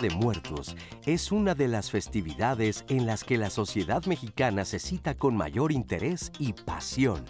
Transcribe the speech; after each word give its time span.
De 0.00 0.10
Muertos 0.10 0.76
es 1.06 1.32
una 1.32 1.56
de 1.56 1.66
las 1.66 1.90
festividades 1.90 2.84
en 2.88 3.04
las 3.04 3.24
que 3.24 3.36
la 3.36 3.50
sociedad 3.50 4.04
mexicana 4.06 4.64
se 4.64 4.78
cita 4.78 5.16
con 5.16 5.36
mayor 5.36 5.72
interés 5.72 6.30
y 6.38 6.52
pasión. 6.52 7.24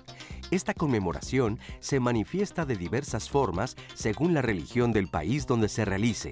Esta 0.50 0.74
conmemoración 0.74 1.58
se 1.80 1.98
manifiesta 1.98 2.66
de 2.66 2.76
diversas 2.76 3.30
formas 3.30 3.74
según 3.94 4.34
la 4.34 4.42
religión 4.42 4.92
del 4.92 5.08
país 5.08 5.46
donde 5.46 5.70
se 5.70 5.86
realice, 5.86 6.30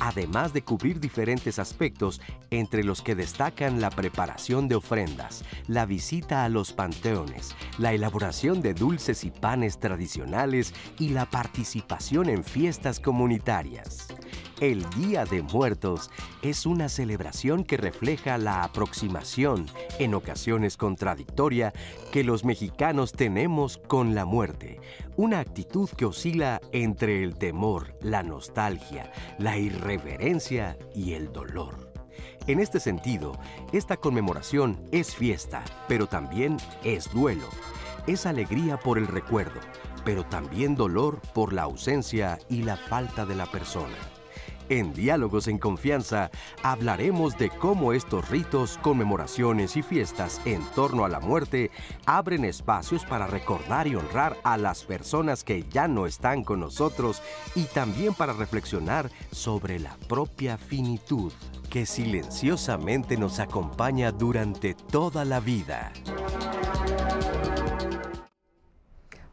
además 0.00 0.52
de 0.52 0.62
cubrir 0.62 1.00
diferentes 1.00 1.58
aspectos 1.58 2.20
entre 2.50 2.84
los 2.84 3.02
que 3.02 3.14
destacan 3.14 3.80
la 3.80 3.90
preparación 3.90 4.68
de 4.68 4.76
ofrendas, 4.76 5.44
la 5.66 5.86
visita 5.86 6.44
a 6.44 6.48
los 6.48 6.72
panteones, 6.72 7.54
la 7.78 7.92
elaboración 7.92 8.62
de 8.62 8.74
dulces 8.74 9.24
y 9.24 9.30
panes 9.30 9.78
tradicionales 9.78 10.74
y 10.98 11.10
la 11.10 11.26
participación 11.26 12.28
en 12.28 12.44
fiestas 12.44 13.00
comunitarias. 13.00 14.08
El 14.60 14.90
Día 14.90 15.24
de 15.24 15.42
Muertos 15.42 16.10
es 16.42 16.66
una 16.66 16.88
celebración 16.88 17.62
que 17.62 17.76
refleja 17.76 18.38
la 18.38 18.64
aproximación, 18.64 19.66
en 20.00 20.14
ocasiones 20.14 20.76
contradictoria, 20.76 21.72
que 22.10 22.24
los 22.24 22.44
mexicanos 22.44 23.12
tenemos 23.12 23.78
con 23.78 24.16
la 24.16 24.24
muerte, 24.24 24.80
una 25.18 25.40
actitud 25.40 25.90
que 25.90 26.04
oscila 26.04 26.60
entre 26.70 27.24
el 27.24 27.34
temor, 27.34 27.96
la 28.00 28.22
nostalgia, 28.22 29.10
la 29.36 29.58
irreverencia 29.58 30.78
y 30.94 31.14
el 31.14 31.32
dolor. 31.32 31.92
En 32.46 32.60
este 32.60 32.78
sentido, 32.78 33.36
esta 33.72 33.96
conmemoración 33.96 34.80
es 34.92 35.16
fiesta, 35.16 35.64
pero 35.88 36.06
también 36.06 36.56
es 36.84 37.12
duelo. 37.12 37.48
Es 38.06 38.26
alegría 38.26 38.78
por 38.78 38.96
el 38.96 39.08
recuerdo, 39.08 39.58
pero 40.04 40.22
también 40.22 40.76
dolor 40.76 41.20
por 41.34 41.52
la 41.52 41.62
ausencia 41.62 42.38
y 42.48 42.62
la 42.62 42.76
falta 42.76 43.26
de 43.26 43.34
la 43.34 43.46
persona. 43.46 43.96
En 44.70 44.92
Diálogos 44.92 45.48
en 45.48 45.56
Confianza 45.56 46.30
hablaremos 46.62 47.38
de 47.38 47.48
cómo 47.48 47.94
estos 47.94 48.28
ritos, 48.28 48.78
conmemoraciones 48.82 49.78
y 49.78 49.82
fiestas 49.82 50.42
en 50.44 50.62
torno 50.74 51.06
a 51.06 51.08
la 51.08 51.20
muerte 51.20 51.70
abren 52.04 52.44
espacios 52.44 53.06
para 53.06 53.26
recordar 53.26 53.86
y 53.86 53.94
honrar 53.94 54.36
a 54.44 54.58
las 54.58 54.84
personas 54.84 55.42
que 55.42 55.64
ya 55.70 55.88
no 55.88 56.06
están 56.06 56.44
con 56.44 56.60
nosotros 56.60 57.22
y 57.54 57.64
también 57.64 58.12
para 58.12 58.34
reflexionar 58.34 59.10
sobre 59.30 59.78
la 59.78 59.96
propia 60.06 60.58
finitud 60.58 61.32
que 61.70 61.86
silenciosamente 61.86 63.16
nos 63.16 63.40
acompaña 63.40 64.12
durante 64.12 64.74
toda 64.74 65.24
la 65.24 65.40
vida. 65.40 65.92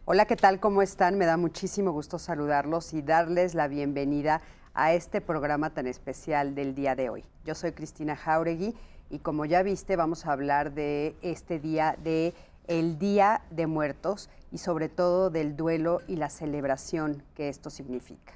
Hola, 0.06 0.26
¿qué 0.28 0.36
tal? 0.36 0.60
¿Cómo 0.60 0.82
están? 0.82 1.18
Me 1.18 1.26
da 1.26 1.36
muchísimo 1.36 1.92
gusto 1.92 2.20
saludarlos 2.20 2.94
y 2.94 3.02
darles 3.02 3.56
la 3.56 3.68
bienvenida 3.68 4.42
a 4.76 4.94
este 4.94 5.22
programa 5.22 5.72
tan 5.72 5.88
especial 5.88 6.54
del 6.54 6.76
día 6.76 6.96
de 6.96 7.10
hoy. 7.10 7.24
Yo 7.46 7.56
soy 7.56 7.72
Cristina 7.72 8.16
Jauregui 8.16 8.76
y 9.10 9.20
como 9.20 9.46
ya 9.46 9.64
viste 9.64 9.96
vamos 9.96 10.26
a 10.26 10.34
hablar 10.34 10.74
de 10.74 11.16
este 11.22 11.60
día 11.60 11.98
de 12.04 12.34
el 12.68 13.00
Día 13.00 13.42
de 13.52 13.68
Muertos 13.68 14.30
y 14.52 14.58
sobre 14.58 14.90
todo 14.90 15.30
del 15.30 15.56
duelo 15.56 16.02
y 16.08 16.18
la 16.18 16.30
celebración 16.30 17.24
que 17.36 17.48
esto 17.48 17.70
significa. 17.70 18.34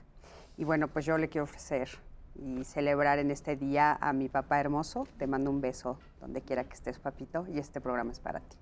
Y 0.57 0.63
bueno, 0.63 0.87
pues 0.87 1.05
yo 1.05 1.17
le 1.17 1.29
quiero 1.29 1.43
ofrecer 1.43 1.89
y 2.35 2.63
celebrar 2.63 3.19
en 3.19 3.31
este 3.31 3.55
día 3.55 3.97
a 3.99 4.13
mi 4.13 4.29
papá 4.29 4.59
hermoso. 4.59 5.07
Te 5.17 5.27
mando 5.27 5.49
un 5.49 5.61
beso 5.61 5.99
donde 6.21 6.41
quiera 6.41 6.63
que 6.63 6.73
estés, 6.73 6.99
papito, 6.99 7.45
y 7.47 7.59
este 7.59 7.81
programa 7.81 8.11
es 8.11 8.19
para 8.19 8.39
ti. 8.39 8.57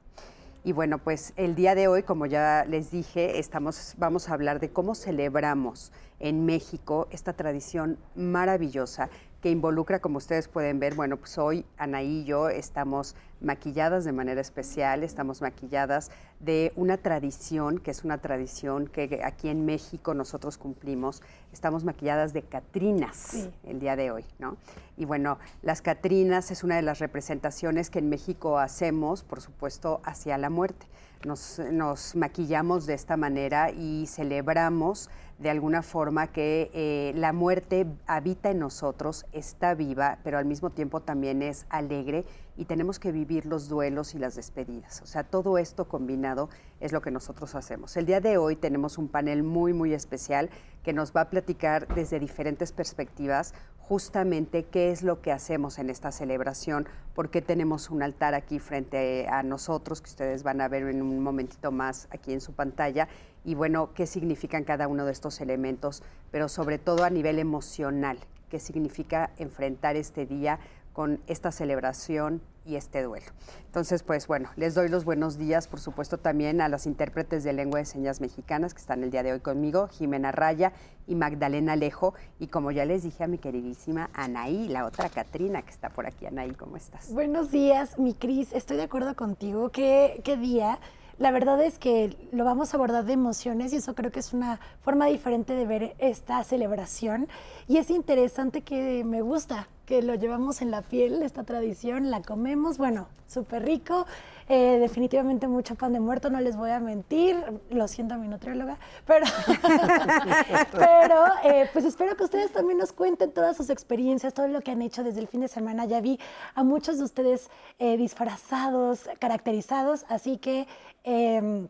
Y 0.67 0.73
bueno, 0.73 0.97
pues 0.97 1.31
el 1.37 1.55
día 1.55 1.75
de 1.75 1.87
hoy, 1.87 2.03
como 2.03 2.25
ya 2.25 2.65
les 2.67 2.91
dije, 2.91 3.39
estamos, 3.39 3.93
vamos 3.97 4.27
a 4.27 4.33
hablar 4.33 4.59
de 4.59 4.69
cómo 4.69 4.95
celebramos 4.95 5.93
en 6.19 6.45
México 6.45 7.07
esta 7.09 7.31
tradición 7.31 7.97
maravillosa 8.15 9.09
que 9.41 9.51
involucra, 9.51 9.99
como 9.99 10.17
ustedes 10.17 10.47
pueden 10.47 10.79
ver, 10.79 10.95
bueno, 10.95 11.17
pues 11.17 11.37
hoy 11.37 11.65
Anaí 11.77 12.21
y 12.21 12.23
yo 12.25 12.49
estamos 12.49 13.15
maquilladas 13.39 14.03
de 14.03 14.11
manera 14.11 14.41
especial, 14.41 15.03
estamos 15.03 15.41
maquilladas 15.41 16.09
de 16.39 16.73
una 16.75 16.97
tradición, 16.97 17.79
que 17.79 17.91
es 17.91 18.03
una 18.03 18.17
tradición 18.17 18.87
que 18.87 19.21
aquí 19.23 19.49
en 19.49 19.65
México 19.65 20.13
nosotros 20.13 20.57
cumplimos, 20.57 21.21
estamos 21.53 21.83
maquilladas 21.83 22.33
de 22.33 22.41
Catrinas 22.41 23.49
el 23.63 23.79
día 23.79 23.95
de 23.95 24.11
hoy, 24.11 24.25
¿no? 24.39 24.57
Y 24.97 25.05
bueno, 25.05 25.37
las 25.61 25.81
Catrinas 25.81 26.49
es 26.49 26.63
una 26.63 26.75
de 26.75 26.81
las 26.81 26.99
representaciones 26.99 27.91
que 27.91 27.99
en 27.99 28.09
México 28.09 28.57
hacemos, 28.57 29.23
por 29.23 29.41
supuesto, 29.41 30.01
hacia 30.03 30.37
la 30.39 30.49
muerte. 30.49 30.87
Nos, 31.25 31.59
nos 31.71 32.15
maquillamos 32.15 32.85
de 32.85 32.93
esta 32.93 33.17
manera 33.17 33.71
y 33.71 34.05
celebramos 34.07 35.09
de 35.37 35.49
alguna 35.51 35.83
forma 35.83 36.27
que 36.27 36.71
eh, 36.73 37.11
la 37.15 37.31
muerte 37.31 37.85
habita 38.07 38.49
en 38.49 38.59
nosotros, 38.59 39.25
está 39.33 39.75
viva, 39.75 40.17
pero 40.23 40.37
al 40.37 40.45
mismo 40.45 40.71
tiempo 40.71 41.01
también 41.01 41.43
es 41.43 41.67
alegre 41.69 42.25
y 42.55 42.65
tenemos 42.65 42.97
que 42.97 43.11
vivir 43.11 43.45
los 43.45 43.69
duelos 43.69 44.15
y 44.15 44.19
las 44.19 44.35
despedidas. 44.35 45.01
O 45.03 45.05
sea, 45.05 45.23
todo 45.23 45.59
esto 45.59 45.87
combinado 45.87 46.49
es 46.79 46.91
lo 46.91 47.01
que 47.01 47.11
nosotros 47.11 47.53
hacemos. 47.53 47.95
El 47.97 48.07
día 48.07 48.19
de 48.19 48.37
hoy 48.37 48.55
tenemos 48.55 48.97
un 48.97 49.09
panel 49.09 49.43
muy, 49.43 49.73
muy 49.73 49.93
especial 49.93 50.49
que 50.83 50.91
nos 50.93 51.13
va 51.13 51.21
a 51.21 51.29
platicar 51.29 51.87
desde 51.93 52.19
diferentes 52.19 52.71
perspectivas 52.71 53.53
justamente 53.87 54.65
qué 54.65 54.91
es 54.91 55.01
lo 55.01 55.21
que 55.21 55.31
hacemos 55.31 55.79
en 55.79 55.89
esta 55.89 56.11
celebración, 56.11 56.87
por 57.15 57.29
qué 57.29 57.41
tenemos 57.41 57.89
un 57.89 58.03
altar 58.03 58.33
aquí 58.33 58.59
frente 58.59 59.27
a 59.29 59.43
nosotros, 59.43 60.01
que 60.01 60.09
ustedes 60.09 60.43
van 60.43 60.59
a 60.59 60.67
ver 60.67 60.83
en 60.83 61.01
un 61.01 61.21
momentito 61.21 61.71
más 61.71 62.09
aquí 62.11 62.33
en 62.33 62.41
su 62.41 62.51
pantalla, 62.51 63.07
y 63.43 63.55
bueno, 63.55 63.93
qué 63.93 64.07
significan 64.07 64.63
cada 64.63 64.87
uno 64.87 65.05
de 65.05 65.11
estos 65.11 65.41
elementos, 65.41 66.03
pero 66.31 66.49
sobre 66.49 66.77
todo 66.77 67.03
a 67.03 67.09
nivel 67.09 67.39
emocional, 67.39 68.19
qué 68.49 68.59
significa 68.59 69.31
enfrentar 69.37 69.95
este 69.95 70.25
día 70.25 70.59
con 70.93 71.21
esta 71.27 71.51
celebración 71.51 72.41
y 72.65 72.75
este 72.75 73.01
duelo. 73.03 73.27
Entonces, 73.67 74.03
pues 74.03 74.27
bueno, 74.27 74.49
les 74.55 74.75
doy 74.75 74.89
los 74.89 75.05
buenos 75.05 75.37
días, 75.37 75.67
por 75.67 75.79
supuesto, 75.79 76.17
también 76.17 76.59
a 76.59 76.67
las 76.67 76.85
intérpretes 76.85 77.43
de 77.43 77.53
lengua 77.53 77.79
de 77.79 77.85
señas 77.85 78.19
mexicanas 78.19 78.73
que 78.73 78.81
están 78.81 79.03
el 79.03 79.11
día 79.11 79.23
de 79.23 79.31
hoy 79.31 79.39
conmigo, 79.39 79.87
Jimena 79.87 80.31
Raya 80.31 80.73
y 81.05 81.15
Magdalena 81.15 81.73
Alejo, 81.73 82.13
y 82.39 82.47
como 82.47 82.71
ya 82.71 82.83
les 82.85 83.03
dije 83.03 83.23
a 83.23 83.27
mi 83.27 83.37
queridísima 83.37 84.09
Anaí, 84.13 84.67
la 84.67 84.85
otra 84.85 85.09
Catrina 85.09 85.61
que 85.61 85.69
está 85.69 85.89
por 85.89 86.07
aquí. 86.07 86.25
Anaí, 86.25 86.51
¿cómo 86.55 86.77
estás? 86.77 87.13
Buenos 87.13 87.51
días, 87.51 87.97
mi 87.99 88.13
Cris, 88.13 88.51
estoy 88.51 88.77
de 88.77 88.83
acuerdo 88.83 89.15
contigo. 89.15 89.69
¿Qué, 89.69 90.19
qué 90.23 90.35
día? 90.35 90.79
La 91.17 91.31
verdad 91.31 91.59
es 91.63 91.79
que 91.79 92.15
lo 92.31 92.45
vamos 92.45 92.73
a 92.73 92.77
abordar 92.77 93.03
de 93.05 93.13
emociones 93.13 93.73
y 93.73 93.77
eso 93.77 93.95
creo 93.95 94.11
que 94.11 94.19
es 94.19 94.33
una 94.33 94.59
forma 94.81 95.07
diferente 95.07 95.53
de 95.53 95.65
ver 95.65 95.95
esta 95.97 96.43
celebración. 96.43 97.27
Y 97.67 97.77
es 97.77 97.89
interesante 97.89 98.61
que 98.61 99.03
me 99.03 99.21
gusta 99.21 99.67
que 99.87 100.01
lo 100.01 100.15
llevamos 100.15 100.61
en 100.61 100.69
la 100.69 100.81
piel, 100.81 101.23
esta 101.23 101.45
tradición, 101.45 102.11
la 102.11 102.21
comemos, 102.21 102.77
bueno, 102.77 103.07
súper 103.25 103.63
rico. 103.63 104.05
Eh, 104.49 104.79
definitivamente 104.79 105.47
mucho 105.47 105.75
pan 105.75 105.93
de 105.93 106.01
muerto, 106.01 106.29
no 106.29 106.41
les 106.41 106.57
voy 106.57 106.71
a 106.71 106.79
mentir, 106.79 107.37
lo 107.69 107.87
siento 107.87 108.13
a 108.13 108.17
mi 108.17 108.27
nutrióloga, 108.27 108.77
pero, 109.05 109.25
pero 110.71 111.25
eh, 111.43 111.69
pues 111.71 111.85
espero 111.85 112.15
que 112.15 112.25
ustedes 112.25 112.51
también 112.51 112.77
nos 112.77 112.91
cuenten 112.91 113.31
todas 113.31 113.57
sus 113.57 113.69
experiencias, 113.69 114.33
todo 114.33 114.47
lo 114.49 114.59
que 114.61 114.71
han 114.71 114.81
hecho 114.81 115.03
desde 115.03 115.21
el 115.21 115.27
fin 115.27 115.41
de 115.41 115.47
semana. 115.47 115.85
Ya 115.85 116.01
vi 116.01 116.19
a 116.53 116.63
muchos 116.63 116.97
de 116.97 117.05
ustedes 117.05 117.49
eh, 117.79 117.95
disfrazados, 117.95 119.09
caracterizados, 119.19 120.05
así 120.09 120.37
que 120.37 120.67
em, 121.03 121.69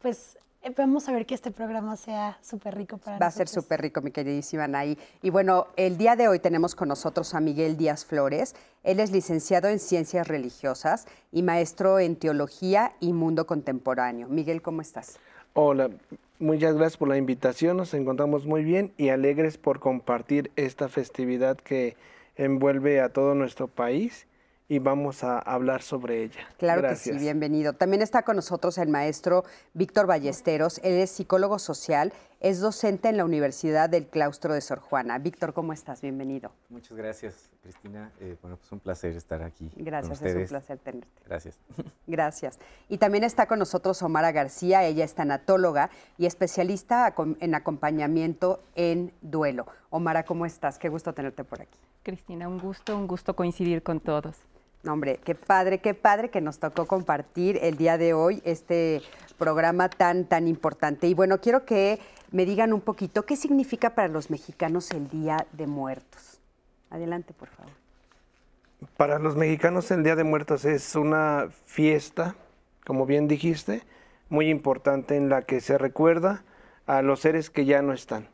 pues 0.00 0.36
vamos 0.76 1.08
a 1.08 1.12
ver 1.12 1.26
que 1.26 1.34
este 1.34 1.50
programa 1.50 1.96
sea 1.96 2.38
súper 2.42 2.76
rico 2.76 2.98
para 2.98 3.18
Va 3.18 3.26
a 3.26 3.30
ser 3.30 3.48
súper 3.48 3.80
rico, 3.80 4.00
mi 4.00 4.10
queridísima 4.10 4.64
Anaí. 4.64 4.98
Y 5.22 5.30
bueno, 5.30 5.68
el 5.76 5.96
día 5.96 6.16
de 6.16 6.28
hoy 6.28 6.38
tenemos 6.38 6.74
con 6.74 6.88
nosotros 6.88 7.34
a 7.34 7.40
Miguel 7.40 7.76
Díaz 7.76 8.04
Flores. 8.04 8.54
Él 8.82 9.00
es 9.00 9.10
licenciado 9.10 9.68
en 9.68 9.78
Ciencias 9.78 10.28
Religiosas 10.28 11.06
y 11.32 11.42
maestro 11.42 11.98
en 11.98 12.16
Teología 12.16 12.92
y 13.00 13.12
Mundo 13.12 13.46
Contemporáneo. 13.46 14.28
Miguel, 14.28 14.62
¿cómo 14.62 14.82
estás? 14.82 15.18
Hola, 15.54 15.90
muchas 16.38 16.74
gracias 16.76 16.96
por 16.96 17.08
la 17.08 17.16
invitación. 17.16 17.76
Nos 17.76 17.94
encontramos 17.94 18.46
muy 18.46 18.62
bien 18.62 18.92
y 18.96 19.08
alegres 19.08 19.58
por 19.58 19.80
compartir 19.80 20.50
esta 20.56 20.88
festividad 20.88 21.56
que 21.56 21.96
envuelve 22.36 23.00
a 23.00 23.08
todo 23.08 23.34
nuestro 23.34 23.68
país 23.68 24.27
y 24.68 24.78
vamos 24.80 25.24
a 25.24 25.38
hablar 25.38 25.82
sobre 25.82 26.24
ella. 26.24 26.40
Claro 26.58 26.86
que 26.86 26.96
sí, 26.96 27.12
bienvenido. 27.12 27.72
También 27.72 28.02
está 28.02 28.22
con 28.22 28.36
nosotros 28.36 28.76
el 28.76 28.88
maestro 28.88 29.44
Víctor 29.72 30.06
Ballesteros. 30.06 30.78
Él 30.84 30.94
es 30.94 31.10
psicólogo 31.10 31.58
social, 31.58 32.12
es 32.40 32.60
docente 32.60 33.08
en 33.08 33.16
la 33.16 33.24
Universidad 33.24 33.88
del 33.88 34.06
Claustro 34.06 34.52
de 34.52 34.60
Sor 34.60 34.80
Juana. 34.80 35.18
Víctor, 35.18 35.54
¿cómo 35.54 35.72
estás? 35.72 36.02
Bienvenido. 36.02 36.52
Muchas 36.68 36.98
gracias, 36.98 37.48
Cristina. 37.62 38.12
Eh, 38.20 38.36
bueno, 38.42 38.58
pues 38.58 38.70
un 38.70 38.80
placer 38.80 39.16
estar 39.16 39.42
aquí. 39.42 39.70
Gracias, 39.74 40.20
es 40.20 40.36
un 40.36 40.46
placer 40.46 40.78
tenerte. 40.78 41.22
Gracias. 41.24 41.58
Gracias. 42.06 42.58
Y 42.90 42.98
también 42.98 43.24
está 43.24 43.46
con 43.46 43.58
nosotros 43.58 44.02
Omara 44.02 44.32
García. 44.32 44.84
Ella 44.84 45.04
es 45.04 45.14
tanatóloga 45.14 45.88
y 46.18 46.26
especialista 46.26 47.14
en 47.40 47.54
acompañamiento 47.54 48.62
en 48.74 49.14
duelo. 49.22 49.66
Omara, 49.88 50.24
¿cómo 50.24 50.44
estás? 50.44 50.78
Qué 50.78 50.90
gusto 50.90 51.14
tenerte 51.14 51.42
por 51.42 51.62
aquí. 51.62 51.78
Cristina, 52.02 52.48
un 52.48 52.58
gusto, 52.58 52.96
un 52.96 53.06
gusto 53.06 53.34
coincidir 53.34 53.82
con 53.82 54.00
todos. 54.00 54.36
No, 54.82 54.92
hombre, 54.92 55.18
qué 55.24 55.34
padre, 55.34 55.78
qué 55.78 55.94
padre 55.94 56.30
que 56.30 56.40
nos 56.40 56.58
tocó 56.58 56.86
compartir 56.86 57.58
el 57.62 57.76
día 57.76 57.98
de 57.98 58.14
hoy 58.14 58.40
este 58.44 59.02
programa 59.36 59.88
tan, 59.88 60.24
tan 60.24 60.46
importante. 60.46 61.08
Y 61.08 61.14
bueno, 61.14 61.40
quiero 61.40 61.64
que 61.64 61.98
me 62.30 62.44
digan 62.44 62.72
un 62.72 62.80
poquito 62.80 63.24
qué 63.24 63.36
significa 63.36 63.94
para 63.94 64.08
los 64.08 64.30
mexicanos 64.30 64.90
el 64.92 65.08
Día 65.08 65.46
de 65.52 65.66
Muertos. 65.66 66.40
Adelante, 66.90 67.34
por 67.34 67.48
favor. 67.48 67.72
Para 68.96 69.18
los 69.18 69.34
mexicanos 69.36 69.90
el 69.90 70.04
Día 70.04 70.14
de 70.14 70.24
Muertos 70.24 70.64
es 70.64 70.94
una 70.94 71.48
fiesta, 71.66 72.36
como 72.86 73.06
bien 73.06 73.26
dijiste, 73.26 73.82
muy 74.28 74.48
importante 74.48 75.16
en 75.16 75.28
la 75.28 75.42
que 75.42 75.60
se 75.60 75.78
recuerda 75.78 76.44
a 76.86 77.02
los 77.02 77.20
seres 77.20 77.50
que 77.50 77.64
ya 77.64 77.82
no 77.82 77.92
están. 77.92 78.28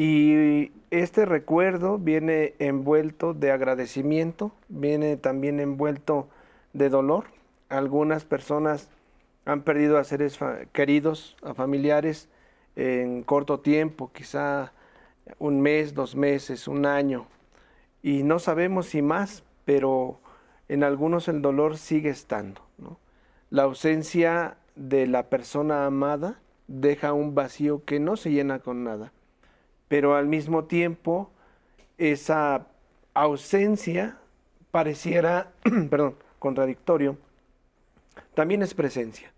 Y 0.00 0.70
este 0.92 1.26
recuerdo 1.26 1.98
viene 1.98 2.54
envuelto 2.60 3.34
de 3.34 3.50
agradecimiento, 3.50 4.52
viene 4.68 5.16
también 5.16 5.58
envuelto 5.58 6.28
de 6.72 6.88
dolor. 6.88 7.24
Algunas 7.68 8.24
personas 8.24 8.90
han 9.44 9.62
perdido 9.62 9.98
a 9.98 10.04
seres 10.04 10.38
queridos, 10.70 11.36
a 11.42 11.52
familiares 11.52 12.28
en 12.76 13.24
corto 13.24 13.58
tiempo, 13.58 14.12
quizá 14.12 14.72
un 15.40 15.60
mes, 15.62 15.94
dos 15.94 16.14
meses, 16.14 16.68
un 16.68 16.86
año. 16.86 17.26
Y 18.00 18.22
no 18.22 18.38
sabemos 18.38 18.86
si 18.86 19.02
más, 19.02 19.42
pero 19.64 20.20
en 20.68 20.84
algunos 20.84 21.26
el 21.26 21.42
dolor 21.42 21.76
sigue 21.76 22.10
estando. 22.10 22.60
La 23.50 23.64
ausencia 23.64 24.58
de 24.76 25.08
la 25.08 25.24
persona 25.24 25.86
amada 25.86 26.38
deja 26.68 27.12
un 27.12 27.34
vacío 27.34 27.84
que 27.84 27.98
no 27.98 28.16
se 28.16 28.30
llena 28.30 28.60
con 28.60 28.84
nada 28.84 29.10
pero 29.88 30.14
al 30.14 30.26
mismo 30.26 30.64
tiempo 30.64 31.30
esa 31.96 32.66
ausencia 33.14 34.18
pareciera, 34.70 35.50
perdón, 35.90 36.16
contradictorio, 36.38 37.16
también 38.34 38.62
es 38.62 38.74
presencia, 38.74 39.32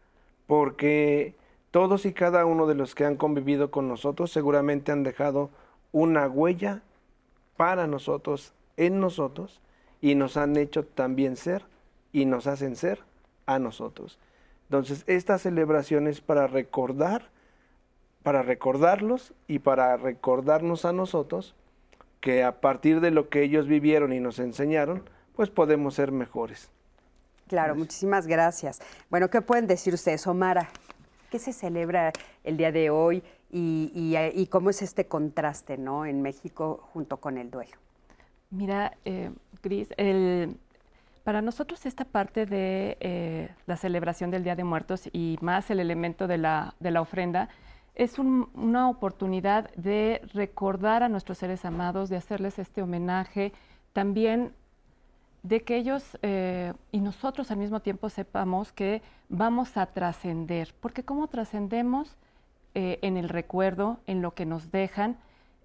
porque 0.46 1.34
todos 1.70 2.04
y 2.04 2.12
cada 2.12 2.44
uno 2.44 2.66
de 2.66 2.74
los 2.74 2.94
que 2.94 3.04
han 3.04 3.16
convivido 3.16 3.70
con 3.70 3.88
nosotros 3.88 4.30
seguramente 4.30 4.92
han 4.92 5.04
dejado 5.04 5.50
una 5.92 6.28
huella 6.28 6.82
para 7.56 7.86
nosotros, 7.86 8.52
en 8.76 9.00
nosotros, 9.00 9.60
y 10.00 10.14
nos 10.14 10.36
han 10.36 10.56
hecho 10.56 10.84
también 10.84 11.36
ser 11.36 11.64
y 12.12 12.24
nos 12.24 12.46
hacen 12.46 12.76
ser 12.76 13.00
a 13.46 13.58
nosotros. 13.58 14.18
Entonces, 14.64 15.04
esta 15.06 15.38
celebración 15.38 16.06
es 16.06 16.20
para 16.20 16.46
recordar 16.46 17.28
para 18.22 18.42
recordarlos 18.42 19.34
y 19.46 19.60
para 19.60 19.96
recordarnos 19.96 20.84
a 20.84 20.92
nosotros 20.92 21.54
que 22.20 22.44
a 22.44 22.60
partir 22.60 23.00
de 23.00 23.10
lo 23.10 23.28
que 23.28 23.42
ellos 23.42 23.66
vivieron 23.66 24.12
y 24.12 24.20
nos 24.20 24.38
enseñaron, 24.38 25.02
pues 25.34 25.48
podemos 25.48 25.94
ser 25.94 26.12
mejores. 26.12 26.70
Claro, 27.48 27.74
muchísimas 27.74 28.26
gracias. 28.26 28.80
Bueno, 29.08 29.28
¿qué 29.28 29.40
pueden 29.40 29.66
decir 29.66 29.94
ustedes, 29.94 30.26
Omara? 30.26 30.68
¿Qué 31.30 31.38
se 31.38 31.52
celebra 31.52 32.12
el 32.44 32.56
día 32.56 32.70
de 32.72 32.90
hoy 32.90 33.22
y, 33.50 34.46
cómo 34.50 34.70
es 34.70 34.82
este 34.82 35.06
contraste 35.06 35.78
¿no? 35.78 36.04
en 36.06 36.22
México 36.22 36.88
junto 36.92 37.16
con 37.16 37.38
el 37.38 37.50
duelo? 37.50 37.76
Mira, 38.50 38.96
eh, 39.04 39.30
Gris, 39.62 39.88
para 41.24 41.42
nosotros 41.42 41.86
esta 41.86 42.04
parte 42.04 42.46
de 42.46 42.96
eh, 43.00 43.48
la 43.66 43.76
celebración 43.76 44.30
del 44.30 44.44
Día 44.44 44.56
de 44.56 44.64
Muertos 44.64 45.08
y 45.12 45.38
más 45.40 45.70
el 45.70 45.80
elemento 45.80 46.26
de 46.26 46.38
la, 46.38 46.74
de 46.80 46.90
la 46.90 47.00
ofrenda, 47.00 47.48
es 48.00 48.18
una 48.18 48.88
oportunidad 48.88 49.70
de 49.74 50.22
recordar 50.32 51.02
a 51.02 51.10
nuestros 51.10 51.36
seres 51.36 51.66
amados, 51.66 52.08
de 52.08 52.16
hacerles 52.16 52.58
este 52.58 52.80
homenaje, 52.80 53.52
también 53.92 54.54
de 55.42 55.60
que 55.64 55.76
ellos 55.76 56.16
eh, 56.22 56.72
y 56.92 57.00
nosotros 57.00 57.50
al 57.50 57.58
mismo 57.58 57.80
tiempo 57.80 58.08
sepamos 58.08 58.72
que 58.72 59.02
vamos 59.28 59.76
a 59.76 59.84
trascender, 59.84 60.72
porque 60.80 61.04
cómo 61.04 61.28
trascendemos 61.28 62.16
eh, 62.74 63.00
en 63.02 63.18
el 63.18 63.28
recuerdo, 63.28 64.00
en 64.06 64.22
lo 64.22 64.32
que 64.32 64.46
nos 64.46 64.70
dejan, 64.70 65.18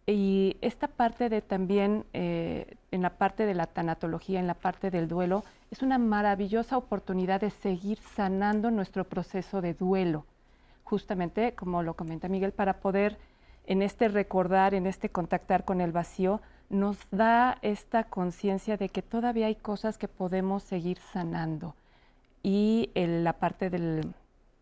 y 0.05 0.57
esta 0.59 0.89
parte 0.89 1.29
de 1.29 1.41
también, 1.41 2.03
eh, 2.11 2.75
en 2.91 3.01
la 3.01 3.11
parte 3.11 3.45
de 3.45 3.53
la 3.53 3.67
tanatología, 3.67 4.41
en 4.41 4.47
la 4.47 4.55
parte 4.55 4.91
del 4.91 5.07
duelo, 5.07 5.45
es 5.71 5.81
una 5.81 5.99
maravillosa 5.99 6.75
oportunidad 6.75 7.39
de 7.39 7.49
seguir 7.49 7.99
sanando 8.13 8.71
nuestro 8.71 9.05
proceso 9.05 9.61
de 9.61 9.73
duelo 9.73 10.25
justamente, 10.85 11.53
como 11.55 11.83
lo 11.83 11.95
comenta 11.95 12.29
Miguel, 12.29 12.53
para 12.53 12.79
poder 12.79 13.17
en 13.65 13.81
este 13.81 14.07
recordar, 14.07 14.73
en 14.73 14.85
este 14.85 15.09
contactar 15.09 15.65
con 15.65 15.81
el 15.81 15.91
vacío, 15.91 16.41
nos 16.69 16.97
da 17.11 17.57
esta 17.61 18.05
conciencia 18.05 18.77
de 18.77 18.89
que 18.89 19.01
todavía 19.01 19.47
hay 19.47 19.55
cosas 19.55 19.97
que 19.97 20.07
podemos 20.07 20.63
seguir 20.63 20.99
sanando. 21.11 21.75
Y 22.43 22.91
la 22.95 23.33
parte, 23.33 23.69
del, 23.69 24.13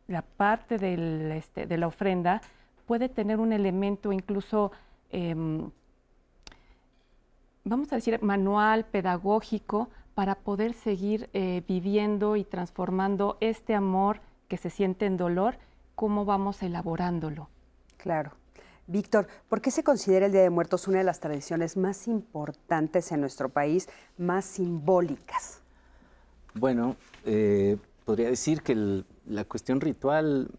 la, 0.08 0.22
parte 0.22 0.78
del, 0.78 1.32
este, 1.34 1.66
de 1.66 1.78
la 1.78 1.88
ofrenda 1.88 2.42
puede 2.86 3.10
tener 3.10 3.40
un 3.40 3.52
elemento 3.52 4.14
incluso, 4.14 4.72
em, 5.12 5.70
vamos 7.66 7.92
a 7.92 7.98
decir, 7.98 8.22
manual, 8.22 8.86
pedagógico, 8.86 9.90
para 10.16 10.36
poder 10.36 10.74
seguir 10.74 11.30
eh, 11.34 11.64
viviendo 11.68 12.38
y 12.38 12.46
transformando 12.46 13.38
este 13.42 13.76
amor 13.76 14.22
que 14.48 14.58
se 14.58 14.70
siente 14.70 15.06
en 15.06 15.18
dolor 15.18 15.58
cómo 15.96 16.26
vamos 16.26 16.62
elaborándolo. 16.64 17.50
Claro. 17.98 18.32
Víctor, 18.86 19.28
¿por 19.48 19.62
qué 19.62 19.72
se 19.72 19.84
considera 19.84 20.26
el 20.26 20.34
Día 20.34 20.42
de 20.42 20.50
Muertos 20.50 20.88
una 20.88 20.98
de 20.98 21.06
las 21.06 21.22
tradiciones 21.22 21.78
más 21.78 22.08
importantes 22.08 23.12
en 23.14 23.22
nuestro 23.22 23.48
país, 23.48 23.88
más 24.18 24.44
simbólicas? 24.44 25.62
Bueno, 26.54 26.98
eh, 27.26 27.78
podría 28.06 28.30
decir 28.30 28.62
que 28.62 29.04
la 29.26 29.46
cuestión 29.46 29.80
ritual, 29.80 30.50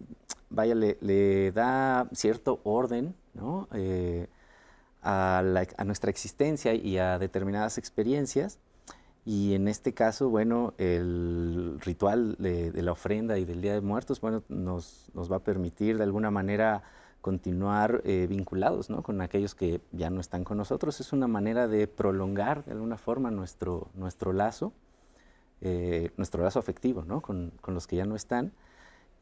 vaya, 0.49 0.75
le, 0.75 1.53
da 1.53 2.09
cierto 2.13 2.61
orden 2.65 3.15
eh, 3.75 4.27
a, 5.03 5.43
nuestra 5.85 6.11
existencia 6.11 6.73
y 6.73 6.97
a 6.97 7.19
determinadas 7.19 7.77
experiencias. 7.77 8.59
Y 9.27 9.55
en 9.55 9.69
este 9.69 9.95
caso, 9.95 10.29
bueno, 10.29 10.75
el 10.77 11.79
ritual 11.81 12.37
de, 12.39 12.71
la 12.83 12.93
ofrenda 12.93 13.39
y 13.39 13.45
del 13.47 13.63
Día 13.63 13.73
de 13.73 13.81
Muertos, 13.81 14.21
bueno, 14.21 14.43
nos, 14.49 15.11
nos 15.15 15.33
va 15.33 15.37
a 15.37 15.43
permitir 15.45 15.97
de 15.97 16.05
alguna 16.05 16.31
manera 16.31 16.83
continuar 17.25 18.03
eh, 18.05 18.27
vinculados 18.29 18.91
¿no? 18.91 19.03
con 19.03 19.23
aquellos 19.23 19.55
que 19.55 19.81
ya 19.93 20.11
no 20.11 20.21
están 20.21 20.45
con 20.45 20.59
nosotros. 20.59 21.01
Es 21.01 21.15
una 21.15 21.27
manera 21.27 21.69
de 21.69 21.87
prolongar 21.87 22.67
de 22.67 22.73
alguna 22.73 22.99
forma 22.99 23.31
nuestro, 23.31 23.89
nuestro 23.95 24.35
lazo, 24.35 24.75
eh, 25.63 26.11
nuestro 26.19 26.45
lazo 26.45 26.59
afectivo 26.59 27.03
¿no? 27.07 27.23
con, 27.23 27.51
con, 27.63 27.73
los 27.73 27.87
que 27.87 27.97
ya 27.97 28.05
no 28.05 28.15
están. 28.15 28.53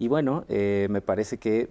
Y 0.00 0.08
bueno, 0.08 0.44
eh, 0.48 0.88
me 0.90 1.00
parece 1.00 1.38
que 1.38 1.68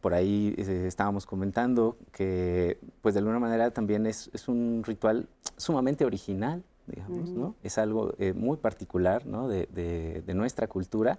por 0.00 0.14
ahí 0.14 0.54
estábamos 0.58 1.26
comentando 1.26 1.96
que 2.10 2.78
pues 3.00 3.14
de 3.14 3.20
alguna 3.20 3.38
manera 3.38 3.70
también 3.70 4.06
es, 4.06 4.30
es 4.32 4.48
un 4.48 4.82
ritual 4.84 5.28
sumamente 5.56 6.04
original, 6.04 6.64
digamos, 6.90 7.30
¿no? 7.30 7.54
Es 7.62 7.78
algo 7.78 8.14
eh, 8.18 8.32
muy 8.32 8.56
particular, 8.56 9.26
¿no? 9.26 9.48
De, 9.48 9.66
de, 9.66 10.34
nuestra 10.34 10.66
cultura 10.66 11.18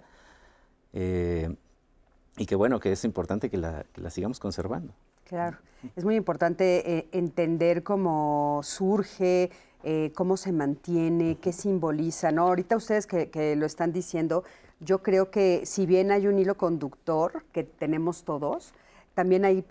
eh, 0.93 1.55
y 2.37 2.45
que, 2.45 2.55
bueno, 2.55 2.79
que 2.79 2.91
es 2.91 3.03
importante 3.03 3.49
que 3.49 3.57
la, 3.57 3.85
que 3.93 4.01
la 4.01 4.09
sigamos 4.09 4.39
conservando. 4.39 4.93
Claro, 5.25 5.57
es 5.95 6.03
muy 6.03 6.15
importante 6.15 6.97
eh, 6.97 7.07
entender 7.11 7.83
cómo 7.83 8.61
surge, 8.63 9.51
cómo 10.13 10.37
se 10.37 10.51
mantiene, 10.51 11.37
qué 11.41 11.51
simboliza, 11.51 12.31
¿no? 12.31 12.47
Ahorita 12.47 12.77
ustedes 12.77 13.07
que, 13.07 13.31
que, 13.31 13.55
lo 13.55 13.65
están 13.65 13.91
diciendo, 13.91 14.43
yo 14.79 15.01
creo 15.01 15.31
que 15.31 15.65
si 15.65 15.87
bien 15.87 16.11
hay 16.11 16.27
un 16.27 16.37
hilo 16.37 16.55
conductor 16.55 17.43
que 17.51 17.63
tenemos 17.63 18.23
todos, 18.23 18.75
también 19.15 19.43
hay 19.43 19.65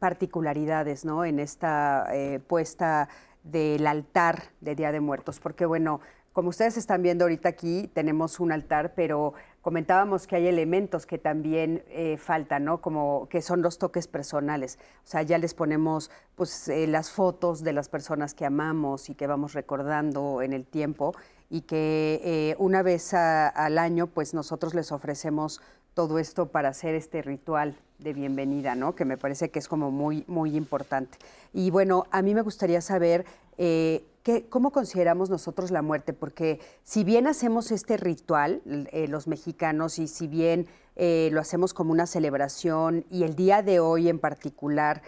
particularidades, 0.00 1.04
¿no? 1.04 1.24
En 1.24 1.38
esta 1.38 2.10
puesta 2.48 3.08
del 3.42 3.86
altar 3.86 4.44
de 4.60 4.74
Día 4.74 4.92
de 4.92 5.00
Muertos, 5.00 5.40
porque 5.40 5.66
bueno, 5.66 6.00
como 6.32 6.48
ustedes 6.48 6.78
están 6.78 7.02
viendo 7.02 7.24
ahorita 7.24 7.50
aquí, 7.50 7.90
tenemos 7.92 8.40
un 8.40 8.52
altar, 8.52 8.94
pero 8.96 9.34
comentábamos 9.60 10.26
que 10.26 10.36
hay 10.36 10.46
elementos 10.46 11.04
que 11.04 11.18
también 11.18 11.84
eh, 11.88 12.16
faltan, 12.16 12.64
¿no? 12.64 12.80
Como 12.80 13.28
que 13.28 13.42
son 13.42 13.60
los 13.60 13.76
toques 13.78 14.08
personales. 14.08 14.78
O 15.04 15.06
sea, 15.06 15.20
ya 15.22 15.36
les 15.36 15.52
ponemos 15.52 16.10
pues 16.34 16.68
eh, 16.68 16.86
las 16.86 17.10
fotos 17.10 17.62
de 17.62 17.74
las 17.74 17.90
personas 17.90 18.32
que 18.32 18.46
amamos 18.46 19.10
y 19.10 19.14
que 19.14 19.26
vamos 19.26 19.52
recordando 19.52 20.40
en 20.40 20.54
el 20.54 20.64
tiempo 20.64 21.14
y 21.50 21.62
que 21.62 22.20
eh, 22.24 22.56
una 22.58 22.82
vez 22.82 23.12
al 23.12 23.76
año 23.76 24.06
pues 24.06 24.32
nosotros 24.32 24.72
les 24.72 24.90
ofrecemos 24.90 25.60
todo 25.94 26.18
esto 26.18 26.46
para 26.46 26.70
hacer 26.70 26.94
este 26.94 27.22
ritual 27.22 27.76
de 27.98 28.12
bienvenida, 28.12 28.74
¿no? 28.74 28.94
Que 28.94 29.04
me 29.04 29.16
parece 29.16 29.50
que 29.50 29.58
es 29.58 29.68
como 29.68 29.90
muy, 29.90 30.24
muy 30.26 30.56
importante. 30.56 31.18
Y 31.52 31.70
bueno, 31.70 32.06
a 32.10 32.22
mí 32.22 32.34
me 32.34 32.42
gustaría 32.42 32.80
saber 32.80 33.24
eh, 33.58 34.04
cómo 34.48 34.70
consideramos 34.70 35.30
nosotros 35.30 35.70
la 35.70 35.82
muerte, 35.82 36.12
porque 36.12 36.60
si 36.82 37.04
bien 37.04 37.26
hacemos 37.26 37.70
este 37.70 37.96
ritual, 37.96 38.62
eh, 38.66 39.06
los 39.08 39.28
mexicanos, 39.28 39.98
y 39.98 40.08
si 40.08 40.26
bien 40.26 40.66
eh, 40.96 41.28
lo 41.32 41.40
hacemos 41.40 41.74
como 41.74 41.92
una 41.92 42.06
celebración, 42.06 43.04
y 43.10 43.24
el 43.24 43.36
día 43.36 43.62
de 43.62 43.80
hoy 43.80 44.08
en 44.08 44.18
particular, 44.18 45.02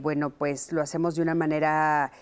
bueno, 0.00 0.30
pues 0.30 0.72
lo 0.72 0.80
hacemos 0.80 1.16
de 1.16 1.22
una 1.22 1.34
manera, 1.34 2.12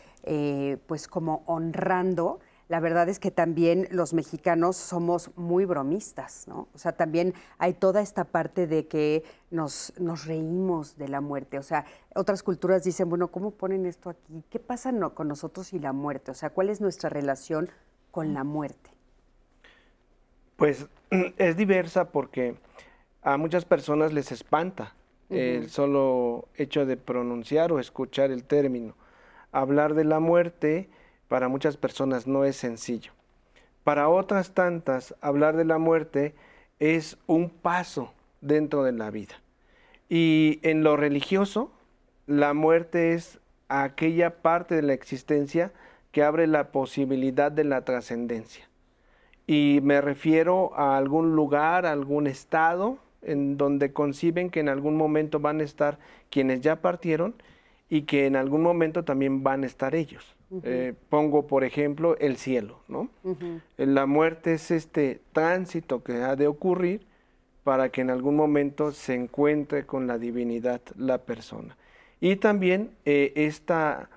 pues 0.88 1.07
como 1.07 1.45
honrando 1.47 2.40
la 2.69 2.81
verdad 2.81 3.09
es 3.09 3.19
que 3.19 3.31
también 3.31 3.89
los 3.91 4.13
mexicanos 4.13 4.77
somos 4.77 5.31
muy 5.37 5.65
bromistas, 5.65 6.47
¿no? 6.49 6.69
O 6.75 6.79
sea, 6.79 6.93
también 6.93 7.33
hay 7.57 7.73
toda 7.73 8.03
esta 8.03 8.25
parte 8.25 8.67
de 8.67 8.87
que 8.87 9.25
nos, 9.51 9.95
nos 9.99 10.27
reímos 10.27 10.99
de 10.99 11.09
la 11.09 11.23
muerte. 11.23 11.59
O 11.59 11.63
sea, 11.63 11.87
otras 12.15 12.43
culturas 12.43 12.85
dicen, 12.85 13.09
bueno, 13.09 13.29
¿cómo 13.29 13.53
ponen 13.53 13.87
esto 13.87 14.11
aquí? 14.11 14.45
¿Qué 14.51 14.59
pasa 14.59 14.93
con 15.15 15.29
nosotros 15.29 15.73
y 15.73 15.79
la 15.79 15.95
muerte? 15.95 16.31
O 16.31 16.35
sea, 16.35 16.51
¿cuál 16.51 16.69
es 16.69 16.83
nuestra 16.83 17.09
relación 17.09 17.71
con 18.11 18.35
la 18.35 18.45
muerte? 18.45 18.91
Pues 20.57 20.87
es 21.39 21.57
diversa 21.57 22.11
porque 22.11 22.57
a 23.23 23.39
muchas 23.39 23.65
personas 23.65 24.13
les 24.13 24.31
espanta 24.31 24.95
el 25.31 25.69
solo 25.69 26.49
hecho 26.55 26.87
de 26.87 26.97
pronunciar 26.97 27.71
o 27.73 27.79
escuchar 27.79 28.31
el 28.31 28.45
término. 28.45 28.95
Hablar 29.53 29.95
de 29.95 30.05
la 30.05 30.21
muerte 30.21 30.89
para 31.28 31.49
muchas 31.49 31.76
personas 31.76 32.26
no 32.26 32.44
es 32.44 32.56
sencillo. 32.56 33.12
Para 33.85 34.08
otras 34.08 34.52
tantas, 34.52 35.14
hablar 35.20 35.56
de 35.56 35.64
la 35.64 35.78
muerte 35.78 36.35
es 36.78 37.16
un 37.26 37.50
paso 37.50 38.12
dentro 38.40 38.82
de 38.82 38.92
la 38.92 39.11
vida. 39.11 39.35
Y 40.08 40.61
en 40.62 40.82
lo 40.82 40.97
religioso, 40.97 41.70
la 42.26 42.54
muerte 42.54 43.14
es 43.14 43.38
aquella 43.68 44.42
parte 44.42 44.75
de 44.75 44.82
la 44.82 44.94
existencia 44.94 45.73
que 46.12 46.23
abre 46.23 46.47
la 46.47 46.73
posibilidad 46.73 47.52
de 47.52 47.64
la 47.64 47.85
trascendencia. 47.85 48.68
Y 49.47 49.80
me 49.82 50.00
refiero 50.00 50.73
a 50.75 50.97
algún 50.97 51.35
lugar, 51.35 51.87
algún 51.87 52.26
estado 52.26 52.99
en 53.23 53.56
donde 53.56 53.92
conciben 53.92 54.50
que 54.50 54.61
en 54.61 54.68
algún 54.68 54.97
momento 54.97 55.40
van 55.40 55.61
a 55.61 55.64
estar 55.64 55.99
quienes 56.30 56.61
ya 56.61 56.76
partieron 56.76 57.35
y 57.88 58.02
que 58.02 58.26
en 58.26 58.37
algún 58.37 58.62
momento 58.62 59.04
también 59.04 59.42
van 59.42 59.64
a 59.64 59.66
estar 59.66 59.95
ellos. 59.95 60.37
Eh, 60.62 60.95
pongo, 61.11 61.47
por 61.47 61.62
ejemplo, 61.62 62.16
el 62.18 62.37
cielo, 62.37 62.80
¿no? 62.88 63.11
La 63.76 64.07
muerte 64.07 64.54
es 64.54 64.71
este 64.71 65.21
tránsito 65.33 66.02
que 66.02 66.23
ha 66.23 66.37
de 66.37 66.47
ocurrir 66.47 67.07
para 67.64 67.90
que 67.90 68.00
en 68.00 68.09
algún 68.09 68.35
momento 68.35 68.92
se 68.92 69.14
encuentre 69.14 69.85
con 69.85 70.07
la 70.07 70.18
divinidad 70.18 70.80
la 70.97 71.18
persona. 71.18 71.76
Y 72.21 72.37
también 72.37 72.90
eh, 73.04 73.33
esta 73.37 74.09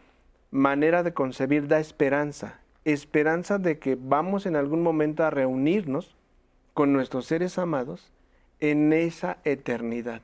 manera 0.51 1.03
de 1.03 1.13
concebir 1.13 1.67
da 1.67 1.79
esperanza, 1.79 2.61
esperanza 2.85 3.57
de 3.57 3.77
que 3.77 3.97
vamos 3.99 4.45
en 4.45 4.55
algún 4.55 4.83
momento 4.83 5.23
a 5.23 5.29
reunirnos 5.29 6.15
con 6.73 6.93
nuestros 6.93 7.25
seres 7.25 7.57
amados 7.57 8.11
en 8.59 8.93
esa 8.93 9.37
eternidad. 9.43 10.21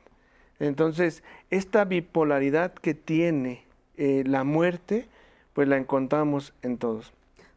Entonces, 0.60 1.24
esta 1.50 1.86
bipolaridad 1.86 2.74
que 2.74 2.94
tiene 2.94 3.64
eh, 3.98 4.24
la 4.26 4.44
muerte, 4.44 5.08
pues 5.54 5.68
la 5.68 5.78
encontramos 5.78 6.54
en 6.62 6.78
todos. 6.78 7.14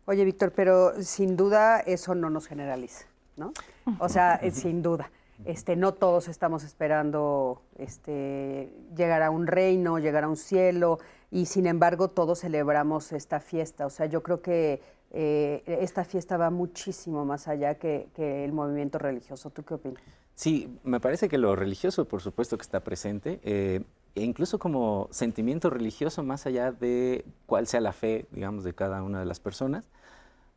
Oye, 0.07 0.25
Víctor, 0.25 0.52
pero 0.52 1.02
sin 1.02 1.37
duda 1.37 1.80
eso 1.80 2.14
no 2.14 2.30
nos 2.30 2.47
generaliza, 2.47 3.07
¿no? 3.37 3.52
O 3.99 4.09
sea, 4.09 4.35
eh, 4.42 4.50
sin 4.50 4.83
duda. 4.83 5.11
Este, 5.45 5.75
no 5.75 5.95
todos 5.95 6.28
estamos 6.28 6.64
esperando 6.64 7.62
este, 7.78 8.71
llegar 8.95 9.23
a 9.23 9.30
un 9.30 9.47
reino, 9.47 9.99
llegar 9.99 10.25
a 10.25 10.28
un 10.28 10.37
cielo, 10.37 10.99
y 11.30 11.47
sin 11.47 11.66
embargo 11.66 12.09
todos 12.09 12.40
celebramos 12.40 13.12
esta 13.12 13.40
fiesta. 13.40 13.87
O 13.87 13.90
sea, 13.90 14.07
yo 14.07 14.23
creo 14.23 14.42
que 14.42 14.83
eh, 15.12 15.62
esta 15.66 16.04
fiesta 16.04 16.37
va 16.37 16.50
muchísimo 16.50 17.25
más 17.25 17.49
allá 17.49 17.76
que, 17.76 18.09
que 18.14 18.45
el 18.45 18.52
movimiento 18.52 18.99
religioso. 18.99 19.50
¿Tú 19.50 19.62
qué 19.62 19.75
opinas? 19.75 20.02
Sí, 20.40 20.75
me 20.85 21.00
parece 21.00 21.28
que 21.28 21.37
lo 21.37 21.54
religioso, 21.54 22.06
por 22.06 22.23
supuesto 22.23 22.56
que 22.56 22.62
está 22.62 22.80
presente, 22.80 23.40
eh, 23.44 23.82
e 24.14 24.23
incluso 24.23 24.59
como 24.59 25.06
sentimiento 25.11 25.68
religioso, 25.68 26.23
más 26.23 26.47
allá 26.47 26.73
de 26.73 27.26
cuál 27.44 27.66
sea 27.66 27.82
la 27.82 27.92
fe, 27.92 28.26
digamos, 28.30 28.64
de 28.64 28.73
cada 28.73 29.02
una 29.02 29.20
de 29.20 29.26
las 29.26 29.38
personas, 29.38 29.90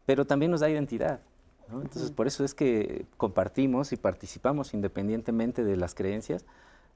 pero 0.05 0.23
también 0.23 0.51
nos 0.51 0.61
da 0.61 0.69
identidad. 0.69 1.19
Entonces, 1.69 2.11
por 2.11 2.27
eso 2.27 2.45
es 2.45 2.53
que 2.53 3.05
compartimos 3.17 3.91
y 3.91 3.97
participamos 3.97 4.73
independientemente 4.73 5.65
de 5.65 5.75
las 5.75 5.95
creencias. 5.95 6.45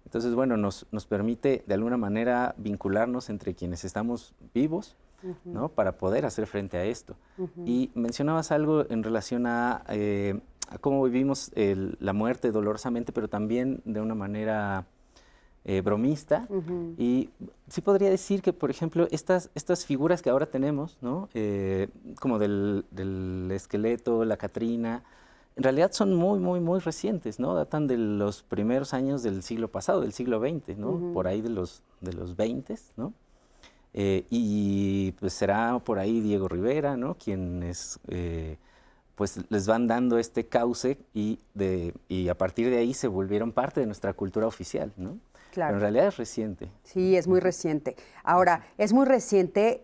Entonces, 0.06 0.34
bueno, 0.34 0.56
nos, 0.56 0.86
nos 0.89 1.06
permite 1.06 1.65
de 1.67 1.74
alguna 1.74 1.98
manera 1.98 2.56
vincularnos 2.58 3.29
entre 3.29 3.53
quienes 3.53 3.84
estamos 3.84 4.34
vivos, 4.53 4.96
¿no? 5.44 5.67
Para 5.67 5.98
poder 5.98 6.25
hacer 6.25 6.48
frente 6.48 6.77
a 6.77 6.86
esto. 6.86 7.17
Y 7.65 7.91
mencionabas 7.96 8.53
algo 8.53 8.89
en 8.89 9.03
relación 9.03 9.46
a 9.46 9.84
eh, 9.89 10.39
cómo 10.82 11.04
vivimos 11.04 11.52
la 11.56 12.14
muerte 12.14 12.52
dolorosamente, 12.52 13.12
pero 13.12 13.28
también 13.28 13.82
de 13.86 14.02
una 14.02 14.16
manera 14.16 14.86
eh, 15.70 15.82
bromista. 15.82 16.48
Y 16.98 17.30
sí 17.68 17.82
podría 17.82 18.10
decir 18.10 18.42
que, 18.42 18.54
por 18.54 18.72
ejemplo, 18.72 19.06
estas, 19.12 19.50
estas 19.54 19.86
figuras 19.86 20.22
que 20.22 20.30
ahora 20.30 20.46
tenemos, 20.46 20.98
¿no? 21.02 21.28
Eh, 21.34 21.90
como 22.22 22.40
del, 22.40 22.86
esqueleto, 23.52 24.24
la 24.24 24.38
Catrina, 24.38 25.04
en 25.58 25.64
realidad 25.64 25.92
son 25.92 26.14
muy, 26.16 26.40
muy, 26.40 26.62
muy 26.62 26.80
recientes, 26.80 27.38
¿no? 27.38 27.54
Datan 27.54 27.86
de 27.86 27.98
los 27.98 28.44
primeros 28.44 28.94
años 28.94 29.24
del 29.24 29.44
siglo 29.44 29.68
pasado, 29.68 30.00
del 30.00 30.14
siglo 30.14 30.40
XX, 30.40 30.78
¿no? 30.78 31.12
Por 31.14 31.28
ahí 31.28 31.42
de 31.42 31.50
los, 31.50 31.84
de 32.00 32.14
los 32.14 32.38
20, 32.38 32.74
¿no? 32.96 33.12
Eh, 33.94 34.26
y 34.30 35.12
pues 35.20 35.34
será 35.34 35.80
por 35.80 36.00
ahí 36.00 36.22
Diego 36.22 36.48
Rivera, 36.48 36.96
¿no? 36.96 37.16
Quien 37.16 37.62
es 37.64 38.00
pues 39.18 39.40
les 39.50 39.66
van 39.66 39.88
dando 39.88 40.20
este 40.20 40.46
cauce 40.46 41.00
y, 41.12 41.40
de, 41.56 41.96
y 42.08 42.30
a 42.30 42.38
partir 42.38 42.70
de 42.70 42.78
ahí 42.78 42.94
se 42.94 43.08
volvieron 43.08 43.52
parte 43.52 43.80
de 43.80 43.88
nuestra 43.88 44.14
cultura 44.14 44.46
oficial, 44.46 44.94
¿no? 44.96 45.18
Claro. 45.52 45.70
Pero 45.70 45.78
en 45.78 45.82
realidad 45.82 46.08
es 46.10 46.18
reciente. 46.18 46.70
Sí, 46.84 47.18
es 47.18 47.28
muy 47.28 47.40
reciente. 47.40 47.96
Ahora, 48.24 48.68
es 48.78 48.94
muy 48.94 49.08
reciente 49.08 49.84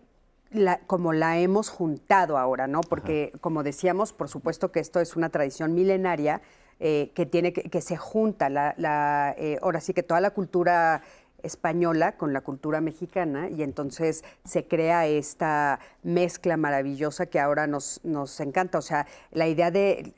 la, 0.52 0.78
como 0.86 1.12
la 1.12 1.36
hemos 1.38 1.68
juntado 1.68 2.38
ahora, 2.38 2.68
¿no? 2.68 2.80
Porque, 2.82 3.32
como 3.40 3.64
decíamos, 3.64 4.12
por 4.12 4.28
supuesto 4.28 4.70
que 4.70 4.78
esto 4.78 5.00
es 5.00 5.16
una 5.16 5.30
tradición 5.30 5.74
milenaria 5.74 6.40
eh, 6.78 7.10
que 7.16 7.26
tiene 7.26 7.52
que, 7.52 7.80
se 7.80 7.96
junta 7.96 8.48
la, 8.48 8.76
la 8.78 9.34
eh, 9.36 9.58
ahora 9.62 9.80
sí 9.80 9.94
que 9.94 10.04
toda 10.04 10.20
la 10.20 10.30
cultura 10.30 11.02
española 11.44 12.16
con 12.16 12.32
la 12.32 12.40
cultura 12.40 12.80
mexicana 12.80 13.48
y 13.48 13.62
entonces 13.62 14.24
se 14.44 14.66
crea 14.66 15.06
esta 15.06 15.78
mezcla 16.02 16.56
maravillosa 16.56 17.26
que 17.26 17.38
ahora 17.38 17.66
nos, 17.66 18.00
nos 18.02 18.40
encanta. 18.40 18.78
O 18.78 18.82
sea, 18.82 19.06
la 19.30 19.46
idea 19.46 19.70
de 19.70 20.14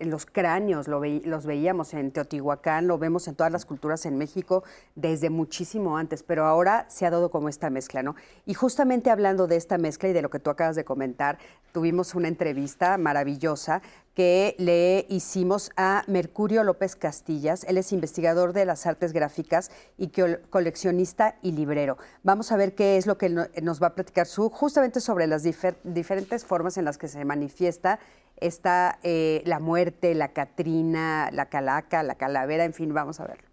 los 0.00 0.26
cráneos, 0.26 0.88
lo 0.88 1.02
los 1.04 1.46
veíamos 1.46 1.94
en 1.94 2.10
Teotihuacán, 2.10 2.86
lo 2.86 2.98
vemos 2.98 3.28
en 3.28 3.34
todas 3.34 3.52
las 3.52 3.64
culturas 3.64 4.06
en 4.06 4.16
México 4.18 4.64
desde 4.94 5.30
muchísimo 5.30 5.96
antes, 5.96 6.22
pero 6.22 6.44
ahora 6.44 6.86
se 6.88 7.06
ha 7.06 7.10
dado 7.10 7.30
como 7.30 7.48
esta 7.48 7.70
mezcla, 7.70 8.02
¿no? 8.02 8.14
Y 8.46 8.54
justamente 8.54 9.10
hablando 9.10 9.46
de 9.46 9.56
esta 9.56 9.78
mezcla 9.78 10.08
y 10.08 10.12
de 10.12 10.22
lo 10.22 10.30
que 10.30 10.38
tú 10.38 10.50
acabas 10.50 10.76
de 10.76 10.84
comentar, 10.84 11.38
tuvimos 11.72 12.14
una 12.14 12.28
entrevista 12.28 12.96
maravillosa 12.98 13.82
que 14.14 14.54
le 14.58 15.06
hicimos 15.08 15.70
a 15.76 16.04
Mercurio 16.06 16.62
López 16.62 16.96
Castillas. 16.96 17.64
Él 17.64 17.78
es 17.78 17.92
investigador 17.92 18.52
de 18.52 18.64
las 18.64 18.86
artes 18.86 19.12
gráficas 19.12 19.70
y 19.98 20.10
coleccionista 20.50 21.36
y 21.42 21.52
librero. 21.52 21.98
Vamos 22.22 22.52
a 22.52 22.56
ver 22.56 22.74
qué 22.74 22.96
es 22.96 23.06
lo 23.06 23.18
que 23.18 23.28
nos 23.28 23.82
va 23.82 23.88
a 23.88 23.94
platicar 23.94 24.26
su, 24.26 24.50
justamente 24.50 25.00
sobre 25.00 25.26
las 25.26 25.42
diferentes 25.42 26.44
formas 26.44 26.76
en 26.76 26.84
las 26.84 26.96
que 26.96 27.08
se 27.08 27.24
manifiesta 27.24 27.98
esta, 28.36 28.98
eh, 29.02 29.42
la 29.46 29.58
muerte, 29.58 30.14
la 30.14 30.32
catrina, 30.32 31.30
la 31.32 31.46
calaca, 31.46 32.02
la 32.02 32.14
calavera, 32.14 32.64
en 32.64 32.72
fin, 32.72 32.92
vamos 32.92 33.20
a 33.20 33.26
verlo. 33.26 33.48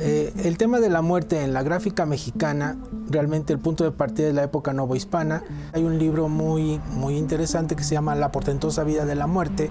Eh, 0.00 0.32
el 0.44 0.58
tema 0.58 0.80
de 0.80 0.88
la 0.88 1.02
muerte 1.02 1.42
en 1.42 1.52
la 1.52 1.62
gráfica 1.62 2.06
mexicana, 2.06 2.78
realmente 3.08 3.52
el 3.52 3.58
punto 3.58 3.84
de 3.84 3.90
partida 3.90 4.28
es 4.28 4.34
la 4.34 4.42
época 4.42 4.72
novohispana. 4.72 5.42
Hay 5.72 5.84
un 5.84 5.98
libro 5.98 6.28
muy, 6.28 6.80
muy 6.92 7.16
interesante 7.16 7.76
que 7.76 7.84
se 7.84 7.94
llama 7.94 8.14
La 8.14 8.32
portentosa 8.32 8.84
vida 8.84 9.04
de 9.04 9.14
la 9.14 9.26
muerte. 9.26 9.70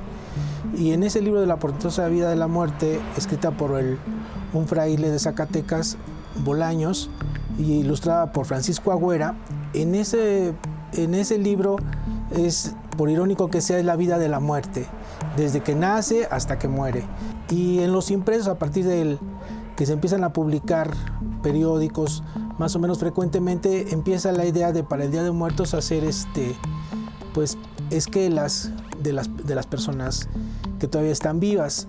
Y 0.78 0.92
en 0.92 1.04
ese 1.04 1.22
libro 1.22 1.40
de 1.40 1.48
La 1.48 1.58
portentosa 1.58 2.08
vida 2.08 2.30
de 2.30 2.36
la 2.36 2.48
muerte, 2.48 3.00
escrita 3.18 3.52
por 3.52 3.80
el, 3.80 3.98
un 4.54 4.68
fraile 4.68 5.10
de 5.10 5.20
Zacatecas, 5.20 5.98
Bolaños, 6.44 7.10
y 7.58 7.80
ilustrada 7.80 8.32
por 8.32 8.46
Francisco 8.46 8.92
Agüera, 8.92 9.36
en 9.74 9.96
ese, 9.96 10.54
en 10.94 11.16
ese 11.16 11.38
libro 11.38 11.78
es, 12.32 12.76
por 12.98 13.10
irónico 13.10 13.50
que 13.50 13.62
sea, 13.62 13.80
es 13.80 13.86
la 13.86 13.96
vida 13.96 14.18
de 14.18 14.30
la 14.30 14.40
muerte, 14.40 14.86
desde 15.36 15.62
que 15.62 15.76
nace 15.76 16.28
hasta 16.30 16.60
que 16.60 16.68
muere. 16.68 17.04
Y 17.50 17.80
en 17.80 17.92
los 17.92 18.12
impresos, 18.12 18.48
a 18.48 18.56
partir 18.56 18.86
del 18.86 19.20
que 19.76 19.86
se 19.86 19.94
empiezan 19.94 20.24
a 20.24 20.34
publicar 20.34 20.92
periódicos 21.42 22.24
más 22.58 22.76
o 22.76 22.80
menos 22.80 23.00
frecuentemente, 23.00 23.94
empieza 23.94 24.32
la 24.32 24.46
idea 24.46 24.72
de 24.72 24.84
para 24.84 25.04
el 25.04 25.12
Día 25.12 25.24
de 25.24 25.32
Muertos 25.32 25.74
hacer 25.74 26.04
este, 26.04 26.56
pues 27.34 27.58
esquelas 27.92 28.72
de 29.02 29.14
las, 29.14 29.30
de 29.46 29.56
las 29.56 29.68
personas 29.68 30.28
que 30.80 30.88
todavía 30.88 31.12
están 31.12 31.40
vivas. 31.40 31.88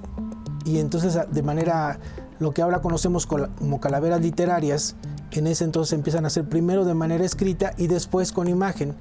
Y 0.64 0.78
entonces 0.78 1.18
de 1.30 1.42
manera, 1.42 1.98
lo 2.38 2.52
que 2.52 2.62
ahora 2.62 2.82
conocemos 2.82 3.26
como 3.26 3.80
calaveras 3.80 4.20
literarias, 4.20 4.96
en 5.38 5.46
ese 5.46 5.64
entonces 5.64 5.92
empiezan 5.92 6.24
a 6.24 6.28
hacer 6.28 6.48
primero 6.48 6.84
de 6.84 6.94
manera 6.94 7.24
escrita 7.24 7.72
y 7.76 7.86
después 7.86 8.32
con 8.32 8.48
imagen. 8.48 8.94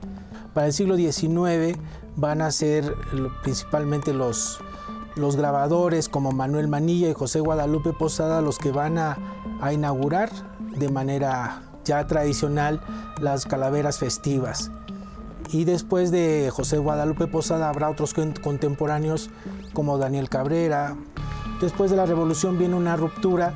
Para 0.54 0.68
el 0.68 0.74
siglo 0.74 0.96
XIX 0.96 1.78
van 2.16 2.42
a 2.42 2.52
ser 2.52 2.94
principalmente 3.44 4.14
los, 4.14 4.60
los 5.18 5.36
grabadores 5.36 6.10
como 6.10 6.32
Manuel 6.32 6.68
Manilla 6.68 7.10
y 7.10 7.14
José 7.14 7.40
Guadalupe 7.40 7.94
Posada 7.94 8.42
los 8.42 8.58
que 8.58 8.72
van 8.72 8.98
a, 8.98 9.18
inaugurar 9.72 10.30
de 10.76 10.90
manera 10.90 11.64
ya 11.84 12.06
tradicional 12.06 12.82
las 13.20 13.46
calaveras 13.46 13.98
festivas. 14.00 14.72
Y 15.52 15.64
después 15.64 16.12
de 16.12 16.50
José 16.54 16.78
Guadalupe 16.78 17.28
Posada 17.28 17.70
habrá 17.70 17.90
otros 17.90 18.14
contemporáneos 18.14 19.30
como 19.74 19.98
Daniel 19.98 20.30
Cabrera. 20.30 20.96
Después 21.62 21.90
de 21.90 21.98
la 21.98 22.06
revolución 22.06 22.58
viene 22.58 22.76
una 22.76 22.96
ruptura 22.96 23.54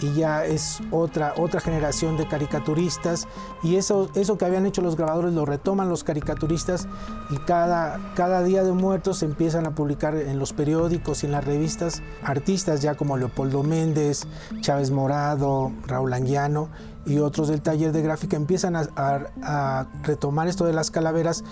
y 0.00 0.14
ya 0.14 0.44
es 0.44 0.80
otra, 0.90 1.34
otra 1.36 1.60
generación 1.60 2.16
de 2.16 2.26
caricaturistas. 2.26 3.26
Y 3.62 3.76
eso, 3.76 4.10
eso 4.14 4.38
que 4.38 4.44
habían 4.44 4.66
hecho 4.66 4.82
los 4.82 4.96
grabadores 4.96 5.32
lo 5.32 5.44
retoman 5.44 5.88
los 5.88 6.04
caricaturistas 6.04 6.88
y 7.30 7.36
cada, 7.38 8.12
cada 8.14 8.42
día 8.42 8.62
de 8.62 8.72
muertos 8.72 9.22
empiezan 9.22 9.66
a 9.66 9.74
publicar 9.74 10.14
en 10.14 10.38
los 10.38 10.52
periódicos 10.52 11.22
y 11.22 11.26
en 11.26 11.32
las 11.32 11.44
revistas 11.44 12.02
artistas 12.22 12.82
ya 12.82 12.94
como 12.94 13.16
Leopoldo 13.16 13.62
Méndez, 13.62 14.26
Chávez 14.60 14.90
Morado, 14.90 15.72
Raúl 15.86 16.12
Anguiano 16.12 16.68
y 17.06 17.18
otros 17.18 17.48
del 17.48 17.62
taller 17.62 17.92
de 17.92 18.02
gráfica 18.02 18.36
empiezan 18.36 18.76
a 18.76 19.86
retomar 20.02 20.46
esto 20.48 20.64
de 20.64 20.72
las 20.72 20.90
calaveras 20.90 21.42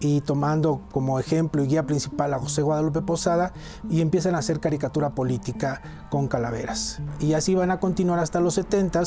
y 0.00 0.20
tomando 0.20 0.80
como 0.92 1.18
ejemplo 1.18 1.62
y 1.62 1.68
guía 1.68 1.86
principal 1.86 2.34
a 2.34 2.38
José 2.38 2.62
Guadalupe 2.62 3.02
Posada 3.02 3.52
y 3.90 4.00
empiezan 4.00 4.34
a 4.34 4.38
hacer 4.38 4.60
caricatura 4.60 5.10
política 5.10 5.82
con 6.10 6.28
calaveras. 6.28 7.00
Y 7.20 7.34
así 7.34 7.54
van 7.54 7.70
a 7.70 7.80
continuar 7.80 8.18
hasta 8.18 8.40
los 8.40 8.54
70 8.54 9.02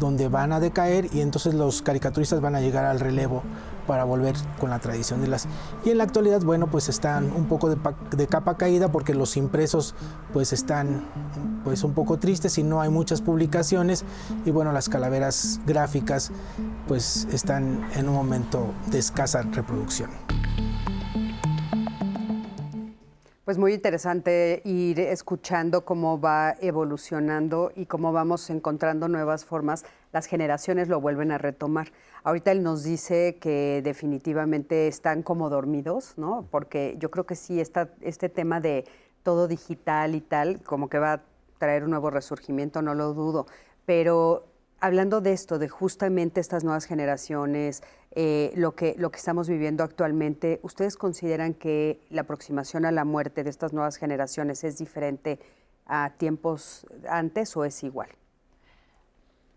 donde 0.00 0.28
van 0.28 0.52
a 0.52 0.60
decaer 0.60 1.08
y 1.12 1.20
entonces 1.20 1.54
los 1.54 1.82
caricaturistas 1.82 2.40
van 2.40 2.54
a 2.54 2.60
llegar 2.60 2.84
al 2.84 3.00
relevo 3.00 3.42
para 3.86 4.04
volver 4.04 4.34
con 4.58 4.70
la 4.70 4.78
tradición 4.78 5.20
de 5.20 5.28
las... 5.28 5.46
Y 5.84 5.90
en 5.90 5.98
la 5.98 6.04
actualidad, 6.04 6.42
bueno, 6.42 6.68
pues 6.68 6.88
están 6.88 7.32
un 7.32 7.46
poco 7.46 7.68
de, 7.68 7.76
de, 8.16 8.26
capa 8.26 8.56
caída 8.56 8.90
porque 8.90 9.14
los 9.14 9.36
impresos 9.36 9.94
pues 10.32 10.52
están 10.52 11.04
pues 11.64 11.84
un 11.84 11.94
poco 11.94 12.18
tristes 12.18 12.58
y 12.58 12.62
no 12.62 12.80
hay 12.80 12.90
muchas 12.90 13.22
publicaciones 13.22 14.04
y 14.44 14.50
bueno, 14.50 14.72
las 14.72 14.88
calaveras 14.88 15.60
gráficas 15.66 16.32
pues 16.88 17.26
están 17.32 17.88
en 17.94 18.08
un 18.08 18.14
momento 18.14 18.72
de 18.90 18.98
escasa 18.98 19.42
reproducción. 19.42 20.10
Pues 23.44 23.58
muy 23.58 23.74
interesante 23.74 24.62
ir 24.64 24.98
escuchando 25.00 25.84
cómo 25.84 26.18
va 26.18 26.54
evolucionando 26.62 27.72
y 27.76 27.84
cómo 27.84 28.10
vamos 28.10 28.48
encontrando 28.48 29.06
nuevas 29.06 29.44
formas. 29.44 29.84
Las 30.12 30.24
generaciones 30.24 30.88
lo 30.88 30.98
vuelven 30.98 31.30
a 31.30 31.36
retomar. 31.36 31.92
Ahorita 32.24 32.52
él 32.52 32.62
nos 32.62 32.82
dice 32.82 33.36
que 33.36 33.82
definitivamente 33.84 34.88
están 34.88 35.22
como 35.22 35.50
dormidos, 35.50 36.14
¿no? 36.16 36.48
Porque 36.50 36.96
yo 36.98 37.10
creo 37.10 37.26
que 37.26 37.36
sí, 37.36 37.60
está 37.60 37.90
este 38.00 38.30
tema 38.30 38.60
de 38.60 38.86
todo 39.22 39.46
digital 39.46 40.14
y 40.14 40.22
tal, 40.22 40.62
como 40.62 40.88
que 40.88 40.98
va 40.98 41.12
a 41.12 41.22
traer 41.58 41.84
un 41.84 41.90
nuevo 41.90 42.08
resurgimiento, 42.08 42.80
no 42.80 42.94
lo 42.94 43.12
dudo. 43.12 43.46
Pero 43.84 44.46
hablando 44.80 45.20
de 45.20 45.34
esto, 45.34 45.58
de 45.58 45.68
justamente 45.68 46.40
estas 46.40 46.64
nuevas 46.64 46.86
generaciones, 46.86 47.82
eh, 48.12 48.52
lo, 48.56 48.74
que, 48.74 48.94
lo 48.96 49.10
que 49.10 49.18
estamos 49.18 49.46
viviendo 49.46 49.84
actualmente, 49.84 50.60
¿ustedes 50.62 50.96
consideran 50.96 51.52
que 51.52 52.00
la 52.08 52.22
aproximación 52.22 52.86
a 52.86 52.90
la 52.90 53.04
muerte 53.04 53.44
de 53.44 53.50
estas 53.50 53.74
nuevas 53.74 53.96
generaciones 53.96 54.64
es 54.64 54.78
diferente 54.78 55.40
a 55.84 56.14
tiempos 56.16 56.86
antes 57.06 57.54
o 57.54 57.66
es 57.66 57.84
igual? 57.84 58.08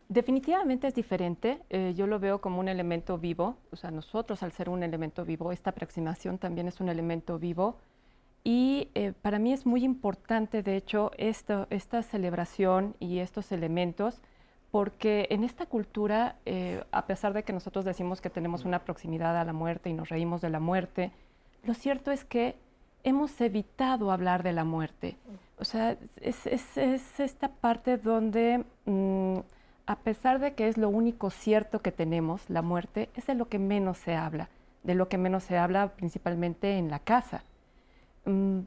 Definitivamente 0.09 0.87
es 0.87 0.95
diferente. 0.95 1.61
Eh, 1.69 1.93
yo 1.95 2.07
lo 2.07 2.19
veo 2.19 2.39
como 2.39 2.59
un 2.59 2.67
elemento 2.67 3.17
vivo. 3.17 3.57
O 3.71 3.75
sea, 3.75 3.91
nosotros 3.91 4.43
al 4.43 4.51
ser 4.51 4.69
un 4.69 4.83
elemento 4.83 5.25
vivo, 5.25 5.51
esta 5.51 5.71
aproximación 5.71 6.37
también 6.37 6.67
es 6.67 6.79
un 6.79 6.89
elemento 6.89 7.39
vivo. 7.39 7.77
Y 8.43 8.89
eh, 8.95 9.13
para 9.21 9.39
mí 9.39 9.51
es 9.51 9.65
muy 9.65 9.83
importante, 9.83 10.63
de 10.63 10.77
hecho, 10.77 11.11
esta 11.17 12.03
celebración 12.03 12.95
y 12.99 13.19
estos 13.19 13.51
elementos 13.51 14.21
porque 14.71 15.27
en 15.29 15.43
esta 15.43 15.65
cultura, 15.65 16.36
eh, 16.45 16.84
a 16.91 17.05
pesar 17.05 17.34
de 17.34 17.43
que 17.43 17.53
nosotros 17.53 17.86
decimos 17.86 18.21
que 18.21 18.29
tenemos 18.29 18.65
una 18.65 18.84
proximidad 18.84 19.38
a 19.38 19.45
la 19.45 19.53
muerte 19.53 19.89
y 19.89 19.93
nos 19.93 20.10
reímos 20.10 20.41
de 20.41 20.49
la 20.49 20.60
muerte, 20.60 21.12
lo 21.63 21.73
cierto 21.73 22.12
es 22.12 22.25
que 22.25 22.55
hemos 23.03 23.39
evitado 23.39 24.12
hablar 24.12 24.43
de 24.43 24.53
la 24.53 24.63
muerte. 24.63 25.17
O 25.58 25.65
sea, 25.65 25.97
es, 26.21 26.45
esta 27.17 27.47
parte 27.49 27.97
donde, 27.97 28.65
mm, 28.86 29.38
a 29.88 29.95
pesar 29.95 30.39
de 30.39 30.54
que 30.54 30.67
es 30.67 30.78
lo 30.78 30.89
único 30.89 31.30
cierto 31.30 31.82
que 31.82 31.93
tenemos, 31.93 32.41
la 32.50 32.62
muerte, 32.62 33.10
es 33.15 33.26
de 33.26 33.36
lo 33.36 33.47
que 33.47 33.58
menos 33.58 33.97
se 33.97 34.15
habla, 34.15 34.50
de 34.84 34.95
lo 34.95 35.08
que 35.08 35.17
menos 35.17 35.43
se 35.43 35.58
habla 35.58 35.93
principalmente 35.93 36.78
en 36.78 36.91
la 36.91 37.00
casa. 37.00 37.43
Mm, 38.26 38.60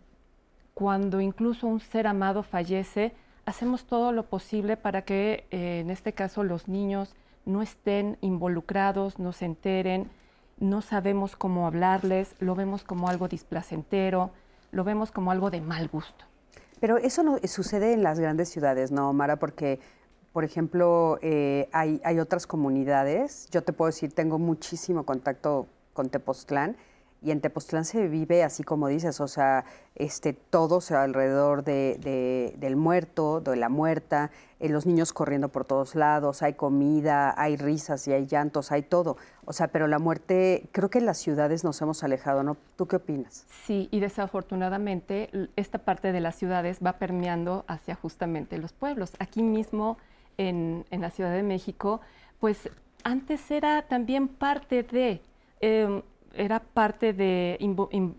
cuando 0.72 1.20
incluso 1.20 1.66
un 1.66 1.80
ser 1.80 2.06
amado 2.06 2.42
fallece, 2.42 3.12
hacemos 3.44 3.84
todo 3.84 4.12
lo 4.12 4.24
posible 4.24 4.78
para 4.78 5.02
que, 5.02 5.44
eh, 5.50 5.80
en 5.80 5.90
este 5.90 6.14
caso, 6.14 6.42
los 6.42 6.68
niños 6.68 7.14
no 7.44 7.60
estén 7.60 8.16
involucrados, 8.22 9.18
no 9.18 9.32
se 9.32 9.44
enteren, 9.44 10.10
no 10.58 10.80
sabemos 10.80 11.36
cómo 11.36 11.66
hablarles, 11.66 12.34
lo 12.38 12.54
vemos 12.54 12.82
como 12.82 13.08
algo 13.08 13.28
displacentero, 13.28 14.30
lo 14.72 14.84
vemos 14.84 15.10
como 15.10 15.30
algo 15.32 15.50
de 15.50 15.60
mal 15.60 15.88
gusto. 15.88 16.24
Pero 16.80 16.96
eso 16.96 17.22
no 17.22 17.36
sucede 17.44 17.92
en 17.92 18.02
las 18.02 18.18
grandes 18.18 18.48
ciudades, 18.48 18.90
¿no, 18.90 19.12
Mara? 19.12 19.36
Porque, 19.36 19.80
por 20.32 20.44
ejemplo, 20.44 21.18
eh, 21.22 21.68
hay, 21.72 22.20
otras 22.20 22.46
comunidades, 22.46 23.48
yo 23.50 23.62
te 23.62 23.72
puedo 23.72 23.88
decir, 23.88 24.12
tengo 24.12 24.38
muchísimo 24.38 25.04
contacto 25.04 25.66
con 25.92 26.08
Tepoztlán, 26.08 26.76
y 27.22 27.32
en 27.32 27.40
Tepoztlán 27.42 27.84
se 27.84 28.08
vive 28.08 28.44
así 28.44 28.62
como 28.62 28.88
dices, 28.88 29.20
o 29.20 29.28
sea, 29.28 29.64
este, 29.94 30.32
todo 30.32 30.80
se 30.80 30.94
alrededor 30.94 31.64
de, 31.64 32.54
del 32.56 32.76
muerto, 32.76 33.40
de 33.40 33.56
la 33.56 33.68
muerta, 33.68 34.30
eh, 34.58 34.70
los 34.70 34.86
niños 34.86 35.12
corriendo 35.12 35.48
por 35.48 35.66
todos 35.66 35.94
lados, 35.94 36.42
hay 36.42 36.54
comida, 36.54 37.34
hay 37.36 37.56
risas 37.56 38.08
y 38.08 38.12
hay 38.12 38.26
llantos, 38.26 38.72
hay 38.72 38.82
todo. 38.82 39.18
O 39.44 39.52
sea, 39.52 39.68
pero 39.68 39.86
la 39.86 39.98
muerte, 39.98 40.68
creo 40.72 40.88
que 40.88 40.98
en 40.98 41.06
las 41.06 41.18
ciudades 41.18 41.62
nos 41.62 41.82
hemos 41.82 42.02
alejado, 42.04 42.42
¿no? 42.42 42.56
¿Tú 42.76 42.86
qué 42.86 42.96
opinas? 42.96 43.44
Sí, 43.66 43.88
y 43.90 44.00
desafortunadamente 44.00 45.28
esta 45.56 45.78
parte 45.78 46.12
de 46.12 46.20
las 46.20 46.36
ciudades 46.36 46.78
va 46.84 46.94
permeando 46.94 47.66
hacia 47.68 47.96
justamente 47.96 48.56
los 48.56 48.72
pueblos. 48.72 49.12
Aquí 49.18 49.42
mismo, 49.42 49.98
en, 50.38 50.84
en 50.90 51.00
la 51.00 51.10
Ciudad 51.10 51.32
de 51.32 51.42
México, 51.42 52.00
pues 52.38 52.70
antes 53.04 53.50
era 53.50 53.82
también 53.82 54.28
parte 54.28 54.82
de... 54.82 55.20
Em, 55.60 56.02
era 56.34 56.60
parte 56.60 57.12
de, 57.12 57.56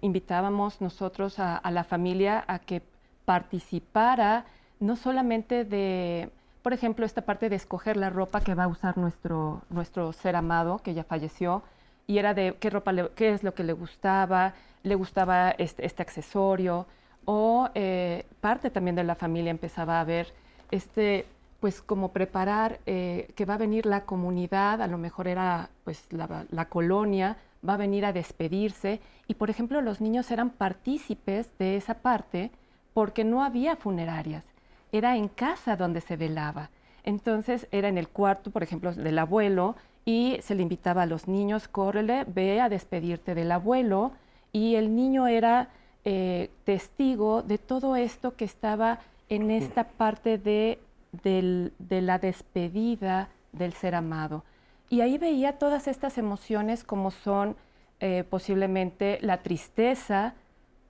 invitábamos 0.01 0.81
nosotros 0.81 1.39
a, 1.39 1.61
la 1.71 1.83
familia 1.83 2.43
a 2.47 2.59
que 2.59 2.81
participara 3.25 4.45
no 4.79 4.95
solamente 4.95 5.63
de, 5.63 6.29
por 6.61 6.73
ejemplo, 6.73 7.05
esta 7.05 7.21
parte 7.21 7.49
de 7.49 7.55
escoger 7.55 7.97
la 7.97 8.09
ropa 8.09 8.41
que 8.41 8.55
va 8.55 8.65
a 8.65 8.67
usar 8.67 8.97
nuestro, 8.97 9.61
nuestro 9.69 10.11
ser 10.11 10.35
amado, 10.35 10.79
que 10.79 10.93
ya 10.93 11.03
falleció, 11.03 11.63
y 12.07 12.17
era 12.17 12.33
de 12.33 12.55
qué 12.59 12.69
ropa, 12.69 12.93
qué 13.15 13.31
es 13.31 13.43
lo 13.43 13.53
que 13.53 13.63
le 13.63 13.73
gustaba, 13.73 14.53
le 14.83 14.95
gustaba 14.95 15.51
este, 15.51 15.85
este 15.85 16.01
accesorio, 16.01 16.87
o 17.25 17.69
eh, 17.75 18.25
parte 18.41 18.71
también 18.71 18.95
de 18.95 19.03
la 19.03 19.15
familia 19.15 19.51
empezaba 19.51 20.01
a 20.01 20.03
ver 20.03 20.33
este, 20.71 21.25
pues 21.61 21.81
como 21.81 22.11
preparar 22.11 22.79
eh, 22.85 23.31
que 23.35 23.45
va 23.45 23.53
a 23.53 23.59
venir 23.59 23.85
la 23.85 24.03
comunidad, 24.05 24.81
a 24.81 24.87
lo 24.87 24.97
mejor 24.97 25.27
era 25.27 25.69
pues 25.85 26.03
la, 26.11 26.45
la 26.49 26.65
colonia, 26.65 27.37
va 27.67 27.75
a 27.75 27.77
venir 27.77 28.03
a 28.03 28.11
despedirse. 28.11 28.99
Y, 29.27 29.35
por 29.35 29.49
ejemplo, 29.49 29.79
los 29.81 30.01
niños 30.01 30.29
eran 30.31 30.49
partícipes 30.49 31.51
de 31.59 31.77
esa 31.77 31.93
parte 31.93 32.51
porque 32.93 33.23
no 33.23 33.43
había 33.43 33.75
funerarias, 33.75 34.43
era 34.91 35.15
en 35.15 35.27
casa 35.29 35.77
donde 35.77 36.01
se 36.01 36.17
velaba. 36.17 36.71
Entonces 37.03 37.67
era 37.71 37.87
en 37.87 37.97
el 37.97 38.09
cuarto, 38.09 38.51
por 38.51 38.63
ejemplo, 38.63 38.93
del 38.93 39.19
abuelo 39.19 39.75
y 40.03 40.37
se 40.41 40.55
le 40.55 40.63
invitaba 40.63 41.03
a 41.03 41.05
los 41.05 41.27
niños, 41.27 41.67
córrele, 41.67 42.25
ve 42.25 42.59
a 42.59 42.69
despedirte 42.69 43.35
del 43.35 43.51
abuelo 43.51 44.11
y 44.51 44.75
el 44.75 44.95
niño 44.95 45.27
era 45.27 45.69
eh, 46.05 46.49
testigo 46.63 47.43
de 47.43 47.59
todo 47.59 47.95
esto 47.95 48.35
que 48.35 48.45
estaba 48.45 48.99
en 49.29 49.51
esta 49.51 49.85
parte 49.85 50.37
de, 50.37 50.79
de 51.11 51.71
la 52.01 52.19
despedida 52.19 53.29
del 53.51 53.73
ser 53.73 53.95
amado. 53.95 54.43
Y 54.89 55.01
ahí 55.01 55.17
veía 55.17 55.57
todas 55.57 55.87
estas 55.87 56.17
emociones 56.17 56.83
como 56.83 57.11
son 57.11 57.55
eh, 58.01 58.23
posiblemente 58.29 59.19
la 59.21 59.43
tristeza, 59.43 60.33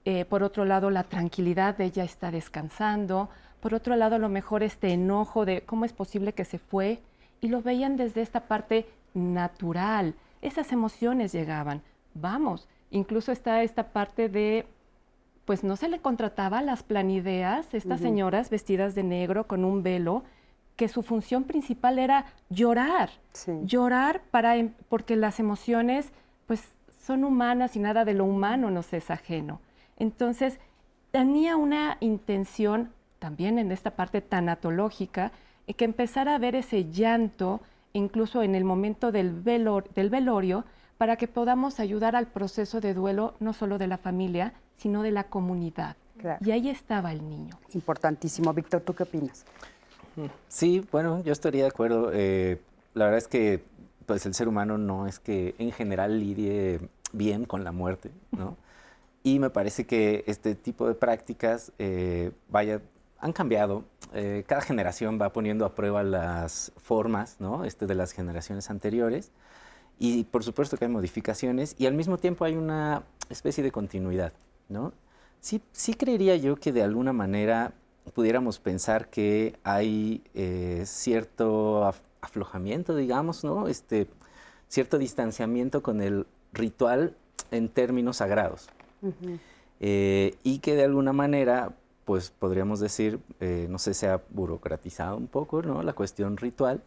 eh, 0.04 0.24
por 0.24 0.42
otro 0.42 0.64
lado 0.64 0.90
la 0.90 1.04
tranquilidad 1.04 1.76
de 1.76 1.84
ella 1.84 2.04
está 2.04 2.30
descansando, 2.30 3.28
por 3.60 3.74
otro 3.74 3.94
lado 3.96 4.16
a 4.16 4.18
lo 4.18 4.28
mejor 4.28 4.62
este 4.62 4.92
enojo 4.92 5.44
de 5.44 5.60
cómo 5.60 5.84
es 5.84 5.92
posible 5.92 6.32
que 6.32 6.44
se 6.44 6.58
fue, 6.58 7.00
y 7.40 7.48
lo 7.48 7.60
veían 7.60 7.96
desde 7.96 8.22
esta 8.22 8.40
parte 8.40 8.86
natural. 9.14 10.14
Esas 10.40 10.72
emociones 10.72 11.32
llegaban. 11.32 11.82
Vamos, 12.14 12.66
incluso 12.90 13.30
está 13.30 13.62
esta 13.62 13.88
parte 13.92 14.28
de, 14.28 14.66
pues 15.44 15.64
no 15.64 15.76
se 15.76 15.88
le 15.88 15.98
contrataba 15.98 16.58
a 16.58 16.62
las 16.62 16.82
planideas, 16.82 17.74
estas 17.74 18.00
señoras 18.00 18.50
vestidas 18.50 18.94
de 18.94 19.02
negro 19.02 19.46
con 19.46 19.64
un 19.64 19.82
velo, 19.82 20.22
que 20.76 20.88
su 20.88 21.02
función 21.02 21.44
principal 21.44 21.98
era 21.98 22.26
llorar, 22.48 23.10
llorar 23.64 24.22
para, 24.30 24.56
em, 24.56 24.72
porque 24.88 25.16
las 25.16 25.40
emociones 25.40 26.12
pues 26.46 26.62
son 27.04 27.24
humanas 27.24 27.76
y 27.76 27.80
nada 27.80 28.04
de 28.04 28.14
lo 28.14 28.24
humano 28.24 28.70
nos 28.70 28.92
es 28.92 29.10
ajeno. 29.10 29.60
Entonces, 29.98 30.58
tenía 31.10 31.56
una 31.56 31.98
intención 32.00 32.90
también 33.18 33.58
en 33.58 33.70
esta 33.70 33.92
parte 33.92 34.20
tanatológica, 34.20 35.32
eh, 35.66 35.74
que 35.74 35.84
empezara 35.84 36.34
a 36.34 36.38
ver 36.38 36.56
ese 36.56 36.90
llanto, 36.90 37.60
incluso 37.92 38.42
en 38.42 38.54
el 38.54 38.64
momento 38.64 39.12
del, 39.12 39.44
del 39.44 40.10
velorio, 40.10 40.64
para 41.02 41.16
que 41.16 41.26
podamos 41.26 41.80
ayudar 41.80 42.14
al 42.14 42.28
proceso 42.28 42.80
de 42.80 42.94
duelo 42.94 43.34
no 43.40 43.54
solo 43.54 43.76
de 43.76 43.88
la 43.88 43.98
familia, 43.98 44.54
sino 44.76 45.02
de 45.02 45.10
la 45.10 45.24
comunidad. 45.24 45.96
Claro. 46.16 46.38
Y 46.46 46.52
ahí 46.52 46.68
estaba 46.68 47.10
el 47.10 47.28
niño. 47.28 47.58
Importantísimo. 47.74 48.52
Víctor, 48.52 48.82
¿tú 48.82 48.94
qué 48.94 49.02
opinas? 49.02 49.44
Sí, 50.46 50.86
bueno, 50.92 51.20
yo 51.24 51.32
estaría 51.32 51.62
de 51.62 51.70
acuerdo. 51.70 52.12
Eh, 52.12 52.60
la 52.94 53.06
verdad 53.06 53.18
es 53.18 53.26
que 53.26 53.64
pues 54.06 54.26
el 54.26 54.34
ser 54.34 54.46
humano 54.46 54.78
no 54.78 55.08
es 55.08 55.18
que 55.18 55.56
en 55.58 55.72
general 55.72 56.20
lidie 56.20 56.78
bien 57.12 57.46
con 57.46 57.64
la 57.64 57.72
muerte, 57.72 58.12
¿no? 58.30 58.56
Y 59.24 59.40
me 59.40 59.50
parece 59.50 59.86
que 59.86 60.22
este 60.28 60.54
tipo 60.54 60.86
de 60.86 60.94
prácticas, 60.94 61.72
eh, 61.80 62.30
vaya, 62.48 62.80
han 63.18 63.32
cambiado. 63.32 63.82
Eh, 64.14 64.44
cada 64.46 64.60
generación 64.60 65.18
va 65.20 65.32
poniendo 65.32 65.64
a 65.64 65.74
prueba 65.74 66.04
las 66.04 66.70
formas, 66.76 67.38
¿no? 67.40 67.64
Este, 67.64 67.88
de 67.88 67.96
las 67.96 68.12
generaciones 68.12 68.70
anteriores. 68.70 69.32
Y 70.04 70.24
por 70.24 70.42
supuesto 70.42 70.76
que 70.76 70.86
hay 70.86 70.90
modificaciones 70.90 71.76
y 71.78 71.86
al 71.86 71.94
mismo 71.94 72.18
tiempo 72.18 72.44
hay 72.44 72.56
una 72.56 73.04
especie 73.30 73.62
de 73.62 73.70
continuidad, 73.70 74.32
¿no? 74.68 74.92
Sí, 75.40 75.62
sí 75.70 75.94
creería 75.94 76.34
yo 76.34 76.56
que 76.56 76.72
de 76.72 76.82
alguna 76.82 77.12
manera 77.12 77.72
pudiéramos 78.12 78.58
pensar 78.58 79.10
que 79.10 79.54
hay 79.62 80.24
eh, 80.34 80.82
cierto 80.86 81.84
af- 81.84 82.02
aflojamiento, 82.20 82.96
digamos, 82.96 83.44
¿no? 83.44 83.68
Este, 83.68 84.08
cierto 84.68 84.98
distanciamiento 84.98 85.84
con 85.84 86.00
el 86.00 86.26
ritual 86.52 87.14
en 87.52 87.68
términos 87.68 88.16
sagrados. 88.16 88.70
Eh, 89.78 90.34
y 90.42 90.58
que 90.58 90.74
de 90.74 90.82
alguna 90.82 91.12
manera, 91.12 91.74
pues 92.04 92.30
podríamos 92.30 92.80
decir, 92.80 93.20
eh, 93.38 93.68
no 93.70 93.78
sé, 93.78 93.94
se 93.94 94.08
ha 94.08 94.20
burocratizado 94.30 95.16
un 95.16 95.28
poco, 95.28 95.62
¿no? 95.62 95.84
La 95.84 95.92
cuestión 95.92 96.36
ritual. 96.36 96.82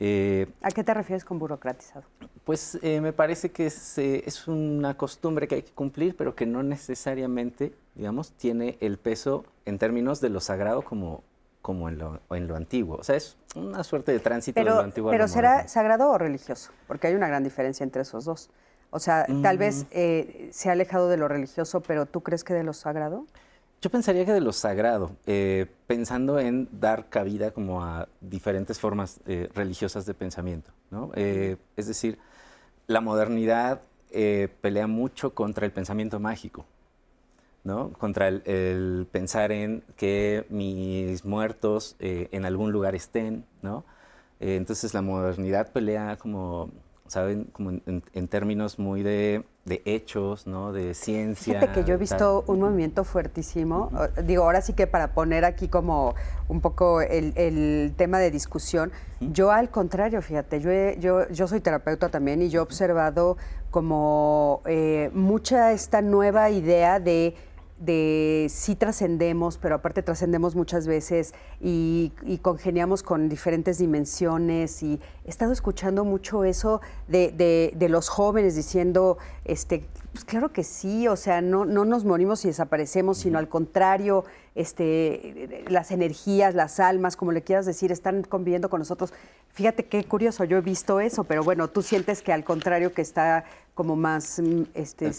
Eh, 0.00 0.46
¿A 0.62 0.70
qué 0.70 0.84
te 0.84 0.94
refieres 0.94 1.24
con 1.24 1.38
burocratizado? 1.38 2.04
pues 2.44 2.78
eh, 2.82 3.00
me 3.02 3.12
parece 3.12 3.50
que 3.50 3.66
es, 3.66 3.98
eh, 3.98 4.22
es 4.24 4.48
una 4.48 4.96
costumbre 4.96 5.46
que 5.48 5.56
hay 5.56 5.62
que 5.62 5.72
cumplir, 5.72 6.16
pero 6.16 6.34
que 6.34 6.46
no 6.46 6.62
necesariamente, 6.62 7.74
digamos, 7.94 8.32
tiene 8.32 8.78
el 8.80 8.96
peso 8.96 9.44
en 9.66 9.78
términos 9.78 10.20
de 10.22 10.30
lo 10.30 10.40
sagrado 10.40 10.80
como, 10.82 11.22
como 11.60 11.88
en, 11.90 11.98
lo, 11.98 12.20
en 12.30 12.46
lo 12.48 12.56
antiguo. 12.56 12.96
O 12.96 13.02
sea, 13.04 13.16
es 13.16 13.36
una 13.54 13.84
suerte 13.84 14.12
de 14.12 14.20
tránsito 14.20 14.58
de 14.60 14.64
lo 14.64 14.72
Pero, 14.72 14.82
antiguo 14.84 15.10
a 15.10 15.12
pero 15.12 15.24
lo 15.24 15.28
¿será 15.28 15.50
moderno. 15.50 15.68
sagrado 15.68 16.10
o 16.10 16.16
religioso? 16.16 16.70
Porque 16.86 17.08
hay 17.08 17.14
una 17.14 17.28
gran 17.28 17.44
diferencia 17.44 17.84
entre 17.84 18.00
esos 18.02 18.24
dos. 18.24 18.48
O 18.90 18.98
sea, 18.98 19.26
tal 19.42 19.58
vez 19.58 19.82
Mm. 19.82 19.86
eh, 19.90 20.48
se 20.52 20.70
ha 20.70 20.72
alejado 20.72 21.10
de 21.10 21.18
lo 21.18 21.28
religioso, 21.28 21.82
pero 21.82 22.06
¿tú 22.06 22.22
crees 22.22 22.44
que 22.44 22.54
de 22.54 22.62
lo 22.64 22.72
sagrado? 22.72 23.26
Yo 23.80 23.90
pensaría 23.90 24.24
que 24.24 24.32
de 24.32 24.40
lo 24.40 24.52
sagrado, 24.52 25.12
eh, 25.26 25.66
pensando 25.86 26.40
en 26.40 26.68
dar 26.72 27.08
cabida 27.08 27.52
como 27.52 27.84
a 27.84 28.08
diferentes 28.20 28.80
formas 28.80 29.20
eh, 29.26 29.48
religiosas 29.54 30.04
de 30.04 30.14
pensamiento, 30.14 30.72
¿no? 30.90 31.12
Eh, 31.14 31.56
es 31.76 31.86
decir, 31.86 32.18
la 32.88 33.00
modernidad 33.00 33.82
eh, 34.10 34.48
pelea 34.60 34.88
mucho 34.88 35.32
contra 35.34 35.64
el 35.64 35.70
pensamiento 35.70 36.18
mágico, 36.18 36.64
¿no? 37.62 37.90
Contra 37.92 38.26
el, 38.26 38.42
el 38.46 39.06
pensar 39.12 39.52
en 39.52 39.84
que 39.96 40.44
mis 40.48 41.24
muertos 41.24 41.94
eh, 42.00 42.28
en 42.32 42.46
algún 42.46 42.72
lugar 42.72 42.96
estén, 42.96 43.44
¿no? 43.62 43.84
Eh, 44.40 44.56
entonces 44.56 44.94
la 44.94 45.02
modernidad 45.02 45.70
pelea 45.72 46.16
como, 46.16 46.70
¿saben? 47.08 47.44
Como 47.52 47.70
en, 47.70 48.28
términos 48.28 48.78
muy 48.78 49.02
de, 49.02 49.44
de 49.64 49.82
hechos, 49.84 50.46
¿no? 50.46 50.72
De 50.72 50.94
ciencia. 50.94 51.60
Fíjate 51.60 51.72
que 51.72 51.80
yo 51.80 51.94
he 51.94 51.96
tal. 51.96 51.98
visto 51.98 52.44
un 52.46 52.60
movimiento 52.60 53.02
fuertísimo. 53.04 53.90
Digo, 54.24 54.44
ahora 54.44 54.60
sí 54.60 54.72
que 54.74 54.86
para 54.86 55.12
poner 55.14 55.44
aquí 55.44 55.68
como 55.68 56.14
un 56.48 56.60
poco 56.60 57.00
el, 57.00 57.32
el 57.36 57.92
tema 57.96 58.18
de 58.18 58.30
discusión, 58.30 58.92
yo 59.20 59.50
al 59.50 59.70
contrario, 59.70 60.22
fíjate, 60.22 60.60
yo, 60.60 60.70
he- 60.70 60.96
yo, 61.00 61.28
yo 61.28 61.48
soy 61.48 61.60
terapeuta 61.60 62.08
también 62.08 62.40
y 62.42 62.48
yo 62.50 62.60
he 62.60 62.62
observado 62.62 63.36
como 63.70 64.62
eh, 64.66 65.10
mucha 65.12 65.72
esta 65.72 66.00
nueva 66.02 66.50
idea 66.50 67.00
de 67.00 67.34
de 67.78 68.46
sí 68.50 68.74
trascendemos, 68.74 69.56
pero 69.58 69.76
aparte 69.76 70.02
trascendemos 70.02 70.56
muchas 70.56 70.86
veces 70.86 71.32
y, 71.60 72.12
y 72.24 72.38
congeniamos 72.38 73.02
con 73.02 73.28
diferentes 73.28 73.78
dimensiones 73.78 74.82
y 74.82 74.98
he 75.24 75.30
estado 75.30 75.52
escuchando 75.52 76.04
mucho 76.04 76.44
eso 76.44 76.80
de, 77.06 77.30
de- 77.30 77.72
de 77.76 77.88
los 77.88 78.08
jóvenes 78.08 78.56
diciendo, 78.56 79.18
este, 79.44 79.86
pues 80.12 80.24
claro 80.24 80.52
que 80.52 80.64
sí, 80.64 81.06
o 81.06 81.14
sea, 81.16 81.40
no, 81.40 81.64
no 81.64 81.84
nos 81.84 82.04
morimos 82.04 82.44
y 82.44 82.48
desaparecemos, 82.48 83.18
sino 83.18 83.38
al 83.38 83.48
contrario, 83.48 84.24
este, 84.56 85.64
las 85.68 85.90
energías, 85.92 86.54
las 86.54 86.80
almas, 86.80 87.16
como 87.16 87.30
le 87.32 87.42
quieras 87.42 87.64
decir, 87.66 87.92
están 87.92 88.22
conviviendo 88.22 88.68
con 88.70 88.80
nosotros. 88.80 89.12
Fíjate 89.52 89.84
qué 89.86 90.02
curioso, 90.04 90.42
yo 90.44 90.56
he 90.58 90.60
visto 90.62 90.98
eso, 91.00 91.24
pero 91.24 91.44
bueno, 91.44 91.68
tú 91.68 91.82
sientes 91.82 92.22
que 92.22 92.32
al 92.32 92.42
contrario 92.44 92.92
que 92.92 93.02
está 93.02 93.44
como 93.74 93.94
más, 93.94 94.40
mm, 94.40 94.62
este, 94.74 95.12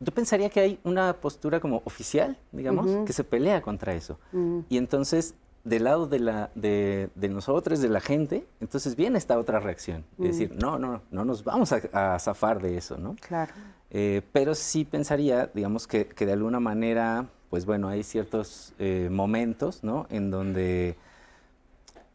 Yo 0.00 0.12
pensaría 0.12 0.50
que 0.50 0.60
hay 0.60 0.78
una 0.84 1.14
postura 1.14 1.60
como 1.60 1.82
oficial, 1.84 2.36
digamos, 2.52 3.06
que 3.06 3.12
se 3.12 3.24
pelea 3.24 3.62
contra 3.62 3.94
eso. 3.94 4.18
Mm. 4.32 4.60
Y 4.68 4.76
entonces, 4.76 5.34
del 5.64 5.84
lado 5.84 6.06
de, 6.06 6.20
la, 6.20 6.50
de, 6.54 7.08
de 7.14 7.28
nosotros, 7.28 7.80
de 7.80 7.88
la 7.88 8.00
gente, 8.00 8.46
entonces 8.60 8.94
viene 8.94 9.18
esta 9.18 9.38
otra 9.38 9.58
reacción. 9.58 10.04
Mm. 10.18 10.24
Es 10.24 10.38
decir, 10.38 10.54
no, 10.54 10.78
no, 10.78 11.02
no 11.10 11.24
nos 11.24 11.42
vamos 11.44 11.72
a, 11.72 12.14
a 12.14 12.18
zafar 12.18 12.60
de 12.60 12.76
eso, 12.76 12.96
¿no? 12.98 13.16
claro. 13.20 13.52
Eh, 13.90 14.22
pero 14.32 14.54
sí 14.54 14.84
pensaría, 14.84 15.50
digamos, 15.54 15.86
que, 15.86 16.06
que 16.06 16.26
de 16.26 16.32
alguna 16.32 16.60
manera, 16.60 17.26
pues 17.50 17.64
bueno, 17.64 17.88
hay 17.88 18.02
ciertos 18.02 18.74
eh, 18.78 19.08
momentos, 19.10 19.84
¿no? 19.84 20.06
En 20.10 20.30
donde, 20.30 20.96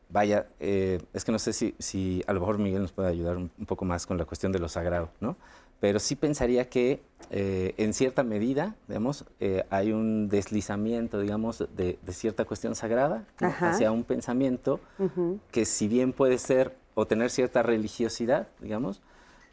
vaya, 0.09 0.47
eh, 0.59 0.99
es 1.13 1.23
que 1.23 1.31
no 1.31 1.39
sé 1.39 1.53
si, 1.53 1.73
si 1.79 2.23
a 2.27 2.33
lo 2.33 2.41
mejor 2.41 2.57
Miguel 2.57 2.81
nos 2.81 2.91
puede 2.91 3.09
ayudar 3.09 3.37
un, 3.37 3.49
un 3.57 3.65
poco 3.65 3.85
más 3.85 4.05
con 4.05 4.17
la 4.17 4.25
cuestión 4.25 4.51
de 4.51 4.59
lo 4.59 4.67
sagrado, 4.67 5.09
¿no? 5.21 5.37
Pero 5.81 5.99
sí 5.99 6.15
pensaría 6.15 6.69
que 6.69 7.01
eh, 7.31 7.73
en 7.77 7.93
cierta 7.93 8.23
medida, 8.23 8.75
digamos, 8.87 9.25
eh, 9.39 9.65
hay 9.71 9.91
un 9.91 10.29
deslizamiento, 10.29 11.19
digamos, 11.19 11.65
de, 11.75 11.97
de 11.99 12.13
cierta 12.13 12.45
cuestión 12.45 12.75
sagrada 12.75 13.25
hacia 13.39 13.91
un 13.91 14.03
pensamiento 14.03 14.79
que 15.51 15.65
si 15.65 15.87
bien 15.87 16.13
puede 16.13 16.37
ser 16.37 16.77
o 16.93 17.07
tener 17.07 17.31
cierta 17.31 17.63
religiosidad, 17.63 18.47
digamos, 18.59 19.01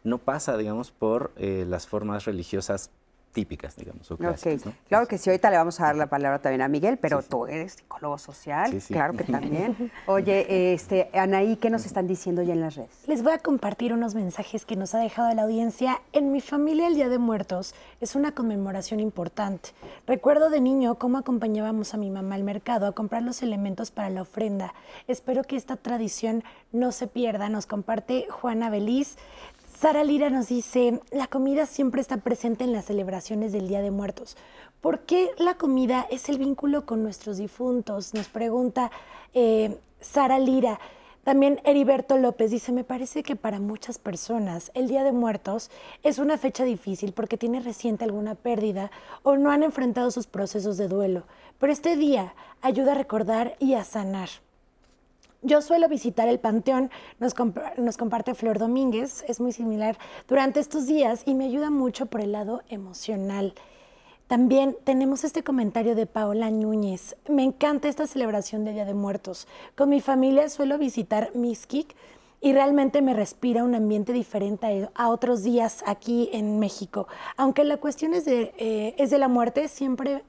no 0.05 0.19
pasa, 0.19 0.57
digamos, 0.59 0.91
por 0.91 1.33
eh, 1.37 1.65
las 1.67 1.87
formas 1.87 2.27
religiosas 2.27 2.91
típicas, 3.33 3.77
digamos, 3.77 4.11
o 4.11 4.15
Ok, 4.15 4.21
clásicas, 4.21 4.67
¿no? 4.67 4.73
claro 4.89 5.07
que 5.07 5.19
sí, 5.19 5.31
ahorita 5.31 5.51
le 5.51 5.57
vamos 5.57 5.79
a 5.81 5.85
dar 5.85 5.97
la 5.97 6.07
palabra 6.07 6.41
también 6.41 6.63
a 6.63 6.69
Miguel, 6.69 6.99
pero 6.99 7.19
Sí, 7.19 7.25
sí. 7.25 7.31
tú 7.31 7.47
eres 7.47 7.73
psicólogo 7.75 8.19
social, 8.19 8.71
Sí, 8.71 8.81
sí. 8.81 8.95
claro 8.95 9.15
que 9.15 9.25
también. 9.25 9.93
Oye, 10.07 10.73
este, 10.75 11.11
Anaí, 11.13 11.57
¿qué 11.57 11.71
nos 11.71 11.87
están 11.87 12.07
diciendo 12.07 12.43
ya 12.43 12.53
en 12.55 12.61
las 12.61 12.75
redes? 12.77 12.91
Les 13.07 13.23
voy 13.23 13.33
a 13.33 13.39
compartir 13.39 13.93
unos 13.93 14.15
mensajes 14.15 14.65
que 14.65 14.77
nos 14.77 14.95
ha 14.95 14.99
dejado 14.99 15.33
la 15.35 15.43
audiencia. 15.43 16.01
En 16.13 16.33
mi 16.33 16.41
familia 16.41 16.89
el 16.89 16.95
Día 16.95 17.09
de 17.09 17.19
Muertos 17.19 17.75
es 18.01 18.15
una 18.17 18.33
conmemoración 18.33 19.01
importante. 19.01 19.71
Recuerdo 20.07 20.51
de 20.51 20.61
niño 20.61 20.97
cómo 20.97 21.19
acompañábamos 21.19 21.95
a 21.95 21.97
mi 21.97 22.11
mamá 22.11 22.35
al 22.35 22.43
mercado 22.45 22.87
a 22.87 22.93
comprar 22.93 23.23
los 23.23 23.43
elementos 23.43 23.91
para 23.91 24.11
la 24.11 24.23
ofrenda. 24.23 24.75
Espero 25.07 25.45
que 25.45 25.57
esta 25.57 25.77
tradición 25.77 26.43
no 26.73 26.93
se 26.93 27.07
pierda. 27.07 27.49
Nos 27.49 27.67
comparte 27.67 28.27
Juana 28.31 28.71
Beliz. 28.71 29.17
Sara 29.79 30.03
Lira 30.03 30.29
nos 30.29 30.49
dice, 30.49 31.01
la 31.13 31.29
comida 31.29 31.65
siempre 31.65 32.01
está 32.01 32.17
presente 32.17 32.65
en 32.65 32.73
las 32.73 32.87
celebraciones 32.87 33.53
del 33.53 33.69
Día 33.69 33.81
de 33.81 33.93
Muertos. 33.93 34.37
¿Por 34.81 35.03
qué 35.03 35.31
la 35.39 35.55
comida 35.55 36.05
es 36.11 36.29
el 36.29 36.37
vínculo 36.37 36.85
con 36.85 37.05
nuestros 37.05 37.39
difuntos? 37.39 38.13
Nos 38.13 38.27
pregunta 38.27 38.91
eh, 39.35 39.79
Sara 40.01 40.41
Lira. 40.41 40.81
También 41.23 41.61
Heriberto 41.63 42.19
López 42.19 42.51
dice, 42.51 42.73
me 42.73 42.83
parece 42.83 43.23
que 43.23 43.37
para 43.37 43.61
muchas 43.61 44.01
personas 44.01 44.73
el 44.75 44.89
Día 44.89 45.05
de 45.05 45.13
Muertos 45.13 45.71
es 46.03 46.19
una 46.19 46.39
fecha 46.39 46.65
difícil 46.65 47.13
porque 47.13 47.39
tiene 47.39 47.61
reciente 47.61 48.03
alguna 48.03 48.35
pérdida 48.35 48.91
o 49.23 49.37
no 49.37 49.53
han 49.53 49.63
enfrentado 49.63 50.11
sus 50.11 50.27
procesos 50.27 50.77
de 50.77 50.89
duelo, 50.89 51.23
pero 51.61 51.73
este 51.73 51.95
día 51.95 52.35
ayuda 52.63 52.93
a 52.93 52.97
recordar 52.97 53.55
y 53.61 53.75
a 53.75 53.85
sanar. 53.85 54.29
Yo 55.43 55.63
suelo 55.63 55.89
visitar 55.89 56.29
el 56.29 56.41
Panteón, 56.41 56.91
nos, 57.21 57.35
comp- 57.37 57.77
nos 57.77 57.97
comparte 57.97 58.35
Flor 58.35 58.59
Domínguez, 58.59 59.25
es 59.29 59.41
muy 59.41 59.53
similar 59.53 59.97
durante 60.27 60.59
estos 60.59 60.87
días 60.87 61.23
y 61.27 61.35
me 61.35 61.45
ayuda 61.45 61.71
mucho 61.71 62.07
por 62.07 62.21
el 62.21 62.33
lado 62.33 62.63
emocional. 62.69 63.55
También 64.27 64.77
tenemos 64.85 65.23
este 65.23 65.45
comentario 65.45 65.95
de 65.95 66.07
Paola 66.07 66.51
Núñez. 66.51 67.17
Me 67.29 67.45
encanta 67.45 67.89
esta 67.89 68.07
celebración 68.07 68.65
del 68.65 68.75
Día 68.75 68.85
de 68.85 68.95
Muertos. 68.95 69.47
Con 69.77 69.91
mi 69.91 70.01
familia 70.01 70.49
suelo 70.49 70.77
visitar 70.77 71.31
Mixquic 71.35 71.95
y 72.41 72.53
realmente 72.53 73.01
me 73.01 73.15
respira 73.15 73.65
un 73.65 73.75
ambiente 73.75 74.13
diferente 74.13 74.91
a, 74.95 75.05
a 75.05 75.09
otros 75.09 75.45
días 75.45 75.83
aquí 75.87 76.31
en 76.33 76.59
México. 76.59 77.09
Aunque 77.37 77.65
la 77.65 77.79
cuestión 77.79 78.13
es 78.13 78.25
de, 78.25 78.53
eh, 78.59 78.95
es 78.99 79.11
de 79.11 79.19
la 79.19 79.29
muerte, 79.29 79.69
siempre 79.69 80.25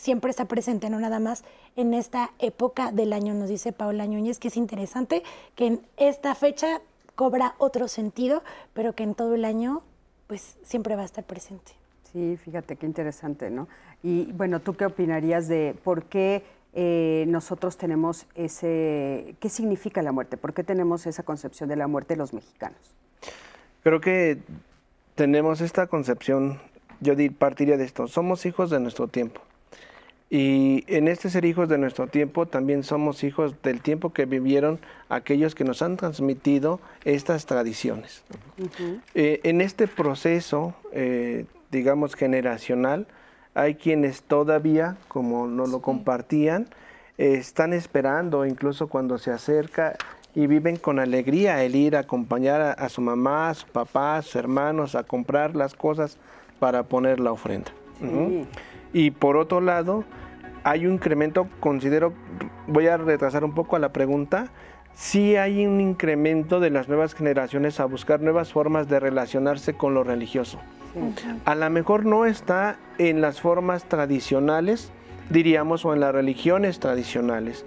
siempre 0.00 0.30
está 0.30 0.46
presente, 0.46 0.88
no 0.88 0.98
nada 0.98 1.20
más 1.20 1.44
en 1.76 1.92
esta 1.92 2.30
época 2.38 2.90
del 2.90 3.12
año, 3.12 3.34
nos 3.34 3.50
dice 3.50 3.72
Paola 3.72 4.06
Núñez, 4.06 4.38
que 4.38 4.48
es 4.48 4.56
interesante 4.56 5.22
que 5.54 5.66
en 5.66 5.80
esta 5.98 6.34
fecha 6.34 6.80
cobra 7.14 7.54
otro 7.58 7.86
sentido, 7.86 8.42
pero 8.72 8.94
que 8.94 9.02
en 9.02 9.14
todo 9.14 9.34
el 9.34 9.44
año 9.44 9.82
pues 10.26 10.56
siempre 10.62 10.96
va 10.96 11.02
a 11.02 11.04
estar 11.04 11.24
presente. 11.24 11.72
Sí, 12.12 12.38
fíjate 12.42 12.76
qué 12.76 12.86
interesante, 12.86 13.50
¿no? 13.50 13.68
Y 14.02 14.32
bueno, 14.32 14.60
¿tú 14.60 14.74
qué 14.74 14.86
opinarías 14.86 15.48
de 15.48 15.76
por 15.84 16.04
qué 16.04 16.44
eh, 16.72 17.26
nosotros 17.28 17.76
tenemos 17.76 18.26
ese, 18.34 19.34
qué 19.38 19.50
significa 19.50 20.00
la 20.00 20.12
muerte? 20.12 20.38
¿Por 20.38 20.54
qué 20.54 20.64
tenemos 20.64 21.06
esa 21.06 21.24
concepción 21.24 21.68
de 21.68 21.76
la 21.76 21.86
muerte 21.88 22.16
los 22.16 22.32
mexicanos? 22.32 22.78
Creo 23.82 24.00
que 24.00 24.38
tenemos 25.14 25.60
esta 25.60 25.88
concepción, 25.88 26.58
yo 27.00 27.14
partiría 27.38 27.76
de 27.76 27.84
esto, 27.84 28.06
somos 28.06 28.46
hijos 28.46 28.70
de 28.70 28.80
nuestro 28.80 29.06
tiempo. 29.06 29.42
Y 30.32 30.84
en 30.86 31.08
este 31.08 31.28
ser 31.28 31.44
hijos 31.44 31.68
de 31.68 31.76
nuestro 31.76 32.06
tiempo 32.06 32.46
también 32.46 32.84
somos 32.84 33.24
hijos 33.24 33.60
del 33.62 33.80
tiempo 33.80 34.12
que 34.12 34.26
vivieron 34.26 34.78
aquellos 35.08 35.56
que 35.56 35.64
nos 35.64 35.82
han 35.82 35.96
transmitido 35.96 36.78
estas 37.04 37.46
tradiciones. 37.46 38.22
Eh, 39.16 39.40
en 39.42 39.60
este 39.60 39.88
proceso, 39.88 40.74
eh, 40.92 41.46
digamos, 41.72 42.14
generacional, 42.14 43.08
hay 43.54 43.74
quienes 43.74 44.22
todavía, 44.22 44.96
como 45.08 45.48
nos 45.48 45.70
lo 45.70 45.82
compartían, 45.82 46.68
están 47.18 47.72
esperando, 47.72 48.46
incluso 48.46 48.86
cuando 48.86 49.18
se 49.18 49.32
acerca, 49.32 49.96
y 50.34 50.46
viven 50.46 50.76
con 50.76 51.00
alegría 51.00 51.64
el 51.64 51.74
ir 51.74 51.96
a 51.96 52.00
acompañar 52.00 52.76
a, 52.78 52.88
su 52.88 53.00
mamá, 53.00 53.50
a 53.50 53.54
su 53.54 53.66
papá, 53.66 54.18
a 54.18 54.22
sus 54.22 54.36
hermanos, 54.36 54.94
a 54.94 55.02
comprar 55.02 55.56
las 55.56 55.74
cosas 55.74 56.18
para 56.60 56.84
poner 56.84 57.18
la 57.18 57.32
ofrenda. 57.32 57.72
Y 58.92 59.12
por 59.12 59.36
otro 59.36 59.60
lado, 59.60 60.04
hay 60.64 60.86
un 60.86 60.94
incremento, 60.94 61.48
considero, 61.60 62.12
voy 62.66 62.88
a 62.88 62.96
retrasar 62.96 63.44
un 63.44 63.54
poco 63.54 63.76
a 63.76 63.78
la 63.78 63.92
pregunta, 63.92 64.48
sí 64.94 65.36
hay 65.36 65.66
un 65.66 65.80
incremento 65.80 66.60
de 66.60 66.70
las 66.70 66.88
nuevas 66.88 67.14
generaciones 67.14 67.80
a 67.80 67.84
buscar 67.84 68.20
nuevas 68.20 68.52
formas 68.52 68.88
de 68.88 69.00
relacionarse 69.00 69.74
con 69.74 69.94
lo 69.94 70.04
religioso. 70.04 70.58
A 71.44 71.54
lo 71.54 71.70
mejor 71.70 72.04
no 72.04 72.26
está 72.26 72.76
en 72.98 73.20
las 73.20 73.40
formas 73.40 73.84
tradicionales, 73.84 74.92
diríamos, 75.30 75.84
o 75.84 75.94
en 75.94 76.00
las 76.00 76.12
religiones 76.12 76.80
tradicionales, 76.80 77.64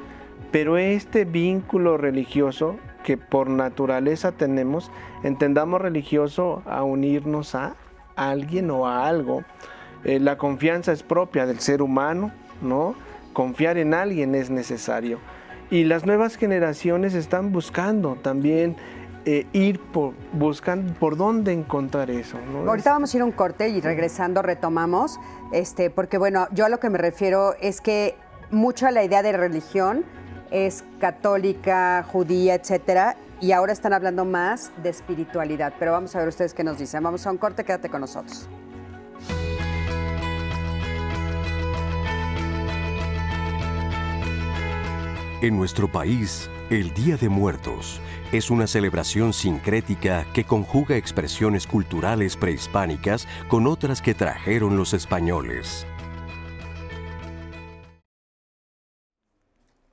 pero 0.51 0.77
este 0.77 1.23
vínculo 1.23 1.97
religioso 1.97 2.77
que 3.03 3.17
por 3.17 3.49
naturaleza 3.49 4.33
tenemos, 4.33 4.91
entendamos 5.23 5.81
religioso 5.81 6.61
a 6.65 6.83
unirnos 6.83 7.55
a 7.55 7.75
alguien 8.15 8.69
o 8.71 8.87
a 8.87 9.07
algo. 9.07 9.43
Eh, 10.05 10.19
la 10.19 10.37
confianza 10.37 10.91
es 10.91 11.03
propia 11.03 11.45
del 11.45 11.59
ser 11.59 11.81
humano, 11.81 12.31
¿no? 12.61 12.95
Confiar 13.33 13.77
en 13.77 13.93
alguien 13.93 14.35
es 14.35 14.49
necesario. 14.49 15.19
Y 15.69 15.85
las 15.85 16.05
nuevas 16.05 16.35
generaciones 16.35 17.13
están 17.13 17.51
buscando 17.51 18.15
también 18.15 18.75
eh, 19.25 19.47
ir 19.53 19.79
por, 19.79 20.13
buscan 20.33 20.95
por 20.99 21.15
dónde 21.15 21.53
encontrar 21.53 22.11
eso. 22.11 22.37
Ahorita 22.67 22.91
vamos 22.91 23.13
a 23.13 23.17
ir 23.17 23.21
a 23.21 23.25
un 23.25 23.31
corte 23.31 23.69
y 23.69 23.79
regresando 23.79 24.41
retomamos, 24.41 25.19
este, 25.53 25.89
porque 25.89 26.17
bueno, 26.17 26.47
yo 26.51 26.65
a 26.65 26.69
lo 26.69 26.79
que 26.79 26.89
me 26.89 26.97
refiero 26.97 27.55
es 27.61 27.79
que 27.79 28.15
mucha 28.51 28.91
la 28.91 29.03
idea 29.03 29.23
de 29.23 29.31
religión 29.31 30.03
es 30.51 30.83
católica, 30.99 32.05
judía, 32.11 32.55
etcétera, 32.55 33.15
y 33.39 33.53
ahora 33.53 33.71
están 33.73 33.93
hablando 33.93 34.25
más 34.25 34.71
de 34.83 34.89
espiritualidad. 34.89 35.73
Pero 35.79 35.93
vamos 35.93 36.15
a 36.15 36.19
ver 36.19 36.27
ustedes 36.27 36.53
qué 36.53 36.63
nos 36.63 36.77
dicen. 36.77 37.01
Vamos 37.01 37.25
a 37.25 37.31
un 37.31 37.37
corte, 37.37 37.63
quédate 37.63 37.89
con 37.89 38.01
nosotros. 38.01 38.49
En 45.43 45.57
nuestro 45.57 45.91
país, 45.91 46.49
el 46.69 46.93
Día 46.93 47.17
de 47.17 47.27
Muertos 47.27 47.99
es 48.31 48.49
una 48.49 48.65
celebración 48.65 49.33
sincrética 49.33 50.25
que 50.33 50.45
conjuga 50.45 50.95
expresiones 50.95 51.67
culturales 51.67 52.37
prehispánicas 52.37 53.27
con 53.49 53.67
otras 53.67 54.01
que 54.01 54.13
trajeron 54.13 54.77
los 54.77 54.93
españoles. 54.93 55.85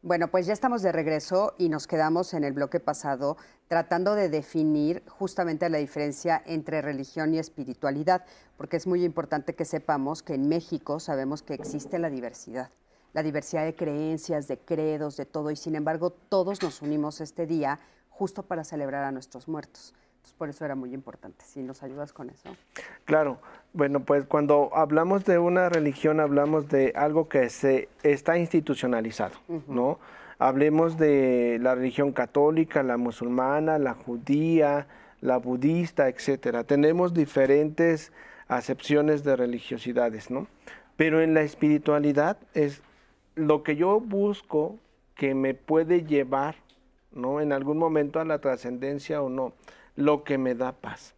Bueno, 0.02 0.28
pues 0.28 0.46
ya 0.46 0.52
estamos 0.52 0.82
de 0.82 0.92
regreso 0.92 1.56
y 1.58 1.68
nos 1.68 1.88
quedamos 1.88 2.32
en 2.32 2.44
el 2.44 2.52
bloque 2.52 2.78
pasado 2.78 3.36
tratando 3.66 4.14
de 4.14 4.28
definir 4.28 5.02
justamente 5.08 5.68
la 5.68 5.78
diferencia 5.78 6.40
entre 6.46 6.80
religión 6.80 7.34
y 7.34 7.40
espiritualidad, 7.40 8.24
porque 8.56 8.76
es 8.76 8.86
muy 8.86 9.02
importante 9.02 9.56
que 9.56 9.64
sepamos 9.64 10.22
que 10.22 10.34
en 10.34 10.48
México 10.48 11.00
sabemos 11.00 11.42
que 11.42 11.54
existe 11.54 11.98
la 11.98 12.08
diversidad 12.08 12.70
la 13.12 13.22
diversidad 13.22 13.64
de 13.64 13.74
creencias, 13.74 14.48
de 14.48 14.58
credos, 14.58 15.16
de 15.16 15.26
todo, 15.26 15.50
y 15.50 15.56
sin 15.56 15.74
embargo 15.74 16.10
todos 16.10 16.62
nos 16.62 16.82
unimos 16.82 17.20
este 17.20 17.46
día 17.46 17.78
justo 18.08 18.42
para 18.42 18.64
celebrar 18.64 19.04
a 19.04 19.12
nuestros 19.12 19.48
muertos. 19.48 19.94
Entonces, 20.16 20.34
por 20.36 20.50
eso 20.50 20.64
era 20.66 20.74
muy 20.74 20.92
importante. 20.92 21.44
Si 21.46 21.62
nos 21.62 21.82
ayudas 21.82 22.12
con 22.12 22.28
eso. 22.28 22.50
Claro. 23.06 23.38
Bueno, 23.72 24.00
pues 24.00 24.26
cuando 24.26 24.70
hablamos 24.74 25.24
de 25.24 25.38
una 25.38 25.70
religión, 25.70 26.20
hablamos 26.20 26.68
de 26.68 26.92
algo 26.94 27.28
que 27.28 27.48
se 27.48 27.88
está 28.02 28.36
institucionalizado, 28.36 29.36
¿no? 29.66 29.98
Hablemos 30.38 30.98
de 30.98 31.58
la 31.62 31.74
religión 31.74 32.12
católica, 32.12 32.82
la 32.82 32.98
musulmana, 32.98 33.78
la 33.78 33.94
judía, 33.94 34.86
la 35.20 35.38
budista, 35.38 36.08
etcétera. 36.08 36.64
Tenemos 36.64 37.14
diferentes 37.14 38.12
acepciones 38.48 39.24
de 39.24 39.36
religiosidades, 39.36 40.30
¿no? 40.30 40.46
Pero 40.96 41.22
en 41.22 41.32
la 41.32 41.42
espiritualidad 41.42 42.36
es 42.52 42.82
lo 43.34 43.62
que 43.62 43.76
yo 43.76 44.00
busco 44.00 44.78
que 45.14 45.34
me 45.34 45.54
puede 45.54 46.04
llevar, 46.04 46.56
¿no? 47.12 47.40
En 47.40 47.52
algún 47.52 47.78
momento 47.78 48.20
a 48.20 48.24
la 48.24 48.40
trascendencia 48.40 49.22
o 49.22 49.28
no, 49.28 49.52
lo 49.96 50.24
que 50.24 50.38
me 50.38 50.54
da 50.54 50.72
paz. 50.72 51.14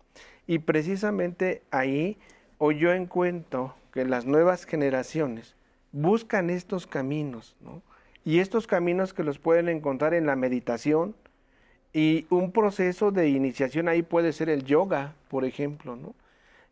Y 0.47 0.59
precisamente 0.59 1.63
ahí 1.71 2.19
hoy 2.59 2.79
yo 2.79 2.93
encuentro 2.93 3.75
que 3.93 4.05
las 4.05 4.27
nuevas 4.27 4.65
generaciones 4.65 5.55
buscan 5.93 6.51
estos 6.51 6.87
caminos, 6.87 7.55
¿no? 7.61 7.83
Y 8.25 8.39
estos 8.39 8.67
caminos 8.67 9.13
que 9.13 9.25
los 9.25 9.39
pueden 9.39 9.69
encontrar 9.69 10.15
en 10.15 10.27
la 10.27 10.37
meditación 10.37 11.15
y 11.93 12.27
un 12.31 12.53
proceso 12.53 13.11
de 13.11 13.29
iniciación 13.29 13.89
ahí 13.89 14.03
puede 14.03 14.33
ser 14.33 14.49
el 14.49 14.65
yoga, 14.65 15.15
por 15.29 15.45
ejemplo, 15.45 15.97
¿no? 15.97 16.15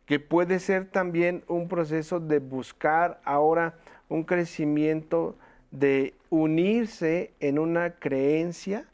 Que 0.05 0.19
puede 0.19 0.59
ser 0.59 0.89
también 0.89 1.43
un 1.47 1.67
proceso 1.67 2.19
de 2.19 2.39
buscar 2.39 3.21
ahora 3.23 3.75
un 4.11 4.25
crecimiento 4.25 5.37
de 5.71 6.13
unirse 6.29 7.31
en 7.39 7.57
una 7.57 7.91
creencia 7.95 8.85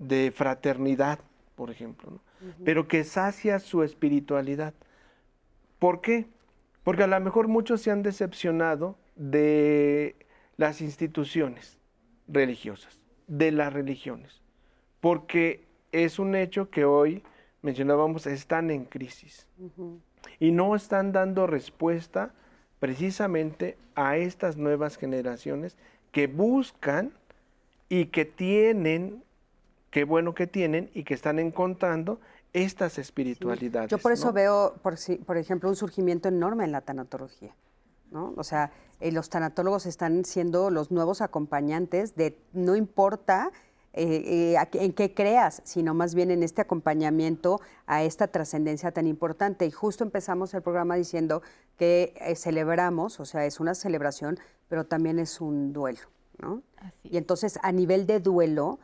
de 0.00 0.32
fraternidad, 0.34 1.20
por 1.54 1.70
ejemplo, 1.70 2.18
pero 2.64 2.88
que 2.88 3.04
sacia 3.04 3.60
su 3.60 3.84
espiritualidad. 3.84 4.74
¿Por 5.78 6.00
qué? 6.00 6.26
Porque 6.82 7.04
a 7.04 7.06
lo 7.06 7.18
mejor 7.20 7.46
muchos 7.46 7.80
se 7.80 7.92
han 7.92 8.02
decepcionado 8.02 8.98
de 9.14 10.16
las 10.56 10.80
instituciones 10.80 11.78
religiosas, 12.26 13.00
de 13.28 13.52
las 13.52 13.72
religiones, 13.72 14.42
porque 15.00 15.64
es 15.92 16.18
un 16.18 16.34
hecho 16.34 16.70
que 16.70 16.84
hoy, 16.84 17.22
mencionábamos, 17.62 18.26
están 18.26 18.72
en 18.72 18.84
crisis 18.84 19.46
y 20.40 20.50
no 20.50 20.74
están 20.74 21.12
dando 21.12 21.46
respuesta 21.46 22.34
precisamente 22.78 23.76
a 23.94 24.16
estas 24.16 24.56
nuevas 24.56 24.96
generaciones 24.96 25.76
que 26.12 26.26
buscan 26.26 27.12
y 27.88 28.06
que 28.06 28.24
tienen, 28.24 29.22
qué 29.90 30.04
bueno 30.04 30.34
que 30.34 30.46
tienen 30.46 30.90
y 30.94 31.04
que 31.04 31.14
están 31.14 31.38
encontrando 31.38 32.20
estas 32.52 32.98
espiritualidades. 32.98 33.90
Yo 33.90 33.98
por 33.98 34.12
eso 34.12 34.32
veo, 34.32 34.74
por, 34.82 34.96
por, 35.26 35.36
ejemplo, 35.36 35.68
un 35.68 35.76
surgimiento 35.76 36.28
enorme 36.28 36.64
en 36.64 36.72
la 36.72 36.80
tanatología. 36.80 37.54
¿no? 38.10 38.32
O 38.36 38.44
sea, 38.44 38.72
eh, 39.00 39.12
los 39.12 39.28
tanatólogos 39.28 39.86
están 39.86 40.24
siendo 40.24 40.70
los 40.70 40.90
nuevos 40.90 41.20
acompañantes 41.20 42.16
de, 42.16 42.38
no 42.52 42.76
importa 42.76 43.50
eh, 43.92 44.54
eh, 44.54 44.68
en 44.74 44.92
qué 44.92 45.14
creas, 45.14 45.62
sino 45.64 45.94
más 45.94 46.14
bien 46.14 46.30
en 46.30 46.42
este 46.42 46.60
acompañamiento 46.60 47.60
a 47.86 48.02
esta 48.04 48.28
trascendencia 48.28 48.92
tan 48.92 49.06
importante. 49.06 49.66
Y 49.66 49.70
justo 49.70 50.04
empezamos 50.04 50.52
el 50.54 50.62
programa 50.62 50.96
diciendo 50.96 51.42
que 51.76 52.14
eh, 52.16 52.34
celebramos, 52.36 53.20
o 53.20 53.24
sea, 53.24 53.44
es 53.46 53.60
una 53.60 53.74
celebración, 53.74 54.38
pero 54.68 54.84
también 54.84 55.18
es 55.18 55.40
un 55.40 55.72
duelo, 55.72 56.00
¿no? 56.38 56.62
Y 57.02 57.16
entonces, 57.16 57.58
a 57.62 57.72
nivel 57.72 58.06
de 58.06 58.20
duelo, 58.20 58.78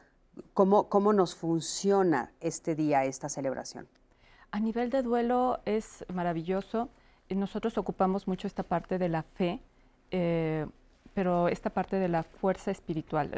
¿cómo, 0.55 0.89
¿cómo 0.89 1.13
nos 1.13 1.35
funciona 1.35 2.33
este 2.41 2.75
día, 2.75 3.05
esta 3.05 3.29
celebración? 3.29 3.89
A 4.51 4.61
nivel 4.61 4.91
de 4.91 5.03
duelo 5.03 5.61
es 5.65 6.05
maravilloso. 6.13 6.91
Nosotros 7.31 7.79
ocupamos 7.79 8.29
mucho 8.29 8.47
esta 8.47 8.63
parte 8.63 8.99
de 8.99 9.09
la 9.09 9.23
fe, 9.23 9.61
pero 11.15 11.49
esta 11.49 11.71
parte 11.71 11.97
de 11.97 12.09
la 12.09 12.23
fuerza 12.23 12.71
espiritual 12.71 13.31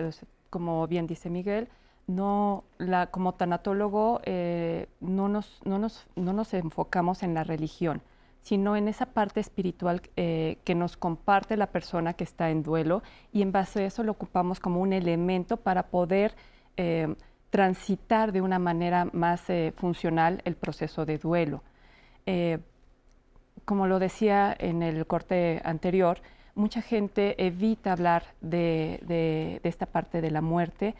como 0.54 0.86
bien 0.86 1.08
dice 1.08 1.30
Miguel, 1.30 1.66
no, 2.06 2.62
la, 2.78 3.08
como 3.08 3.34
tanatólogo 3.34 4.20
eh, 4.22 4.86
no, 5.00 5.26
nos, 5.26 5.60
no, 5.64 5.80
nos, 5.80 6.06
no, 6.14 6.32
nos, 6.32 6.54
enfocamos 6.54 7.24
en 7.24 7.34
la 7.34 7.42
religión, 7.42 8.00
sino 8.44 8.76
en 8.76 8.86
esa 8.86 9.06
parte 9.06 9.40
espiritual 9.40 10.00
eh, 10.14 10.58
que 10.62 10.76
nos 10.76 10.96
comparte 10.96 11.56
la 11.56 11.66
persona 11.66 12.14
que 12.14 12.22
está 12.22 12.50
en 12.50 12.62
duelo 12.62 13.02
y 13.32 13.42
en 13.42 13.50
base 13.50 13.82
a 13.82 13.86
eso 13.86 14.04
lo 14.04 14.12
ocupamos 14.12 14.60
como 14.60 14.80
un 14.80 14.92
elemento 14.92 15.56
para 15.56 15.88
poder 15.88 16.36
eh, 16.76 17.12
transitar 17.50 18.30
de 18.30 18.40
una 18.40 18.60
manera 18.60 19.08
más 19.12 19.42
funcional 19.74 20.42
el 20.44 20.54
proceso 20.54 21.04
de 21.04 21.18
duelo. 21.18 21.62
como 23.64 23.86
lo 23.86 23.98
decía 23.98 24.54
en 24.58 24.82
el 24.82 25.06
corte 25.06 25.60
anterior, 25.64 26.18
mucha 26.54 26.82
gente 26.82 27.34
evita 27.44 27.92
hablar 27.92 28.24
de, 28.40 29.60
esta 29.62 29.86
parte 29.86 30.20
de 30.20 30.30
la 30.30 30.40
muerte 30.40 30.94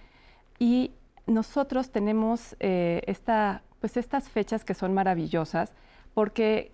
y 0.58 0.92
nosotros 1.26 1.90
tenemos 1.90 2.56
eh, 2.60 3.02
esta, 3.06 3.62
pues 3.80 3.96
estas 3.96 4.28
fechas 4.28 4.64
que 4.64 4.74
son 4.74 4.92
maravillosas 4.94 5.72
porque 6.12 6.73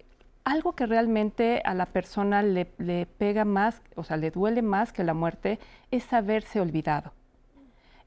algo 0.51 0.73
que 0.73 0.87
realmente 0.87 1.63
a 1.65 1.75
la 1.75 1.87
persona 1.87 2.43
le, 2.43 2.67
pega 2.67 3.45
más, 3.45 3.81
o 3.95 4.03
sea, 4.03 4.17
le 4.17 4.33
duele 4.33 4.63
más 4.63 4.93
que 4.93 5.05
la 5.05 5.15
muerte, 5.15 5.61
es 5.93 6.13
haberse 6.13 6.61
olvidado. 6.61 7.13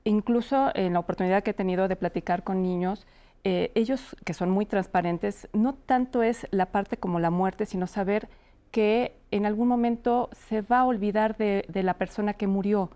Incluso 0.03 0.75
en 0.75 0.91
la 0.91 0.99
oportunidad 0.99 1.41
que 1.41 1.51
he 1.51 1.53
tenido 1.53 1.87
de 1.87 1.95
platicar 1.95 2.43
con 2.43 2.61
niños, 2.61 3.07
eh, 3.45 3.71
ellos 3.75 4.17
que 4.25 4.33
son 4.33 4.49
muy 4.49 4.65
transparentes, 4.65 5.47
no 5.53 5.73
tanto 5.73 6.21
es 6.21 6.45
la 6.51 6.65
parte 6.65 6.97
como 6.97 7.21
la 7.21 7.29
muerte, 7.29 7.65
sino 7.65 7.87
saber 7.87 8.27
que 8.71 9.15
en 9.31 9.45
algún 9.45 9.69
momento 9.69 10.29
se 10.33 10.61
va 10.61 10.79
a 10.79 10.85
olvidar 10.85 11.37
de, 11.37 11.63
de 11.69 11.83
la 11.83 11.93
persona 11.93 12.33
que 12.33 12.47
murió. 12.47 12.89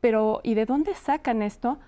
Pero, 0.00 0.40
¿y 0.44 0.54
de 0.54 0.66
dónde 0.66 0.94
sacan 0.94 1.42
esto? 1.42 1.78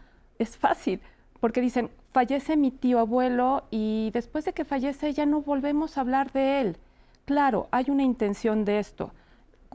Es 0.40 0.56
fácil, 0.56 1.00
porque 1.38 1.60
dicen, 1.60 1.88
fallece 2.10 2.56
mi 2.56 2.72
tío 2.72 2.98
abuelo 2.98 3.62
y 3.70 4.10
después 4.12 4.44
de 4.44 4.54
que 4.54 4.64
fallece 4.64 5.12
ya 5.12 5.24
no 5.24 5.42
volvemos 5.42 5.96
a 5.96 6.00
hablar 6.00 6.32
de 6.32 6.60
él. 6.60 6.78
Claro, 7.26 7.66
hay 7.72 7.90
una 7.90 8.04
intención 8.04 8.64
de 8.64 8.78
esto. 8.78 9.10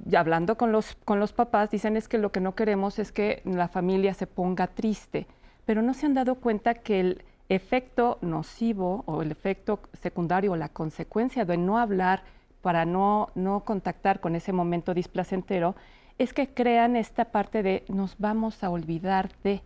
Y 0.09 0.15
hablando 0.15 0.57
con 0.57 0.71
los, 0.71 0.95
con 1.03 1.19
los 1.19 1.33
papás, 1.33 1.69
dicen 1.69 1.97
es 1.97 2.07
que 2.07 2.17
lo 2.17 2.31
que 2.31 2.39
no 2.39 2.55
queremos 2.55 2.97
es 2.97 3.11
que 3.11 3.41
la 3.43 3.67
familia 3.67 4.13
se 4.13 4.25
ponga 4.25 4.67
triste, 4.67 5.27
pero 5.65 5.81
no 5.81 5.93
se 5.93 6.05
han 6.05 6.13
dado 6.13 6.35
cuenta 6.35 6.75
que 6.75 7.01
el 7.01 7.25
efecto 7.49 8.17
nocivo 8.21 9.03
o 9.05 9.21
el 9.21 9.31
efecto 9.31 9.81
secundario 10.01 10.53
o 10.53 10.55
la 10.55 10.69
consecuencia 10.69 11.43
de 11.43 11.57
no 11.57 11.77
hablar 11.77 12.23
para 12.61 12.85
no, 12.85 13.29
no 13.35 13.65
contactar 13.65 14.21
con 14.21 14.35
ese 14.35 14.53
momento 14.53 14.93
displacentero 14.93 15.75
es 16.17 16.33
que 16.33 16.53
crean 16.53 16.95
esta 16.95 17.25
parte 17.25 17.63
de 17.63 17.83
nos 17.89 18.17
vamos 18.17 18.63
a 18.63 18.69
olvidar 18.69 19.29
de. 19.43 19.61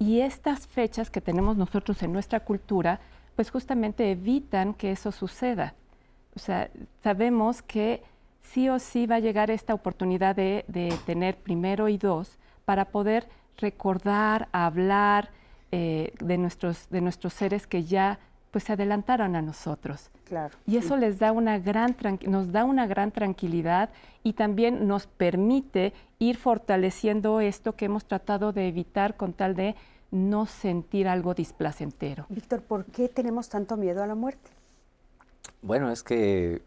Y 0.00 0.20
estas 0.20 0.66
fechas 0.66 1.10
que 1.10 1.20
tenemos 1.20 1.56
nosotros 1.56 2.02
en 2.02 2.12
nuestra 2.12 2.40
cultura, 2.40 2.98
pues 3.36 3.52
justamente 3.52 4.10
evitan 4.10 4.74
que 4.74 4.90
eso 4.90 5.12
suceda. 5.12 5.74
O 6.36 6.38
sea, 6.38 6.70
sabemos 7.02 7.62
que 7.62 8.02
sí 8.42 8.68
o 8.68 8.78
sí 8.78 9.06
va 9.06 9.16
a 9.16 9.20
llegar 9.20 9.50
esta 9.50 9.74
oportunidad 9.74 10.36
de, 10.36 10.64
tener 11.06 11.36
primero 11.36 11.88
y 11.88 11.98
dos 11.98 12.38
para 12.64 12.86
poder 12.86 13.28
recordar, 13.56 14.48
hablar 14.52 15.30
eh, 15.72 16.12
de, 16.20 16.38
nuestros, 16.38 16.88
de 16.90 17.00
nuestros 17.00 17.34
seres 17.34 17.66
que 17.66 17.84
ya 17.84 18.18
pues 18.50 18.62
se 18.62 18.72
adelantaron 18.72 19.34
a 19.34 19.42
nosotros. 19.42 20.12
Claro. 20.24 20.56
Y 20.64 20.76
eso 20.76 20.96
les 20.96 21.18
da 21.18 21.32
una 21.32 21.58
gran 21.58 21.96
nos 22.28 22.52
da 22.52 22.64
una 22.64 22.86
gran 22.86 23.10
tranquilidad 23.10 23.90
y 24.22 24.34
también 24.34 24.86
nos 24.86 25.08
permite 25.08 25.92
ir 26.20 26.36
fortaleciendo 26.36 27.40
esto 27.40 27.74
que 27.74 27.86
hemos 27.86 28.04
tratado 28.04 28.52
de 28.52 28.68
evitar 28.68 29.16
con 29.16 29.32
tal 29.32 29.56
de 29.56 29.74
no 30.12 30.46
sentir 30.46 31.08
algo 31.08 31.34
displacentero. 31.34 32.26
Víctor, 32.28 32.62
¿por 32.62 32.84
qué 32.84 33.08
tenemos 33.08 33.48
tanto 33.48 33.76
miedo 33.76 34.04
a 34.04 34.06
la 34.06 34.14
muerte? 34.14 34.52
Bueno, 35.62 35.90
es 35.90 36.02
que... 36.02 36.62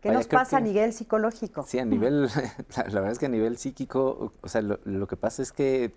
¿Qué 0.00 0.12
nos 0.12 0.28
pasa 0.28 0.58
a 0.58 0.60
nivel 0.60 0.92
psicológico? 0.92 1.64
Sí, 1.66 1.80
a 1.80 1.84
nivel, 1.84 2.22
la, 2.76 2.82
verdad 2.84 3.10
es 3.10 3.18
que 3.18 3.26
a 3.26 3.30
nivel 3.30 3.58
psíquico, 3.58 4.32
o 4.40 4.48
sea, 4.48 4.62
lo, 4.62 5.08
que 5.08 5.16
pasa 5.16 5.42
es 5.42 5.50
que 5.50 5.92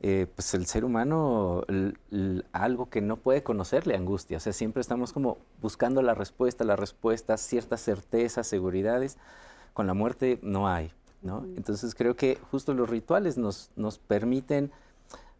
eh, 0.00 0.26
pues 0.34 0.52
el 0.52 0.66
ser 0.66 0.84
humano, 0.84 1.64
algo 2.52 2.90
que 2.90 3.00
no 3.00 3.16
puede 3.16 3.42
conocer 3.42 3.86
le 3.86 3.96
angustia, 3.96 4.36
o 4.36 4.40
sea, 4.40 4.52
siempre 4.52 4.82
estamos 4.82 5.14
como 5.14 5.38
buscando 5.62 6.02
la 6.02 6.14
respuesta, 6.14 6.64
las 6.64 6.78
respuestas, 6.78 7.40
ciertas 7.40 7.80
certezas, 7.80 8.46
seguridades, 8.46 9.16
con 9.72 9.86
la 9.86 9.94
muerte 9.94 10.38
no 10.42 10.68
hay, 10.68 10.92
¿no? 11.22 11.46
Entonces 11.56 11.94
creo 11.94 12.16
que 12.16 12.38
justo 12.50 12.74
los 12.74 12.90
rituales 12.90 13.38
nos, 13.38 13.70
nos 13.76 13.98
permiten 13.98 14.72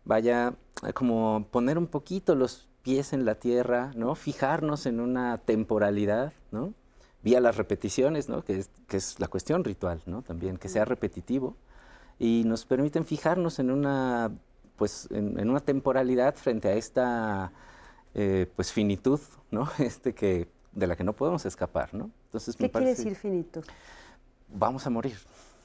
vaya 0.04 0.54
como 0.94 1.46
poner 1.50 1.78
un 1.78 1.86
poquito 1.86 2.34
los 2.34 2.68
pies 2.82 3.12
en 3.12 3.24
la 3.24 3.36
tierra, 3.36 3.92
¿no? 3.94 4.14
Fijarnos 4.14 4.86
en 4.86 5.00
una 5.00 5.38
temporalidad, 5.38 6.32
¿no? 6.50 6.74
Vía 7.22 7.40
las 7.40 7.56
repeticiones, 7.56 8.28
¿no? 8.28 8.44
Que 8.44 8.58
es, 8.58 8.70
que 8.88 8.96
es 8.96 9.20
la 9.20 9.28
cuestión 9.28 9.64
ritual, 9.64 10.02
¿no? 10.06 10.22
También, 10.22 10.56
que 10.56 10.68
sea 10.68 10.84
repetitivo. 10.84 11.56
Y 12.18 12.42
nos 12.44 12.64
permiten 12.64 13.04
fijarnos 13.04 13.58
en 13.58 13.70
una, 13.70 14.32
pues, 14.76 15.08
en, 15.10 15.48
una 15.48 15.60
temporalidad 15.60 16.34
frente 16.34 16.68
a 16.68 16.74
esta, 16.74 17.52
eh, 18.14 18.50
pues, 18.56 18.72
finitud, 18.72 19.20
¿no? 19.50 19.68
Este 19.78 20.14
que, 20.14 20.48
de 20.72 20.86
la 20.86 20.96
que 20.96 21.04
no 21.04 21.12
podemos 21.12 21.46
escapar, 21.46 21.94
¿no? 21.94 22.10
Entonces, 22.26 22.56
¿Qué 22.56 22.70
quiere 22.70 22.88
decir 22.88 23.14
finitud? 23.14 23.64
Vamos 24.48 24.86
a 24.86 24.90
morir, 24.90 25.16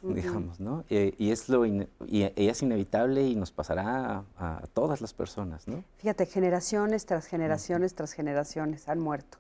digamos, 0.01 0.60
¿no? 0.60 0.83
Eh, 0.89 1.13
y, 1.17 1.31
es 1.31 1.49
lo 1.49 1.65
y, 1.65 1.88
es 2.36 2.62
inevitable 2.62 3.27
y 3.27 3.36
nos 3.36 3.51
pasará 3.51 4.23
a, 4.38 4.62
todas 4.73 5.01
las 5.01 5.13
personas, 5.13 5.67
¿no? 5.67 5.83
Fíjate, 5.97 6.25
generaciones 6.25 7.05
tras 7.05 7.25
generaciones 7.25 7.95
tras 7.95 8.13
generaciones 8.13 8.88
han 8.88 8.99
muerto 8.99 9.38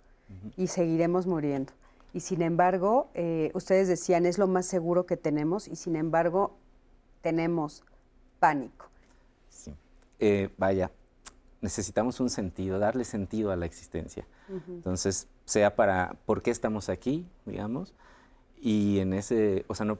y 0.57 0.67
seguiremos 0.67 1.25
muriendo. 1.25 1.73
Y 2.13 2.21
sin 2.21 2.41
embargo, 2.41 3.09
eh, 3.13 3.51
ustedes 3.53 3.87
decían, 3.87 4.25
es 4.25 4.37
lo 4.37 4.47
más 4.47 4.65
seguro 4.65 5.05
que 5.05 5.17
tenemos 5.17 5.67
y 5.67 5.75
sin 5.75 5.95
embargo 5.95 6.57
tenemos 7.21 7.83
pánico. 8.39 8.87
Sí. 9.49 9.73
Eh, 10.19 10.49
vaya, 10.57 10.91
necesitamos 11.61 12.19
un 12.19 12.29
sentido, 12.29 12.79
darle 12.79 13.03
sentido 13.03 13.51
a 13.51 13.55
la 13.55 13.65
existencia. 13.65 14.25
Entonces, 14.67 15.27
sea 15.45 15.75
para 15.75 16.15
por 16.25 16.41
qué 16.41 16.51
estamos 16.51 16.87
aquí, 16.87 17.27
digamos, 17.45 17.93
y 18.61 18.99
en 18.99 19.13
ese, 19.13 19.65
o 19.67 19.75
sea, 19.75 19.85
no, 19.85 19.97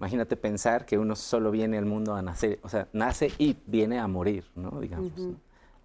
imagínate 0.00 0.34
pensar 0.34 0.86
que 0.86 0.96
uno 0.96 1.14
solo 1.14 1.50
viene 1.50 1.76
al 1.76 1.84
mundo 1.84 2.14
a 2.14 2.22
nacer, 2.22 2.58
o 2.62 2.70
sea, 2.70 2.88
nace 2.94 3.30
y 3.36 3.58
viene 3.66 3.98
a 3.98 4.06
morir, 4.06 4.46
¿no? 4.54 4.80
Digamos, 4.80 5.12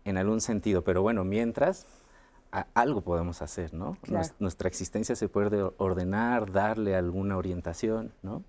en 0.05 0.17
algún 0.17 0.39
sentido. 0.39 0.85
Pero 0.85 1.01
bueno, 1.01 1.25
mientras, 1.25 1.85
algo 2.73 3.01
podemos 3.01 3.41
hacer, 3.41 3.73
¿no? 3.73 3.97
nuestra 4.39 4.69
existencia 4.69 5.17
se 5.17 5.27
puede 5.27 5.69
ordenar, 5.77 6.49
darle 6.49 6.95
alguna 6.95 7.35
orientación, 7.35 8.13
¿no? 8.23 8.41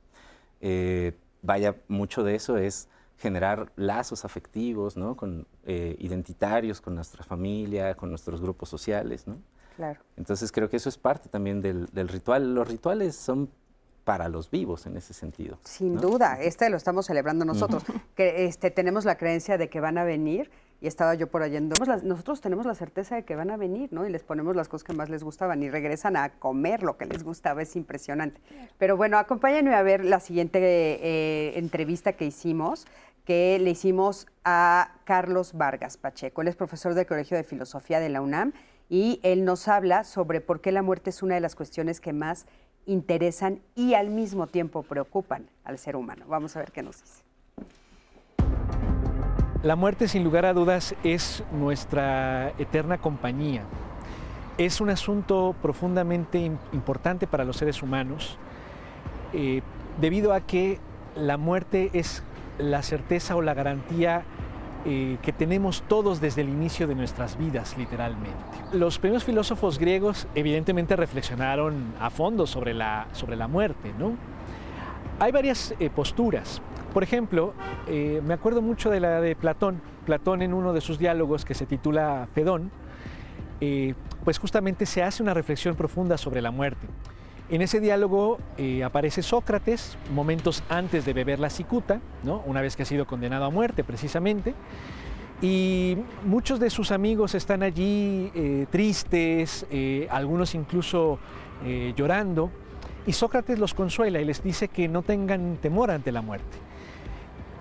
Eh, 0.60 1.14
vaya, 1.42 1.74
mucho 1.88 2.22
de 2.22 2.36
eso 2.36 2.58
es 2.58 2.88
generar 3.18 3.72
lazos 3.74 4.24
afectivos, 4.24 4.96
¿no? 4.96 5.16
Con, 5.16 5.48
eh, 5.64 5.96
identitarios 5.98 6.80
con 6.80 6.94
nuestra 6.94 7.24
familia, 7.24 7.96
con 7.96 8.10
nuestros 8.10 8.40
grupos 8.40 8.68
sociales, 8.68 9.26
¿no? 9.26 9.38
Claro. 9.74 9.98
Entonces 10.16 10.52
creo 10.52 10.70
que 10.70 10.76
eso 10.76 10.88
es 10.88 10.96
parte 10.96 11.28
también 11.28 11.60
del, 11.60 11.86
del 11.86 12.06
ritual. 12.06 12.54
Los 12.54 12.68
rituales 12.68 13.16
son 13.16 13.50
para 14.06 14.28
los 14.28 14.52
vivos 14.52 14.86
en 14.86 14.96
ese 14.96 15.12
sentido. 15.12 15.58
Sin 15.64 15.96
duda, 15.96 16.38
este 16.40 16.70
lo 16.70 16.76
estamos 16.76 17.06
celebrando 17.06 17.44
nosotros, 17.44 17.82
que 18.14 18.44
este, 18.44 18.70
tenemos 18.70 19.04
la 19.04 19.18
creencia 19.18 19.58
de 19.58 19.68
que 19.68 19.80
van 19.80 19.98
a 19.98 20.04
venir, 20.04 20.48
y 20.80 20.86
estaba 20.86 21.16
yo 21.16 21.26
por 21.26 21.42
allá, 21.42 21.58
nosotros 21.60 22.40
tenemos 22.40 22.66
la 22.66 22.76
certeza 22.76 23.16
de 23.16 23.24
que 23.24 23.34
van 23.34 23.50
a 23.50 23.56
venir, 23.56 23.92
¿no? 23.92 24.06
Y 24.06 24.10
les 24.10 24.22
ponemos 24.22 24.54
las 24.54 24.68
cosas 24.68 24.84
que 24.84 24.92
más 24.92 25.10
les 25.10 25.24
gustaban 25.24 25.60
y 25.60 25.70
regresan 25.70 26.16
a 26.16 26.38
comer 26.38 26.84
lo 26.84 26.96
que 26.96 27.06
les 27.06 27.24
gustaba, 27.24 27.62
es 27.62 27.74
impresionante. 27.74 28.40
Pero 28.78 28.96
bueno, 28.96 29.18
acompáñenme 29.18 29.74
a 29.74 29.82
ver 29.82 30.04
la 30.04 30.20
siguiente 30.20 30.60
eh, 30.62 31.58
entrevista 31.58 32.12
que 32.12 32.26
hicimos, 32.26 32.86
que 33.24 33.58
le 33.60 33.70
hicimos 33.70 34.28
a 34.44 34.92
Carlos 35.02 35.54
Vargas 35.54 35.96
Pacheco. 35.96 36.42
Él 36.42 36.48
es 36.48 36.54
profesor 36.54 36.94
del 36.94 37.06
Colegio 37.06 37.36
de 37.36 37.42
Filosofía 37.42 37.98
de 37.98 38.08
la 38.08 38.20
UNAM 38.20 38.52
y 38.88 39.18
él 39.24 39.44
nos 39.44 39.66
habla 39.66 40.04
sobre 40.04 40.40
por 40.40 40.60
qué 40.60 40.70
la 40.70 40.82
muerte 40.82 41.10
es 41.10 41.24
una 41.24 41.34
de 41.34 41.40
las 41.40 41.56
cuestiones 41.56 42.00
que 42.00 42.12
más 42.12 42.46
interesan 42.86 43.60
y 43.74 43.94
al 43.94 44.08
mismo 44.08 44.46
tiempo 44.46 44.82
preocupan 44.82 45.48
al 45.64 45.78
ser 45.78 45.96
humano. 45.96 46.24
Vamos 46.28 46.56
a 46.56 46.60
ver 46.60 46.72
qué 46.72 46.82
nos 46.82 47.02
dice. 47.02 47.22
La 49.62 49.74
muerte, 49.74 50.06
sin 50.06 50.22
lugar 50.22 50.46
a 50.46 50.52
dudas, 50.52 50.94
es 51.02 51.42
nuestra 51.52 52.50
eterna 52.58 52.98
compañía. 52.98 53.64
Es 54.58 54.80
un 54.80 54.90
asunto 54.90 55.54
profundamente 55.60 56.38
importante 56.72 57.26
para 57.26 57.44
los 57.44 57.56
seres 57.56 57.82
humanos, 57.82 58.38
eh, 59.32 59.62
debido 60.00 60.32
a 60.32 60.40
que 60.40 60.78
la 61.16 61.36
muerte 61.36 61.90
es 61.94 62.22
la 62.58 62.82
certeza 62.82 63.36
o 63.36 63.42
la 63.42 63.54
garantía 63.54 64.24
eh, 64.88 65.18
que 65.20 65.32
tenemos 65.32 65.82
todos 65.88 66.20
desde 66.20 66.42
el 66.42 66.48
inicio 66.48 66.86
de 66.86 66.94
nuestras 66.94 67.36
vidas, 67.36 67.76
literalmente. 67.76 68.38
Los 68.72 69.00
primeros 69.00 69.24
filósofos 69.24 69.80
griegos 69.80 70.28
evidentemente 70.36 70.94
reflexionaron 70.94 71.92
a 72.00 72.08
fondo 72.08 72.46
sobre 72.46 72.72
la, 72.72 73.08
sobre 73.10 73.34
la 73.34 73.48
muerte, 73.48 73.92
¿no? 73.98 74.12
Hay 75.18 75.32
varias 75.32 75.74
eh, 75.80 75.90
posturas. 75.90 76.62
Por 76.94 77.02
ejemplo, 77.02 77.52
eh, 77.88 78.22
me 78.24 78.34
acuerdo 78.34 78.62
mucho 78.62 78.88
de 78.88 79.00
la 79.00 79.20
de 79.20 79.34
Platón. 79.34 79.82
Platón 80.04 80.40
en 80.40 80.54
uno 80.54 80.72
de 80.72 80.80
sus 80.80 80.98
diálogos 81.00 81.44
que 81.44 81.54
se 81.54 81.66
titula 81.66 82.28
Fedón, 82.32 82.70
pues 84.22 84.38
justamente 84.38 84.86
se 84.86 85.02
hace 85.02 85.22
una 85.22 85.34
reflexión 85.34 85.74
profunda 85.74 86.16
sobre 86.16 86.40
la 86.40 86.52
muerte. 86.52 86.86
En 87.48 87.62
ese 87.62 87.78
diálogo 87.78 88.38
eh, 88.58 88.82
aparece 88.82 89.22
Sócrates 89.22 89.96
momentos 90.12 90.64
antes 90.68 91.04
de 91.04 91.12
beber 91.12 91.38
la 91.38 91.48
cicuta, 91.48 92.00
¿no? 92.24 92.42
una 92.44 92.60
vez 92.60 92.74
que 92.74 92.82
ha 92.82 92.86
sido 92.86 93.06
condenado 93.06 93.44
a 93.44 93.50
muerte 93.50 93.84
precisamente, 93.84 94.54
y 95.40 95.96
muchos 96.24 96.58
de 96.58 96.70
sus 96.70 96.90
amigos 96.90 97.36
están 97.36 97.62
allí 97.62 98.32
eh, 98.34 98.66
tristes, 98.70 99.66
eh, 99.70 100.08
algunos 100.10 100.54
incluso 100.54 101.18
llorando, 101.96 102.50
y 103.06 103.12
Sócrates 103.12 103.58
los 103.58 103.72
consuela 103.72 104.20
y 104.20 104.26
les 104.26 104.42
dice 104.42 104.68
que 104.68 104.88
no 104.88 105.00
tengan 105.00 105.56
temor 105.56 105.90
ante 105.90 106.12
la 106.12 106.20
muerte. 106.20 106.58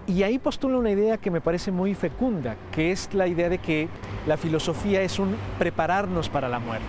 Y 0.06 0.24
ahí 0.24 0.38
postula 0.38 0.78
una 0.78 0.92
idea 0.92 1.18
que 1.18 1.32
me 1.32 1.40
parece 1.40 1.72
muy 1.72 1.96
fecunda, 1.96 2.58
que 2.74 2.92
es 2.92 3.14
la 3.14 3.26
idea 3.26 3.48
de 3.48 3.60
que 3.60 3.88
la 4.28 4.36
filosofía 4.36 5.02
es 5.02 5.18
un 5.18 5.34
prepararnos 5.58 6.28
para 6.28 6.50
la 6.50 6.60
muerte. 6.60 6.86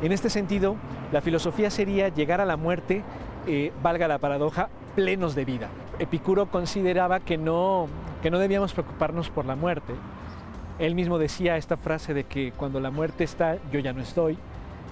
En 0.00 0.12
este 0.12 0.30
sentido, 0.30 0.76
La 1.12 1.22
filosofía 1.22 1.70
sería 1.70 2.08
llegar 2.08 2.40
a 2.40 2.44
la 2.44 2.56
muerte, 2.56 3.02
eh, 3.46 3.72
valga 3.82 4.08
la 4.08 4.18
paradoja, 4.18 4.68
plenos 4.94 5.34
de 5.34 5.44
vida. 5.44 5.68
Epicuro 5.98 6.46
consideraba 6.50 7.20
que 7.20 7.38
no, 7.38 7.88
que 8.22 8.30
no 8.30 8.38
debíamos 8.38 8.74
preocuparnos 8.74 9.30
por 9.30 9.46
la 9.46 9.56
muerte. 9.56 9.94
Él 10.78 10.94
mismo 10.94 11.18
decía 11.18 11.56
esta 11.56 11.76
frase 11.76 12.12
de 12.12 12.24
que 12.24 12.52
cuando 12.52 12.78
la 12.78 12.90
muerte 12.90 13.24
está, 13.24 13.56
yo 13.72 13.80
ya 13.80 13.92
no 13.92 14.02
estoy, 14.02 14.38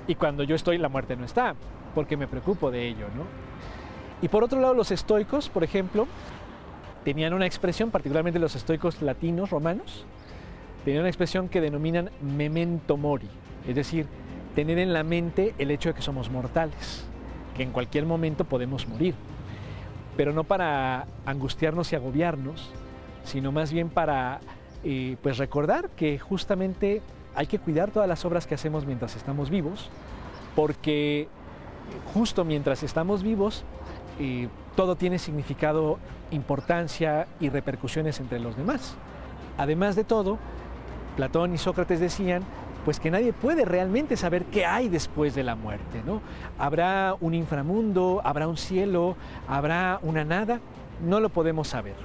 y 0.09 0.15
cuando 0.15 0.43
yo 0.43 0.55
estoy, 0.55 0.79
la 0.79 0.89
muerte 0.89 1.17
no 1.17 1.25
está, 1.25 1.55
porque 1.95 2.17
me 2.17 2.27
preocupo 2.27 2.71
de 2.71 2.87
ello. 2.87 3.07
¿no? 3.15 3.25
Y 4.23 4.29
por 4.29 4.43
otro 4.43 4.61
lado, 4.61 4.75
los 4.75 4.91
estoicos, 4.91 5.51
por 5.51 5.65
ejemplo, 5.65 6.07
tenían 7.05 7.35
una 7.35 7.47
expresión, 7.47 7.91
particularmente 7.91 8.39
los 8.39 8.57
estoicos 8.57 9.03
latinos, 9.03 9.51
romanos, 9.51 10.07
tenían 10.85 11.03
una 11.03 11.11
expresión 11.11 11.49
que 11.49 11.61
denominan 11.61 12.11
memento 12.23 12.97
mori, 12.97 13.29
es 13.67 13.75
decir, 13.75 14.07
tener 14.57 14.79
en 14.79 14.95
la 14.95 15.05
mente 15.05 15.55
el 15.59 15.71
hecho 15.71 15.91
de 15.91 15.95
que 15.95 16.01
somos 16.01 16.31
mortales, 16.31 17.05
que 17.55 17.63
en 17.63 17.73
cualquier 17.73 18.07
momento 18.07 18.45
podemos 18.45 18.89
morir, 18.89 19.15
pero 20.17 20.33
no 20.33 20.45
para 20.45 21.07
angustiarnos 21.27 21.93
y 21.93 21.97
agobiarnos, 21.97 22.71
sino 23.23 23.53
más 23.53 23.71
bien 23.71 23.91
para 23.91 24.41
eh, 24.83 25.19
pues 25.23 25.37
recordar 25.37 25.91
que 25.91 26.19
justamente 26.19 27.03
hay 27.35 27.47
que 27.47 27.59
cuidar 27.59 27.91
todas 27.91 28.09
las 28.09 28.25
obras 28.25 28.47
que 28.47 28.55
hacemos 28.55 28.87
mientras 28.87 29.15
estamos 29.15 29.51
vivos, 29.51 29.91
porque 30.55 31.29
justo 32.15 32.47
mientras 32.47 32.83
estamos 32.83 33.23
vivos, 33.23 33.63
eh, 34.19 34.49
todo 34.75 34.97
tiene 34.97 35.19
significado, 35.19 35.99
importancia 36.31 37.27
y 37.41 37.51
repercusiones 37.51 38.21
entre 38.21 38.41
los 38.41 38.57
demás. 38.57 38.95
Además 39.59 39.97
de 39.97 40.05
todo, 40.05 40.39
Platón 41.15 41.53
y 41.53 41.59
Sócrates 41.59 42.01
decían 42.01 42.43
pues 42.87 43.01
que 43.01 43.11
nadie 43.11 43.33
puede 43.33 43.65
realmente 43.65 44.17
saber 44.17 44.45
qué 44.45 44.65
hay 44.65 44.89
después 44.89 45.35
de 45.35 45.43
la 45.43 45.57
muerte, 45.57 46.05
¿no? 46.07 46.23
Habrá 46.57 47.17
un 47.21 47.35
inframundo, 47.35 48.21
habrá 48.23 48.47
un 48.47 48.57
cielo, 48.57 49.17
habrá 49.49 49.99
una 50.03 50.25
nada, 50.25 50.61
no 51.05 51.19
lo 51.19 51.29
podemos 51.29 51.67
saber. 51.67 51.97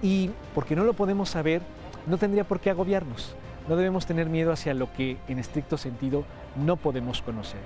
Y 0.00 0.30
porque 0.54 0.76
no 0.76 0.84
lo 0.84 0.92
podemos 0.92 1.28
saber, 1.28 1.60
no 2.06 2.18
tendría 2.18 2.44
por 2.44 2.60
qué 2.60 2.70
agobiarnos. 2.70 3.34
No 3.68 3.74
debemos 3.74 4.06
tener 4.06 4.28
miedo 4.28 4.52
hacia 4.52 4.74
lo 4.74 4.92
que 4.92 5.16
en 5.26 5.40
estricto 5.40 5.76
sentido 5.76 6.22
no 6.54 6.76
podemos 6.76 7.20
conocer. 7.20 7.58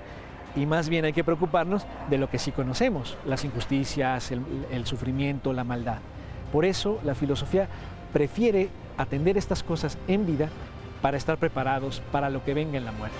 Y 0.55 0.65
más 0.65 0.89
bien 0.89 1.05
hay 1.05 1.13
que 1.13 1.23
preocuparnos 1.23 1.85
de 2.09 2.17
lo 2.17 2.27
que 2.27 2.39
sí 2.39 2.51
conocemos, 2.51 3.19
las 3.27 3.45
injusticias, 3.45 4.31
el, 4.31 4.41
el 4.71 4.87
sufrimiento, 4.87 5.53
la 5.53 5.63
maldad. 5.63 5.99
Por 6.51 6.65
eso 6.65 6.99
la 7.03 7.13
filosofía 7.13 7.67
prefiere 8.13 8.69
atender 8.97 9.37
estas 9.37 9.61
cosas 9.61 9.99
en 10.07 10.25
vida 10.25 10.49
para 11.07 11.15
estar 11.15 11.37
preparados 11.37 12.01
para 12.11 12.29
lo 12.29 12.43
que 12.43 12.53
venga 12.53 12.77
en 12.77 12.83
la 12.83 12.91
muerte. 12.91 13.15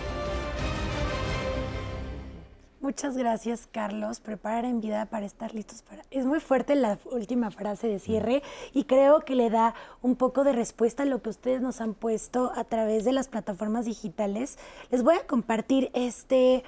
Muchas 2.81 3.15
gracias, 3.15 3.65
Carlos. 3.71 4.19
Preparar 4.19 4.65
en 4.65 4.81
vida 4.81 5.05
para 5.05 5.25
estar 5.25 5.55
listos 5.55 5.83
para... 5.83 6.03
Es 6.11 6.25
muy 6.25 6.41
fuerte 6.41 6.75
la 6.75 6.99
última 7.09 7.49
frase 7.49 7.88
de 7.88 7.99
cierre 7.99 8.43
y 8.73 8.83
creo 8.83 9.21
que 9.21 9.35
le 9.35 9.49
da 9.49 9.73
un 10.01 10.17
poco 10.17 10.43
de 10.43 10.51
respuesta 10.51 11.03
a 11.03 11.05
lo 11.05 11.21
que 11.21 11.29
ustedes 11.29 11.61
nos 11.61 11.79
han 11.79 11.93
puesto 11.93 12.51
a 12.57 12.65
través 12.65 13.05
de 13.05 13.13
las 13.13 13.29
plataformas 13.29 13.85
digitales. 13.85 14.57
Les 14.91 15.01
voy 15.01 15.15
a 15.15 15.25
compartir 15.25 15.89
este 15.93 16.65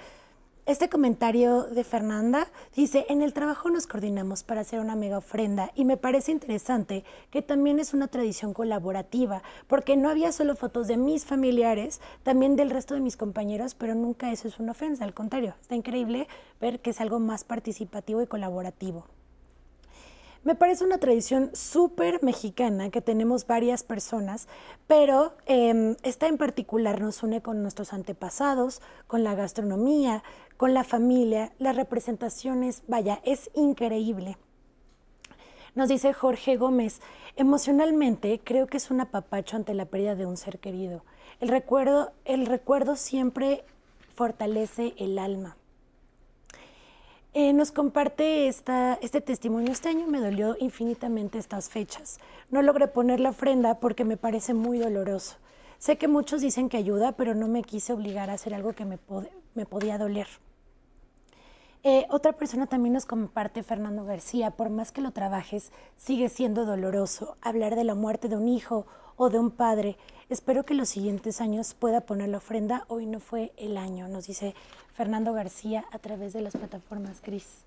este 0.70 0.88
comentario 0.88 1.64
de 1.64 1.84
Fernanda 1.84 2.48
dice, 2.76 3.08
en 3.10 3.24
el 3.24 3.34
trabajo 3.34 3.72
nos 3.72 3.88
coordinamos 3.88 4.44
para 4.44 4.62
hacer 4.62 4.80
una 4.80 4.96
mega 4.96 5.18
ofrenda 5.18 5.72
y 5.74 5.84
me 5.84 5.98
parece 5.98 6.32
interesante 6.32 7.04
que 7.32 7.42
también 7.42 7.80
es 7.80 7.96
una 7.96 8.08
tradición 8.08 8.54
colaborativa, 8.54 9.42
porque 9.66 9.98
no 9.98 10.10
había 10.10 10.32
solo 10.32 10.56
fotos 10.56 10.88
de 10.88 10.98
mis 10.98 11.26
familiares, 11.26 12.02
también 12.22 12.56
del 12.56 12.70
resto 12.70 12.94
de 12.94 13.02
mis 13.02 13.18
compañeros, 13.18 13.74
pero 13.74 13.96
nunca 13.96 14.32
eso 14.32 14.48
es 14.48 14.60
una 14.60 14.74
ofensa, 14.74 15.06
al 15.06 15.16
contrario, 15.16 15.56
está 15.60 15.74
increíble 15.74 16.28
ver 16.62 16.82
que 16.82 16.92
es 16.92 17.02
algo 17.02 17.18
más 17.18 17.44
participativo 17.44 18.22
y 18.22 18.28
colaborativo. 18.28 19.08
Me 20.44 20.56
parece 20.56 20.86
una 20.86 21.00
tradición 21.00 21.50
súper 21.54 22.24
mexicana 22.24 22.90
que 22.92 23.02
tenemos 23.02 23.46
varias 23.46 23.84
personas, 23.84 24.48
pero 24.88 25.34
em, 25.46 25.98
esta 26.02 26.28
en 26.28 26.38
particular 26.38 27.02
nos 27.02 27.24
une 27.24 27.42
con 27.42 27.62
nuestros 27.62 27.92
antepasados, 27.92 28.82
con 29.08 29.26
la 29.26 29.36
gastronomía, 29.36 30.24
con 30.56 30.74
la 30.74 30.86
familia, 30.86 31.52
las 31.60 31.76
representaciones, 31.76 32.84
vaya, 32.88 33.20
es 33.26 33.52
increíble. 33.54 34.38
Nos 35.76 35.90
dice 35.90 36.14
Jorge 36.14 36.56
Gómez, 36.56 37.02
emocionalmente 37.36 38.40
creo 38.42 38.66
que 38.68 38.78
es 38.78 38.92
un 38.92 39.02
apapacho 39.02 39.58
ante 39.58 39.74
la 39.74 39.86
pérdida 39.86 40.16
de 40.16 40.26
un 40.26 40.38
ser 40.38 40.60
querido. 40.60 41.04
El 41.42 41.50
recuerdo, 41.50 42.14
el 42.24 42.46
recuerdo 42.46 42.96
siempre 42.96 43.66
fortalece 44.16 44.94
el 44.98 45.20
alma. 45.20 45.59
Eh, 47.36 47.54
nos 47.54 47.72
comparte 47.72 48.48
este 48.48 49.22
testimonio. 49.22 49.72
Este 49.72 49.90
año 49.90 50.08
me 50.08 50.20
dolió 50.20 50.56
infinitamente 50.60 51.38
estas 51.38 51.70
fechas. 51.70 52.20
No 52.50 52.64
logré 52.64 52.88
poner 52.88 53.20
la 53.20 53.30
ofrenda 53.30 53.80
porque 53.80 54.04
me 54.04 54.18
parece 54.18 54.56
muy 54.56 54.80
doloroso. 54.80 55.36
Sé 55.78 55.98
que 55.98 56.08
muchos 56.08 56.42
dicen 56.42 56.70
que 56.70 56.78
ayuda, 56.78 57.12
pero 57.12 57.36
no 57.36 57.48
me 57.48 57.62
quise 57.62 57.94
obligar 57.94 58.32
a 58.32 58.34
hacer 58.34 58.56
algo 58.56 58.74
que 58.74 58.86
me, 58.86 58.98
me 59.54 59.66
podía 59.68 60.00
doler. 60.00 60.28
Eh, 61.84 62.08
otra 62.10 62.34
persona 62.34 62.66
también 62.66 62.94
nos 62.94 63.06
comparte, 63.06 63.64
Fernando 63.64 64.04
García, 64.04 64.52
por 64.52 64.70
más 64.70 64.92
que 64.92 65.00
lo 65.00 65.12
trabajes, 65.12 65.72
sigue 65.96 66.28
siendo 66.28 66.66
doloroso 66.66 67.38
hablar 67.42 67.76
de 67.76 67.86
la 67.86 67.96
muerte 67.96 68.28
de 68.28 68.36
un 68.36 68.50
hijo 68.50 68.86
o 69.16 69.30
de 69.30 69.40
un 69.40 69.52
padre. 69.52 69.98
Espero 70.30 70.66
que 70.66 70.74
los 70.74 70.90
siguientes 70.90 71.40
años 71.40 71.76
pueda 71.76 72.02
poner 72.02 72.30
la 72.30 72.38
ofrenda. 72.38 72.86
Hoy 72.90 73.06
no 73.06 73.20
fue 73.20 73.54
el 73.56 73.78
año, 73.78 74.10
nos 74.10 74.28
dice 74.28 74.56
Fernando 75.00 75.32
García 75.32 75.86
a 75.94 76.00
través 76.00 76.34
de 76.34 76.42
las 76.42 76.58
plataformas 76.58 77.22
Cris. 77.22 77.64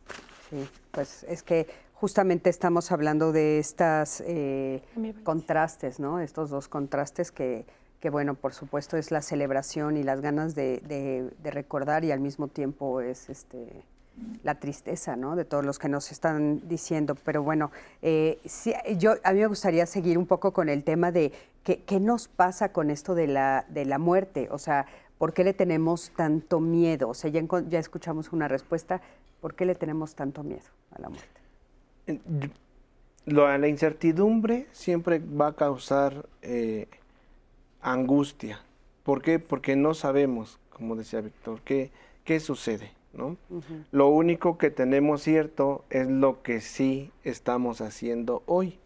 Sí, 0.51 0.69
pues 0.91 1.25
es 1.27 1.43
que 1.43 1.67
justamente 1.95 2.51
estamos 2.51 2.93
hablando 2.93 3.33
de 3.33 3.59
estos 3.59 4.23
eh, 4.27 4.83
contrastes, 5.25 5.99
¿no? 5.99 6.21
Estos 6.21 6.51
dos 6.51 6.69
contrastes 6.69 7.33
que, 7.33 7.65
que, 8.01 8.11
bueno, 8.11 8.35
por 8.35 8.53
supuesto 8.53 8.99
es 8.99 9.11
la 9.11 9.23
celebración 9.23 9.97
y 9.97 10.03
las 10.03 10.21
ganas 10.21 10.55
de, 10.55 11.33
recordar 11.43 12.05
y 12.05 12.13
al 12.13 12.21
mismo 12.21 12.49
tiempo 12.49 13.01
es 13.01 13.31
este 13.31 13.83
la 14.43 14.57
tristeza, 14.57 15.17
¿no? 15.17 15.35
De 15.35 15.47
todos 15.47 15.65
los 15.65 15.79
que 15.79 15.89
nos 15.89 16.13
están 16.13 16.69
diciendo. 16.69 17.15
Pero 17.25 17.43
bueno, 17.43 17.71
eh, 18.03 18.43
yo 18.99 19.15
a 19.25 19.33
mí 19.33 19.41
me 19.41 19.47
gustaría 19.47 19.87
seguir 19.87 20.19
un 20.19 20.27
poco 20.27 20.53
con 20.53 20.69
el 20.69 20.85
tema 20.85 21.11
de 21.11 21.33
qué, 21.65 21.83
qué 21.83 21.99
nos 21.99 22.29
pasa 22.29 22.73
con 22.73 22.91
esto 22.91 23.15
de 23.15 23.27
la, 23.27 23.65
de 23.71 23.87
la 23.87 23.99
muerte. 23.99 24.49
O 24.51 24.59
sea, 24.59 24.85
¿Por 25.23 25.35
qué 25.35 25.45
le 25.45 25.55
tenemos 25.55 26.11
tanto 26.17 26.59
miedo? 26.59 27.09
O 27.09 27.15
sea, 27.15 27.31
ya, 27.31 27.41
ya 27.69 27.79
escuchamos 27.79 28.33
una 28.33 28.49
respuesta. 28.49 29.01
¿Por 29.41 29.55
qué 29.55 29.65
le 29.65 29.77
tenemos 29.77 30.17
tanto 30.17 30.43
miedo 30.43 30.65
a 30.91 31.01
la 31.01 31.11
muerte? 31.11 32.51
la 33.27 33.69
incertidumbre 33.69 34.67
siempre 34.73 35.21
va 35.21 35.47
a 35.47 35.53
causar 35.53 36.27
eh, 36.43 36.89
angustia. 37.83 38.63
¿Por 39.05 39.23
qué? 39.23 39.39
Porque 39.39 39.77
no 39.77 39.95
sabemos, 39.95 40.59
como 40.71 40.97
decía 40.97 41.21
Víctor, 41.21 41.61
qué, 41.65 41.93
qué 42.25 42.41
sucede. 42.41 42.91
¿no? 43.13 43.37
Lo 43.93 44.09
único 44.09 44.59
que 44.59 44.71
tenemos 44.71 45.23
cierto 45.23 45.85
es 45.91 46.09
lo 46.09 46.43
que 46.43 46.61
sí 46.61 47.13
estamos 47.23 47.81
haciendo 47.81 48.43
hoy. 48.47 48.77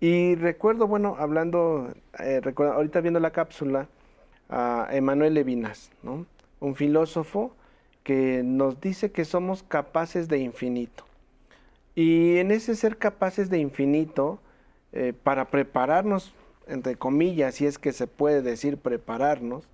Y 0.00 0.34
recuerdo, 0.36 0.86
bueno, 0.86 1.16
hablando, 1.18 1.92
eh, 2.20 2.40
ahorita 2.56 3.02
viendo 3.02 3.20
la 3.20 3.32
cápsula, 3.32 3.86
a 4.50 4.88
Emanuel 4.90 5.34
Levinas, 5.34 5.90
un 6.02 6.74
filósofo 6.74 7.54
que 8.02 8.42
nos 8.44 8.80
dice 8.80 9.12
que 9.12 9.24
somos 9.24 9.62
capaces 9.62 10.28
de 10.28 10.38
infinito. 10.38 11.04
Y 11.94 12.38
en 12.38 12.50
ese 12.50 12.74
ser 12.74 12.96
capaces 12.98 13.48
de 13.48 13.58
infinito, 13.58 14.40
eh, 14.92 15.12
para 15.12 15.50
prepararnos, 15.50 16.34
entre 16.66 16.96
comillas, 16.96 17.54
si 17.56 17.66
es 17.66 17.78
que 17.78 17.92
se 17.92 18.08
puede 18.08 18.42
decir 18.42 18.78
prepararnos, 18.78 19.68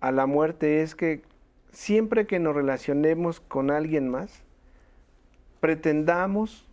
a 0.00 0.10
la 0.10 0.26
muerte 0.26 0.82
es 0.82 0.94
que 0.94 1.22
siempre 1.70 2.26
que 2.26 2.40
nos 2.40 2.56
relacionemos 2.56 3.38
con 3.38 3.70
alguien 3.70 4.08
más, 4.08 4.42
pretendamos, 5.60 6.66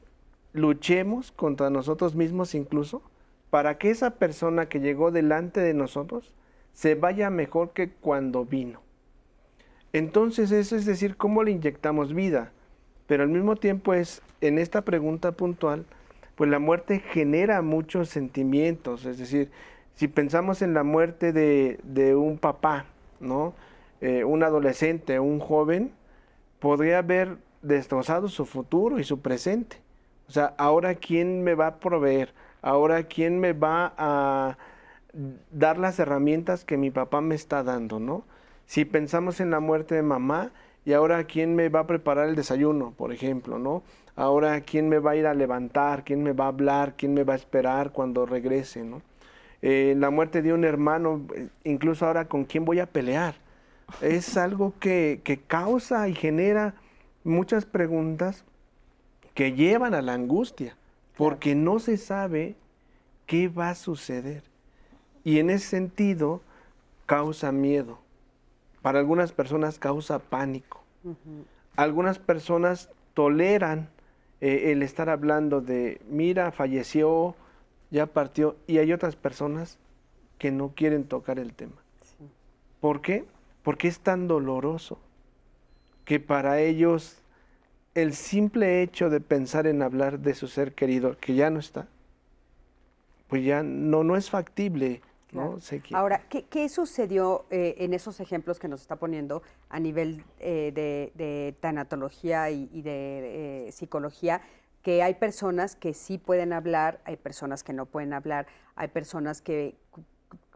luchemos 0.53 1.31
contra 1.31 1.69
nosotros 1.69 2.15
mismos 2.15 2.55
incluso, 2.55 3.03
para 3.51 3.77
que 3.77 3.91
esa 3.91 4.11
persona 4.11 4.69
que 4.69 4.79
llegó 4.79 5.11
delante 5.11 5.59
de 5.59 5.73
nosotros 5.73 6.33
se 6.77 6.93
vaya 6.93 7.31
mejor 7.31 7.71
que 7.71 7.89
cuando 7.89 8.45
vino. 8.45 8.81
Entonces 9.93 10.51
eso 10.51 10.75
es 10.75 10.85
decir, 10.85 11.17
cómo 11.17 11.41
le 11.41 11.49
inyectamos 11.49 12.13
vida. 12.13 12.51
Pero 13.07 13.23
al 13.23 13.29
mismo 13.29 13.55
tiempo 13.55 13.95
es, 13.95 14.21
en 14.41 14.59
esta 14.59 14.83
pregunta 14.83 15.31
puntual, 15.31 15.85
pues 16.35 16.51
la 16.51 16.59
muerte 16.59 16.99
genera 16.99 17.63
muchos 17.63 18.09
sentimientos. 18.09 19.05
Es 19.05 19.17
decir, 19.17 19.49
si 19.95 20.07
pensamos 20.07 20.61
en 20.61 20.75
la 20.75 20.83
muerte 20.83 21.33
de, 21.33 22.15
un 22.15 22.37
papá, 22.37 22.85
¿no? 23.19 23.55
Eh, 24.01 24.23
un 24.23 24.43
adolescente, 24.43 25.19
un 25.19 25.39
joven, 25.39 25.91
podría 26.59 26.99
haber 26.99 27.37
destrozado 27.63 28.27
su 28.27 28.45
futuro 28.45 28.99
y 28.99 29.03
su 29.03 29.19
presente. 29.19 29.77
O 30.27 30.31
sea, 30.31 30.53
ahora 30.59 30.93
quién 30.93 31.43
me 31.43 31.55
va 31.55 31.65
a 31.65 31.79
proveer, 31.79 32.35
ahora 32.61 33.01
quién 33.01 33.39
me 33.39 33.53
va 33.53 33.95
a 33.97 34.59
dar 35.51 35.77
las 35.77 35.99
herramientas 35.99 36.65
que 36.65 36.77
mi 36.77 36.91
papá 36.91 37.21
me 37.21 37.35
está 37.35 37.63
dando, 37.63 37.99
¿no? 37.99 38.23
Si 38.65 38.85
pensamos 38.85 39.39
en 39.39 39.51
la 39.51 39.59
muerte 39.59 39.95
de 39.95 40.03
mamá, 40.03 40.51
y 40.87 40.93
ahora 40.93 41.25
quién 41.25 41.53
me 41.53 41.67
va 41.67 41.81
a 41.81 41.85
preparar 41.85 42.29
el 42.29 42.35
desayuno, 42.35 42.93
por 42.95 43.11
ejemplo, 43.11 43.59
¿no? 43.59 43.83
Ahora 44.15 44.61
quién 44.61 44.87
me 44.87 44.99
va 44.99 45.11
a 45.11 45.15
ir 45.17 45.27
a 45.27 45.33
levantar, 45.33 46.05
quién 46.05 46.23
me 46.23 46.31
va 46.31 46.45
a 46.45 46.47
hablar, 46.47 46.93
quién 46.95 47.13
me 47.13 47.25
va 47.25 47.33
a 47.33 47.35
esperar 47.35 47.91
cuando 47.91 48.25
regrese, 48.25 48.85
¿no? 48.85 49.01
Eh, 49.61 49.95
la 49.97 50.11
muerte 50.11 50.41
de 50.41 50.53
un 50.53 50.63
hermano, 50.63 51.27
eh, 51.35 51.49
incluso 51.65 52.05
ahora 52.05 52.29
con 52.29 52.45
quién 52.45 52.63
voy 52.63 52.79
a 52.79 52.85
pelear. 52.85 53.35
Es 54.01 54.37
algo 54.45 54.75
que, 54.79 55.19
que 55.25 55.37
causa 55.37 56.07
y 56.07 56.15
genera 56.15 56.75
muchas 57.25 57.65
preguntas 57.65 58.45
que 59.33 59.51
llevan 59.51 59.93
a 59.93 60.01
la 60.01 60.13
angustia, 60.13 60.77
porque 61.17 61.53
no 61.53 61.79
se 61.79 61.97
sabe 61.97 62.55
qué 63.25 63.49
va 63.49 63.71
a 63.71 63.75
suceder. 63.75 64.43
Y 65.27 65.39
en 65.39 65.49
ese 65.49 65.67
sentido 65.67 66.39
causa 67.05 67.51
miedo. 67.51 67.99
Para 68.81 68.99
algunas 68.99 69.33
personas 69.33 69.77
causa 69.77 70.19
pánico. 70.19 70.81
Algunas 71.75 72.17
personas 72.17 72.89
toleran 73.13 73.89
eh, 74.39 74.71
el 74.71 74.81
estar 74.83 75.09
hablando 75.09 75.59
de, 75.59 75.99
mira, 76.09 76.53
falleció, 76.53 77.35
ya 77.91 78.05
partió, 78.05 78.55
y 78.67 78.77
hay 78.77 78.93
otras 78.93 79.17
personas 79.17 79.79
que 80.39 80.49
no 80.49 80.69
quieren 80.69 81.03
tocar 81.03 81.39
el 81.39 81.53
tema. 81.53 81.75
¿Por 82.79 83.01
qué? 83.01 83.25
Porque 83.63 83.89
es 83.89 83.99
tan 83.99 84.29
doloroso 84.29 84.97
que 86.05 86.21
para 86.21 86.61
ellos 86.61 87.17
el 87.95 88.13
simple 88.13 88.81
hecho 88.81 89.09
de 89.09 89.19
pensar 89.19 89.67
en 89.67 89.81
hablar 89.81 90.19
de 90.19 90.33
su 90.35 90.47
ser 90.47 90.73
querido, 90.73 91.17
que 91.19 91.35
ya 91.35 91.49
no 91.49 91.59
está, 91.59 91.85
pues 93.27 93.43
ya 93.43 93.61
no, 93.61 94.05
no 94.05 94.15
es 94.15 94.29
factible 94.29 95.01
Ahora, 95.93 96.23
¿qué, 96.29 96.69
sucedió 96.69 97.45
eh, 97.49 97.75
en 97.79 97.93
esos 97.93 98.19
ejemplos 98.19 98.59
que 98.59 98.67
nos 98.67 98.81
está 98.81 98.95
poniendo 98.95 99.41
a 99.69 99.79
nivel 99.79 100.23
eh, 100.39 100.71
de, 100.73 101.55
tanatología 101.59 102.49
y, 102.49 102.81
de 102.81 103.67
eh, 103.67 103.71
psicología? 103.71 104.41
Que 104.81 105.03
hay 105.03 105.15
personas 105.15 105.75
que 105.75 105.93
sí 105.93 106.17
pueden 106.17 106.53
hablar, 106.53 107.01
hay 107.03 107.17
personas 107.17 107.63
que 107.63 107.73
no 107.73 107.85
pueden 107.85 108.13
hablar, 108.13 108.47
hay 108.75 108.87
personas 108.87 109.41
que 109.41 109.75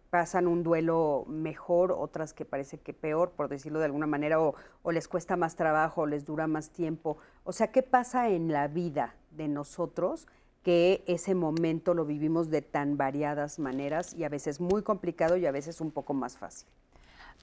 pasan 0.10 0.48
un 0.48 0.64
duelo 0.64 1.26
mejor, 1.28 1.92
otras 1.92 2.34
que 2.34 2.46
parece 2.46 2.78
que 2.78 2.94
peor, 2.94 3.32
por 3.32 3.50
decirlo 3.50 3.80
de 3.80 3.86
alguna 3.86 4.08
manera, 4.08 4.42
o, 4.42 4.56
o 4.84 4.92
les 4.92 5.08
cuesta 5.08 5.36
más 5.36 5.56
trabajo, 5.56 6.02
o 6.02 6.06
les 6.06 6.26
dura 6.26 6.48
más 6.48 6.70
tiempo. 6.70 7.18
O 7.44 7.52
sea, 7.52 7.72
¿qué 7.72 7.84
pasa 7.84 8.30
en 8.30 8.52
la 8.52 8.68
vida 8.68 9.16
de 9.32 9.48
nosotros? 9.48 10.28
Que 10.64 11.04
ese 11.08 11.34
momento 11.34 11.94
lo 11.94 12.06
vivimos 12.06 12.50
de 12.50 12.62
tan 12.62 12.98
variadas 12.98 13.58
maneras 13.58 14.14
y 14.14 14.24
a 14.24 14.30
veces 14.30 14.60
muy 14.60 14.84
complicado 14.84 15.38
y 15.38 15.46
a 15.46 15.52
veces 15.52 15.82
un 15.82 15.92
poco 15.92 16.14
más 16.14 16.38
fácil. 16.38 16.68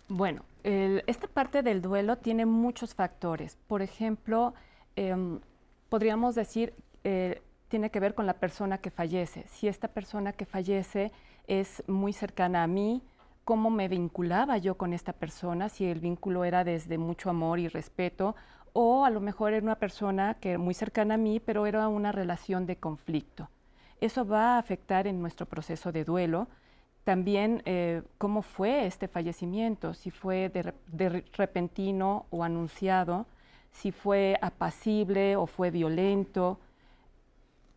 Bueno, 0.08 0.42
esta 0.62 1.26
parte 1.26 1.62
del 1.62 1.82
duelo 1.82 2.16
tiene 2.16 2.46
muchos 2.46 2.94
factores. 2.94 3.58
Por 3.66 3.82
ejemplo, 3.82 4.54
em, 4.96 5.40
podríamos 5.90 6.34
decir, 6.34 6.72
eh, 7.04 7.42
tiene 7.68 7.90
que 7.90 8.00
ver 8.00 8.14
con 8.14 8.24
la 8.24 8.34
persona 8.34 8.78
que 8.78 8.90
fallece. 8.90 9.44
Si 9.48 9.68
esta 9.68 9.88
persona 9.88 10.32
que 10.32 10.46
fallece 10.46 11.12
es 11.46 11.82
muy 11.86 12.14
cercana 12.14 12.62
a 12.62 12.66
mí, 12.66 13.02
cómo 13.44 13.68
me 13.68 13.88
vinculaba 13.88 14.56
yo 14.58 14.76
con 14.76 14.92
esta 14.92 15.12
persona, 15.12 15.68
si 15.68 15.84
el 15.84 16.00
vínculo 16.00 16.44
era 16.44 16.64
desde 16.64 16.98
mucho 16.98 17.30
amor 17.30 17.58
y 17.58 17.68
respeto 17.68 18.34
o 18.72 19.04
a 19.04 19.10
lo 19.10 19.20
mejor 19.20 19.52
era 19.52 19.64
una 19.64 19.76
persona 19.76 20.34
que 20.34 20.50
era 20.50 20.58
muy 20.58 20.74
cercana 20.74 21.14
a 21.14 21.18
mí, 21.18 21.40
pero 21.40 21.66
era 21.66 21.88
una 21.88 22.12
relación 22.12 22.66
de 22.66 22.76
conflicto. 22.76 23.48
Eso 24.00 24.24
va 24.26 24.54
a 24.54 24.58
afectar 24.58 25.06
en 25.06 25.20
nuestro 25.20 25.46
proceso 25.46 25.90
de 25.92 26.04
duelo. 26.04 26.48
También 27.04 27.62
eh, 27.64 28.02
cómo 28.18 28.42
fue 28.42 28.86
este 28.86 29.08
fallecimiento, 29.08 29.94
si 29.94 30.10
fue 30.10 30.50
de, 30.50 31.24
repentino 31.32 32.26
o 32.30 32.44
anunciado, 32.44 33.26
si 33.72 33.92
fue 33.92 34.38
apacible 34.42 35.36
o 35.36 35.46
fue 35.46 35.70
violento. 35.70 36.60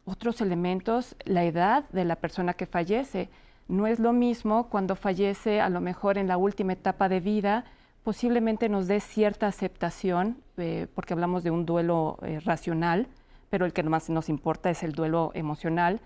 Otros 0.06 0.42
elementos, 0.42 1.16
la 1.26 1.44
edad 1.44 1.86
de 1.90 2.06
la 2.06 2.18
persona 2.18 2.54
que 2.54 2.66
fallece. 2.66 3.30
No 3.68 3.88
es 3.88 4.00
lo 4.00 4.12
mismo 4.12 4.68
cuando 4.70 4.96
fallece 4.96 5.62
a 5.62 5.70
lo 5.70 5.80
mejor 5.80 6.18
en 6.18 6.28
la 6.28 6.38
última 6.38 6.74
etapa 6.74 7.08
de 7.08 7.22
vida, 7.22 7.66
posiblemente 8.04 8.70
nos 8.70 8.88
dé 8.88 9.00
cierta 9.00 9.48
aceptación, 9.48 10.38
eh, 10.58 10.88
porque 10.96 11.14
hablamos 11.14 11.44
de 11.44 11.52
un 11.52 11.66
duelo 11.66 12.18
eh, 12.22 12.40
racional, 12.40 13.08
pero 13.50 13.66
el 13.66 13.74
que 13.74 13.84
más 13.84 14.10
nos 14.10 14.30
importa 14.30 14.70
es 14.70 14.84
el 14.84 14.94
duelo 14.94 15.32
emocional, 15.34 16.02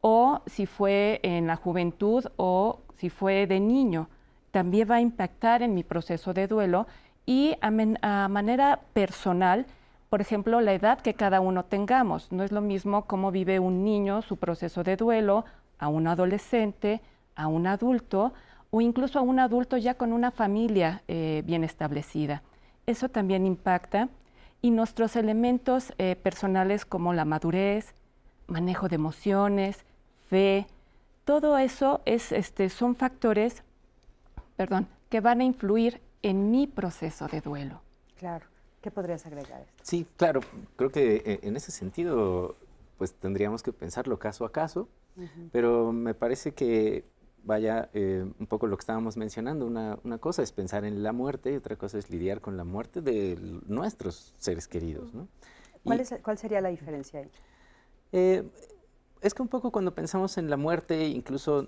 o 0.00 0.42
si 0.46 0.66
fue 0.66 1.20
en 1.22 1.46
la 1.46 1.56
juventud 1.56 2.24
o 2.36 2.80
si 2.96 3.10
fue 3.10 3.46
de 3.46 3.60
niño, 3.60 4.08
también 4.50 4.90
va 4.90 4.96
a 4.96 5.00
impactar 5.00 5.62
en 5.62 5.74
mi 5.74 5.84
proceso 5.84 6.32
de 6.32 6.46
duelo 6.46 6.86
y 7.26 7.56
a, 7.60 7.68
a 8.02 8.28
manera 8.28 8.80
personal, 8.92 9.66
por 10.08 10.20
ejemplo, 10.20 10.60
la 10.60 10.72
edad 10.72 11.00
que 11.00 11.14
cada 11.14 11.40
uno 11.40 11.64
tengamos. 11.64 12.32
No 12.32 12.44
es 12.44 12.52
lo 12.52 12.60
mismo 12.60 13.06
cómo 13.06 13.30
vive 13.30 13.58
un 13.58 13.84
niño 13.84 14.22
su 14.22 14.36
proceso 14.36 14.82
de 14.82 14.96
duelo 14.96 15.44
a 15.78 15.88
un 15.88 16.06
adolescente, 16.06 17.02
a 17.34 17.48
un 17.48 17.66
adulto, 17.66 18.32
o 18.70 18.80
incluso 18.80 19.18
a 19.18 19.22
un 19.22 19.38
adulto 19.38 19.76
ya 19.76 19.94
con 19.94 20.12
una 20.12 20.30
familia 20.30 21.02
eh, 21.08 21.42
bien 21.46 21.64
establecida. 21.64 22.42
Eso 22.86 23.08
también 23.08 23.46
impacta 23.46 24.08
y 24.62 24.70
nuestros 24.70 25.16
elementos 25.16 25.92
eh, 25.98 26.16
personales 26.16 26.84
como 26.84 27.12
la 27.12 27.24
madurez, 27.24 27.94
manejo 28.46 28.88
de 28.88 28.96
emociones, 28.96 29.84
fe, 30.28 30.66
todo 31.24 31.58
eso 31.58 32.00
es, 32.04 32.32
este, 32.32 32.68
son 32.68 32.94
factores 32.94 33.62
perdón, 34.56 34.88
que 35.08 35.20
van 35.20 35.40
a 35.40 35.44
influir 35.44 36.00
en 36.22 36.50
mi 36.50 36.66
proceso 36.66 37.28
de 37.28 37.40
duelo. 37.40 37.80
Claro. 38.18 38.46
¿Qué 38.80 38.90
podrías 38.90 39.26
agregar? 39.26 39.62
Esto? 39.62 39.82
Sí, 39.82 40.06
claro. 40.16 40.40
Creo 40.76 40.90
que 40.90 41.16
eh, 41.16 41.40
en 41.42 41.56
ese 41.56 41.70
sentido, 41.72 42.56
pues 42.98 43.12
tendríamos 43.14 43.62
que 43.62 43.72
pensarlo 43.72 44.18
caso 44.18 44.44
a 44.44 44.52
caso, 44.52 44.88
pero 45.50 45.92
me 45.92 46.12
parece 46.12 46.52
que 46.52 47.04
vaya, 47.46 47.88
eh, 47.94 48.28
un 48.38 48.46
poco 48.46 48.66
lo 48.66 48.76
que 48.76 48.82
estábamos 48.82 49.16
mencionando, 49.16 49.66
una, 49.66 49.98
una, 50.04 50.18
cosa 50.18 50.42
es 50.42 50.52
pensar 50.52 50.84
en 50.84 51.02
la 51.02 51.12
muerte 51.12 51.52
y 51.52 51.56
otra 51.56 51.76
cosa 51.76 51.96
es 51.96 52.10
lidiar 52.10 52.40
con 52.40 52.56
la 52.56 52.64
muerte 52.64 53.00
de 53.00 53.38
nuestros 53.66 54.34
seres 54.36 54.66
queridos. 54.66 55.14
¿no? 55.14 55.28
¿Cuál, 55.84 56.00
es, 56.00 56.14
¿Cuál, 56.22 56.36
sería 56.36 56.60
la 56.60 56.68
diferencia 56.68 57.20
ahí? 57.20 57.30
Eh, 58.12 58.42
es 59.20 59.32
que 59.32 59.42
un 59.42 59.48
poco 59.48 59.70
cuando 59.70 59.94
pensamos 59.94 60.38
en 60.38 60.50
la 60.50 60.56
muerte, 60.56 61.06
incluso, 61.06 61.66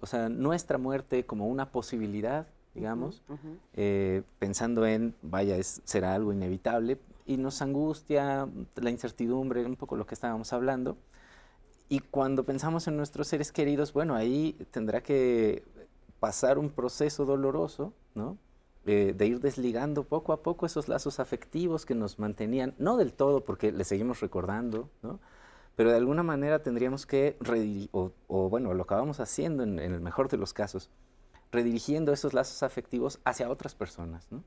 o 0.00 0.06
sea, 0.06 0.28
nuestra 0.28 0.78
muerte 0.78 1.24
como 1.24 1.46
una 1.46 1.70
posibilidad, 1.70 2.46
digamos, 2.74 3.22
eh, 3.74 4.22
pensando 4.38 4.86
en, 4.86 5.14
vaya, 5.22 5.56
es, 5.56 5.80
será 5.84 6.14
algo 6.14 6.32
inevitable, 6.32 6.98
y 7.24 7.36
nos 7.36 7.62
angustia 7.62 8.48
la 8.76 8.90
incertidumbre, 8.90 9.64
un 9.64 9.76
poco 9.76 9.96
lo 9.96 10.06
que 10.06 10.14
estábamos 10.14 10.52
hablando, 10.52 10.96
y 11.88 12.00
cuando 12.00 12.44
pensamos 12.44 12.86
en 12.88 12.96
nuestros 12.96 13.28
seres 13.28 13.52
queridos, 13.52 13.92
bueno, 13.92 14.14
ahí 14.14 14.56
tendrá 14.70 15.02
que 15.02 15.64
pasar 16.20 16.58
un 16.58 16.70
proceso 16.70 17.24
doloroso, 17.24 17.92
¿no? 18.14 18.36
Eh, 18.84 19.14
de 19.16 19.26
ir 19.26 19.40
desligando 19.40 20.04
poco 20.04 20.32
a 20.32 20.42
poco 20.42 20.64
esos 20.64 20.88
lazos 20.88 21.20
afectivos 21.20 21.84
que 21.84 21.94
nos 21.94 22.18
mantenían, 22.18 22.74
no 22.78 22.96
del 22.96 23.12
todo 23.12 23.44
porque 23.44 23.70
le 23.72 23.84
seguimos 23.84 24.20
recordando, 24.20 24.88
¿no? 25.02 25.20
Pero 25.76 25.90
de 25.90 25.96
alguna 25.96 26.22
manera 26.22 26.62
tendríamos 26.62 27.06
que, 27.06 27.36
o, 27.92 28.12
o, 28.26 28.48
bueno, 28.48 28.74
lo 28.74 28.82
acabamos 28.82 29.20
haciendo 29.20 29.62
en, 29.62 29.78
el 29.78 30.00
mejor 30.00 30.28
de 30.28 30.36
los 30.36 30.52
casos, 30.52 30.90
redirigiendo 31.52 32.12
esos 32.12 32.34
lazos 32.34 32.62
afectivos 32.62 33.20
hacia 33.24 33.48
otras 33.48 33.74
personas, 33.74 34.26
¿no? 34.30 34.42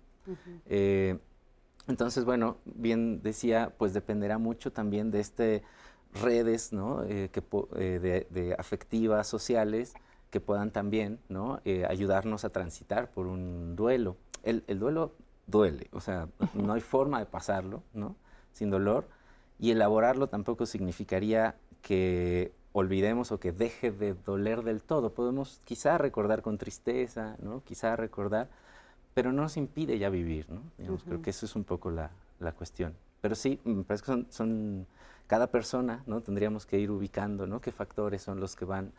Eh, 0.66 1.18
entonces, 1.88 2.26
bueno, 2.26 2.58
bien 2.66 3.22
decía, 3.22 3.74
pues 3.78 3.94
dependerá 3.94 4.38
mucho 4.38 4.72
también 4.72 5.10
de 5.10 5.20
este 5.20 5.64
redes 6.14 6.74
¿no? 6.74 7.04
Eh, 7.04 7.30
que, 7.32 7.44
eh, 7.76 8.28
de, 8.30 8.56
afectivas, 8.58 9.28
sociales, 9.28 9.94
que 10.30 10.40
puedan 10.40 10.72
también 10.72 11.20
¿no? 11.30 11.62
Eh, 11.66 11.86
ayudarnos 11.88 12.46
a 12.46 12.50
transitar 12.50 13.12
por 13.12 13.28
un 13.28 13.76
duelo. 13.76 14.18
El, 14.44 14.64
el, 14.68 14.80
duelo 14.80 15.14
duele, 15.48 15.88
o 15.92 16.02
sea, 16.02 16.28
no 16.54 16.74
hay 16.74 16.82
forma 16.82 17.20
de 17.20 17.26
pasarlo 17.26 17.84
¿no? 17.94 18.16
sin 18.54 18.70
dolor 18.70 19.08
y 19.60 19.72
elaborarlo 19.72 20.28
tampoco 20.28 20.66
significaría 20.66 21.56
que 21.82 22.52
olvidemos 22.74 23.32
o 23.32 23.40
que 23.40 23.52
deje 23.52 23.92
de 23.92 24.14
doler 24.14 24.64
del 24.64 24.82
todo. 24.82 25.14
Podemos 25.14 25.62
quizá 25.66 25.98
recordar 25.98 26.42
con 26.42 26.58
tristeza, 26.58 27.36
¿no? 27.42 27.64
quizá 27.64 27.96
recordar, 27.96 28.50
pero 29.14 29.32
no 29.32 29.44
nos 29.44 29.58
impide 29.58 30.00
ya 30.00 30.10
vivir. 30.10 30.48
¿no? 30.50 30.62
Creo 31.06 31.22
que 31.22 31.32
eso 31.32 31.46
es 31.46 31.56
un 31.56 31.64
poco 31.64 31.92
la, 31.92 32.12
la, 32.40 32.54
cuestión. 32.54 32.96
Pero 33.22 33.36
sí, 33.36 33.60
me 33.64 33.84
parece 33.84 34.04
que 34.04 34.12
son, 34.12 34.28
son 34.30 34.88
cada 35.28 35.48
persona, 35.48 36.04
¿no? 36.08 36.22
Tendríamos 36.22 36.66
que 36.66 36.80
ir 36.80 36.92
ubicando, 36.92 37.48
¿no? 37.48 37.62
Qué 37.62 37.72
factores 37.72 38.22
son 38.22 38.40
los 38.40 38.56
que 38.56 38.66
van 38.66 38.92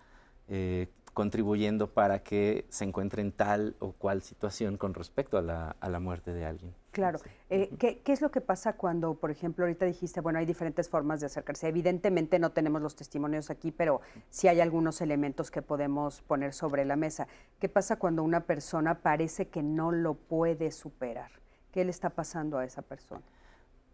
eh, 0.49 0.89
contribuyendo 1.15 1.93
para 1.93 2.23
que 2.23 2.65
se 2.71 2.85
encuentre 2.85 3.21
en 3.21 3.33
tal 3.33 3.77
o 3.81 3.93
cual 3.93 4.23
situación 4.23 4.79
con 4.79 4.95
respecto 4.95 5.37
a 5.37 5.43
la, 5.43 6.01
muerte 6.01 6.33
de 6.33 6.47
alguien. 6.47 6.75
Claro. 6.91 7.19
Eh, 7.51 7.69
¿qué, 7.79 8.01
es 8.07 8.23
lo 8.23 8.31
que 8.31 8.41
pasa 8.41 8.73
cuando, 8.75 9.15
por 9.15 9.31
ejemplo, 9.31 9.67
ahorita 9.67 9.85
dijiste, 9.85 10.23
bueno, 10.23 10.39
hay 10.39 10.47
diferentes 10.47 10.89
formas 10.89 11.21
de 11.21 11.27
acercarse? 11.27 11.69
Evidentemente 11.69 12.39
no 12.39 12.51
tenemos 12.51 12.81
los 12.81 12.97
testimonios 12.97 13.51
aquí, 13.51 13.71
pero 13.71 14.01
sí 14.31 14.49
hay 14.49 14.61
algunos 14.61 15.03
elementos 15.03 15.51
que 15.51 15.61
podemos 15.61 16.23
poner 16.23 16.55
sobre 16.55 16.87
la 16.87 16.97
mesa. 16.97 17.29
¿Qué 17.61 17.69
pasa 17.69 17.97
cuando 17.97 18.23
una 18.23 18.41
persona 18.41 19.01
parece 19.01 19.49
que 19.49 19.63
no 19.63 19.93
lo 19.93 20.15
puede 20.15 20.71
superar? 20.71 21.31
¿Qué 21.73 21.85
le 21.85 21.91
está 21.91 22.09
pasando 22.09 22.57
a 22.57 22.65
esa 22.65 22.81
persona? 22.81 23.23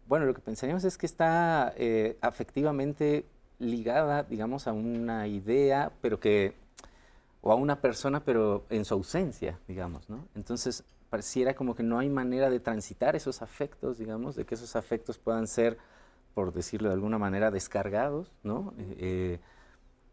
Bueno, 0.09 0.25
lo 0.25 0.33
que 0.33 0.41
pensaríamos 0.41 0.83
es 0.85 0.97
que 0.97 1.05
está 1.05 1.71
eh, 1.77 2.17
afectivamente 2.21 3.25
ligada, 3.59 4.23
digamos, 4.23 4.65
a 4.65 4.73
una 4.73 5.27
idea, 5.27 5.91
pero 6.01 6.19
que, 6.19 6.55
o 7.41 7.51
a 7.51 7.55
una 7.55 7.79
persona, 7.79 8.19
pero 8.25 8.65
en 8.71 8.85
su 8.85 8.95
ausencia, 8.95 9.59
digamos, 9.67 10.09
¿no? 10.09 10.25
Entonces, 10.33 10.83
pareciera 11.11 11.53
como 11.53 11.75
que 11.75 11.83
no 11.83 11.99
hay 11.99 12.09
manera 12.09 12.49
de 12.49 12.59
transitar 12.59 13.15
esos 13.15 13.43
afectos, 13.43 13.99
digamos, 13.99 14.35
de 14.35 14.45
que 14.45 14.55
esos 14.55 14.75
afectos 14.75 15.19
puedan 15.19 15.45
ser, 15.45 15.77
por 16.33 16.53
decirlo 16.53 16.89
de 16.89 16.95
alguna 16.95 17.19
manera, 17.19 17.51
descargados, 17.51 18.31
¿no? 18.41 18.73
Eh, 18.79 18.95
eh, 18.97 19.39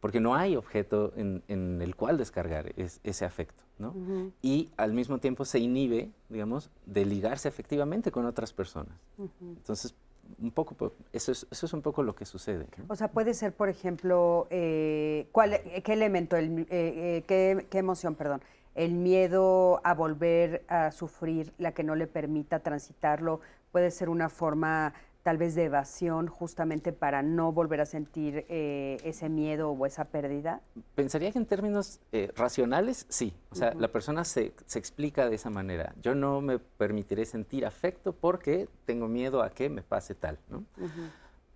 porque 0.07 0.21
no 0.21 0.37
hay 0.37 0.55
objeto 0.55 1.13
en, 1.17 1.43
el 1.83 1.97
cual 1.97 2.17
descargar 2.17 2.73
ese 2.77 3.25
afecto, 3.25 3.65
¿no? 3.77 3.93
Y 4.41 4.71
al 4.77 4.93
mismo 4.93 5.19
tiempo 5.19 5.45
se 5.45 5.59
inhibe, 5.59 6.13
digamos, 6.29 6.71
de 6.85 7.05
ligarse 7.05 7.49
efectivamente 7.49 8.13
con 8.13 8.25
otras 8.25 8.53
personas. 8.53 8.95
Entonces, 9.41 9.97
un 10.41 10.53
poco, 10.53 10.93
eso 11.13 11.33
es, 11.33 11.45
eso 11.51 11.67
es 11.67 11.73
un 11.73 11.83
poco 11.83 12.05
lo 12.05 12.15
que 12.15 12.25
sucede. 12.25 12.69
O 12.87 12.95
sea, 12.95 13.09
puede 13.09 13.35
ser, 13.35 13.53
por 13.53 13.69
ejemplo, 13.69 14.47
eh, 14.51 15.27
¿cuál, 15.33 15.61
¿qué 15.83 15.93
elemento, 15.95 16.37
el, 16.37 16.69
eh, 16.71 17.25
qué, 17.27 17.67
qué 17.69 17.79
emoción, 17.79 18.15
perdón? 18.15 18.43
el 18.77 18.93
miedo 18.93 19.81
a 19.83 19.95
volver 19.95 20.65
a 20.69 20.93
sufrir, 20.93 21.53
la 21.59 21.73
que 21.73 21.83
no 21.83 21.97
le 21.97 22.07
permita 22.07 22.61
transitarlo, 22.61 23.41
puede 23.73 23.91
ser 23.91 24.09
una 24.09 24.29
forma 24.29 24.95
tal 25.27 25.39
vez 25.39 25.57
de 25.57 25.65
evasión 25.65 26.29
justamente 26.29 26.93
para 26.93 27.21
no 27.21 27.51
volver 27.51 27.81
a 27.81 27.85
sentir 27.85 28.47
eh, 28.49 28.97
ese 29.03 29.29
miedo 29.29 29.73
o 29.73 29.85
esa 29.85 30.05
pérdida? 30.05 30.61
Pensaría 30.95 31.33
que 31.33 31.39
en 31.39 31.47
términos 31.47 31.99
eh, 32.13 32.31
racionales, 32.37 33.07
sí. 33.09 33.35
O 33.51 33.57
sea, 33.57 33.75
la 33.75 33.89
persona 33.89 34.25
se, 34.25 34.55
se, 34.67 34.79
explica 34.79 35.29
de 35.29 35.35
esa 35.35 35.51
manera. 35.51 35.97
Yo 36.01 36.15
no 36.15 36.41
me 36.41 36.61
permitiré 36.61 37.25
sentir 37.25 37.67
afecto 37.67 38.13
porque 38.13 38.69
tengo 38.85 39.09
miedo 39.09 39.43
a 39.43 39.51
que 39.51 39.69
me 39.69 39.83
pase 39.83 40.15
tal, 40.15 40.39
¿no? 40.49 40.63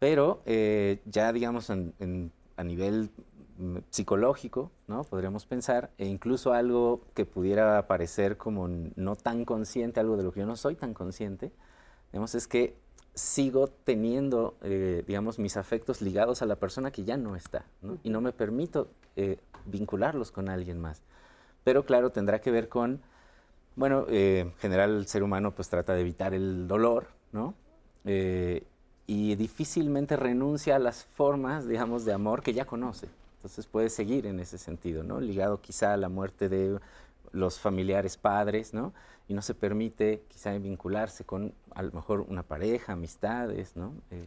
Pero 0.00 0.42
eh, 0.46 1.00
ya, 1.04 1.32
digamos, 1.32 1.70
en, 1.70 2.32
a 2.56 2.64
nivel 2.64 3.12
mm, 3.58 3.76
psicológico, 3.88 4.72
¿no? 4.88 5.04
Podríamos 5.04 5.46
pensar, 5.46 5.92
e 5.96 6.06
incluso 6.06 6.54
algo 6.54 7.02
que 7.14 7.24
pudiera 7.24 7.86
parecer 7.86 8.36
como 8.36 8.66
no 8.66 9.14
tan 9.14 9.44
consciente, 9.44 10.00
algo 10.00 10.16
de 10.16 10.24
lo 10.24 10.32
que 10.32 10.40
yo 10.40 10.46
no 10.46 10.56
soy 10.56 10.74
tan 10.74 10.92
consciente, 10.92 11.52
digamos, 12.10 12.34
es 12.34 12.48
que 12.48 12.89
sigo 13.14 13.68
teniendo, 13.68 14.56
eh, 14.62 15.04
digamos, 15.06 15.38
mis 15.38 15.56
afectos 15.56 16.00
ligados 16.00 16.42
a 16.42 16.46
la 16.46 16.56
persona 16.56 16.90
que 16.90 17.04
ya 17.04 17.16
no 17.16 17.36
está, 17.36 17.64
y 18.02 18.10
no 18.10 18.20
me 18.20 18.32
permito 18.32 18.88
eh, 19.16 19.38
vincularlos 19.66 20.30
con 20.30 20.48
alguien 20.48 20.80
más. 20.80 21.02
Pero 21.64 21.84
claro, 21.84 22.10
tendrá 22.10 22.40
que 22.40 22.50
ver 22.50 22.68
con, 22.68 23.00
bueno, 23.76 24.06
eh, 24.08 24.40
en 24.46 24.54
general 24.54 24.96
el 24.96 25.06
ser 25.06 25.22
humano 25.22 25.52
pues 25.52 25.68
trata 25.68 25.94
de 25.94 26.00
evitar 26.00 26.34
el 26.34 26.66
dolor, 26.66 27.08
¿no? 27.32 27.54
y 29.06 29.34
difícilmente 29.34 30.16
renuncia 30.16 30.76
a 30.76 30.78
las 30.78 31.04
formas, 31.04 31.66
digamos, 31.66 32.04
de 32.04 32.12
amor 32.12 32.42
que 32.42 32.54
ya 32.54 32.64
conoce. 32.64 33.08
Entonces 33.38 33.66
puede 33.66 33.90
seguir 33.90 34.24
en 34.26 34.38
ese 34.38 34.56
sentido, 34.56 35.02
¿no? 35.02 35.20
Ligado 35.20 35.60
quizá 35.60 35.92
a 35.94 35.96
la 35.96 36.08
muerte 36.08 36.48
de 36.48 36.78
los 37.32 37.58
familiares 37.60 38.16
padres, 38.16 38.74
¿no? 38.74 38.92
y 39.30 39.34
no 39.34 39.42
se 39.42 39.54
permite 39.54 40.24
quizá 40.26 40.50
vincularse 40.58 41.22
con 41.22 41.54
a 41.76 41.82
lo 41.82 41.92
mejor 41.92 42.22
una 42.22 42.42
pareja, 42.42 42.94
amistades, 42.94 43.76
¿no? 43.76 43.94
Eh, 44.10 44.24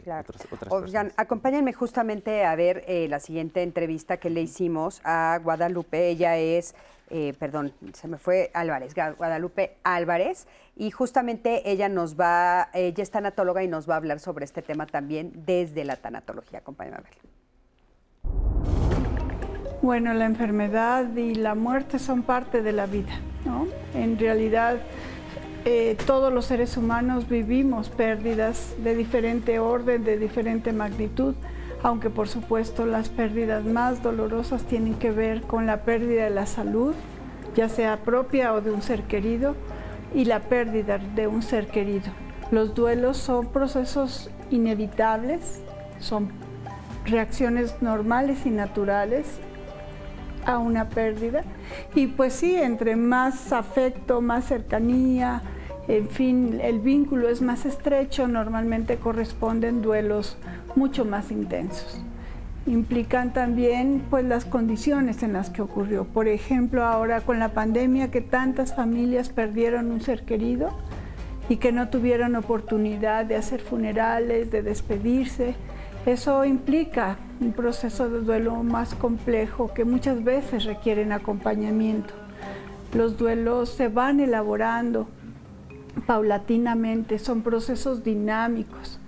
Oigan, 0.70 1.12
acompáñenme 1.18 1.74
justamente 1.74 2.46
a 2.46 2.56
ver 2.56 2.86
eh, 2.88 3.10
la 3.10 3.20
siguiente 3.20 3.64
entrevista 3.64 4.16
que 4.16 4.30
le 4.30 4.40
hicimos 4.40 5.02
a 5.04 5.42
Guadalupe. 5.44 6.08
Ella 6.08 6.38
es, 6.38 6.74
eh, 7.10 7.34
perdón, 7.38 7.74
se 7.92 8.08
me 8.08 8.18
fue 8.18 8.50
Álvarez, 8.54 8.96
Guadalupe 9.18 9.76
Álvarez, 9.84 10.48
y 10.78 10.90
justamente 10.92 11.70
ella 11.70 11.90
nos 11.90 12.18
va, 12.18 12.70
ella 12.74 13.04
es 13.04 13.12
tanatóloga 13.12 13.62
y 13.62 13.68
nos 13.68 13.90
va 13.90 13.96
a 13.96 13.98
hablar 13.98 14.22
sobre 14.22 14.46
este 14.46 14.62
tema 14.62 14.86
también 14.86 15.34
desde 15.46 15.84
la 15.84 15.98
tanatología. 15.98 16.60
Acompáñenme 16.60 17.00
a 17.00 17.02
verla. 17.02 17.22
Bueno, 19.84 20.14
la 20.14 20.24
enfermedad 20.24 21.14
y 21.18 21.36
la 21.36 21.56
muerte 21.56 22.00
son 22.00 22.22
parte 22.22 22.62
de 22.62 22.72
la 22.72 22.86
vida, 22.86 23.20
¿no? 23.44 23.68
En 23.94 24.18
realidad, 24.18 24.78
eh, 25.66 25.98
todos 26.06 26.32
los 26.32 26.46
seres 26.46 26.78
humanos 26.78 27.28
vivimos 27.28 27.90
pérdidas 27.90 28.78
de 28.82 28.96
diferente 28.96 29.60
orden, 29.60 30.06
de 30.06 30.18
diferente 30.18 30.72
magnitud, 30.72 31.36
aunque 31.84 32.10
por 32.10 32.30
supuesto 32.30 32.86
las 32.86 33.10
pérdidas 33.10 33.66
más 33.66 34.02
dolorosas 34.02 34.64
tienen 34.64 34.94
que 34.94 35.12
ver 35.12 35.42
con 35.42 35.66
la 35.66 35.82
pérdida 35.82 36.24
de 36.24 36.30
la 36.30 36.46
salud, 36.46 36.96
ya 37.54 37.68
sea 37.68 37.98
propia 38.06 38.54
o 38.54 38.62
de 38.62 38.72
un 38.72 38.82
ser 38.82 39.02
querido, 39.04 39.54
y 40.16 40.24
la 40.24 40.40
pérdida 40.40 40.98
de 40.98 41.28
un 41.28 41.42
ser 41.42 41.68
querido. 41.68 42.10
Los 42.52 42.74
duelos 42.74 43.18
son 43.18 43.48
procesos 43.48 44.32
inevitables, 44.50 45.62
son 46.00 46.30
reacciones 47.06 47.82
normales 47.82 48.46
y 48.46 48.50
naturales 48.50 49.42
a 50.46 50.58
una 50.58 50.90
pérdida. 50.90 51.44
Y 51.96 52.08
pues 52.08 52.34
sí, 52.34 52.56
entre 52.56 52.96
más 52.96 53.52
afecto, 53.52 54.22
más 54.22 54.46
cercanía, 54.46 55.42
en 55.88 56.08
fin, 56.08 56.60
el 56.62 56.80
vínculo 56.80 57.28
es 57.28 57.42
más 57.42 57.66
estrecho, 57.66 58.28
normalmente 58.28 58.98
corresponden 58.98 59.82
duelos 59.82 60.38
mucho 60.76 61.04
más 61.04 61.30
intensos. 61.30 62.02
Implican 62.66 63.34
también 63.34 64.02
pues 64.10 64.24
las 64.24 64.46
condiciones 64.46 65.24
en 65.24 65.34
las 65.34 65.50
que 65.50 65.62
ocurrió. 65.62 66.06
Por 66.06 66.30
ejemplo, 66.30 66.86
ahora 66.86 67.20
con 67.20 67.38
la 67.40 67.50
pandemia 67.50 68.12
que 68.12 68.22
tantas 68.22 68.74
familias 68.74 69.30
perdieron 69.30 69.92
un 69.92 70.00
ser 70.00 70.24
querido 70.24 70.70
y 71.50 71.58
que 71.58 71.74
no 71.74 71.90
tuvieron 71.90 72.38
oportunidad 72.38 73.26
de 73.26 73.36
hacer 73.36 73.60
funerales, 73.60 74.52
de 74.52 74.64
despedirse, 74.64 75.56
eso 76.06 76.44
implica 76.44 77.18
un 77.40 77.54
proceso 77.54 78.10
de 78.10 78.20
duelo 78.22 78.62
más 78.64 78.94
complejo 78.96 79.74
que 79.74 79.86
muchas 79.86 80.24
veces 80.24 80.66
requieren 80.66 81.12
acompañamiento. 81.12 82.14
Los 82.94 83.18
duelos 83.18 83.70
se 83.70 83.88
van 83.88 84.20
elaborando 84.20 85.08
paulatinamente, 86.06 87.20
son 87.20 87.42
procesos 87.42 88.04
dinámicos. 88.04 89.00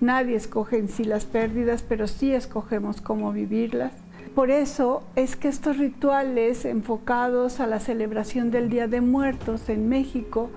Nadie 0.00 0.36
escoge 0.36 0.78
en 0.78 0.88
sí 0.88 1.04
las 1.04 1.24
pérdidas, 1.24 1.82
pero 1.82 2.06
sí 2.06 2.34
escogemos 2.34 3.00
cómo 3.00 3.32
vivirlas. 3.32 3.92
Por 4.34 4.50
eso 4.50 5.02
es 5.14 5.36
que 5.36 5.48
estos 5.48 5.78
rituales 5.78 6.64
enfocados 6.64 7.60
a 7.60 7.66
la 7.66 7.80
celebración 7.80 8.50
del 8.50 8.68
Día 8.68 8.88
de 8.88 9.00
Muertos 9.00 9.68
en 9.68 9.88
México 9.88 10.50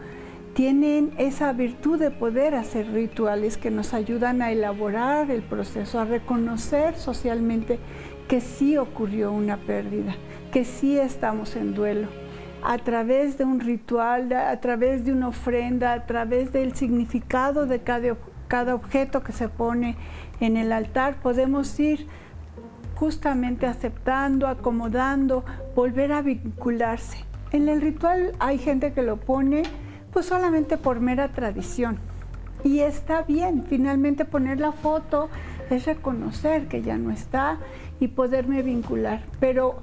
tienen 0.55 1.11
esa 1.17 1.51
virtud 1.51 1.99
de 1.99 2.11
poder 2.11 2.55
hacer 2.55 2.89
rituales 2.93 3.57
que 3.57 3.71
nos 3.71 3.93
ayudan 3.93 4.41
a 4.41 4.53
elaborar 4.53 5.29
el 5.29 5.43
proceso, 5.43 5.99
a 5.99 6.05
reconocer 6.05 6.95
socialmente 6.95 7.77
que 8.29 8.39
sí 8.39 8.77
ocurrió 8.77 9.33
una 9.33 9.57
pérdida, 9.57 10.15
que 10.53 10.63
sí 10.63 10.97
estamos 10.97 11.57
en 11.57 11.73
duelo. 11.73 12.07
A 12.63 12.77
través 12.77 13.37
de 13.37 13.43
un 13.43 13.59
ritual, 13.59 14.31
a 14.31 14.57
través 14.61 15.03
de 15.03 15.11
una 15.11 15.27
ofrenda, 15.27 15.91
a 15.91 16.05
través 16.05 16.53
del 16.53 16.73
significado 16.73 17.65
de 17.65 17.81
cada, 17.81 18.73
objeto 18.73 19.23
que 19.23 19.33
se 19.33 19.49
pone 19.49 19.97
en 20.39 20.55
el 20.55 20.71
altar, 20.71 21.17
podemos 21.21 21.77
ir 21.81 22.07
justamente 22.95 23.65
aceptando, 23.65 24.47
acomodando, 24.47 25.43
volver 25.75 26.13
a 26.13 26.21
vincularse. 26.21 27.25
En 27.51 27.67
el 27.67 27.81
ritual 27.81 28.31
hay 28.39 28.57
gente 28.57 28.93
que 28.93 29.01
lo 29.01 29.17
pone 29.17 29.63
pues 30.15 30.27
solamente 30.27 30.77
por 30.77 31.01
mera 31.01 31.27
tradición. 31.27 31.97
Y 32.63 32.79
está 32.79 33.23
bien, 33.23 33.65
finalmente 33.67 34.23
poner 34.23 34.61
la 34.61 34.71
foto 34.71 35.27
es 35.69 35.85
reconocer 35.85 36.69
que 36.69 36.81
ya 36.81 36.97
no 36.97 37.11
está 37.11 37.57
y 37.99 38.07
poderme 38.07 38.61
vincular. 38.61 39.23
Pero 39.41 39.75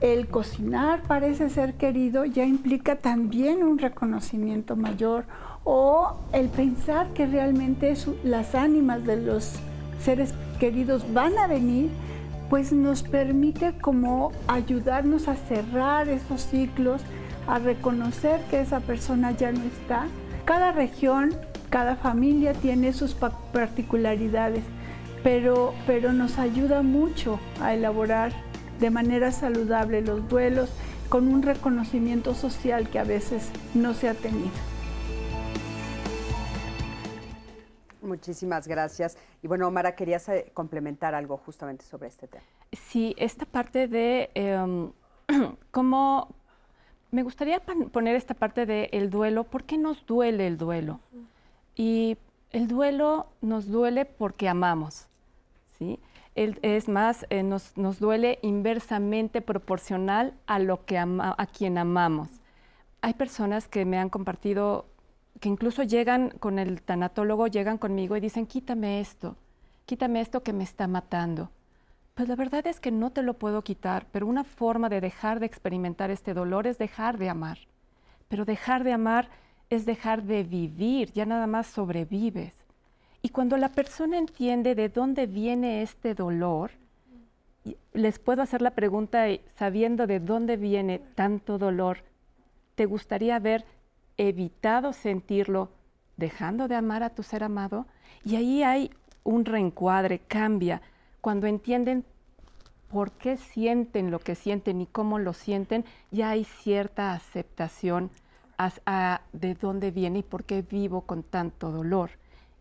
el 0.00 0.26
cocinar 0.26 1.02
parece 1.02 1.50
ser 1.50 1.74
querido 1.74 2.24
ya 2.24 2.44
implica 2.44 2.96
también 2.96 3.62
un 3.62 3.78
reconocimiento 3.78 4.74
mayor 4.74 5.26
o 5.62 6.16
el 6.32 6.48
pensar 6.48 7.12
que 7.14 7.26
realmente 7.26 7.94
las 8.24 8.56
ánimas 8.56 9.04
de 9.04 9.18
los 9.18 9.52
seres 10.00 10.34
queridos 10.58 11.14
van 11.14 11.38
a 11.38 11.46
venir, 11.46 11.90
pues 12.50 12.72
nos 12.72 13.04
permite 13.04 13.78
como 13.80 14.32
ayudarnos 14.48 15.28
a 15.28 15.36
cerrar 15.36 16.08
esos 16.08 16.42
ciclos 16.42 17.02
a 17.46 17.58
reconocer 17.58 18.40
que 18.50 18.60
esa 18.60 18.80
persona 18.80 19.32
ya 19.32 19.52
no 19.52 19.62
está. 19.64 20.06
Cada 20.44 20.72
región, 20.72 21.34
cada 21.70 21.96
familia 21.96 22.52
tiene 22.54 22.92
sus 22.92 23.14
particularidades, 23.14 24.64
pero, 25.22 25.74
pero 25.86 26.12
nos 26.12 26.38
ayuda 26.38 26.82
mucho 26.82 27.40
a 27.60 27.74
elaborar 27.74 28.32
de 28.80 28.90
manera 28.90 29.32
saludable 29.32 30.02
los 30.02 30.28
duelos 30.28 30.70
con 31.08 31.28
un 31.28 31.42
reconocimiento 31.42 32.34
social 32.34 32.88
que 32.88 32.98
a 32.98 33.04
veces 33.04 33.50
no 33.74 33.94
se 33.94 34.08
ha 34.08 34.14
tenido. 34.14 34.50
Muchísimas 38.02 38.68
gracias. 38.68 39.18
Y 39.42 39.48
bueno, 39.48 39.66
Omar, 39.68 39.94
querías 39.94 40.28
eh, 40.28 40.50
complementar 40.54 41.14
algo 41.14 41.36
justamente 41.38 41.84
sobre 41.84 42.08
este 42.08 42.28
tema. 42.28 42.44
Sí, 42.72 43.14
esta 43.18 43.44
parte 43.44 43.88
de 43.88 44.30
em, 44.34 44.92
cómo, 45.70 46.34
me 47.16 47.22
gustaría 47.22 47.60
poner 47.60 48.14
esta 48.14 48.34
parte 48.34 48.66
del 48.66 48.90
el 48.92 49.08
duelo. 49.08 49.44
¿Por 49.44 49.64
qué 49.64 49.78
nos 49.78 50.04
duele 50.04 50.46
el 50.46 50.58
duelo? 50.58 51.00
Y 51.74 52.18
el 52.50 52.68
duelo 52.68 53.28
nos 53.40 53.68
duele 53.68 54.04
porque 54.04 54.50
amamos, 54.50 55.06
¿sí? 55.78 55.98
es 56.34 56.88
más, 56.90 57.24
eh, 57.30 57.42
nos, 57.42 57.72
duele 57.98 58.38
inversamente 58.42 59.40
proporcional 59.40 60.34
a 60.46 60.58
lo 60.58 60.84
que 60.84 60.98
a 60.98 61.46
quien 61.56 61.78
amamos. 61.78 62.28
Hay 63.00 63.14
personas 63.14 63.66
que 63.66 63.86
me 63.86 63.96
han 63.96 64.10
compartido 64.10 64.84
que 65.40 65.48
incluso 65.48 65.84
llegan 65.84 66.28
con 66.38 66.58
el 66.58 66.82
tanatólogo, 66.82 67.46
llegan 67.46 67.78
conmigo 67.78 68.14
y 68.18 68.20
dicen, 68.20 68.46
quítame 68.46 69.00
esto, 69.00 69.36
quítame 69.86 70.20
esto 70.20 70.42
que 70.42 70.52
me 70.52 70.64
está 70.64 70.86
matando. 70.86 71.48
Pues 72.16 72.30
la 72.30 72.34
verdad 72.34 72.66
es 72.66 72.80
que 72.80 72.90
no 72.90 73.10
te 73.10 73.20
lo 73.20 73.34
puedo 73.34 73.60
quitar, 73.60 74.06
pero 74.10 74.26
una 74.26 74.42
forma 74.42 74.88
de 74.88 75.02
dejar 75.02 75.38
de 75.38 75.44
experimentar 75.44 76.10
este 76.10 76.32
dolor 76.32 76.66
es 76.66 76.78
dejar 76.78 77.18
de 77.18 77.28
amar. 77.28 77.58
Pero 78.28 78.46
dejar 78.46 78.84
de 78.84 78.94
amar 78.94 79.28
es 79.68 79.84
dejar 79.84 80.22
de 80.22 80.42
vivir, 80.42 81.12
ya 81.12 81.26
nada 81.26 81.46
más 81.46 81.66
sobrevives. 81.66 82.54
Y 83.20 83.28
cuando 83.28 83.58
la 83.58 83.68
persona 83.68 84.16
entiende 84.16 84.74
de 84.74 84.88
dónde 84.88 85.26
viene 85.26 85.82
este 85.82 86.14
dolor, 86.14 86.70
les 87.92 88.18
puedo 88.18 88.40
hacer 88.40 88.62
la 88.62 88.70
pregunta 88.70 89.26
sabiendo 89.54 90.06
de 90.06 90.18
dónde 90.18 90.56
viene 90.56 91.00
tanto 91.00 91.58
dolor, 91.58 91.98
¿te 92.76 92.86
gustaría 92.86 93.36
haber 93.36 93.66
evitado 94.16 94.94
sentirlo 94.94 95.68
dejando 96.16 96.66
de 96.66 96.76
amar 96.76 97.02
a 97.02 97.10
tu 97.10 97.22
ser 97.22 97.44
amado? 97.44 97.84
Y 98.24 98.36
ahí 98.36 98.62
hay 98.62 98.90
un 99.22 99.44
reencuadre, 99.44 100.20
cambia, 100.20 100.80
cuando 101.26 101.48
entienden 101.48 102.04
por 102.88 103.10
qué 103.10 103.36
sienten 103.36 104.12
lo 104.12 104.20
que 104.20 104.36
sienten 104.36 104.80
y 104.80 104.86
cómo 104.86 105.18
lo 105.18 105.32
sienten, 105.32 105.84
ya 106.12 106.30
hay 106.30 106.44
cierta 106.44 107.14
aceptación 107.14 108.12
de 109.32 109.54
dónde 109.56 109.90
viene 109.90 110.20
y 110.20 110.22
por 110.22 110.44
qué 110.44 110.62
vivo 110.62 111.00
con 111.00 111.24
tanto 111.24 111.72
dolor. 111.72 112.10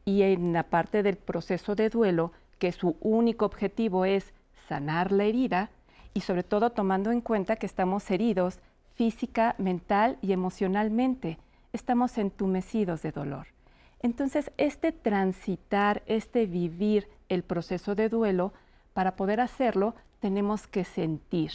Y 0.03 0.23
en 0.23 0.51
la 0.51 0.63
parte 0.63 1.03
del 1.03 1.15
proceso 1.15 1.75
de 1.75 1.91
duelo, 1.91 2.31
que 2.57 2.71
su 2.71 2.95
único 3.01 3.45
objetivo 3.45 4.03
es 4.03 4.33
sanar 4.67 5.11
la 5.11 5.25
herida, 5.25 5.69
y 6.15 6.21
sobre 6.21 6.41
todo 6.41 6.71
tomando 6.71 7.11
en 7.11 7.21
cuenta 7.21 7.57
que 7.57 7.67
estamos 7.67 8.09
heridos 8.09 8.57
física, 8.95 9.53
mental 9.59 10.17
y 10.23 10.31
emocionalmente, 10.31 11.37
estamos 11.71 12.17
entumecidos 12.17 13.03
de 13.03 13.11
dolor. 13.11 13.54
Entonces, 14.01 14.51
este 14.57 14.91
transitar, 14.91 16.03
este 16.05 16.45
vivir 16.45 17.07
el 17.29 17.43
proceso 17.43 17.95
de 17.95 18.09
duelo, 18.09 18.53
para 18.93 19.15
poder 19.15 19.41
hacerlo, 19.41 19.95
tenemos 20.19 20.67
que 20.67 20.83
sentir. 20.83 21.51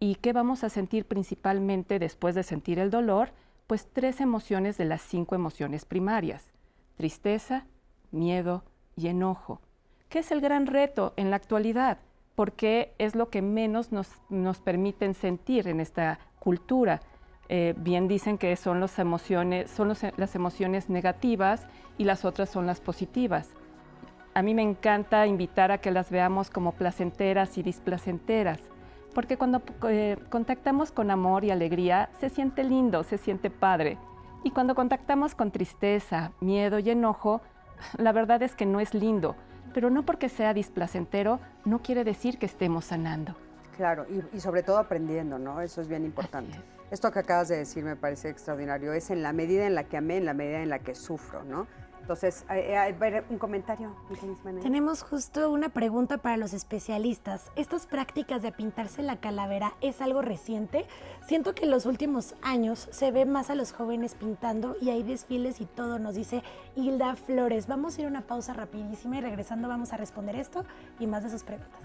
¿Y 0.00 0.16
qué 0.16 0.32
vamos 0.32 0.64
a 0.64 0.68
sentir 0.68 1.06
principalmente 1.06 1.98
después 1.98 2.34
de 2.34 2.42
sentir 2.42 2.78
el 2.78 2.90
dolor? 2.90 3.30
pues 3.66 3.88
tres 3.92 4.20
emociones 4.20 4.78
de 4.78 4.84
las 4.84 5.02
cinco 5.02 5.34
emociones 5.34 5.84
primarias, 5.84 6.50
tristeza, 6.96 7.66
miedo 8.12 8.64
y 8.96 9.08
enojo, 9.08 9.60
que 10.08 10.20
es 10.20 10.30
el 10.30 10.40
gran 10.40 10.66
reto 10.66 11.12
en 11.16 11.30
la 11.30 11.36
actualidad, 11.36 11.98
porque 12.34 12.94
es 12.98 13.14
lo 13.14 13.28
que 13.28 13.42
menos 13.42 13.90
nos, 13.92 14.60
permiten 14.60 15.14
sentir 15.14 15.68
en 15.68 15.80
esta 15.80 16.18
cultura. 16.38 17.00
Eh, 17.48 17.74
bien 17.76 18.08
dicen 18.08 18.38
que 18.38 18.56
son, 18.56 18.80
las 18.80 18.98
emociones, 18.98 19.70
son 19.70 19.92
las 20.16 20.34
emociones 20.34 20.88
negativas 20.90 21.66
y 21.98 22.04
las 22.04 22.24
otras 22.24 22.50
son 22.50 22.66
las 22.66 22.80
positivas. 22.80 23.54
A 24.34 24.42
mí 24.42 24.54
me 24.54 24.62
encanta 24.62 25.26
invitar 25.26 25.72
a 25.72 25.78
que 25.78 25.90
las 25.90 26.10
veamos 26.10 26.50
como 26.50 26.72
placenteras 26.72 27.56
y 27.56 27.62
displacenteras 27.62 28.60
porque 29.16 29.38
cuando 29.38 29.62
eh, 29.88 30.18
contactamos 30.28 30.92
con 30.92 31.10
amor 31.10 31.42
y 31.42 31.50
alegría, 31.50 32.10
se 32.20 32.28
siente 32.28 32.62
lindo, 32.62 33.02
se 33.02 33.16
siente 33.16 33.48
padre. 33.48 33.96
Y 34.44 34.50
cuando 34.50 34.74
contactamos 34.74 35.34
con 35.34 35.50
tristeza, 35.50 36.32
miedo 36.40 36.78
y 36.78 36.90
enojo, 36.90 37.40
la 37.96 38.12
verdad 38.12 38.42
es 38.42 38.54
que 38.54 38.66
no 38.66 38.78
es 38.78 38.92
lindo, 38.92 39.34
pero 39.72 39.88
no 39.88 40.04
porque 40.04 40.28
sea 40.28 40.52
displacentero, 40.52 41.40
no 41.64 41.80
quiere 41.80 42.04
decir 42.04 42.38
que 42.38 42.44
estemos 42.44 42.84
sanando. 42.84 43.34
Claro, 43.74 44.04
y, 44.34 44.38
sobre 44.38 44.62
todo 44.62 44.76
aprendiendo, 44.76 45.38
¿no? 45.38 45.62
Eso 45.62 45.80
es 45.80 45.88
bien 45.88 46.04
importante. 46.04 46.60
Esto 46.90 47.10
que 47.10 47.18
acabas 47.18 47.48
de 47.48 47.56
decir 47.56 47.84
me 47.84 47.96
parece 47.96 48.28
extraordinario. 48.28 48.92
Es 48.92 49.10
en 49.10 49.22
la 49.22 49.32
medida 49.32 49.66
en 49.66 49.74
la 49.74 49.84
que 49.84 49.96
amé, 49.96 50.18
en 50.18 50.24
la 50.24 50.34
medida 50.34 50.62
en 50.62 50.68
la 50.68 50.78
que 50.78 50.94
sufro, 50.94 51.42
¿no? 51.44 51.66
Entonces, 52.06 52.44
a 52.46 52.54
ver, 52.54 53.24
un 53.30 53.36
comentario. 53.36 53.92
Tenemos 54.62 55.02
justo 55.02 55.50
una 55.50 55.70
pregunta 55.70 56.18
para 56.18 56.36
los 56.36 56.52
especialistas. 56.52 57.50
¿Estas 57.56 57.88
prácticas 57.88 58.42
de 58.42 58.52
pintarse 58.52 59.02
la 59.02 59.16
calavera 59.16 59.74
es 59.80 60.00
algo 60.00 60.22
reciente? 60.22 60.86
Siento 61.26 61.52
que 61.56 61.64
en 61.64 61.72
los 61.72 61.84
últimos 61.84 62.36
años 62.42 62.88
se 62.92 63.10
ve 63.10 63.26
más 63.26 63.50
a 63.50 63.56
los 63.56 63.72
jóvenes 63.72 64.14
pintando 64.14 64.76
y 64.80 64.90
hay 64.90 65.02
desfiles 65.02 65.60
y 65.60 65.66
todo, 65.66 65.98
nos 65.98 66.14
dice 66.14 66.44
Hilda 66.76 67.16
Flores. 67.16 67.66
Vamos 67.66 67.98
a 67.98 68.02
ir 68.02 68.06
a 68.06 68.10
una 68.10 68.24
pausa 68.24 68.52
rapidísima 68.52 69.16
y 69.16 69.20
regresando 69.22 69.66
vamos 69.66 69.92
a 69.92 69.96
responder 69.96 70.36
esto 70.36 70.64
y 71.00 71.08
más 71.08 71.24
de 71.24 71.30
sus 71.30 71.42
preguntas. 71.42 71.80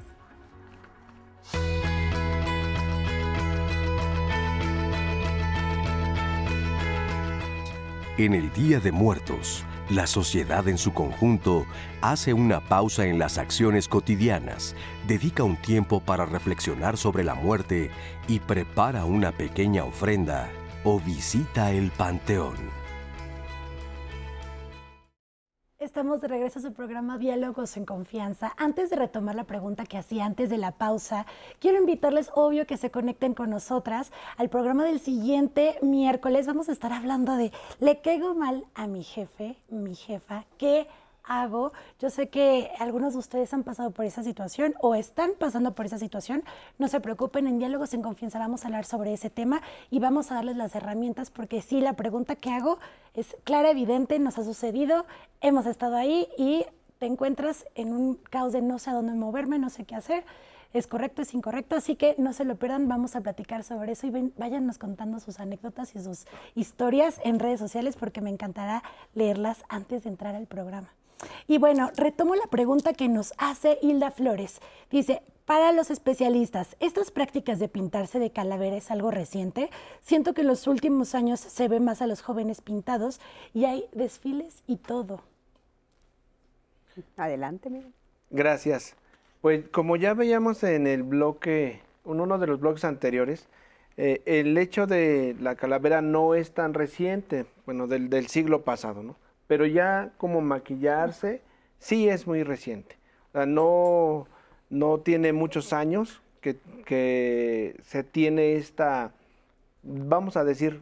En 8.17 8.33
el 8.33 8.51
Día 8.51 8.81
de 8.81 8.91
Muertos, 8.91 9.63
la 9.89 10.05
sociedad 10.05 10.67
en 10.67 10.77
su 10.77 10.93
conjunto 10.93 11.65
hace 12.01 12.33
una 12.33 12.59
pausa 12.59 13.05
en 13.05 13.17
las 13.17 13.37
acciones 13.37 13.87
cotidianas, 13.87 14.75
dedica 15.07 15.43
un 15.43 15.55
tiempo 15.55 16.01
para 16.01 16.25
reflexionar 16.25 16.97
sobre 16.97 17.23
la 17.23 17.35
muerte 17.35 17.89
y 18.27 18.39
prepara 18.39 19.05
una 19.05 19.31
pequeña 19.31 19.85
ofrenda 19.85 20.49
o 20.83 20.99
visita 20.99 21.71
el 21.71 21.89
panteón. 21.91 22.80
Estamos 25.81 26.21
de 26.21 26.27
regreso 26.27 26.59
a 26.59 26.61
su 26.61 26.73
programa 26.73 27.17
Diálogos 27.17 27.75
en 27.75 27.85
Confianza. 27.85 28.53
Antes 28.57 28.91
de 28.91 28.97
retomar 28.97 29.33
la 29.33 29.45
pregunta 29.45 29.83
que 29.83 29.97
hacía 29.97 30.25
antes 30.25 30.51
de 30.51 30.59
la 30.59 30.73
pausa, 30.73 31.25
quiero 31.57 31.79
invitarles, 31.79 32.29
obvio, 32.35 32.67
que 32.67 32.77
se 32.77 32.91
conecten 32.91 33.33
con 33.33 33.49
nosotras 33.49 34.11
al 34.37 34.47
programa 34.47 34.85
del 34.85 34.99
siguiente 34.99 35.79
miércoles. 35.81 36.45
Vamos 36.45 36.69
a 36.69 36.71
estar 36.71 36.93
hablando 36.93 37.35
de 37.35 37.51
¿le 37.79 37.99
caigo 37.99 38.35
mal 38.35 38.63
a 38.75 38.85
mi 38.85 39.03
jefe, 39.03 39.57
mi 39.69 39.95
jefa? 39.95 40.45
¿Qué 40.59 40.85
hago. 41.23 41.73
Yo 41.99 42.09
sé 42.09 42.29
que 42.29 42.71
algunos 42.79 43.13
de 43.13 43.19
ustedes 43.19 43.53
han 43.53 43.63
pasado 43.63 43.91
por 43.91 44.05
esa 44.05 44.23
situación 44.23 44.73
o 44.81 44.95
están 44.95 45.31
pasando 45.37 45.73
por 45.73 45.85
esa 45.85 45.97
situación. 45.97 46.43
No 46.77 46.87
se 46.87 46.99
preocupen, 46.99 47.47
en 47.47 47.59
Diálogos 47.59 47.93
en 47.93 48.01
Confianza 48.01 48.39
vamos 48.39 48.63
a 48.63 48.67
hablar 48.67 48.85
sobre 48.85 49.13
ese 49.13 49.29
tema 49.29 49.61
y 49.89 49.99
vamos 49.99 50.31
a 50.31 50.35
darles 50.35 50.57
las 50.57 50.75
herramientas 50.75 51.31
porque 51.31 51.61
sí, 51.61 51.81
la 51.81 51.93
pregunta 51.93 52.35
que 52.35 52.51
hago 52.51 52.79
es 53.13 53.35
clara, 53.43 53.71
evidente, 53.71 54.19
nos 54.19 54.37
ha 54.37 54.43
sucedido, 54.43 55.05
hemos 55.41 55.65
estado 55.65 55.95
ahí 55.95 56.27
y 56.37 56.65
te 56.99 57.05
encuentras 57.07 57.65
en 57.75 57.93
un 57.93 58.15
caos 58.15 58.53
de 58.53 58.61
no 58.61 58.79
sé 58.79 58.91
a 58.91 58.93
dónde 58.93 59.13
moverme, 59.13 59.57
no 59.57 59.69
sé 59.69 59.85
qué 59.85 59.95
hacer. 59.95 60.23
Es 60.73 60.87
correcto, 60.87 61.21
es 61.21 61.33
incorrecto, 61.33 61.75
así 61.75 61.95
que 61.95 62.15
no 62.17 62.31
se 62.31 62.45
lo 62.45 62.55
pierdan, 62.55 62.87
vamos 62.87 63.17
a 63.17 63.21
platicar 63.21 63.63
sobre 63.65 63.91
eso 63.91 64.07
y 64.07 64.09
ven, 64.09 64.33
váyanos 64.37 64.77
contando 64.77 65.19
sus 65.19 65.41
anécdotas 65.41 65.95
y 65.95 65.99
sus 65.99 66.25
historias 66.55 67.19
en 67.25 67.39
redes 67.39 67.59
sociales 67.59 67.97
porque 67.97 68.21
me 68.21 68.29
encantará 68.29 68.81
leerlas 69.13 69.65
antes 69.67 70.03
de 70.03 70.11
entrar 70.11 70.33
al 70.35 70.47
programa. 70.47 70.93
Y 71.47 71.57
bueno, 71.57 71.91
retomo 71.95 72.35
la 72.35 72.47
pregunta 72.47 72.93
que 72.93 73.07
nos 73.07 73.33
hace 73.37 73.77
Hilda 73.81 74.11
Flores. 74.11 74.59
Dice, 74.89 75.21
para 75.45 75.71
los 75.71 75.91
especialistas, 75.91 76.77
¿estas 76.79 77.11
prácticas 77.11 77.59
de 77.59 77.67
pintarse 77.67 78.19
de 78.19 78.31
calavera 78.31 78.77
es 78.77 78.89
algo 78.91 79.11
reciente? 79.11 79.69
Siento 80.01 80.33
que 80.33 80.41
en 80.41 80.47
los 80.47 80.67
últimos 80.67 81.13
años 81.15 81.39
se 81.39 81.67
ve 81.67 81.79
más 81.79 82.01
a 82.01 82.07
los 82.07 82.21
jóvenes 82.21 82.61
pintados 82.61 83.19
y 83.53 83.65
hay 83.65 83.85
desfiles 83.91 84.63
y 84.67 84.77
todo. 84.77 85.21
Adelante, 87.17 87.69
Miguel. 87.69 87.91
Gracias. 88.29 88.95
Pues 89.41 89.67
como 89.69 89.95
ya 89.95 90.13
veíamos 90.13 90.63
en 90.63 90.87
el 90.87 91.03
bloque, 91.03 91.81
en 92.05 92.19
uno 92.21 92.37
de 92.37 92.47
los 92.47 92.59
bloques 92.59 92.85
anteriores, 92.85 93.47
eh, 93.97 94.21
el 94.25 94.57
hecho 94.57 94.87
de 94.87 95.35
la 95.39 95.55
calavera 95.55 96.01
no 96.01 96.35
es 96.35 96.53
tan 96.53 96.73
reciente, 96.73 97.45
bueno, 97.65 97.87
del, 97.87 98.09
del 98.09 98.27
siglo 98.27 98.61
pasado, 98.63 99.03
¿no? 99.03 99.15
Pero 99.51 99.65
ya 99.65 100.13
como 100.17 100.39
maquillarse 100.39 101.41
sí 101.77 102.07
es 102.07 102.25
muy 102.25 102.41
reciente. 102.41 102.95
no, 103.33 104.25
no 104.69 104.99
tiene 104.99 105.33
muchos 105.33 105.73
años 105.73 106.21
que, 106.39 107.75
se 107.83 108.03
tiene 108.05 108.55
esta, 108.55 109.11
vamos 109.83 110.37
a 110.37 110.45
decir, 110.45 110.79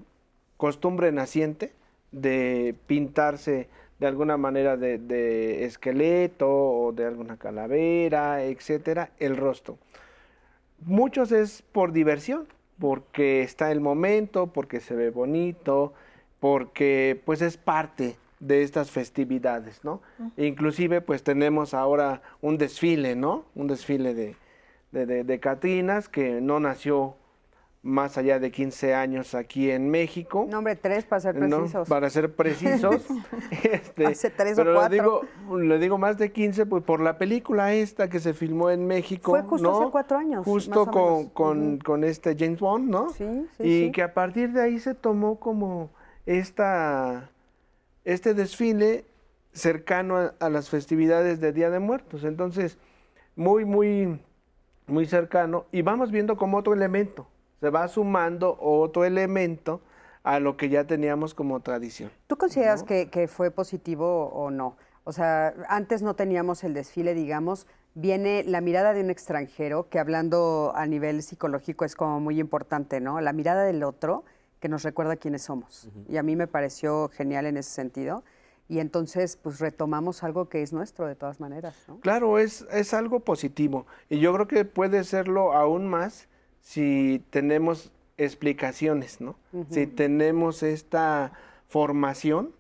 costumbre 0.55 1.11
naciente 1.11 1.73
de 2.11 2.75
pintarse 2.85 3.69
de 3.97 4.05
alguna 4.05 4.37
manera 4.37 4.77
de, 4.77 5.65
esqueleto 5.65 6.47
o 6.47 6.91
de 6.91 7.07
alguna 7.07 7.37
calavera, 7.37 8.43
etcétera, 8.43 9.09
el 9.17 9.35
rostro. 9.35 9.79
Muchos 10.85 11.31
es 11.31 11.63
por 11.63 11.91
diversión, 11.91 12.47
porque 12.77 13.41
está 13.41 13.71
el 13.71 13.81
momento, 13.81 14.45
porque 14.45 14.79
se 14.79 14.93
ve 14.93 15.09
bonito, 15.09 15.91
porque 16.39 17.19
pues 17.25 17.41
es 17.41 17.57
parte 17.57 18.15
de 18.39 18.63
estas 18.63 18.89
festividades, 18.91 19.83
¿no? 19.83 20.01
Inclusive, 20.37 21.01
pues 21.01 21.23
tenemos 21.23 21.73
ahora 21.73 22.21
un 22.41 22.57
desfile, 22.57 23.15
¿no? 23.15 23.45
Un 23.55 23.67
desfile 23.67 24.13
de, 24.13 24.35
de, 24.91 25.23
de, 25.23 25.39
Catrinas 25.39 26.07
que 26.07 26.39
no 26.41 26.59
nació 26.59 27.15
más 27.81 28.17
allá 28.17 28.39
de 28.39 28.51
15 28.51 28.93
años 28.93 29.35
aquí 29.35 29.71
en 29.71 29.89
México. 29.89 30.45
Nombre 30.49 30.75
tres 30.75 31.05
para 31.05 31.21
ser 31.21 31.35
¿no? 31.35 31.57
precisos. 31.59 31.89
Para 31.89 32.09
ser 32.09 32.33
precisos. 32.35 33.05
este, 33.63 34.05
Hace 34.05 34.29
tres 34.29 34.53
o 34.53 34.63
pero 34.63 34.73
cuatro. 34.73 34.89
Le 34.89 34.95
digo, 34.95 35.57
le 35.59 35.79
digo 35.79 35.97
más 35.97 36.17
de 36.17 36.31
15 36.31 36.65
pues, 36.65 36.83
por 36.83 36.99
la 36.99 37.17
película 37.17 37.73
esta 37.73 38.09
que 38.09 38.19
se 38.19 38.33
filmó 38.33 38.69
en 38.69 38.85
México. 38.85 39.31
Fue 39.31 39.43
justo 39.43 39.69
¿no? 39.69 39.81
hace 39.81 39.91
cuatro 39.91 40.17
años, 40.17 40.45
Justo 40.45 40.85
más 40.85 40.87
o 40.87 40.91
con, 40.91 41.17
menos. 41.17 41.31
con, 41.33 41.77
con 41.79 42.03
este 42.03 42.35
James 42.37 42.59
Bond, 42.59 42.89
¿no? 42.89 43.09
Sí, 43.11 43.47
sí, 43.57 43.63
y 43.63 43.85
sí. 43.85 43.91
que 43.91 44.03
a 44.03 44.13
partir 44.13 44.51
de 44.51 44.61
ahí 44.61 44.79
se 44.79 44.93
tomó 44.93 45.39
como 45.39 45.89
esta, 46.25 47.29
este 48.13 48.33
desfile 48.33 49.05
cercano 49.53 50.17
a, 50.17 50.33
a 50.39 50.49
las 50.49 50.69
festividades 50.69 51.39
de 51.39 51.51
Día 51.53 51.69
de 51.69 51.79
Muertos. 51.79 52.23
Entonces, 52.23 52.77
muy, 53.35 53.65
muy, 53.65 54.19
muy 54.87 55.05
cercano. 55.05 55.65
Y 55.71 55.81
vamos 55.81 56.11
viendo 56.11 56.37
como 56.37 56.57
otro 56.57 56.73
elemento. 56.73 57.27
Se 57.59 57.69
va 57.69 57.87
sumando 57.87 58.57
otro 58.59 59.05
elemento 59.05 59.81
a 60.23 60.39
lo 60.39 60.57
que 60.57 60.69
ya 60.69 60.85
teníamos 60.85 61.33
como 61.33 61.59
tradición. 61.61 62.11
¿Tú 62.27 62.37
consideras 62.37 62.83
que, 62.83 63.09
que 63.09 63.27
fue 63.27 63.51
positivo 63.51 64.27
o 64.27 64.51
no? 64.51 64.75
O 65.03 65.11
sea, 65.11 65.53
antes 65.67 66.01
no 66.01 66.15
teníamos 66.15 66.63
el 66.63 66.73
desfile, 66.73 67.13
digamos, 67.13 67.67
viene 67.95 68.43
la 68.43 68.61
mirada 68.61 68.93
de 68.93 69.01
un 69.01 69.09
extranjero, 69.09 69.89
que 69.89 69.99
hablando 69.99 70.71
a 70.75 70.85
nivel 70.85 71.23
psicológico 71.23 71.85
es 71.85 71.95
como 71.95 72.19
muy 72.19 72.39
importante, 72.39 72.99
¿no? 73.01 73.19
La 73.21 73.33
mirada 73.33 73.63
del 73.63 73.83
otro 73.83 74.23
que 74.59 74.69
nos 74.69 74.83
recuerda 74.83 75.15
quiénes 75.15 75.43
somos. 75.43 75.89
Y 76.07 76.17
a 76.17 76.23
mí 76.23 76.35
me 76.35 76.47
pareció 76.47 77.09
genial 77.09 77.45
en 77.45 77.57
ese 77.57 77.71
sentido. 77.71 78.23
Y 78.67 78.79
entonces, 78.79 79.35
pues 79.35 79.59
retomamos 79.59 80.23
algo 80.23 80.47
que 80.47 80.61
es 80.61 80.73
nuestro 80.73 81.07
de 81.07 81.15
todas 81.15 81.39
maneras, 81.39 81.75
¿no? 81.87 81.99
Claro, 82.01 82.37
es, 82.37 82.67
es 82.71 82.93
algo 82.93 83.21
positivo. 83.21 83.87
Y 84.09 84.19
yo 84.19 84.31
creo 84.33 84.47
que 84.47 84.63
puede 84.63 85.03
serlo 85.03 85.53
aún 85.53 85.87
más 85.87 86.27
si 86.61 87.25
tenemos 87.31 87.91
explicaciones, 88.17 89.21
¿no? 89.21 89.35
Si 89.71 89.87
tenemos 89.87 90.61
esta 90.61 91.31
formación 91.67 92.51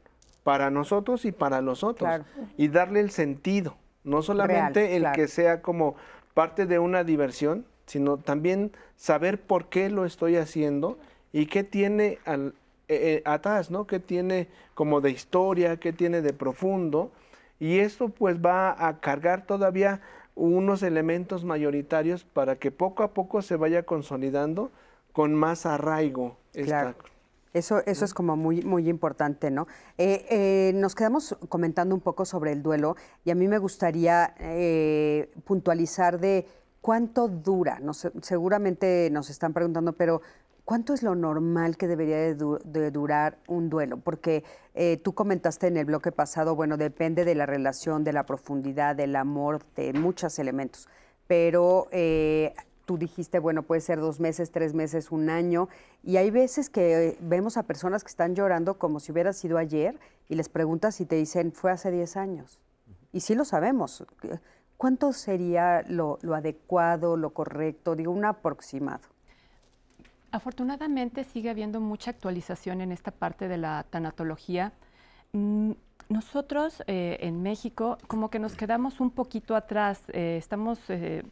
para 0.43 0.71
nosotros 0.71 1.25
y 1.25 1.31
para 1.31 1.61
los 1.61 1.83
otros. 1.83 2.07
Claro. 2.07 2.25
Y 2.57 2.69
darle 2.69 3.01
el 3.01 3.11
sentido, 3.11 3.75
no 4.03 4.21
solamente 4.21 4.79
Real, 4.79 4.93
el 4.93 5.01
claro. 5.01 5.15
que 5.15 5.27
sea 5.27 5.61
como 5.61 5.95
parte 6.33 6.65
de 6.65 6.79
una 6.79 7.03
diversión, 7.03 7.65
sino 7.85 8.17
también 8.17 8.71
saber 8.95 9.41
por 9.41 9.67
qué 9.69 9.89
lo 9.89 10.05
estoy 10.05 10.37
haciendo 10.37 10.97
y 11.33 11.45
qué 11.45 11.63
tiene 11.63 12.19
al, 12.25 12.53
eh, 12.87 13.17
eh, 13.17 13.21
atrás, 13.25 13.69
¿no? 13.71 13.85
¿Qué 13.87 13.99
tiene 13.99 14.47
como 14.73 15.01
de 15.01 15.11
historia, 15.11 15.77
qué 15.77 15.93
tiene 15.93 16.21
de 16.21 16.33
profundo? 16.33 17.11
Y 17.59 17.79
esto 17.79 18.09
pues 18.09 18.37
va 18.39 18.87
a 18.87 18.99
cargar 18.99 19.45
todavía 19.45 20.01
unos 20.35 20.81
elementos 20.83 21.43
mayoritarios 21.43 22.23
para 22.23 22.55
que 22.55 22.71
poco 22.71 23.03
a 23.03 23.13
poco 23.13 23.41
se 23.41 23.57
vaya 23.57 23.83
consolidando 23.83 24.71
con 25.11 25.33
más 25.35 25.65
arraigo. 25.65 26.37
esta- 26.53 26.79
Claro. 26.93 26.97
Eso, 27.51 27.81
eso 27.87 28.05
es 28.05 28.13
como 28.13 28.35
muy, 28.37 28.61
muy 28.61 28.87
importante, 28.87 29.49
¿no? 29.49 29.67
Eh, 29.97 30.23
eh, 30.29 30.71
nos 30.75 30.93
quedamos 30.93 31.35
comentando 31.49 31.95
un 31.95 32.01
poco 32.01 32.23
sobre 32.23 32.51
el 32.51 32.61
duelo 32.61 32.95
y 33.25 33.31
a 33.31 33.35
mí 33.35 33.47
me 33.47 33.57
gustaría 33.57 34.35
eh, 34.39 35.31
puntualizar 35.45 36.19
de 36.19 36.45
cuánto 36.79 37.27
dura. 37.27 37.79
Seguramente 38.21 39.09
nos 39.11 39.31
están 39.31 39.53
preguntando, 39.53 39.93
pero 39.93 40.21
¿cuánto 40.69 40.93
es 40.93 41.01
lo 41.01 41.15
normal 41.15 41.77
que 41.77 41.87
debería 41.87 42.17
de, 42.17 42.35
du- 42.35 42.59
de 42.63 42.91
durar 42.91 43.39
un 43.47 43.71
duelo? 43.71 43.97
Porque 43.97 44.43
eh, 44.75 44.97
tú 44.97 45.13
comentaste 45.15 45.65
en 45.65 45.77
el 45.77 45.85
bloque 45.85 46.11
pasado, 46.11 46.55
bueno, 46.55 46.77
depende 46.77 47.25
de 47.25 47.33
la 47.33 47.47
relación, 47.47 48.03
de 48.03 48.13
la 48.13 48.27
profundidad, 48.27 48.95
del 48.95 49.15
amor, 49.15 49.63
de 49.75 49.93
muchos 49.93 50.37
elementos. 50.37 50.87
Pero 51.25 51.87
eh, 51.89 52.53
tú 52.85 52.99
dijiste, 52.99 53.39
bueno, 53.39 53.63
puede 53.63 53.81
ser 53.81 53.99
dos 53.99 54.19
meses, 54.19 54.51
tres 54.51 54.75
meses, 54.75 55.11
un 55.11 55.31
año. 55.31 55.69
Y 56.03 56.17
hay 56.17 56.29
veces 56.29 56.69
que 56.69 57.07
eh, 57.07 57.17
vemos 57.19 57.57
a 57.57 57.63
personas 57.63 58.03
que 58.03 58.09
están 58.09 58.35
llorando 58.35 58.77
como 58.77 58.99
si 58.99 59.11
hubiera 59.11 59.33
sido 59.33 59.57
ayer 59.57 59.99
y 60.27 60.35
les 60.35 60.49
preguntas 60.49 61.01
y 61.01 61.07
te 61.07 61.15
dicen, 61.15 61.51
fue 61.51 61.71
hace 61.71 61.89
10 61.89 62.15
años. 62.15 62.59
Y 63.11 63.21
sí 63.21 63.33
lo 63.33 63.43
sabemos. 63.43 64.05
¿Cuánto 64.77 65.13
sería 65.13 65.83
lo, 65.89 66.19
lo 66.21 66.35
adecuado, 66.35 67.17
lo 67.17 67.31
correcto? 67.31 67.95
Digo, 67.95 68.11
un 68.11 68.23
aproximado. 68.23 69.01
Afortunadamente 70.31 71.23
sigue 71.23 71.49
habiendo 71.49 71.79
mucha 71.79 72.11
actualización 72.11 72.81
en 72.81 72.91
esta 72.91 73.11
parte 73.11 73.47
de 73.47 73.57
la 73.57 73.85
tanatología. 73.89 74.73
Mm, 75.33 75.71
Nosotros 76.09 76.81
eh, 76.87 77.17
en 77.21 77.43
México 77.43 77.97
como 78.07 78.29
que 78.29 78.39
nos 78.39 78.55
quedamos 78.55 78.99
un 78.99 79.11
poquito 79.11 79.55
atrás, 79.55 80.01
eh, 80.09 80.37
estamos, 80.37 80.79
eh, 80.89 81.23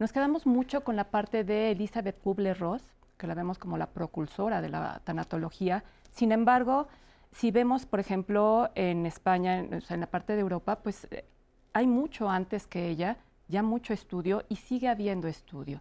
nos 0.00 0.12
quedamos 0.12 0.44
mucho 0.44 0.82
con 0.82 0.96
la 0.96 1.04
parte 1.04 1.44
de 1.44 1.70
Elizabeth 1.70 2.20
Kubler-Ross, 2.20 2.82
que 3.16 3.28
la 3.28 3.34
vemos 3.34 3.58
como 3.58 3.78
la 3.78 3.86
propulsora 3.86 4.60
de 4.60 4.70
la 4.70 5.00
tanatología. 5.04 5.84
Sin 6.10 6.32
embargo, 6.32 6.88
si 7.30 7.50
vemos, 7.52 7.86
por 7.86 8.00
ejemplo, 8.00 8.70
en 8.74 9.06
España, 9.06 9.58
en, 9.58 9.74
o 9.74 9.80
sea, 9.80 9.94
en 9.94 10.00
la 10.00 10.10
parte 10.10 10.34
de 10.34 10.40
Europa, 10.40 10.80
pues 10.82 11.06
eh, 11.10 11.24
hay 11.72 11.86
mucho 11.86 12.28
antes 12.28 12.66
que 12.66 12.88
ella, 12.88 13.18
ya 13.48 13.62
mucho 13.62 13.92
estudio 13.92 14.44
y 14.48 14.56
sigue 14.56 14.88
habiendo 14.88 15.28
estudio. 15.28 15.80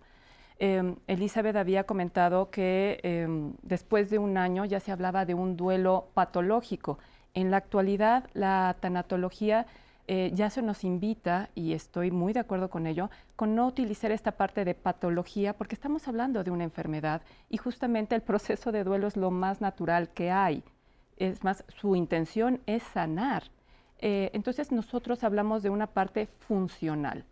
Eh, 0.59 0.95
Elizabeth 1.07 1.55
había 1.55 1.85
comentado 1.85 2.49
que 2.49 2.99
eh, 3.03 3.27
después 3.61 4.09
de 4.09 4.19
un 4.19 4.37
año 4.37 4.65
ya 4.65 4.79
se 4.79 4.91
hablaba 4.91 5.25
de 5.25 5.33
un 5.33 5.57
duelo 5.57 6.09
patológico. 6.13 6.99
En 7.33 7.51
la 7.51 7.57
actualidad, 7.57 8.29
la 8.33 8.75
tanatología 8.79 9.65
eh, 10.07 10.31
ya 10.33 10.49
se 10.49 10.61
nos 10.61 10.83
invita, 10.83 11.49
y 11.55 11.71
estoy 11.71 12.11
muy 12.11 12.33
de 12.33 12.41
acuerdo 12.41 12.69
con 12.69 12.87
ello, 12.87 13.09
con 13.37 13.55
no 13.55 13.65
utilizar 13.65 14.11
esta 14.11 14.33
parte 14.33 14.65
de 14.65 14.75
patología, 14.75 15.53
porque 15.53 15.75
estamos 15.75 16.07
hablando 16.09 16.43
de 16.43 16.51
una 16.51 16.65
enfermedad 16.65 17.21
y 17.49 17.57
justamente 17.57 18.13
el 18.13 18.21
proceso 18.21 18.73
de 18.73 18.83
duelo 18.83 19.07
es 19.07 19.15
lo 19.15 19.31
más 19.31 19.61
natural 19.61 20.09
que 20.09 20.29
hay. 20.29 20.63
Es 21.17 21.43
más, 21.43 21.63
su 21.69 21.95
intención 21.95 22.59
es 22.65 22.83
sanar. 22.83 23.43
Eh, 23.99 24.29
entonces 24.33 24.73
nosotros 24.73 25.23
hablamos 25.23 25.63
de 25.63 25.69
una 25.69 25.87
parte 25.87 26.27
funcional. 26.27 27.23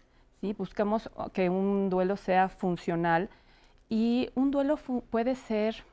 ¿Sí? 0.41 0.53
Buscamos 0.53 1.09
oh, 1.15 1.29
que 1.29 1.49
un 1.49 1.89
duelo 1.89 2.17
sea 2.17 2.49
funcional 2.49 3.29
y 3.89 4.29
un 4.35 4.51
duelo 4.51 4.77
puede 5.09 5.35
ser, 5.35 5.83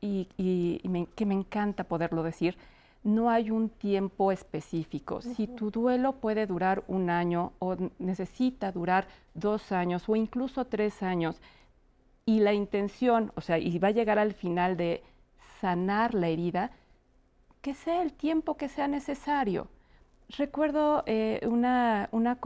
y, 0.00 0.28
y- 0.36 0.80
y 0.82 0.88
me- 0.88 1.06
que 1.06 1.26
me 1.26 1.34
encanta 1.34 1.84
poderlo 1.84 2.22
decir, 2.22 2.56
no 3.04 3.30
hay 3.30 3.50
un 3.50 3.68
tiempo 3.70 4.32
específico. 4.32 5.22
Si 5.22 5.46
tu 5.46 5.70
duelo 5.70 6.14
puede 6.14 6.46
durar 6.46 6.84
un 6.88 7.10
año 7.10 7.52
o 7.60 7.76
necesita 7.98 8.72
durar 8.72 9.06
dos 9.34 9.72
años 9.72 10.08
o 10.08 10.16
incluso 10.16 10.64
tres 10.66 11.02
años, 11.02 11.40
y 12.26 12.40
la 12.40 12.52
intención, 12.54 13.32
o 13.36 13.40
sea, 13.40 13.58
y 13.58 13.78
va 13.78 13.88
a 13.88 13.92
llegar 13.92 14.18
al 14.18 14.34
final 14.34 14.76
de 14.76 15.02
sanar 15.60 16.14
la 16.14 16.28
herida, 16.28 16.70
que 17.62 17.74
sea 17.74 18.02
el 18.02 18.12
tiempo 18.12 18.56
que 18.56 18.68
sea 18.68 18.88
necesario. 18.88 19.68
Recuerdo 20.36 21.04
eh, 21.06 21.40
una, 21.46 22.10
una 22.12 22.38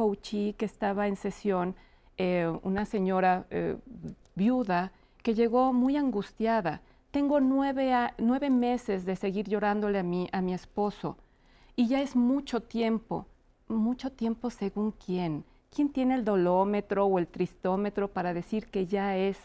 que 0.56 0.64
estaba 0.64 1.08
en 1.08 1.16
sesión, 1.16 1.74
eh, 2.16 2.46
una 2.62 2.84
señora 2.84 3.44
eh, 3.50 3.76
viuda 4.36 4.92
que 5.22 5.34
llegó 5.34 5.72
muy 5.72 5.96
angustiada. 5.96 6.80
Tengo 7.10 7.40
nueve, 7.40 7.92
nueve 8.18 8.50
meses 8.50 9.04
de 9.04 9.16
seguir 9.16 9.48
llorándole 9.48 9.98
a 9.98 10.04
mi, 10.04 10.28
a 10.32 10.40
mi 10.40 10.54
esposo 10.54 11.16
y 11.74 11.88
ya 11.88 12.00
es 12.00 12.14
mucho 12.14 12.60
tiempo, 12.60 13.26
mucho 13.66 14.12
tiempo 14.12 14.50
según 14.50 14.92
quién. 14.92 15.44
¿Quién 15.74 15.88
tiene 15.88 16.14
el 16.14 16.24
dolómetro 16.24 17.06
o 17.06 17.18
el 17.18 17.26
tristómetro 17.26 18.08
para 18.08 18.32
decir 18.32 18.66
que 18.66 18.86
ya 18.86 19.16
es 19.16 19.38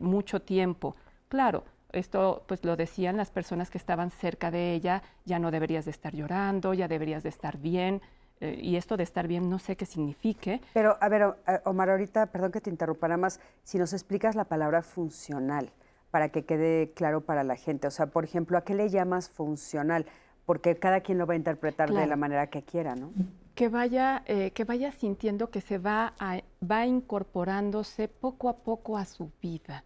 mucho 0.00 0.40
tiempo? 0.40 0.96
Claro, 1.28 1.64
esto 1.94 2.44
pues 2.46 2.64
lo 2.64 2.76
decían 2.76 3.16
las 3.16 3.30
personas 3.30 3.70
que 3.70 3.78
estaban 3.78 4.10
cerca 4.10 4.50
de 4.50 4.74
ella, 4.74 5.02
ya 5.24 5.38
no 5.38 5.50
deberías 5.50 5.84
de 5.84 5.90
estar 5.92 6.14
llorando, 6.14 6.74
ya 6.74 6.88
deberías 6.88 7.22
de 7.22 7.28
estar 7.30 7.56
bien, 7.58 8.02
eh, 8.40 8.58
y 8.60 8.76
esto 8.76 8.96
de 8.96 9.04
estar 9.04 9.26
bien 9.28 9.48
no 9.48 9.58
sé 9.58 9.76
qué 9.76 9.86
signifique. 9.86 10.60
Pero, 10.74 10.98
a 11.00 11.08
ver, 11.08 11.34
eh, 11.46 11.60
Omar, 11.64 11.88
ahorita, 11.90 12.26
perdón 12.26 12.52
que 12.52 12.60
te 12.60 12.70
interrumpa, 12.70 13.08
más, 13.16 13.40
si 13.62 13.78
nos 13.78 13.92
explicas 13.92 14.34
la 14.34 14.44
palabra 14.44 14.82
funcional, 14.82 15.70
para 16.10 16.28
que 16.28 16.44
quede 16.44 16.92
claro 16.94 17.22
para 17.22 17.42
la 17.42 17.56
gente. 17.56 17.86
O 17.88 17.90
sea, 17.90 18.06
por 18.06 18.24
ejemplo, 18.24 18.56
¿a 18.58 18.62
qué 18.64 18.74
le 18.74 18.88
llamas 18.88 19.28
funcional? 19.28 20.06
Porque 20.46 20.76
cada 20.76 21.00
quien 21.00 21.18
lo 21.18 21.26
va 21.26 21.34
a 21.34 21.36
interpretar 21.36 21.92
de 21.92 22.06
la 22.06 22.16
manera 22.16 22.48
que 22.48 22.62
quiera, 22.62 22.94
¿no? 22.94 23.10
que 23.54 23.68
vaya, 23.68 24.24
eh, 24.26 24.50
que 24.50 24.64
vaya 24.64 24.90
sintiendo 24.90 25.48
que 25.50 25.60
se 25.60 25.78
va, 25.78 26.12
a- 26.18 26.40
va 26.68 26.86
incorporándose 26.86 28.08
poco 28.08 28.48
a 28.48 28.56
poco 28.56 28.96
a 28.98 29.04
su 29.04 29.30
vida. 29.40 29.84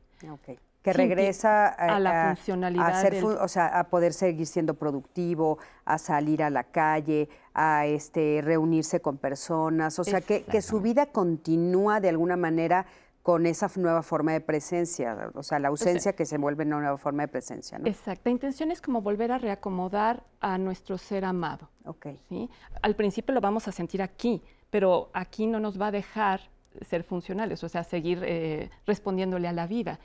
Que 0.97 0.99
regresa 1.09 1.68
a 1.68 1.99
la 2.01 2.34
funcionalidad 2.36 2.89
a 2.89 3.01
ser 3.01 3.12
del- 3.14 3.22
fu- 3.22 3.30
o 3.41 3.49
sea, 3.49 3.66
a 3.78 3.84
poder 3.89 4.12
seguir 4.12 4.47
siendo 4.47 4.74
productivo, 4.74 5.59
a 5.84 5.99
salir 5.99 6.43
a 6.43 6.51
la 6.51 6.64
calle, 6.64 7.28
a 7.55 7.86
este 7.86 8.41
reunirse 8.43 9.01
con 9.01 9.16
personas, 9.18 9.99
o 9.99 10.05
sea, 10.05 10.20
que, 10.20 10.45
que 10.45 10.62
su 10.62 10.80
vida 10.80 11.07
continúa 11.07 12.01
de 12.01 12.09
alguna 12.09 12.36
manera 12.36 12.86
con 13.22 13.45
esa 13.45 13.70
nueva 13.76 14.03
forma 14.03 14.32
de 14.32 14.41
presencia, 14.41 15.30
o 15.34 15.43
sea, 15.43 15.59
la 15.59 15.68
ausencia 15.68 16.14
que 16.14 16.24
se 16.24 16.39
vuelve 16.39 16.64
una 16.64 16.78
nueva 16.80 16.97
forma 16.97 17.24
de 17.24 17.28
presencia, 17.28 17.78
¿no? 17.78 17.86
Exacto. 17.86 18.22
La 18.24 18.30
intención 18.30 18.70
es 18.70 18.80
como 18.80 19.03
volver 19.03 19.32
a 19.32 19.39
reacomodar 19.39 20.22
a 20.41 20.57
nuestro 20.57 20.97
ser 20.97 21.26
amado. 21.26 21.68
Ok. 21.84 22.07
¿sí? 22.28 22.49
Al 22.80 22.95
principio 22.97 23.34
lo 23.34 23.41
vamos 23.43 23.68
a 23.68 23.72
sentir 23.72 24.01
aquí, 24.01 24.43
pero 24.70 25.11
aquí 25.12 25.47
no 25.47 25.61
nos 25.61 25.78
va 25.78 25.89
a 25.89 25.91
dejar 25.91 26.41
ser 26.89 27.03
funcionales, 27.03 27.62
o 27.64 27.68
sea, 27.68 27.82
seguir 27.84 28.22
eh, 28.24 28.70
respondiéndole 28.86 29.47
a 29.49 29.53
la 29.53 29.66
vida. 29.66 29.99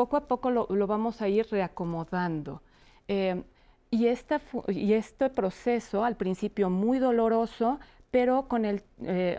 Poco 0.00 0.16
a 0.16 0.26
poco 0.26 0.50
lo, 0.50 0.86
vamos 0.86 1.20
a 1.20 1.28
ir 1.28 1.46
reacomodando. 1.50 2.62
Eh, 3.06 3.42
y, 3.90 4.06
esta, 4.06 4.40
y 4.68 4.94
este 4.94 5.28
proceso, 5.28 6.04
al 6.04 6.16
principio 6.16 6.70
muy 6.70 6.98
doloroso, 6.98 7.78
pero 8.10 8.48
con 8.48 8.64
el, 8.64 8.82
eh, 9.02 9.36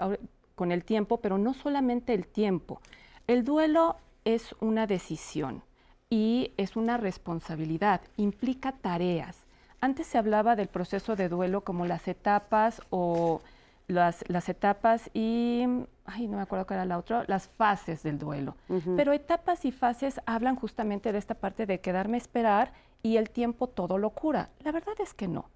con 0.53 0.72
el 0.72 0.84
tiempo, 0.84 1.18
pero 1.18 1.39
no 1.39 1.55
solamente 1.55 2.14
el 2.14 2.28
tiempo. 2.28 2.80
El 3.26 3.43
duelo 3.43 3.95
es 4.24 4.55
una 4.59 4.86
decisión 4.86 5.64
y 6.12 6.53
es 6.57 6.76
una 6.76 6.97
responsabilidad, 6.97 8.01
implica 8.18 8.72
tareas. 8.72 9.38
Antes 9.80 10.05
se 10.05 10.20
hablaba 10.20 10.55
del 10.55 10.68
proceso 10.68 11.16
de 11.16 11.28
duelo 11.28 11.62
como 11.62 11.88
las 11.88 12.07
etapas 12.07 12.84
o 12.91 13.41
las, 13.88 14.24
las 14.28 14.47
etapas 14.47 15.09
y, 15.16 15.66
ay, 16.12 16.28
no 16.28 16.38
me 16.38 16.43
acuerdo 16.43 16.68
cuál 16.68 16.80
era 16.80 16.86
la 16.86 16.97
otra, 16.97 17.24
las 17.28 17.47
fases 17.47 18.03
del 18.03 18.20
duelo. 18.20 18.55
Pero 18.95 19.14
etapas 19.14 19.66
y 19.66 19.72
fases 19.72 20.22
hablan 20.26 20.55
justamente 20.55 21.12
de 21.12 21.18
esta 21.18 21.36
parte 21.36 21.66
de 21.66 21.80
quedarme 21.80 22.18
a 22.18 22.20
esperar 22.20 22.74
y 23.03 23.18
el 23.18 23.30
tiempo 23.30 23.68
todo 23.68 23.97
lo 23.97 24.12
cura. 24.12 24.49
La 24.59 24.72
verdad 24.72 24.95
es 24.99 25.14
que 25.14 25.28
no. 25.28 25.49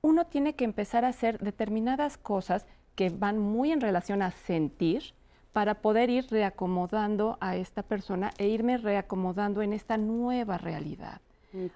Uno 0.00 0.26
tiene 0.26 0.54
que 0.54 0.64
empezar 0.64 1.04
a 1.04 1.08
hacer 1.08 1.38
determinadas 1.38 2.18
cosas 2.18 2.66
que 2.94 3.10
van 3.10 3.38
muy 3.38 3.72
en 3.72 3.80
relación 3.80 4.22
a 4.22 4.30
sentir 4.30 5.14
para 5.52 5.76
poder 5.76 6.10
ir 6.10 6.26
reacomodando 6.30 7.38
a 7.40 7.56
esta 7.56 7.82
persona 7.82 8.32
e 8.38 8.48
irme 8.48 8.76
reacomodando 8.76 9.62
en 9.62 9.72
esta 9.72 9.96
nueva 9.96 10.58
realidad. 10.58 11.20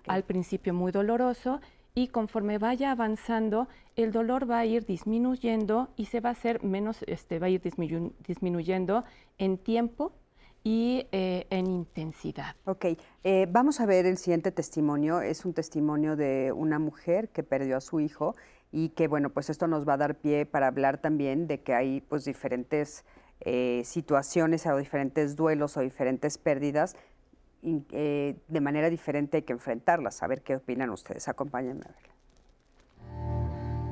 Al 0.08 0.24
principio 0.24 0.74
muy 0.74 0.90
doloroso 0.90 1.60
y 1.98 2.06
conforme 2.06 2.58
vaya 2.58 2.92
avanzando, 2.92 3.66
el 3.96 4.12
dolor 4.12 4.48
va 4.48 4.60
a 4.60 4.64
ir 4.64 4.86
disminuyendo 4.86 5.88
y 5.96 6.04
se 6.04 6.20
va 6.20 6.28
a 6.28 6.32
hacer 6.32 6.62
menos, 6.62 7.02
este, 7.08 7.40
va 7.40 7.46
a 7.46 7.48
ir 7.48 7.60
disminuyendo 7.60 9.02
en 9.36 9.58
tiempo 9.58 10.12
y 10.62 11.08
eh, 11.10 11.48
en 11.50 11.66
intensidad. 11.66 12.54
Ok, 12.66 12.84
eh, 13.24 13.48
vamos 13.50 13.80
a 13.80 13.86
ver 13.86 14.06
el 14.06 14.16
siguiente 14.16 14.52
testimonio. 14.52 15.20
Es 15.20 15.44
un 15.44 15.54
testimonio 15.54 16.14
de 16.14 16.52
una 16.54 16.78
mujer 16.78 17.30
que 17.30 17.42
perdió 17.42 17.76
a 17.76 17.80
su 17.80 17.98
hijo 17.98 18.36
y 18.70 18.90
que, 18.90 19.08
bueno, 19.08 19.30
pues 19.30 19.50
esto 19.50 19.66
nos 19.66 19.84
va 19.84 19.94
a 19.94 19.96
dar 19.96 20.14
pie 20.14 20.46
para 20.46 20.68
hablar 20.68 20.98
también 20.98 21.48
de 21.48 21.62
que 21.62 21.74
hay 21.74 22.00
pues 22.02 22.24
diferentes 22.24 23.04
eh, 23.40 23.82
situaciones 23.84 24.64
o 24.66 24.76
diferentes 24.76 25.34
duelos 25.34 25.76
o 25.76 25.80
diferentes 25.80 26.38
pérdidas 26.38 26.94
eh, 27.62 28.36
de 28.46 28.60
manera 28.60 28.90
diferente 28.90 29.38
hay 29.38 29.42
que 29.42 29.52
enfrentarlas. 29.52 30.22
A 30.22 30.26
ver 30.26 30.42
qué 30.42 30.56
opinan 30.56 30.90
ustedes. 30.90 31.28
Acompáñenme 31.28 31.84
a 31.84 31.92
verla. 31.92 32.17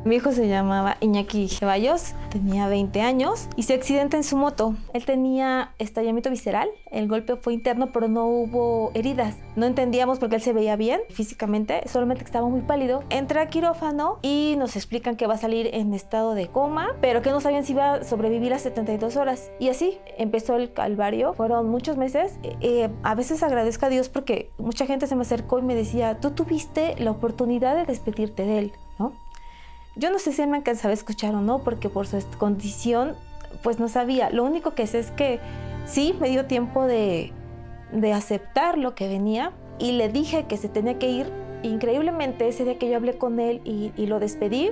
Mi 0.07 0.14
hijo 0.14 0.30
se 0.30 0.46
llamaba 0.46 0.98
Iñaki 1.00 1.48
Ceballos, 1.48 2.14
tenía 2.30 2.68
20 2.68 3.00
años 3.00 3.48
y 3.57 3.64
se 3.64 3.74
accidenta 3.74 4.16
en 4.16 4.22
su 4.22 4.36
moto. 4.36 4.76
Él 4.92 5.04
tenía 5.04 5.72
estallamiento 5.80 6.30
visceral, 6.30 6.68
el 6.92 7.09
golpe 7.09 7.34
fue 7.34 7.54
interno 7.54 7.90
pero 7.92 8.07
no 8.07 8.28
hubo 8.28 8.92
heridas. 8.94 9.34
No 9.57 9.66
entendíamos 9.66 10.20
porque 10.20 10.36
él 10.36 10.42
se 10.42 10.52
veía 10.52 10.76
bien 10.76 11.00
físicamente, 11.11 11.82
solamente 11.88 12.22
estaba 12.22 12.48
muy 12.48 12.61
pálido. 12.61 13.02
Entra 13.11 13.42
a 13.42 13.46
quirófano 13.48 14.20
y 14.22 14.54
nos 14.59 14.76
explican 14.76 15.16
que 15.16 15.26
va 15.26 15.34
a 15.34 15.38
salir 15.38 15.70
en 15.74 15.92
estado 15.92 16.34
de 16.34 16.46
coma, 16.46 16.94
pero 17.00 17.20
que 17.20 17.30
no 17.30 17.40
sabían 17.40 17.64
si 17.64 17.72
iba 17.72 17.94
a 17.94 18.04
sobrevivir 18.04 18.54
a 18.54 18.61
72 18.61 19.16
horas. 19.16 19.50
Y 19.59 19.70
así 19.70 19.98
empezó 20.18 20.54
el 20.54 20.72
calvario, 20.72 21.34
fueron 21.34 21.68
muchos 21.68 21.96
meses. 21.96 22.38
Eh, 22.61 22.90
a 23.02 23.16
veces 23.16 23.42
agradezco 23.42 23.86
a 23.86 23.88
Dios 23.88 24.09
porque 24.09 24.52
mucha 24.57 24.86
gente 24.86 25.09
se 25.09 25.16
me 25.16 25.22
acercó 25.22 25.59
y 25.59 25.62
me 25.62 25.74
decía, 25.74 26.20
tú 26.20 26.30
tuviste 26.30 26.94
la 26.96 27.11
oportunidad 27.11 27.74
de 27.74 27.86
despedirte 27.86 28.44
de 28.44 28.59
él, 28.61 28.72
¿no? 29.00 29.25
Yo 29.99 30.11
no 30.11 30.18
sé 30.18 30.32
si 30.32 30.42
él 30.42 30.49
me 30.49 30.59
alcanzaba 30.59 30.90
a 30.90 30.94
escuchar 30.94 31.34
o 31.34 31.40
no, 31.40 31.61
porque 31.61 31.88
por 31.88 32.07
su 32.07 32.18
condición, 32.38 33.14
pues 33.62 33.78
no 33.78 33.88
sabía. 33.88 34.28
Lo 34.28 34.44
único 34.44 34.74
que 34.74 34.86
sé 34.86 34.99
es 34.99 35.11
que 35.11 35.40
sí 35.86 36.14
me 36.20 36.28
dio 36.28 36.44
tiempo 36.44 36.84
de, 36.84 37.32
aceptar 38.14 38.76
lo 38.76 38.94
que 38.94 39.09
venía 39.09 39.53
y 39.78 39.92
le 39.92 40.11
dije 40.11 40.44
que 40.44 40.59
se 40.59 40.68
tenía 40.68 40.99
que 40.99 41.09
ir. 41.09 41.32
Increíblemente, 41.62 42.47
ese 42.47 42.64
día 42.64 42.78
que 42.78 42.90
yo 42.90 42.97
hablé 42.97 43.16
con 43.16 43.40
él 43.40 43.62
y, 43.64 44.07
lo 44.07 44.20
despedí, 44.20 44.70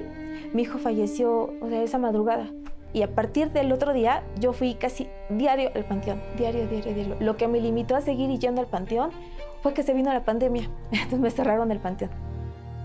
mi 0.53 0.63
hijo 0.63 0.79
falleció, 0.79 1.55
o 1.59 1.69
esa 1.69 1.99
madrugada. 1.99 2.47
Y 2.93 3.01
a 3.01 3.15
partir 3.15 3.51
del 3.51 3.73
otro 3.73 3.95
día, 3.95 4.23
yo 4.39 4.53
fui 4.53 4.75
casi 4.75 5.09
diario 5.31 5.71
al 5.75 5.87
panteón, 5.87 6.23
diario, 6.37 6.69
diario, 6.69 6.93
diario. 6.93 7.17
Lo 7.21 7.39
que 7.39 7.49
me 7.49 7.63
limitó 7.63 7.97
a 7.97 8.03
seguir 8.03 8.39
yendo 8.39 8.61
al 8.61 8.67
panteón 8.67 9.11
fue 9.63 9.73
que 9.73 9.83
se 9.83 9.95
vino 9.95 10.13
la 10.13 10.23
pandemia, 10.23 10.69
entonces 10.93 11.19
me 11.19 11.31
cerraron 11.31 11.73
el 11.73 11.81
panteón 11.81 12.11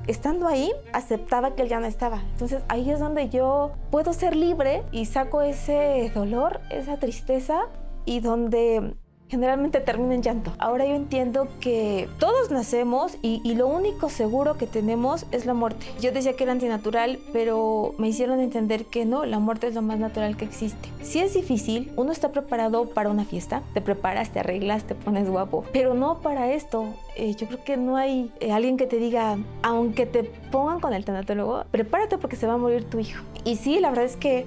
estando 0.09 0.47
ahí, 0.47 0.71
aceptaba 0.91 1.55
que 1.55 1.61
él 1.61 1.69
ya 1.69 1.79
no 1.79 1.85
estaba. 1.85 2.21
Entonces 2.31 2.63
ahí 2.67 2.89
es 2.89 2.99
donde 2.99 3.29
yo 3.29 3.71
puedo 3.91 4.13
ser 4.13 4.35
libre 4.35 4.83
y 4.91 5.05
saco 5.05 5.41
ese 5.41 6.11
dolor, 6.13 6.61
esa 6.69 6.97
tristeza 6.97 7.67
y 8.05 8.19
donde 8.19 8.95
generalmente 9.29 9.79
termina 9.79 10.15
en 10.15 10.23
llanto. 10.23 10.51
Ahora 10.57 10.85
yo 10.85 10.95
entiendo 10.95 11.47
que 11.59 12.09
todos 12.17 12.49
nacemos 12.49 13.17
y, 13.21 13.39
lo 13.59 13.67
único 13.67 14.09
seguro 14.09 14.57
que 14.57 14.67
tenemos 14.67 15.25
es 15.31 15.45
la 15.45 15.53
muerte. 15.53 15.85
Yo 15.99 16.11
decía 16.11 16.33
que 16.33 16.43
era 16.43 16.53
antinatural, 16.53 17.19
pero 17.33 17.93
me 17.97 18.07
hicieron 18.07 18.39
entender 18.39 18.85
que 18.85 19.05
no, 19.05 19.25
la 19.25 19.39
muerte 19.39 19.67
es 19.67 19.75
lo 19.75 19.81
más 19.81 19.99
natural 19.99 20.37
que 20.37 20.45
existe. 20.45 20.89
Si 21.01 21.19
es 21.19 21.33
difícil, 21.33 21.91
uno 21.97 22.11
está 22.11 22.31
preparado 22.31 22.89
para 22.89 23.09
una 23.09 23.25
fiesta, 23.25 23.61
te 23.73 23.81
preparas, 23.81 24.31
te 24.31 24.39
arreglas, 24.39 24.85
te 24.85 24.95
pones 24.95 25.29
guapo, 25.29 25.65
pero 25.73 25.93
no 25.93 26.19
para 26.19 26.53
esto. 26.53 26.85
Eh, 27.17 27.35
yo 27.35 27.47
creo 27.47 27.63
que 27.63 27.75
no 27.75 27.97
hay 27.97 28.31
eh, 28.39 28.53
alguien 28.53 28.77
que 28.77 28.87
te 28.87 28.97
diga, 28.97 29.37
aunque 29.61 30.05
te 30.05 30.23
pongan 30.23 30.79
con 30.79 30.93
el 30.93 31.03
tanatólogo, 31.03 31.65
prepárate 31.69 32.17
porque 32.17 32.37
se 32.37 32.47
va 32.47 32.53
a 32.53 32.57
morir 32.57 32.85
tu 32.85 32.99
hijo. 32.99 33.23
Y 33.43 33.57
sí, 33.57 33.79
la 33.79 33.89
verdad 33.89 34.05
es 34.05 34.15
que 34.15 34.45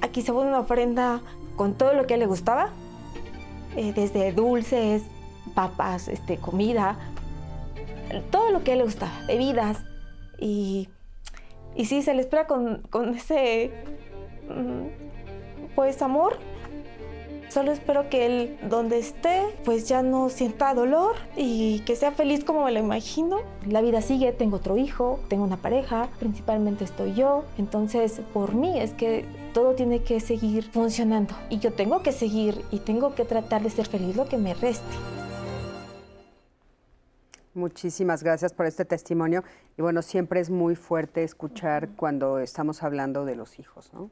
aquí 0.00 0.22
se 0.22 0.32
pone 0.32 0.48
una 0.48 0.60
ofrenda 0.60 1.20
con 1.56 1.74
todo 1.74 1.92
lo 1.92 2.06
que 2.06 2.14
a 2.14 2.16
él 2.16 2.20
le 2.20 2.26
gustaba, 2.26 2.70
eh, 3.76 3.92
desde 3.94 4.32
dulces, 4.32 5.02
papas, 5.54 6.08
este, 6.08 6.36
comida, 6.36 6.98
todo 8.30 8.50
lo 8.50 8.64
que 8.64 8.76
le 8.76 8.84
gusta, 8.84 9.10
bebidas. 9.26 9.78
Y, 10.38 10.88
y 11.74 11.86
sí, 11.86 12.02
se 12.02 12.14
le 12.14 12.20
espera 12.20 12.46
con, 12.46 12.82
con 12.90 13.14
ese, 13.14 13.72
mm, 14.48 15.74
pues, 15.74 16.00
amor. 16.02 16.38
Solo 17.48 17.72
espero 17.72 18.10
que 18.10 18.26
él, 18.26 18.58
donde 18.68 18.98
esté, 18.98 19.42
pues 19.64 19.88
ya 19.88 20.02
no 20.02 20.28
sienta 20.28 20.74
dolor 20.74 21.16
y 21.34 21.80
que 21.80 21.96
sea 21.96 22.12
feliz 22.12 22.44
como 22.44 22.64
me 22.64 22.72
lo 22.72 22.78
imagino. 22.78 23.38
La 23.66 23.80
vida 23.80 24.02
sigue, 24.02 24.32
tengo 24.32 24.56
otro 24.56 24.76
hijo, 24.76 25.18
tengo 25.28 25.44
una 25.44 25.56
pareja, 25.56 26.08
principalmente 26.18 26.84
estoy 26.84 27.14
yo. 27.14 27.44
Entonces, 27.56 28.20
por 28.34 28.54
mí 28.54 28.78
es 28.78 28.92
que 28.92 29.24
todo 29.48 29.74
tiene 29.74 30.02
que 30.02 30.20
seguir 30.20 30.64
funcionando 30.64 31.34
y 31.50 31.58
yo 31.58 31.72
tengo 31.72 32.02
que 32.02 32.12
seguir 32.12 32.62
y 32.70 32.80
tengo 32.80 33.14
que 33.14 33.24
tratar 33.24 33.62
de 33.62 33.70
ser 33.70 33.86
feliz 33.86 34.16
lo 34.16 34.28
que 34.28 34.36
me 34.36 34.54
reste. 34.54 34.96
Muchísimas 37.54 38.22
gracias 38.22 38.52
por 38.52 38.66
este 38.66 38.84
testimonio 38.84 39.42
y 39.76 39.82
bueno, 39.82 40.02
siempre 40.02 40.40
es 40.40 40.48
muy 40.48 40.76
fuerte 40.76 41.24
escuchar 41.24 41.88
cuando 41.96 42.38
estamos 42.38 42.82
hablando 42.82 43.24
de 43.24 43.34
los 43.34 43.58
hijos, 43.58 43.92
¿no? 43.92 44.10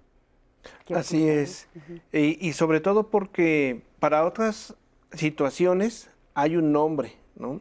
Así 0.92 1.28
es, 1.28 1.68
y, 2.12 2.52
sobre 2.52 2.80
todo 2.80 3.08
porque 3.08 3.82
para 4.00 4.26
otras 4.26 4.74
situaciones 5.12 6.10
hay 6.34 6.56
un 6.56 6.72
nombre, 6.72 7.12
¿no? 7.36 7.60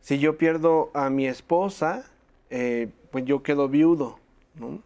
Si 0.00 0.20
yo 0.20 0.38
pierdo 0.38 0.92
a 0.94 1.10
mi 1.10 1.26
esposa, 1.26 2.04
eh, 2.50 2.88
pues 3.10 3.24
yo 3.24 3.42
quedo 3.42 3.68
viudo, 3.68 4.20
¿no? 4.54 4.80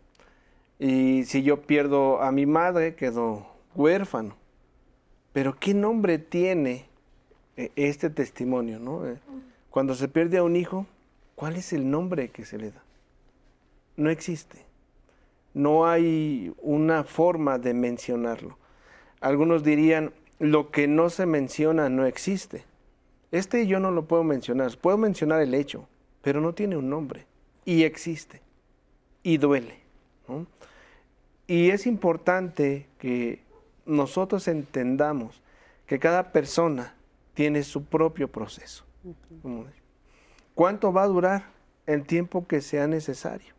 Y 0.80 1.24
si 1.24 1.42
yo 1.42 1.60
pierdo 1.60 2.22
a 2.22 2.32
mi 2.32 2.46
madre, 2.46 2.94
quedo 2.94 3.46
huérfano. 3.74 4.34
Pero 5.34 5.54
¿qué 5.60 5.74
nombre 5.74 6.18
tiene 6.18 6.86
eh, 7.58 7.70
este 7.76 8.08
testimonio? 8.08 8.78
¿no? 8.80 9.06
Eh, 9.06 9.18
cuando 9.68 9.94
se 9.94 10.08
pierde 10.08 10.38
a 10.38 10.42
un 10.42 10.56
hijo, 10.56 10.86
¿cuál 11.34 11.56
es 11.56 11.74
el 11.74 11.90
nombre 11.90 12.30
que 12.30 12.46
se 12.46 12.56
le 12.56 12.70
da? 12.70 12.82
No 13.96 14.08
existe. 14.08 14.64
No 15.52 15.86
hay 15.86 16.54
una 16.62 17.04
forma 17.04 17.58
de 17.58 17.74
mencionarlo. 17.74 18.56
Algunos 19.20 19.62
dirían, 19.62 20.14
lo 20.38 20.70
que 20.70 20.88
no 20.88 21.10
se 21.10 21.26
menciona 21.26 21.90
no 21.90 22.06
existe. 22.06 22.64
Este 23.32 23.66
yo 23.66 23.80
no 23.80 23.90
lo 23.90 24.06
puedo 24.06 24.24
mencionar. 24.24 24.74
Puedo 24.78 24.96
mencionar 24.96 25.42
el 25.42 25.52
hecho, 25.52 25.86
pero 26.22 26.40
no 26.40 26.54
tiene 26.54 26.78
un 26.78 26.88
nombre. 26.88 27.26
Y 27.66 27.82
existe. 27.82 28.40
Y 29.22 29.36
duele. 29.36 29.74
¿no? 30.26 30.46
Y 31.50 31.72
es 31.72 31.88
importante 31.88 32.86
que 32.96 33.42
nosotros 33.84 34.46
entendamos 34.46 35.42
que 35.84 35.98
cada 35.98 36.30
persona 36.30 36.94
tiene 37.34 37.64
su 37.64 37.86
propio 37.86 38.28
proceso. 38.30 38.84
¿Cuánto 40.54 40.92
va 40.92 41.02
a 41.02 41.08
durar? 41.08 41.46
El 41.86 42.06
tiempo 42.06 42.46
que 42.46 42.60
sea 42.60 42.86
necesario. 42.86 43.52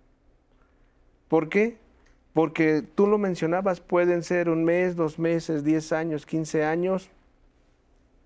¿Por 1.28 1.50
qué? 1.50 1.80
Porque 2.32 2.82
tú 2.82 3.08
lo 3.08 3.18
mencionabas, 3.18 3.82
pueden 3.82 4.24
ser 4.24 4.48
un 4.48 4.64
mes, 4.64 4.96
dos 4.96 5.20
meses, 5.20 5.66
diez 5.66 5.92
años, 5.92 6.26
quince 6.26 6.64
años, 6.64 7.10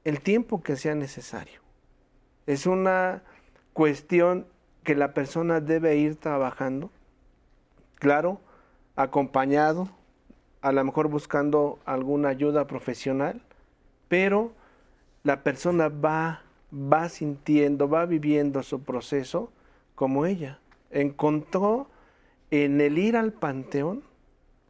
el 0.04 0.22
tiempo 0.22 0.62
que 0.62 0.76
sea 0.76 0.94
necesario. 0.94 1.60
Es 2.46 2.68
una 2.68 3.24
cuestión 3.74 4.46
que 4.84 4.94
la 4.94 5.16
persona 5.16 5.60
debe 5.60 5.96
ir 5.96 6.18
trabajando. 6.18 6.92
Claro, 7.96 8.42
acompañado, 8.96 9.90
a 10.62 10.72
lo 10.72 10.84
mejor 10.84 11.10
buscando 11.10 11.80
alguna 11.86 12.30
ayuda 12.30 12.66
profesional, 12.68 13.42
pero 14.08 14.52
la 15.24 15.44
persona 15.44 15.90
va, 15.90 16.42
va 16.72 17.10
sintiendo, 17.10 17.90
va 17.90 18.06
viviendo 18.06 18.64
su 18.64 18.82
proceso 18.82 19.52
como 19.96 20.26
ella. 20.26 20.60
Encontró 20.92 21.88
en 22.52 22.80
el 22.82 22.98
ir 22.98 23.18
al 23.18 23.34
panteón 23.34 24.04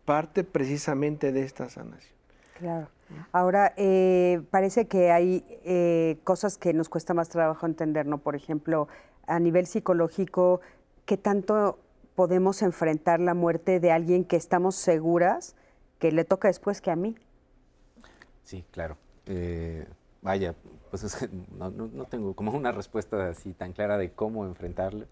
parte 0.05 0.43
precisamente 0.43 1.32
de 1.32 1.43
esta 1.43 1.69
sanación. 1.69 2.15
Claro. 2.59 2.88
Ahora, 3.32 3.73
eh, 3.78 4.41
parece 4.49 4.88
que 4.88 5.11
hay 5.11 5.45
eh, 5.63 6.17
cosas 6.23 6.57
que 6.57 6.73
nos 6.73 6.89
cuesta 6.89 7.13
más 7.13 7.30
trabajo 7.30 7.65
entender, 7.65 8.05
¿no? 8.07 8.17
Por 8.17 8.36
ejemplo, 8.36 8.88
a 9.28 9.39
nivel 9.39 9.67
psicológico, 9.67 10.61
¿qué 11.05 11.17
tanto 11.17 11.78
podemos 12.16 12.61
enfrentar 12.61 13.20
la 13.20 13.34
muerte 13.34 13.80
de 13.80 13.91
alguien 13.91 14.24
que 14.24 14.36
estamos 14.36 14.76
seguras 14.76 15.55
que 15.99 16.11
le 16.11 16.24
toca 16.24 16.47
después 16.47 16.82
que 16.82 16.91
a 16.91 16.95
mí? 16.95 17.16
Sí, 18.43 18.63
claro. 18.72 18.97
Eh, 19.28 19.86
vaya, 20.22 20.55
pues 20.89 21.28
no, 21.57 21.70
no, 21.70 22.05
tengo 22.05 22.34
como 22.34 22.51
una 22.51 22.72
respuesta 22.72 23.30
así 23.30 23.53
tan 23.53 23.74
clara 23.74 23.97
de 23.97 24.11
cómo 24.11 24.45
enfrentarle. 24.45 25.07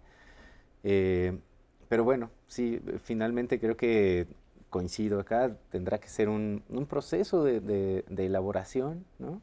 pero 0.82 2.04
bueno, 2.04 2.30
sí, 2.48 2.82
finalmente 3.04 3.60
creo 3.60 3.78
que 3.78 4.28
coincido 4.74 5.20
acá, 5.20 5.56
tendrá 5.70 6.00
que 6.00 6.10
ser 6.10 6.30
un, 6.30 6.64
proceso 6.90 7.44
de, 7.44 8.04
elaboración, 8.18 9.06
¿no? 9.20 9.40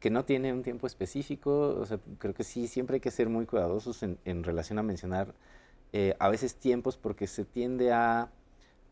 que 0.00 0.10
no 0.10 0.24
tiene 0.24 0.52
un 0.52 0.64
tiempo 0.64 0.88
específico. 0.88 1.76
O 1.80 1.86
sea, 1.86 2.00
creo 2.18 2.34
que 2.34 2.42
sí, 2.42 2.66
siempre 2.66 2.94
hay 2.94 3.00
que 3.00 3.12
ser 3.12 3.28
muy 3.28 3.46
cuidadosos 3.46 4.02
en, 4.02 4.42
relación 4.42 4.80
a 4.80 4.82
mencionar 4.82 5.32
eh, 5.96 6.16
a 6.18 6.28
veces 6.28 6.56
tiempos 6.56 6.96
porque 6.96 7.28
se 7.28 7.44
tiende 7.44 7.92
a 7.92 8.28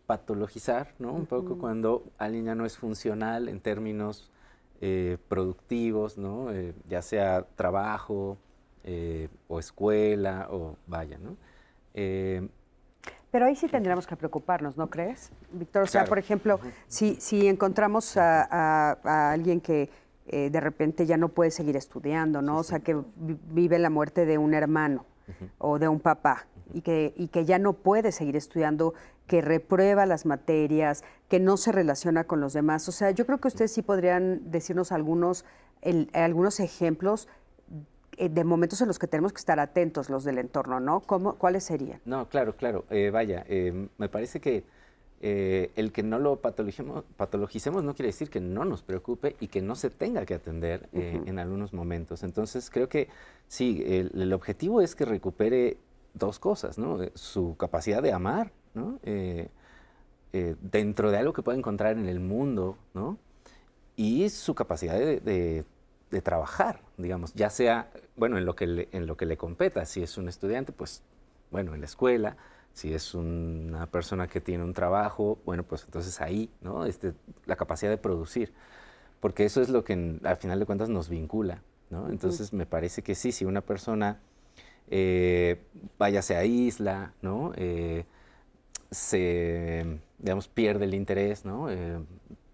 patologizar, 0.06 0.94
¿no? 1.00 1.12
Un 1.12 1.26
poco 1.26 1.58
cuando 1.58 2.04
alguien 2.16 2.44
ya 2.44 2.54
no 2.54 2.64
es 2.64 2.78
funcional 2.78 3.48
en 3.48 3.58
términos 3.58 4.30
eh, 4.80 5.18
productivos, 5.26 6.16
¿no? 6.16 6.52
Eh, 6.52 6.74
ya 6.88 7.02
sea 7.02 7.44
trabajo 7.56 8.38
o 9.48 9.58
escuela 9.58 10.46
o 10.52 10.76
vaya, 10.86 11.18
¿no? 11.18 11.36
Pero 13.32 13.46
ahí 13.46 13.56
sí 13.56 13.66
tendríamos 13.66 14.06
que 14.06 14.14
preocuparnos, 14.14 14.76
¿no 14.76 14.88
crees, 14.88 15.32
Víctor? 15.50 15.82
O 15.82 15.86
sea, 15.88 16.04
por 16.04 16.20
ejemplo, 16.20 16.60
si, 16.86 17.16
si 17.16 17.48
encontramos 17.48 18.16
a, 18.16 18.92
alguien 19.32 19.60
que 19.60 19.90
eh, 20.28 20.50
de 20.50 20.60
repente 20.60 21.04
ya 21.04 21.16
no 21.16 21.30
puede 21.30 21.50
seguir 21.50 21.76
estudiando, 21.76 22.42
¿no? 22.42 22.58
o 22.58 22.62
sea, 22.62 22.78
que 22.78 22.96
vive 23.16 23.80
la 23.80 23.90
muerte 23.90 24.24
de 24.24 24.38
un 24.38 24.54
hermano 24.54 25.04
o 25.58 25.80
de 25.80 25.88
un 25.88 25.98
papá 25.98 26.46
y 26.72 26.82
que, 26.82 27.12
y 27.16 27.28
que 27.28 27.44
ya 27.44 27.58
no 27.58 27.74
puede 27.74 28.12
seguir 28.12 28.36
estudiando, 28.36 28.94
que 29.26 29.40
reprueba 29.40 30.06
las 30.06 30.26
materias, 30.26 31.04
que 31.28 31.40
no 31.40 31.56
se 31.56 31.72
relaciona 31.72 32.24
con 32.24 32.40
los 32.40 32.52
demás. 32.52 32.88
O 32.88 32.92
sea, 32.92 33.10
yo 33.10 33.26
creo 33.26 33.38
que 33.38 33.48
ustedes 33.48 33.72
sí 33.72 33.82
podrían 33.82 34.50
decirnos 34.50 34.92
algunos, 34.92 35.44
algunos 36.12 36.60
ejemplos 36.60 37.28
eh, 38.18 38.28
de 38.28 38.44
momentos 38.44 38.80
en 38.82 38.88
los 38.88 38.98
que 38.98 39.06
tenemos 39.06 39.32
que 39.32 39.38
estar 39.38 39.58
atentos 39.58 40.10
los 40.10 40.22
del 40.24 40.38
entorno, 40.38 40.80
¿no? 40.80 41.00
¿Cómo, 41.00 41.36
¿Cuáles 41.36 41.64
serían? 41.64 42.00
No, 42.04 42.28
claro, 42.28 42.54
claro. 42.56 42.84
Eh, 42.90 43.10
vaya, 43.10 43.44
eh, 43.48 43.88
me 43.98 44.08
parece 44.08 44.40
que 44.40 44.64
el 45.24 45.92
que 45.92 46.02
no 46.02 46.18
lo 46.18 46.40
patologicemos 46.40 47.84
no 47.84 47.94
quiere 47.94 48.08
decir 48.08 48.28
que 48.28 48.40
no 48.40 48.64
nos 48.64 48.82
preocupe 48.82 49.36
y 49.38 49.46
que 49.46 49.62
no 49.62 49.76
se 49.76 49.88
tenga 49.88 50.26
que 50.26 50.34
atender 50.34 50.88
en 50.92 51.38
algunos 51.38 51.72
momentos. 51.72 52.24
Entonces, 52.24 52.68
creo 52.70 52.88
que 52.88 53.06
sí, 53.46 53.84
el, 53.86 54.32
objetivo 54.32 54.80
es 54.80 54.96
que 54.96 55.04
recupere 55.04 55.76
dos 56.14 56.38
cosas, 56.38 56.78
¿no? 56.78 56.98
Su 57.14 57.56
capacidad 57.56 58.02
de 58.02 58.12
amar, 58.12 58.52
¿no? 58.74 58.98
dentro 60.32 61.10
de 61.10 61.18
algo 61.18 61.34
que 61.34 61.42
puede 61.42 61.58
encontrar 61.58 61.98
en 61.98 62.08
el 62.08 62.18
mundo, 62.18 62.78
¿no? 62.94 63.18
Y 63.96 64.30
su 64.30 64.54
capacidad 64.54 64.94
de 64.98 65.64
de 66.12 66.20
trabajar, 66.20 66.82
digamos, 66.98 67.32
ya 67.32 67.50
sea, 67.50 67.90
bueno, 68.16 68.36
en 68.36 68.44
lo, 68.44 68.54
que 68.54 68.66
le, 68.66 68.88
en 68.92 69.06
lo 69.06 69.16
que 69.16 69.24
le 69.24 69.38
competa, 69.38 69.86
si 69.86 70.02
es 70.02 70.18
un 70.18 70.28
estudiante, 70.28 70.70
pues, 70.70 71.02
bueno, 71.50 71.74
en 71.74 71.80
la 71.80 71.86
escuela, 71.86 72.36
si 72.74 72.92
es 72.92 73.14
una 73.14 73.86
persona 73.86 74.28
que 74.28 74.40
tiene 74.40 74.62
un 74.62 74.74
trabajo, 74.74 75.38
bueno, 75.46 75.64
pues 75.64 75.84
entonces 75.84 76.20
ahí, 76.20 76.50
¿no? 76.60 76.84
Este, 76.84 77.14
la 77.46 77.56
capacidad 77.56 77.90
de 77.90 77.96
producir, 77.96 78.52
porque 79.20 79.46
eso 79.46 79.62
es 79.62 79.70
lo 79.70 79.84
que 79.84 80.20
al 80.22 80.36
final 80.36 80.58
de 80.58 80.66
cuentas 80.66 80.90
nos 80.90 81.08
vincula, 81.08 81.62
¿no? 81.88 82.10
Entonces 82.10 82.52
me 82.52 82.66
parece 82.66 83.02
que 83.02 83.14
sí, 83.14 83.32
si 83.32 83.46
una 83.46 83.62
persona, 83.62 84.20
eh, 84.94 85.56
vaya, 85.98 86.20
se 86.20 86.36
aísla, 86.36 87.14
¿no? 87.22 87.52
Eh, 87.56 88.04
se, 88.90 90.00
digamos, 90.18 90.48
pierde 90.48 90.84
el 90.84 90.92
interés, 90.92 91.46
¿no? 91.46 91.70
Eh, 91.70 91.98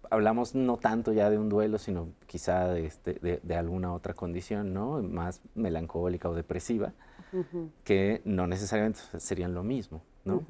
hablamos 0.09 0.55
no 0.55 0.77
tanto 0.77 1.11
ya 1.11 1.29
de 1.29 1.37
un 1.37 1.49
duelo, 1.49 1.77
sino 1.77 2.07
quizá 2.27 2.69
de, 2.69 2.85
este, 2.85 3.39
de, 3.43 3.55
alguna 3.55 3.93
otra 3.93 4.13
condición, 4.13 4.73
¿no? 4.73 5.03
Más 5.03 5.41
melancólica 5.53 6.29
o 6.29 6.33
depresiva, 6.33 6.93
que 7.83 8.21
no 8.23 8.47
necesariamente 8.47 9.01
serían 9.17 9.53
lo 9.53 9.63
mismo, 9.63 10.01
¿no? 10.23 10.41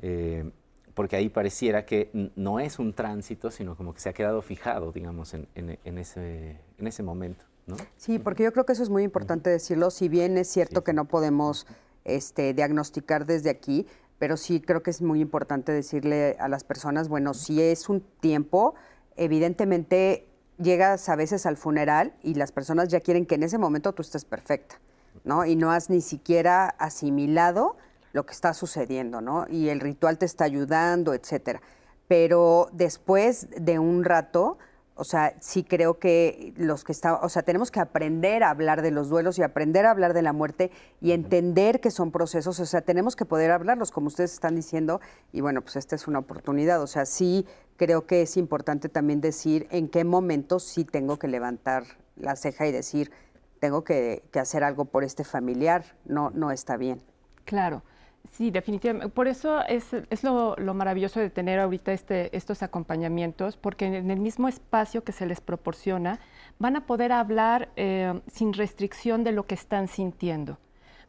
Eh, 0.00 0.50
porque 0.92 1.14
ahí 1.14 1.28
pareciera 1.28 1.86
que 1.86 2.30
no 2.34 2.58
es 2.58 2.80
un 2.80 2.94
tránsito, 2.94 3.52
sino 3.52 3.76
como 3.76 3.94
que 3.94 4.00
se 4.00 4.08
ha 4.08 4.12
quedado 4.12 4.42
fijado, 4.42 4.90
digamos, 4.90 5.34
en, 5.34 5.46
en, 5.54 5.98
ese, 5.98 6.58
en 6.78 6.86
ese 6.88 7.04
momento, 7.04 7.44
¿no? 7.66 7.76
Sí, 7.96 8.18
porque 8.18 8.44
yo 8.44 8.52
creo 8.52 8.66
que 8.66 8.72
eso 8.72 8.82
es 8.82 8.90
muy 8.90 9.02
importante 9.02 9.50
decirlo, 9.50 9.90
si 9.90 10.08
bien 10.08 10.38
es 10.38 10.48
cierto 10.48 10.84
que 10.84 10.92
no 10.92 11.06
podemos 11.06 11.66
este, 12.04 12.54
diagnosticar 12.54 13.26
desde 13.26 13.50
aquí, 13.50 13.86
pero 14.18 14.36
sí 14.36 14.60
creo 14.60 14.82
que 14.82 14.90
es 14.90 15.02
muy 15.02 15.20
importante 15.20 15.72
decirle 15.72 16.36
a 16.38 16.48
las 16.48 16.64
personas, 16.64 17.08
bueno, 17.08 17.34
si 17.34 17.60
es 17.60 17.88
un 17.88 18.00
tiempo, 18.20 18.74
evidentemente 19.16 20.28
llegas 20.58 21.08
a 21.08 21.16
veces 21.16 21.46
al 21.46 21.56
funeral 21.56 22.14
y 22.22 22.34
las 22.34 22.52
personas 22.52 22.88
ya 22.88 23.00
quieren 23.00 23.26
que 23.26 23.34
en 23.34 23.42
ese 23.42 23.58
momento 23.58 23.92
tú 23.92 24.02
estés 24.02 24.24
perfecta, 24.24 24.80
¿no? 25.24 25.44
Y 25.44 25.56
no 25.56 25.72
has 25.72 25.90
ni 25.90 26.00
siquiera 26.00 26.68
asimilado 26.68 27.76
lo 28.12 28.26
que 28.26 28.32
está 28.32 28.54
sucediendo, 28.54 29.20
¿no? 29.20 29.46
Y 29.48 29.70
el 29.70 29.80
ritual 29.80 30.18
te 30.18 30.26
está 30.26 30.44
ayudando, 30.44 31.14
etcétera. 31.14 31.60
Pero 32.08 32.68
después 32.72 33.48
de 33.56 33.78
un 33.78 34.04
rato, 34.04 34.58
o 35.02 35.04
sea, 35.04 35.34
sí 35.40 35.64
creo 35.64 35.98
que 35.98 36.54
los 36.56 36.84
que 36.84 36.92
están, 36.92 37.18
o 37.22 37.28
sea, 37.28 37.42
tenemos 37.42 37.72
que 37.72 37.80
aprender 37.80 38.44
a 38.44 38.50
hablar 38.50 38.82
de 38.82 38.92
los 38.92 39.08
duelos 39.08 39.36
y 39.36 39.42
aprender 39.42 39.84
a 39.84 39.90
hablar 39.90 40.14
de 40.14 40.22
la 40.22 40.32
muerte 40.32 40.70
y 41.00 41.10
entender 41.10 41.80
que 41.80 41.90
son 41.90 42.12
procesos, 42.12 42.60
o 42.60 42.66
sea, 42.66 42.82
tenemos 42.82 43.16
que 43.16 43.24
poder 43.24 43.50
hablarlos 43.50 43.90
como 43.90 44.06
ustedes 44.06 44.32
están 44.32 44.54
diciendo 44.54 45.00
y 45.32 45.40
bueno, 45.40 45.60
pues 45.60 45.74
esta 45.74 45.96
es 45.96 46.06
una 46.06 46.20
oportunidad, 46.20 46.80
o 46.80 46.86
sea, 46.86 47.04
sí 47.04 47.46
creo 47.76 48.06
que 48.06 48.22
es 48.22 48.36
importante 48.36 48.88
también 48.88 49.20
decir 49.20 49.66
en 49.72 49.88
qué 49.88 50.04
momento 50.04 50.60
sí 50.60 50.84
tengo 50.84 51.18
que 51.18 51.26
levantar 51.26 51.82
la 52.14 52.36
ceja 52.36 52.68
y 52.68 52.70
decir, 52.70 53.10
tengo 53.58 53.82
que, 53.82 54.22
que 54.30 54.38
hacer 54.38 54.62
algo 54.62 54.84
por 54.84 55.02
este 55.02 55.24
familiar, 55.24 55.96
no, 56.04 56.30
no 56.30 56.52
está 56.52 56.76
bien. 56.76 57.02
Claro. 57.44 57.82
Sí, 58.30 58.50
definitivamente. 58.50 59.08
Por 59.08 59.28
eso 59.28 59.60
es, 59.66 59.92
lo, 60.22 60.56
maravilloso 60.74 61.20
de 61.20 61.28
tener 61.28 61.58
ahorita 61.58 61.92
este, 61.92 62.34
estos 62.36 62.62
acompañamientos, 62.62 63.56
porque 63.56 63.86
en 63.86 64.10
el 64.10 64.20
mismo 64.20 64.48
espacio 64.48 65.04
que 65.04 65.12
se 65.12 65.26
les 65.26 65.40
proporciona 65.40 66.18
van 66.58 66.76
a 66.76 66.86
poder 66.86 67.12
hablar 67.12 67.70
eh, 67.76 68.20
sin 68.28 68.52
restricción 68.52 69.24
de 69.24 69.32
lo 69.32 69.46
que 69.46 69.54
están 69.54 69.88
sintiendo. 69.88 70.58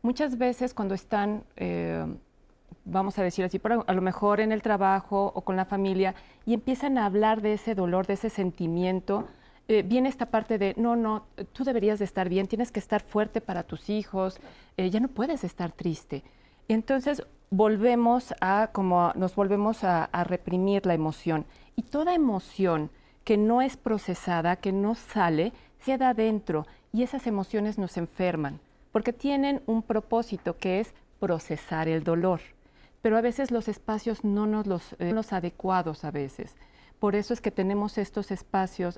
Muchas 0.02 0.38
veces 0.38 0.74
cuando 0.74 0.96
están, 0.96 1.44
eh, 1.56 2.06
vamos 2.84 3.18
a 3.20 3.24
decir 3.24 3.46
así, 3.46 3.62
a 3.64 3.94
lo 3.94 4.02
mejor 4.02 4.42
en 4.42 4.52
el 4.52 4.62
trabajo 4.62 5.32
o 5.34 5.42
con 5.42 5.56
la 5.56 5.66
familia, 5.66 6.16
y 6.46 6.54
empiezan 6.54 6.98
a 6.98 7.06
hablar 7.06 7.42
de 7.42 7.54
ese 7.54 7.74
dolor, 7.74 8.06
de 8.06 8.14
ese 8.14 8.30
sentimiento, 8.30 9.28
eh, 9.70 9.82
viene 9.82 10.10
esta 10.10 10.26
parte 10.26 10.58
de, 10.58 10.74
no, 10.76 10.98
no, 10.98 11.28
tú 11.54 11.64
deberías 11.64 12.00
de 12.00 12.06
estar 12.06 12.28
bien, 12.28 12.48
tienes 12.48 12.72
que 12.72 12.80
estar 12.80 13.02
fuerte 13.02 13.40
para 13.40 13.64
tus 13.64 13.90
hijos, 13.90 14.42
ya 14.76 15.00
no 15.00 15.08
puedes 15.08 15.46
estar 15.46 15.72
triste. 15.72 16.24
Entonces 16.68 17.24
volvemos 17.50 18.34
a, 18.42 18.70
como 18.72 19.12
nos 19.16 19.36
volvemos 19.36 19.84
a, 19.84 20.10
reprimir 20.24 20.86
la 20.86 20.96
emoción. 20.96 21.46
Y 21.76 21.84
toda 21.84 22.16
emoción 22.16 22.90
que 23.24 23.38
no 23.38 23.62
es 23.62 23.78
procesada, 23.78 24.56
que 24.56 24.72
no 24.72 24.96
sale, 24.96 25.54
queda 25.86 26.10
adentro 26.10 26.66
y 26.92 27.04
esas 27.04 27.28
emociones 27.28 27.78
nos 27.78 27.98
enferman, 27.98 28.60
porque 28.92 29.14
tienen 29.14 29.62
un 29.66 29.84
propósito 29.84 30.58
que 30.58 30.80
es 30.80 30.94
procesar 31.20 31.88
el 31.88 32.04
dolor. 32.04 32.42
Pero 33.02 33.18
a 33.18 33.22
veces 33.22 33.52
los 33.52 33.68
espacios 33.68 34.24
no 34.24 34.48
nos 34.48 34.66
los, 34.66 34.96
eh, 35.00 35.12
los 35.12 35.32
adecuados 35.34 36.06
a 36.06 36.12
veces. 36.12 36.56
Por 37.00 37.16
eso 37.16 37.34
es 37.34 37.42
que 37.42 37.52
tenemos 37.52 37.98
estos 37.98 38.32
espacios, 38.32 38.98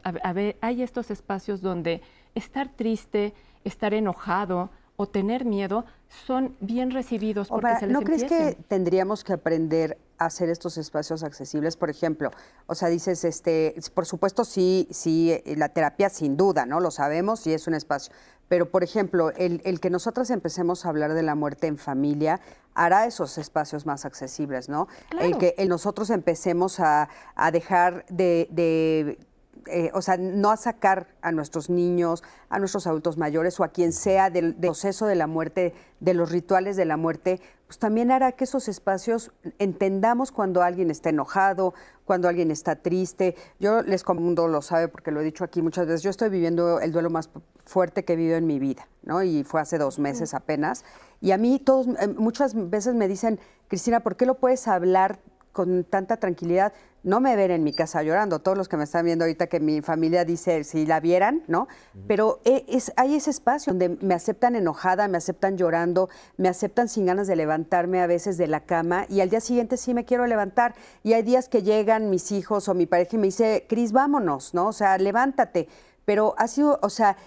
hay 0.61 0.81
estos 0.83 1.09
espacios 1.09 1.61
donde 1.61 2.01
estar 2.35 2.69
triste, 2.69 3.33
estar 3.63 3.95
enojado, 3.95 4.69
o 4.97 5.07
tener 5.07 5.45
miedo 5.45 5.85
son 6.25 6.55
bien 6.59 6.91
recibidos 6.91 7.49
porque 7.49 7.75
se 7.79 7.87
les 7.87 7.93
¿No 7.93 8.01
crees 8.01 8.23
que 8.23 8.57
tendríamos 8.67 9.23
que 9.23 9.33
aprender 9.33 9.97
hacer 10.17 10.49
estos 10.49 10.77
espacios 10.77 11.23
accesibles? 11.23 11.75
Por 11.75 11.89
ejemplo, 11.89 12.31
o 12.67 12.75
sea, 12.75 12.87
dices, 12.87 13.25
este, 13.25 13.75
por 13.93 14.05
supuesto, 14.05 14.45
sí, 14.45 14.87
sí, 14.91 15.31
eh, 15.31 15.55
la 15.57 15.69
terapia 15.69 16.09
sin 16.09 16.37
duda, 16.37 16.65
¿no? 16.65 16.79
Lo 16.79 16.91
sabemos 16.91 17.45
y 17.47 17.53
es 17.53 17.67
un 17.67 17.73
espacio. 17.73 18.13
Pero, 18.47 18.69
por 18.69 18.83
ejemplo, 18.83 19.31
el, 19.31 19.79
que 19.79 19.89
nosotras 19.89 20.29
empecemos 20.29 20.85
a 20.85 20.89
hablar 20.89 21.15
de 21.15 21.23
la 21.23 21.33
muerte 21.33 21.65
en 21.67 21.77
familia 21.77 22.39
hará 22.75 23.07
esos 23.07 23.39
espacios 23.39 23.87
más 23.87 24.05
accesibles, 24.05 24.69
¿no? 24.69 24.87
El 25.19 25.37
que 25.39 25.55
nosotros 25.67 26.11
empecemos 26.11 26.79
a, 26.79 27.09
dejar 27.51 28.05
de 28.07 29.17
eh, 29.67 29.91
o 29.93 30.01
sea, 30.01 30.17
no 30.17 30.51
a 30.51 30.57
sacar 30.57 31.07
a 31.21 31.31
nuestros 31.31 31.69
niños, 31.69 32.23
a 32.49 32.59
nuestros 32.59 32.85
adultos 32.87 33.17
mayores 33.17 33.59
o 33.59 33.63
a 33.63 33.69
quien 33.69 33.93
sea 33.93 34.29
del, 34.29 34.55
proceso 34.55 35.05
de 35.05 35.15
la 35.15 35.27
muerte, 35.27 35.73
de 35.99 36.13
los 36.13 36.31
rituales 36.31 36.75
de 36.75 36.85
la 36.85 36.97
muerte, 36.97 37.41
pues 37.65 37.79
también 37.79 38.11
hará 38.11 38.33
que 38.33 38.43
esos 38.43 38.67
espacios 38.67 39.31
entendamos 39.57 40.31
cuando 40.31 40.61
alguien 40.61 40.91
está 40.91 41.09
enojado, 41.09 41.73
cuando 42.05 42.27
alguien 42.27 42.51
está 42.51 42.75
triste. 42.75 43.35
Yo 43.59 43.81
les 43.81 44.03
como 44.03 44.21
mundo 44.21 44.47
lo 44.47 44.61
sabe 44.61 44.87
porque 44.87 45.11
lo 45.11 45.21
he 45.21 45.23
dicho 45.23 45.43
aquí 45.43 45.61
muchas 45.61 45.87
veces, 45.87 46.03
yo 46.03 46.11
estoy 46.11 46.29
viviendo 46.29 46.79
el 46.79 46.91
duelo 46.91 47.09
más 47.09 47.29
fuerte 47.65 48.05
que 48.05 48.13
he 48.13 48.15
vivido 48.15 48.37
en 48.37 48.45
mi 48.45 48.59
vida, 48.59 48.87
¿no? 49.01 49.23
Y 49.23 49.43
fue 49.43 49.61
hace 49.61 49.77
dos 49.77 49.97
meses 49.97 50.33
apenas. 50.33 50.85
Y 51.21 51.31
a 51.31 51.37
mí 51.37 51.59
todos, 51.59 51.87
eh, 51.87 52.07
muchas 52.07 52.53
veces 52.69 52.93
me 52.93 53.07
dicen, 53.07 53.39
Cristina, 53.67 54.01
¿por 54.01 54.15
qué 54.15 54.25
lo 54.25 54.35
puedes 54.35 54.67
hablar 54.67 55.19
con 55.51 55.83
tanta 55.85 56.17
tranquilidad? 56.17 56.73
No 57.05 57.21
me 57.21 57.35
ven 57.35 57.51
en 57.51 57.63
mi 57.63 57.71
casa 57.71 58.01
llorando. 58.01 58.39
Todos 58.39 58.57
los 58.57 58.67
que 58.67 58.77
me 58.77 58.83
están 58.83 59.05
viendo 59.05 59.25
ahorita 59.25 59.45
que 59.45 59.59
mi 59.59 59.81
familia 59.81 60.25
dice 60.25 60.63
si 60.63 60.87
la 60.87 60.99
vieran, 60.99 61.43
¿no? 61.47 61.67
Pero 62.07 62.41
eh, 62.45 62.65
es, 62.67 62.91
hay 62.97 63.15
ese 63.15 63.29
espacio 63.29 63.71
donde 63.73 63.89
me 64.01 64.15
aceptan 64.15 64.55
enojada, 64.55 65.07
me 65.07 65.17
aceptan 65.17 65.55
llorando, 65.55 66.09
me 66.37 66.49
aceptan 66.49 66.89
sin 66.89 67.05
ganas 67.05 67.27
de 67.27 67.35
levantarme 67.35 68.01
a 68.01 68.07
veces 68.07 68.37
de 68.37 68.47
la 68.47 68.61
cama 68.61 69.05
y 69.07 69.21
al 69.21 69.29
día 69.29 69.39
siguiente 69.39 69.77
sí 69.77 69.93
me 69.93 70.03
quiero 70.03 70.25
levantar. 70.25 70.73
Y 71.03 71.13
hay 71.13 71.21
días 71.21 71.47
que 71.47 71.61
llegan 71.61 72.09
mis 72.09 72.31
hijos 72.31 72.67
o 72.69 72.73
mi 72.73 72.87
pareja 72.87 73.15
y 73.17 73.19
me 73.19 73.27
dice, 73.27 73.67
Cris, 73.69 73.91
vámonos, 73.91 74.55
¿no? 74.55 74.67
O 74.67 74.73
sea, 74.73 74.97
levántate. 74.97 75.67
Pero 76.05 76.33
ha 76.37 76.47
sido, 76.47 76.79
o 76.81 76.89
sea, 76.89 77.17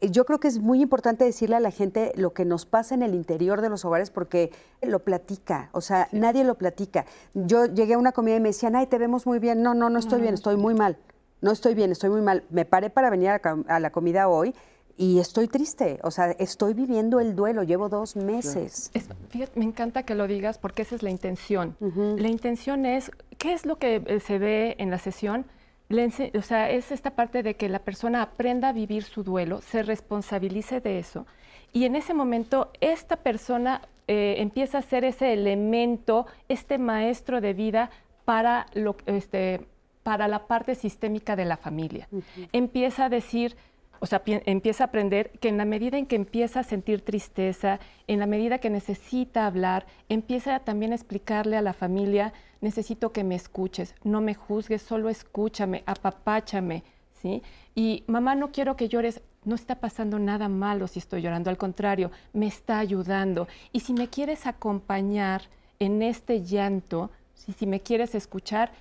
yo 0.00 0.24
creo 0.24 0.40
que 0.40 0.48
es 0.48 0.58
muy 0.58 0.80
importante 0.80 1.24
decirle 1.24 1.56
a 1.56 1.60
la 1.60 1.70
gente 1.70 2.12
lo 2.16 2.32
que 2.32 2.44
nos 2.44 2.66
pasa 2.66 2.94
en 2.94 3.02
el 3.02 3.14
interior 3.14 3.60
de 3.60 3.68
los 3.68 3.84
hogares 3.84 4.10
porque 4.10 4.50
lo 4.82 5.00
platica, 5.00 5.70
o 5.72 5.80
sea, 5.80 6.08
nadie 6.12 6.44
lo 6.44 6.56
platica. 6.56 7.06
Yo 7.34 7.66
llegué 7.66 7.94
a 7.94 7.98
una 7.98 8.12
comida 8.12 8.36
y 8.36 8.40
me 8.40 8.48
decían, 8.50 8.76
ay, 8.76 8.86
te 8.86 8.98
vemos 8.98 9.26
muy 9.26 9.38
bien. 9.38 9.62
No, 9.62 9.74
no, 9.74 9.90
no 9.90 9.98
estoy 9.98 10.20
bien, 10.20 10.34
estoy 10.34 10.56
muy 10.56 10.74
mal. 10.74 10.96
No 11.40 11.52
estoy 11.52 11.74
bien, 11.74 11.92
estoy 11.92 12.10
muy 12.10 12.22
mal. 12.22 12.44
Me 12.50 12.64
paré 12.64 12.90
para 12.90 13.10
venir 13.10 13.30
a, 13.30 13.80
la 13.80 13.90
comida 13.90 14.28
hoy 14.28 14.54
y 14.96 15.18
estoy 15.18 15.46
triste, 15.46 15.98
o 16.02 16.10
sea, 16.10 16.30
estoy 16.32 16.72
viviendo 16.72 17.20
el 17.20 17.36
duelo, 17.36 17.62
llevo 17.62 17.90
dos 17.90 18.16
meses. 18.16 18.90
fíjate, 19.28 19.58
me 19.58 19.66
encanta 19.66 20.04
que 20.04 20.14
lo 20.14 20.26
digas 20.26 20.56
porque 20.56 20.82
esa 20.82 20.94
es 20.94 21.02
la 21.02 21.10
intención. 21.10 21.76
La 21.80 22.28
intención 22.28 22.86
es, 22.86 23.10
¿qué 23.38 23.52
es 23.52 23.66
lo 23.66 23.76
que 23.76 24.02
eh, 24.06 24.20
se 24.20 24.38
ve 24.38 24.74
en 24.78 24.90
la 24.90 24.98
sesión? 24.98 25.44
O 25.88 26.42
sea, 26.42 26.70
es 26.70 26.90
esta 26.90 27.10
parte 27.10 27.42
de 27.42 27.54
que 27.54 27.68
la 27.68 27.78
persona 27.78 28.22
aprenda 28.22 28.70
a 28.70 28.72
vivir 28.72 29.04
su 29.04 29.22
duelo, 29.22 29.60
se 29.60 29.82
responsabilice 29.82 30.80
de 30.80 30.98
eso. 30.98 31.26
Y 31.72 31.84
en 31.84 31.94
ese 31.94 32.14
momento, 32.14 32.70
esta 32.80 33.16
persona 33.16 33.82
eh, 34.08 34.36
empieza 34.38 34.78
a 34.78 34.82
ser 34.82 35.04
ese 35.04 35.32
elemento, 35.32 36.26
este 36.48 36.78
maestro 36.78 37.40
de 37.40 37.52
vida 37.54 37.90
para, 38.24 38.66
lo, 38.74 38.96
este, 39.06 39.60
para 40.02 40.26
la 40.28 40.46
parte 40.46 40.74
sistémica 40.74 41.36
de 41.36 41.44
la 41.44 41.56
familia. 41.56 42.08
Empieza 42.52 43.04
a 43.04 43.08
decir, 43.08 43.56
o 44.00 44.06
sea, 44.06 44.22
empieza 44.24 44.84
a 44.84 44.86
aprender 44.86 45.30
que 45.40 45.48
en 45.48 45.56
la 45.56 45.64
medida 45.64 45.98
en 45.98 46.06
que 46.06 46.16
empieza 46.16 46.60
a 46.60 46.64
sentir 46.64 47.02
tristeza, 47.02 47.80
en 48.06 48.18
la 48.18 48.26
medida 48.26 48.58
que 48.58 48.70
necesita 48.70 49.46
hablar, 49.46 49.86
empieza 50.08 50.60
también 50.60 50.92
a 50.92 50.96
explicarle 50.96 51.56
a 51.56 51.62
la 51.62 51.72
familia, 51.72 52.32
necesito 52.60 53.12
que 53.12 53.24
me 53.24 53.34
escuches, 53.34 53.94
no 54.04 54.20
me 54.20 54.34
juzgues, 54.34 54.82
solo 54.82 55.08
escúchame, 55.08 55.82
apapáchame, 55.86 56.84
¿sí? 57.20 57.42
Y 57.74 58.04
mamá, 58.06 58.34
no 58.34 58.52
quiero 58.52 58.76
que 58.76 58.88
llores, 58.88 59.22
no 59.44 59.54
está 59.54 59.76
pasando 59.76 60.18
nada 60.18 60.48
malo 60.48 60.88
si 60.88 60.98
estoy 60.98 61.22
llorando, 61.22 61.50
al 61.50 61.56
contrario, 61.56 62.10
me 62.32 62.46
está 62.46 62.78
ayudando. 62.78 63.48
Y 63.72 63.80
si 63.80 63.92
me 63.92 64.08
quieres 64.08 64.46
acompañar 64.46 65.42
en 65.78 66.02
este 66.02 66.42
llanto, 66.42 67.10
si, 67.34 67.52
si 67.52 67.66
me 67.66 67.80
quieres 67.80 68.14
escuchar, 68.14 68.72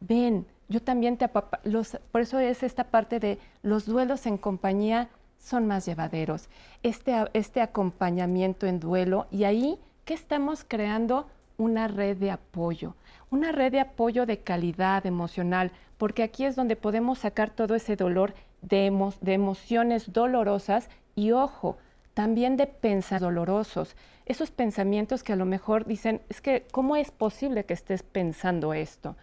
ven, 0.00 0.46
yo 0.72 0.82
también 0.82 1.16
te 1.16 1.30
los 1.64 1.98
Por 2.10 2.22
eso 2.22 2.38
es 2.38 2.62
esta 2.62 2.84
parte 2.84 3.20
de 3.20 3.38
los 3.62 3.86
duelos 3.86 4.26
en 4.26 4.38
compañía 4.38 5.08
son 5.38 5.66
más 5.66 5.86
llevaderos. 5.86 6.48
Este, 6.82 7.14
este 7.34 7.60
acompañamiento 7.60 8.66
en 8.66 8.80
duelo 8.80 9.26
y 9.30 9.44
ahí, 9.44 9.78
¿qué 10.04 10.14
estamos 10.14 10.64
creando? 10.66 11.26
Una 11.58 11.88
red 11.88 12.16
de 12.16 12.30
apoyo, 12.30 12.94
una 13.30 13.52
red 13.52 13.70
de 13.72 13.80
apoyo 13.80 14.24
de 14.24 14.38
calidad 14.38 15.04
emocional, 15.04 15.70
porque 15.98 16.22
aquí 16.22 16.44
es 16.44 16.56
donde 16.56 16.76
podemos 16.76 17.18
sacar 17.20 17.50
todo 17.50 17.74
ese 17.74 17.94
dolor 17.94 18.34
de, 18.62 18.90
de 19.20 19.34
emociones 19.34 20.12
dolorosas 20.12 20.88
y 21.14 21.32
ojo, 21.32 21.76
también 22.14 22.56
de 22.56 22.66
pensamientos 22.66 23.20
dolorosos. 23.20 23.96
Esos 24.24 24.50
pensamientos 24.50 25.22
que 25.22 25.32
a 25.32 25.36
lo 25.36 25.44
mejor 25.44 25.84
dicen, 25.84 26.22
es 26.28 26.40
que, 26.40 26.66
¿cómo 26.72 26.96
es 26.96 27.10
posible 27.10 27.64
que 27.64 27.74
estés 27.74 28.02
pensando 28.02 28.72
esto? 28.72 29.16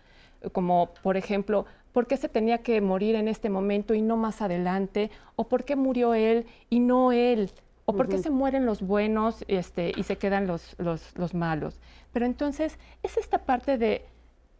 Como 0.51 0.93
por 1.03 1.17
ejemplo, 1.17 1.65
¿por 1.91 2.07
qué 2.07 2.17
se 2.17 2.29
tenía 2.29 2.59
que 2.59 2.79
morir 2.81 3.15
en 3.15 3.27
este 3.27 3.49
momento 3.49 3.93
y 3.93 4.01
no 4.01 4.17
más 4.17 4.41
adelante? 4.41 5.11
¿O 5.35 5.45
por 5.45 5.65
qué 5.65 5.75
murió 5.75 6.13
él 6.13 6.45
y 6.69 6.79
no 6.79 7.11
él? 7.11 7.51
¿O 7.85 7.93
por 7.93 8.07
qué 8.07 8.19
se 8.19 8.29
mueren 8.29 8.67
los 8.67 8.83
buenos 8.83 9.43
este, 9.47 9.93
y 9.95 10.03
se 10.03 10.15
quedan 10.15 10.45
los, 10.45 10.75
los, 10.77 11.33
malos? 11.33 11.79
Pero 12.13 12.27
entonces 12.27 12.77
es 13.01 13.17
esta 13.17 13.39
parte 13.39 13.79
de 13.79 14.05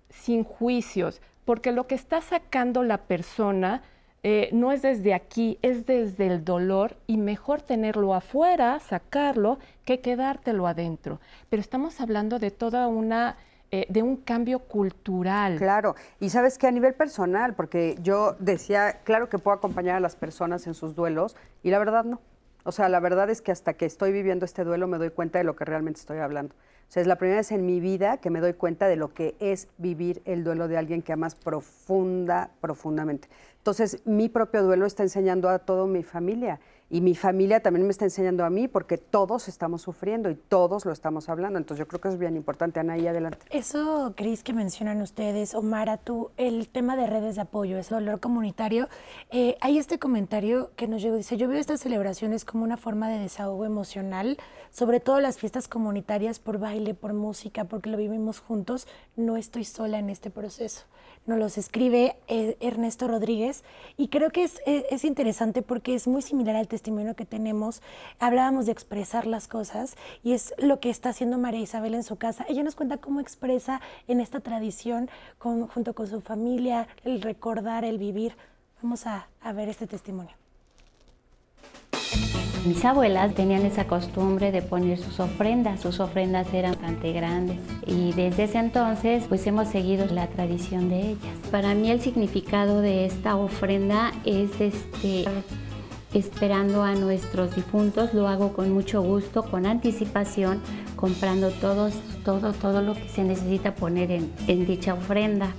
sin 0.09 0.43
juicios, 0.43 1.21
porque 1.45 1.71
lo 1.71 1.85
que 1.85 1.93
está 1.93 2.21
sacando 2.21 2.81
la 2.81 2.97
persona 2.97 3.83
eh, 4.23 4.49
no 4.51 4.71
es 4.71 4.81
desde 4.81 5.13
aquí, 5.13 5.59
es 5.61 5.85
desde 5.85 6.25
el 6.25 6.43
dolor 6.43 6.97
y 7.05 7.17
mejor 7.17 7.61
tenerlo 7.61 8.15
afuera, 8.15 8.79
sacarlo, 8.79 9.59
que 9.85 9.99
quedártelo 9.99 10.65
adentro. 10.65 11.19
Pero 11.49 11.61
estamos 11.61 12.01
hablando 12.01 12.39
de 12.39 12.49
toda 12.49 12.87
una 12.87 13.37
eh, 13.71 13.85
de 13.89 14.01
un 14.01 14.17
cambio 14.17 14.59
cultural. 14.59 15.57
Claro, 15.57 15.95
y 16.19 16.29
sabes 16.29 16.57
que 16.57 16.67
a 16.67 16.71
nivel 16.71 16.95
personal, 16.95 17.53
porque 17.53 17.95
yo 18.01 18.35
decía, 18.39 19.01
claro 19.03 19.29
que 19.29 19.37
puedo 19.37 19.55
acompañar 19.55 19.95
a 19.95 19.99
las 19.99 20.15
personas 20.15 20.65
en 20.65 20.73
sus 20.73 20.95
duelos, 20.95 21.35
y 21.61 21.69
la 21.69 21.79
verdad 21.79 22.03
no. 22.03 22.19
O 22.63 22.71
sea, 22.71 22.89
la 22.89 22.99
verdad 22.99 23.29
es 23.29 23.41
que 23.41 23.51
hasta 23.51 23.73
que 23.73 23.85
estoy 23.85 24.11
viviendo 24.11 24.45
este 24.45 24.63
duelo 24.63 24.87
me 24.87 24.97
doy 24.97 25.11
cuenta 25.11 25.37
de 25.37 25.43
lo 25.43 25.55
que 25.55 25.65
realmente 25.65 25.99
estoy 25.99 26.17
hablando. 26.17 26.55
O 26.89 26.91
sea, 26.91 27.01
es 27.01 27.07
la 27.07 27.17
primera 27.17 27.37
vez 27.37 27.51
en 27.51 27.65
mi 27.65 27.79
vida 27.79 28.17
que 28.17 28.31
me 28.31 28.39
doy 28.39 28.53
cuenta 28.53 28.87
de 28.87 28.95
lo 28.95 29.13
que 29.13 29.35
es 29.39 29.67
vivir 29.77 30.23
el 30.25 30.43
duelo 30.43 30.67
de 30.67 30.77
alguien 30.77 31.03
que 31.03 31.13
amas 31.13 31.35
profunda, 31.35 32.49
profundamente. 32.61 33.29
Entonces, 33.57 34.01
mi 34.05 34.29
propio 34.29 34.63
duelo 34.63 34.87
está 34.87 35.03
enseñando 35.03 35.49
a 35.49 35.59
toda 35.59 35.85
mi 35.85 36.01
familia 36.01 36.59
y 36.89 37.01
mi 37.01 37.13
familia 37.13 37.59
también 37.61 37.85
me 37.85 37.91
está 37.91 38.05
enseñando 38.05 38.43
a 38.43 38.49
mí 38.49 38.67
porque 38.67 38.97
todos 38.97 39.47
estamos 39.47 39.83
sufriendo 39.83 40.29
y 40.29 40.35
todos 40.35 40.85
lo 40.85 40.91
estamos 40.91 41.29
hablando. 41.29 41.59
Entonces 41.59 41.79
yo 41.79 41.87
creo 41.87 42.01
que 42.01 42.07
es 42.07 42.17
bien 42.17 42.35
importante. 42.35 42.79
Ana, 42.79 42.93
ahí 42.93 43.05
adelante. 43.05 43.45
Eso, 43.51 44.13
Cris, 44.17 44.43
que 44.43 44.53
mencionan 44.53 45.01
ustedes, 45.01 45.53
Omar, 45.53 45.99
tú, 46.03 46.31
el 46.37 46.67
tema 46.67 46.95
de 46.95 47.05
redes 47.05 47.35
de 47.35 47.41
apoyo, 47.41 47.77
ese 47.77 47.93
dolor 47.93 48.19
comunitario. 48.19 48.89
Eh, 49.29 49.57
hay 49.61 49.77
este 49.77 49.99
comentario 49.99 50.71
que 50.75 50.87
nos 50.87 51.01
llegó, 51.01 51.15
dice, 51.15 51.37
yo 51.37 51.47
veo 51.47 51.59
estas 51.59 51.81
celebraciones 51.81 52.43
como 52.43 52.63
una 52.63 52.77
forma 52.77 53.07
de 53.09 53.19
desahogo 53.19 53.65
emocional, 53.65 54.37
sobre 54.71 54.99
todo 54.99 55.19
las 55.19 55.37
fiestas 55.37 55.67
comunitarias 55.67 56.39
por 56.39 56.57
baile, 56.57 56.95
por 56.95 57.13
música, 57.13 57.65
porque 57.65 57.89
lo 57.89 57.97
vivimos 57.97 58.39
juntos. 58.39 58.87
No 59.15 59.37
estoy 59.37 59.63
sola 59.63 59.99
en 59.99 60.09
este 60.09 60.31
proceso 60.31 60.85
nos 61.25 61.37
los 61.37 61.57
escribe 61.57 62.15
eh, 62.27 62.57
Ernesto 62.59 63.07
Rodríguez 63.07 63.63
y 63.97 64.07
creo 64.07 64.29
que 64.31 64.43
es, 64.43 64.61
eh, 64.65 64.85
es, 64.89 65.05
interesante 65.05 65.61
porque 65.61 65.95
es 65.95 66.07
muy 66.07 66.21
similar 66.21 66.55
al 66.55 66.67
testimonio 66.67 67.15
que 67.15 67.25
tenemos. 67.25 67.81
Hablábamos 68.19 68.65
de 68.65 68.71
expresar 68.71 69.27
las 69.27 69.47
cosas 69.47 69.95
y 70.23 70.33
es 70.33 70.53
lo 70.57 70.79
que 70.79 70.89
está 70.89 71.09
haciendo 71.09 71.37
María 71.37 71.61
Isabel 71.61 71.93
en 71.93 72.03
su 72.03 72.15
casa. 72.15 72.45
Ella 72.49 72.63
nos 72.63 72.75
cuenta 72.75 72.97
cómo 72.97 73.19
expresa 73.19 73.81
en 74.07 74.19
esta 74.19 74.39
tradición 74.39 75.09
junto 75.37 75.93
con 75.93 76.07
su 76.07 76.21
familia 76.21 76.87
el 77.03 77.21
recordar, 77.21 77.85
el 77.85 77.97
vivir. 77.97 78.35
Vamos 78.81 79.05
a 79.05 79.27
ver 79.53 79.69
este 79.69 79.87
testimonio. 79.87 80.35
Mis 82.65 82.83
abuelas 82.83 83.33
tenían 83.35 83.65
esa 83.65 83.87
costumbre 83.87 84.51
de 84.51 84.61
poner 84.61 84.97
sus 84.99 85.21
ofrendas, 85.21 85.79
sus 85.79 86.01
ofrendas 86.01 86.53
eran 86.53 86.73
bastante 86.73 87.13
grandes 87.13 87.57
y 87.87 88.11
desde 88.11 88.43
ese 88.43 88.59
entonces 88.59 89.25
pues 89.29 89.47
hemos 89.47 89.69
seguido 89.69 90.05
la 90.07 90.27
tradición 90.27 90.89
de 90.89 91.11
ellas. 91.11 91.37
Para 91.51 91.73
mí 91.73 91.89
el 91.89 92.01
significado 92.01 92.81
de 92.81 93.05
esta 93.05 93.37
ofrenda 93.37 94.11
es 94.25 94.59
este 94.59 95.25
esperando 96.13 96.83
a 96.83 96.95
nuestros 96.95 97.55
difuntos, 97.55 98.13
lo 98.13 98.27
hago 98.27 98.51
con 98.51 98.71
mucho 98.73 99.01
gusto, 99.01 99.43
con 99.43 99.65
anticipación, 99.65 100.61
comprando 100.97 101.51
todos, 101.51 101.93
todo, 102.25 102.51
todo 102.51 102.81
lo 102.81 102.93
que 102.93 103.07
se 103.07 103.23
necesita 103.23 103.73
poner 103.73 104.11
en 104.11 104.65
dicha 104.65 104.95
ofrenda. 104.95 105.53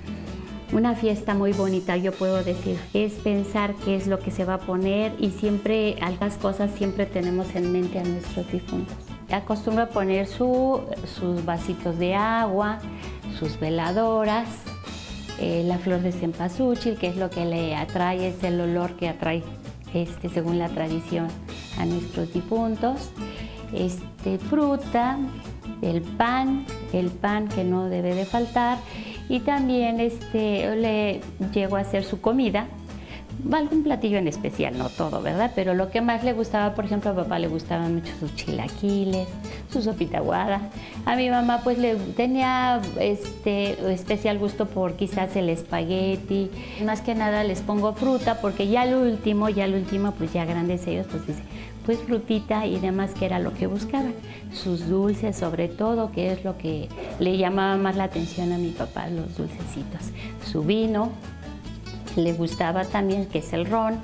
Una 0.73 0.95
fiesta 0.95 1.33
muy 1.33 1.51
bonita, 1.51 1.97
yo 1.97 2.13
puedo 2.13 2.45
decir, 2.45 2.79
es 2.93 3.11
pensar 3.15 3.75
qué 3.83 3.97
es 3.97 4.07
lo 4.07 4.19
que 4.19 4.31
se 4.31 4.45
va 4.45 4.53
a 4.53 4.59
poner 4.59 5.13
y 5.19 5.31
siempre, 5.31 5.97
algunas 6.01 6.37
cosas 6.37 6.71
siempre 6.71 7.05
tenemos 7.05 7.53
en 7.55 7.73
mente 7.73 7.99
a 7.99 8.03
nuestros 8.03 8.49
difuntos. 8.49 8.95
Acostumbro 9.29 9.83
a 9.83 9.87
poner 9.87 10.27
sus 10.27 10.79
vasitos 11.45 11.99
de 11.99 12.15
agua, 12.15 12.79
sus 13.37 13.59
veladoras, 13.59 14.47
eh, 15.41 15.63
la 15.65 15.77
flor 15.77 16.01
de 16.01 16.13
cempasúchil, 16.13 16.97
que 16.97 17.07
es 17.07 17.17
lo 17.17 17.29
que 17.29 17.43
le 17.43 17.75
atrae, 17.75 18.29
es 18.29 18.41
el 18.41 18.61
olor 18.61 18.95
que 18.95 19.09
atrae, 19.09 19.43
este, 19.93 20.29
según 20.29 20.57
la 20.57 20.69
tradición, 20.69 21.27
a 21.79 21.85
nuestros 21.85 22.31
difuntos. 22.31 23.11
Este, 23.73 24.37
fruta, 24.37 25.17
el 25.81 26.01
pan, 26.01 26.65
el 26.93 27.09
pan 27.09 27.49
que 27.49 27.65
no 27.65 27.89
debe 27.89 28.15
de 28.15 28.25
faltar, 28.25 28.77
y 29.31 29.39
también 29.39 30.01
este, 30.01 30.75
le 30.75 31.21
llego 31.53 31.77
a 31.77 31.79
hacer 31.79 32.03
su 32.03 32.19
comida, 32.19 32.67
algún 33.49 33.81
platillo 33.81 34.17
en 34.17 34.27
especial, 34.27 34.77
no 34.77 34.89
todo, 34.89 35.21
¿verdad? 35.21 35.53
Pero 35.55 35.73
lo 35.73 35.89
que 35.89 36.01
más 36.01 36.25
le 36.25 36.33
gustaba, 36.33 36.75
por 36.75 36.83
ejemplo, 36.83 37.11
a 37.11 37.15
papá 37.15 37.39
le 37.39 37.47
gustaban 37.47 37.95
mucho 37.95 38.11
sus 38.19 38.35
chilaquiles, 38.35 39.29
su 39.71 39.81
sopita 39.81 40.17
aguada. 40.17 40.69
A 41.05 41.15
mi 41.15 41.29
mamá 41.29 41.61
pues 41.63 41.77
le 41.77 41.95
tenía 41.95 42.81
este 42.99 43.93
especial 43.93 44.37
gusto 44.37 44.65
por 44.65 44.97
quizás 44.97 45.33
el 45.37 45.47
espagueti. 45.47 46.51
Más 46.85 46.99
que 46.99 47.15
nada 47.15 47.45
les 47.45 47.61
pongo 47.61 47.93
fruta 47.93 48.41
porque 48.41 48.67
ya 48.67 48.85
lo 48.85 49.01
último, 49.01 49.47
ya 49.47 49.65
lo 49.65 49.77
último, 49.77 50.11
pues 50.11 50.33
ya 50.33 50.43
grandes 50.43 50.85
ellos, 50.87 51.07
pues 51.09 51.25
dice, 51.25 51.41
pues 51.85 51.99
frutita 51.99 52.65
y 52.65 52.79
demás 52.79 53.13
que 53.13 53.25
era 53.25 53.39
lo 53.39 53.53
que 53.53 53.67
buscaban. 53.67 54.13
Sus 54.53 54.87
dulces 54.87 55.35
sobre 55.35 55.67
todo, 55.67 56.11
que 56.11 56.31
es 56.31 56.43
lo 56.43 56.57
que 56.57 56.89
le 57.19 57.37
llamaba 57.37 57.77
más 57.77 57.95
la 57.95 58.05
atención 58.05 58.51
a 58.51 58.57
mi 58.57 58.69
papá, 58.69 59.07
los 59.07 59.37
dulcecitos. 59.37 60.11
Su 60.51 60.63
vino, 60.63 61.11
le 62.15 62.33
gustaba 62.33 62.85
también, 62.85 63.25
que 63.25 63.39
es 63.39 63.53
el 63.53 63.65
ron. 63.65 63.95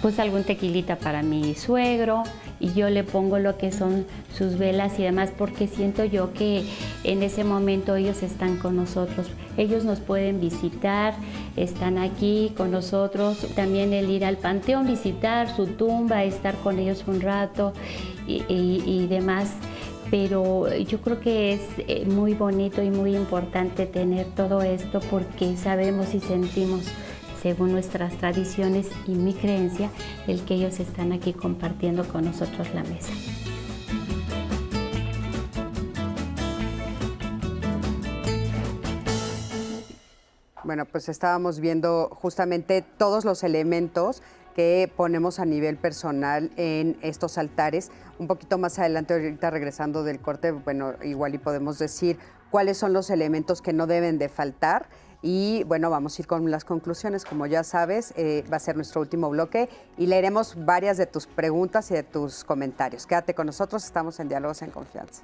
Puse 0.00 0.20
algún 0.20 0.44
tequilita 0.44 0.96
para 0.96 1.22
mi 1.22 1.54
suegro 1.54 2.24
y 2.62 2.72
yo 2.74 2.88
le 2.88 3.02
pongo 3.02 3.40
lo 3.40 3.58
que 3.58 3.72
son 3.72 4.06
sus 4.38 4.56
velas 4.56 4.98
y 4.98 5.02
demás 5.02 5.30
porque 5.36 5.66
siento 5.66 6.04
yo 6.04 6.32
que 6.32 6.62
en 7.02 7.24
ese 7.24 7.42
momento 7.42 7.96
ellos 7.96 8.22
están 8.22 8.56
con 8.56 8.76
nosotros. 8.76 9.26
Ellos 9.56 9.84
nos 9.84 9.98
pueden 9.98 10.40
visitar, 10.40 11.14
están 11.56 11.98
aquí 11.98 12.52
con 12.56 12.70
nosotros. 12.70 13.38
También 13.56 13.92
el 13.92 14.08
ir 14.08 14.24
al 14.24 14.36
panteón, 14.36 14.86
visitar 14.86 15.54
su 15.54 15.66
tumba, 15.66 16.22
estar 16.22 16.54
con 16.58 16.78
ellos 16.78 17.02
un 17.08 17.20
rato 17.20 17.72
y, 18.26 18.44
y 18.48 19.06
demás 19.08 19.50
pero 20.12 20.70
yo 20.76 21.00
creo 21.00 21.20
que 21.20 21.54
es 21.54 21.62
eh, 21.88 22.04
muy 22.04 22.34
bonito 22.34 22.82
y 22.82 22.90
muy 22.90 23.16
importante 23.16 23.86
tener 23.86 24.26
todo 24.26 24.60
esto 24.60 25.00
porque 25.10 25.56
sabemos 25.56 26.12
y 26.12 26.20
sentimos 26.20 26.82
según 27.42 27.72
nuestras 27.72 28.16
tradiciones 28.18 28.88
y 29.06 29.16
mi 29.16 29.34
creencia, 29.34 29.90
el 30.28 30.44
que 30.44 30.54
ellos 30.54 30.78
están 30.78 31.10
aquí 31.10 31.32
compartiendo 31.32 32.06
con 32.06 32.24
nosotros 32.24 32.72
la 32.72 32.84
mesa. 32.84 33.12
Bueno, 40.62 40.86
pues 40.86 41.08
estábamos 41.08 41.58
viendo 41.58 42.08
justamente 42.14 42.82
todos 42.96 43.24
los 43.24 43.42
elementos 43.42 44.22
que 44.54 44.90
ponemos 44.96 45.40
a 45.40 45.44
nivel 45.44 45.76
personal 45.76 46.52
en 46.56 46.96
estos 47.02 47.38
altares. 47.38 47.90
Un 48.20 48.28
poquito 48.28 48.56
más 48.56 48.78
adelante, 48.78 49.14
ahorita 49.14 49.50
regresando 49.50 50.04
del 50.04 50.20
corte, 50.20 50.52
bueno, 50.52 50.94
igual 51.02 51.34
y 51.34 51.38
podemos 51.38 51.80
decir 51.80 52.18
cuáles 52.50 52.78
son 52.78 52.92
los 52.92 53.10
elementos 53.10 53.62
que 53.62 53.72
no 53.72 53.88
deben 53.88 54.18
de 54.18 54.28
faltar 54.28 54.88
y 55.22 55.62
bueno, 55.64 55.88
vamos 55.88 56.18
a 56.18 56.22
ir 56.22 56.26
con 56.26 56.50
las 56.50 56.64
conclusiones. 56.64 57.24
Como 57.24 57.46
ya 57.46 57.62
sabes, 57.62 58.12
eh, 58.16 58.44
va 58.52 58.56
a 58.56 58.60
ser 58.60 58.76
nuestro 58.76 59.00
último 59.00 59.30
bloque 59.30 59.68
y 59.96 60.06
leeremos 60.06 60.54
varias 60.64 60.96
de 60.96 61.06
tus 61.06 61.26
preguntas 61.26 61.90
y 61.92 61.94
de 61.94 62.02
tus 62.02 62.44
comentarios. 62.44 63.06
Quédate 63.06 63.34
con 63.34 63.46
nosotros, 63.46 63.84
estamos 63.84 64.18
en 64.20 64.28
Diálogos 64.28 64.62
en 64.62 64.70
Confianza. 64.70 65.22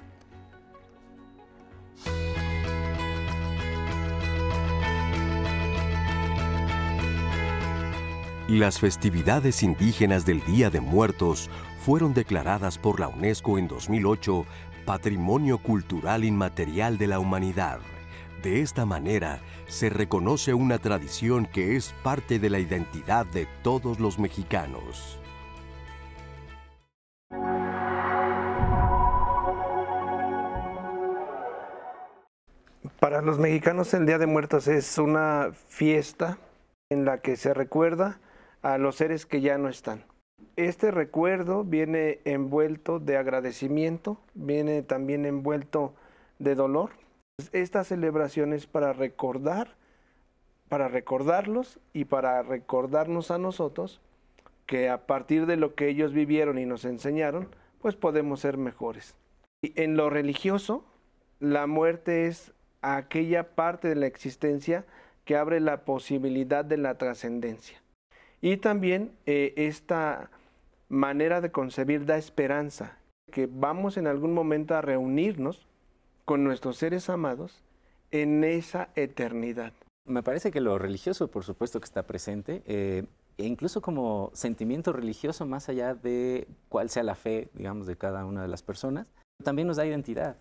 Las 8.47 8.79
festividades 8.79 9.61
indígenas 9.61 10.25
del 10.25 10.43
Día 10.43 10.71
de 10.71 10.81
Muertos 10.81 11.51
fueron 11.85 12.15
declaradas 12.15 12.79
por 12.79 12.99
la 12.99 13.07
UNESCO 13.07 13.59
en 13.59 13.67
2008 13.67 14.43
Patrimonio 14.85 15.59
Cultural 15.59 16.23
Inmaterial 16.23 16.97
de 16.97 17.05
la 17.05 17.19
Humanidad. 17.19 17.79
De 18.41 18.61
esta 18.61 18.87
manera, 18.87 19.39
se 19.69 19.89
reconoce 19.89 20.53
una 20.53 20.79
tradición 20.79 21.45
que 21.45 21.75
es 21.75 21.93
parte 22.03 22.39
de 22.39 22.49
la 22.49 22.59
identidad 22.59 23.25
de 23.27 23.47
todos 23.63 23.99
los 23.99 24.17
mexicanos. 24.17 25.19
Para 32.99 33.21
los 33.21 33.39
mexicanos 33.39 33.93
el 33.93 34.05
Día 34.05 34.17
de 34.17 34.25
Muertos 34.25 34.67
es 34.67 34.97
una 34.97 35.51
fiesta 35.67 36.39
en 36.89 37.05
la 37.05 37.19
que 37.19 37.37
se 37.37 37.53
recuerda 37.53 38.19
a 38.61 38.77
los 38.77 38.95
seres 38.95 39.25
que 39.25 39.39
ya 39.39 39.57
no 39.57 39.69
están. 39.69 40.03
Este 40.55 40.91
recuerdo 40.91 41.63
viene 41.63 42.19
envuelto 42.25 42.99
de 42.99 43.17
agradecimiento, 43.17 44.17
viene 44.33 44.81
también 44.81 45.25
envuelto 45.25 45.93
de 46.39 46.55
dolor, 46.55 46.89
esta 47.53 47.83
celebración 47.83 48.53
es 48.53 48.67
para 48.67 48.93
recordar, 48.93 49.75
para 50.67 50.87
recordarlos 50.87 51.79
y 51.93 52.05
para 52.05 52.41
recordarnos 52.43 53.31
a 53.31 53.37
nosotros 53.37 54.01
que 54.65 54.89
a 54.89 55.07
partir 55.07 55.45
de 55.45 55.57
lo 55.57 55.73
que 55.73 55.87
ellos 55.87 56.13
vivieron 56.13 56.59
y 56.59 56.65
nos 56.65 56.85
enseñaron, 56.85 57.49
pues 57.81 57.95
podemos 57.95 58.41
ser 58.41 58.57
mejores. 58.57 59.15
Y 59.61 59.79
en 59.81 59.97
lo 59.97 60.09
religioso, 60.09 60.85
la 61.39 61.65
muerte 61.67 62.27
es 62.27 62.53
aquella 62.81 63.55
parte 63.55 63.87
de 63.87 63.95
la 63.95 64.05
existencia 64.05 64.85
que 65.25 65.35
abre 65.35 65.59
la 65.59 65.85
posibilidad 65.85 66.63
de 66.63 66.77
la 66.77 66.97
trascendencia. 66.97 67.81
Y 68.41 68.57
también 68.57 69.11
eh, 69.25 69.53
esta 69.57 70.29
manera 70.87 71.41
de 71.41 71.51
concebir 71.51 72.05
da 72.05 72.17
esperanza, 72.17 72.97
que 73.31 73.47
vamos 73.51 73.97
en 73.97 74.07
algún 74.07 74.33
momento 74.33 74.75
a 74.75 74.81
reunirnos 74.81 75.68
con 76.29 76.43
nuestros 76.43 76.77
seres 76.77 77.09
amados 77.09 77.63
en 78.11 78.43
esa 78.43 78.89
eternidad. 78.93 79.73
Me 80.05 80.21
parece 80.21 80.51
que 80.51 80.61
lo 80.61 80.77
religioso, 80.77 81.27
por 81.29 81.43
supuesto 81.43 81.79
que 81.79 81.85
está 81.85 82.03
presente, 82.03 82.61
eh, 82.67 83.07
e 83.39 83.47
incluso 83.47 83.81
como 83.81 84.29
sentimiento 84.35 84.93
religioso, 84.93 85.47
más 85.47 85.69
allá 85.69 85.95
de 85.95 86.47
cuál 86.69 86.91
sea 86.91 87.01
la 87.01 87.15
fe, 87.15 87.49
digamos, 87.55 87.87
de 87.87 87.95
cada 87.95 88.25
una 88.25 88.43
de 88.43 88.47
las 88.47 88.61
personas, 88.61 89.07
también 89.43 89.67
nos 89.67 89.77
da 89.77 89.87
identidad. 89.87 90.37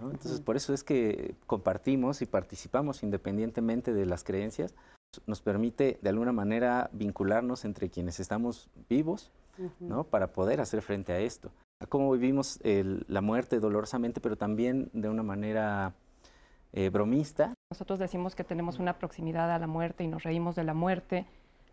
Entonces, 0.00 0.40
por 0.40 0.54
eso 0.54 0.72
es 0.72 0.84
que 0.84 1.34
compartimos 1.48 2.22
y 2.22 2.26
participamos 2.26 3.02
independientemente 3.02 3.92
de 3.92 4.06
las 4.06 4.22
creencias, 4.22 4.76
nos 5.26 5.40
permite 5.40 5.98
de 6.02 6.08
alguna 6.08 6.30
manera 6.30 6.88
vincularnos 6.92 7.64
entre 7.64 7.90
quienes 7.90 8.20
estamos 8.20 8.70
vivos, 8.88 9.32
¿no? 9.80 10.04
Para 10.04 10.28
poder 10.28 10.60
hacer 10.60 10.82
frente 10.82 11.12
a 11.12 11.18
esto 11.18 11.50
cómo 11.88 12.10
vivimos 12.12 12.60
la 12.62 13.20
muerte 13.20 13.60
dolorosamente, 13.60 14.20
pero 14.20 14.36
también 14.36 14.90
de 14.92 15.08
una 15.08 15.22
manera 15.22 15.94
eh, 16.72 16.88
bromista. 16.88 17.52
Nosotros 17.70 17.98
decimos 17.98 18.34
que 18.34 18.44
tenemos 18.44 18.78
una 18.78 18.98
proximidad 18.98 19.50
a 19.50 19.58
la 19.58 19.66
muerte 19.66 20.04
y 20.04 20.08
nos 20.08 20.22
reímos 20.22 20.56
de 20.56 20.64
la 20.64 20.72
muerte. 20.72 21.26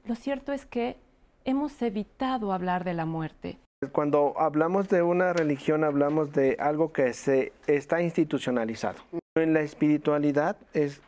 Lo 0.05 0.15
cierto 0.15 0.51
es 0.51 0.65
que 0.65 0.97
hemos 1.45 1.81
evitado 1.81 2.51
hablar 2.51 2.83
de 2.83 2.93
la 2.93 3.05
muerte. 3.05 3.59
Cuando 3.93 4.33
hablamos 4.37 4.89
de 4.89 5.01
una 5.01 5.31
religión, 5.31 5.85
hablamos 5.85 6.33
de 6.33 6.57
algo 6.59 6.91
que 6.91 7.13
se 7.13 7.53
está 7.65 8.01
institucionalizado. 8.01 8.99
En 9.35 9.53
la 9.53 9.61
espiritualidad 9.61 10.57
es 10.73 11.01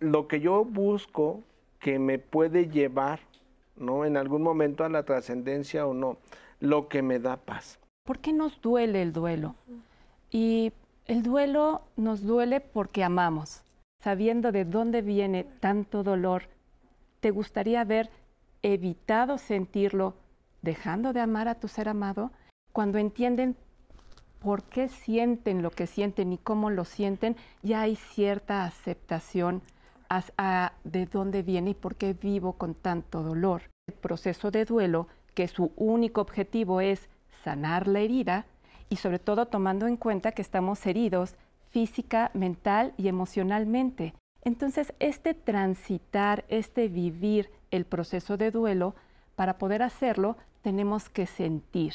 lo 0.00 0.26
que 0.26 0.40
yo 0.40 0.64
busco 0.64 1.42
que 1.80 1.98
me 1.98 2.18
puede 2.18 2.68
llevar, 2.68 3.20
¿no? 3.76 4.06
En 4.06 4.16
algún 4.16 4.40
momento 4.40 4.84
a 4.84 4.88
la 4.88 5.02
trascendencia 5.02 5.86
o 5.86 5.92
no, 5.92 6.16
lo 6.60 6.88
que 6.88 7.02
me 7.02 7.18
da 7.18 7.36
paz. 7.36 7.78
¿Por 8.04 8.18
qué 8.18 8.34
nos 8.34 8.60
duele 8.60 9.00
el 9.00 9.14
duelo? 9.14 9.54
Y 10.30 10.72
el 11.06 11.22
duelo 11.22 11.82
nos 11.96 12.22
duele 12.22 12.60
porque 12.60 13.02
amamos. 13.02 13.62
Sabiendo 14.02 14.52
de 14.52 14.66
dónde 14.66 15.00
viene 15.00 15.44
tanto 15.44 16.02
dolor, 16.02 16.42
¿te 17.20 17.30
gustaría 17.30 17.80
haber 17.80 18.10
evitado 18.62 19.38
sentirlo 19.38 20.14
dejando 20.60 21.14
de 21.14 21.20
amar 21.20 21.48
a 21.48 21.54
tu 21.54 21.66
ser 21.66 21.88
amado? 21.88 22.30
Cuando 22.72 22.98
entienden 22.98 23.56
por 24.38 24.64
qué 24.64 24.88
sienten 24.88 25.62
lo 25.62 25.70
que 25.70 25.86
sienten 25.86 26.34
y 26.34 26.36
cómo 26.36 26.68
lo 26.68 26.84
sienten, 26.84 27.36
ya 27.62 27.80
hay 27.80 27.96
cierta 27.96 28.66
aceptación 28.66 29.62
de 30.84 31.06
dónde 31.06 31.42
viene 31.42 31.70
y 31.70 31.74
por 31.74 31.96
qué 31.96 32.12
vivo 32.12 32.52
con 32.52 32.74
tanto 32.74 33.22
dolor. 33.22 33.62
El 33.86 33.94
proceso 33.94 34.50
de 34.50 34.66
duelo, 34.66 35.08
que 35.32 35.48
su 35.48 35.72
único 35.76 36.20
objetivo 36.20 36.82
es 36.82 37.08
sanar 37.44 37.86
la 37.86 38.00
herida 38.00 38.46
y 38.88 38.96
sobre 38.96 39.18
todo 39.18 39.46
tomando 39.46 39.86
en 39.86 39.96
cuenta 39.96 40.32
que 40.32 40.42
estamos 40.42 40.84
heridos 40.86 41.36
física, 41.70 42.30
mental 42.34 42.94
y 42.96 43.08
emocionalmente. 43.08 44.14
Entonces, 44.42 44.94
este 44.98 45.34
transitar, 45.34 46.44
este 46.48 46.88
vivir 46.88 47.50
el 47.70 47.84
proceso 47.84 48.36
de 48.36 48.50
duelo, 48.50 48.94
para 49.34 49.58
poder 49.58 49.82
hacerlo, 49.82 50.36
tenemos 50.62 51.08
que 51.08 51.26
sentir. 51.26 51.94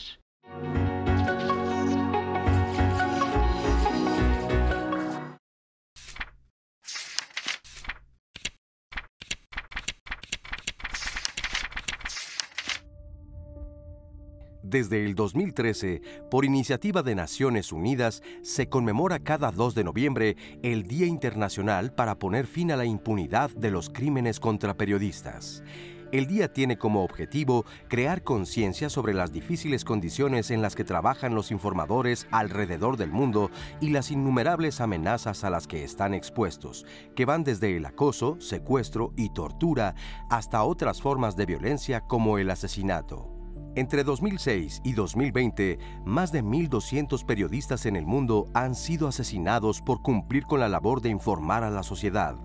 Desde 14.69 15.03
el 15.03 15.15
2013, 15.15 15.99
por 16.29 16.45
iniciativa 16.45 17.01
de 17.01 17.15
Naciones 17.15 17.71
Unidas, 17.71 18.21
se 18.43 18.69
conmemora 18.69 19.17
cada 19.17 19.49
2 19.51 19.73
de 19.73 19.83
noviembre 19.83 20.37
el 20.61 20.83
Día 20.83 21.07
Internacional 21.07 21.91
para 21.91 22.19
poner 22.19 22.45
fin 22.45 22.71
a 22.71 22.77
la 22.77 22.85
impunidad 22.85 23.49
de 23.49 23.71
los 23.71 23.89
crímenes 23.89 24.39
contra 24.39 24.77
periodistas. 24.77 25.63
El 26.11 26.27
día 26.27 26.53
tiene 26.53 26.77
como 26.77 27.03
objetivo 27.03 27.65
crear 27.87 28.21
conciencia 28.21 28.91
sobre 28.91 29.15
las 29.15 29.31
difíciles 29.31 29.83
condiciones 29.83 30.51
en 30.51 30.61
las 30.61 30.75
que 30.75 30.83
trabajan 30.83 31.33
los 31.33 31.49
informadores 31.49 32.27
alrededor 32.29 32.95
del 32.95 33.11
mundo 33.11 33.49
y 33.81 33.89
las 33.89 34.11
innumerables 34.11 34.81
amenazas 34.81 35.43
a 35.43 35.49
las 35.49 35.65
que 35.65 35.83
están 35.83 36.13
expuestos, 36.13 36.85
que 37.15 37.25
van 37.25 37.43
desde 37.43 37.75
el 37.75 37.87
acoso, 37.87 38.39
secuestro 38.39 39.13
y 39.17 39.33
tortura 39.33 39.95
hasta 40.29 40.61
otras 40.61 41.01
formas 41.01 41.35
de 41.35 41.47
violencia 41.47 42.01
como 42.01 42.37
el 42.37 42.51
asesinato. 42.51 43.38
Entre 43.79 44.03
2006 44.03 44.81
y 44.83 44.91
2020, 44.91 45.79
más 46.03 46.33
de 46.33 46.43
1.200 46.43 47.23
periodistas 47.23 47.85
en 47.85 47.95
el 47.95 48.05
mundo 48.05 48.49
han 48.53 48.75
sido 48.75 49.07
asesinados 49.07 49.81
por 49.81 50.01
cumplir 50.01 50.43
con 50.43 50.59
la 50.59 50.67
labor 50.67 50.99
de 50.99 51.07
informar 51.07 51.63
a 51.63 51.69
la 51.69 51.81
sociedad. 51.81 52.35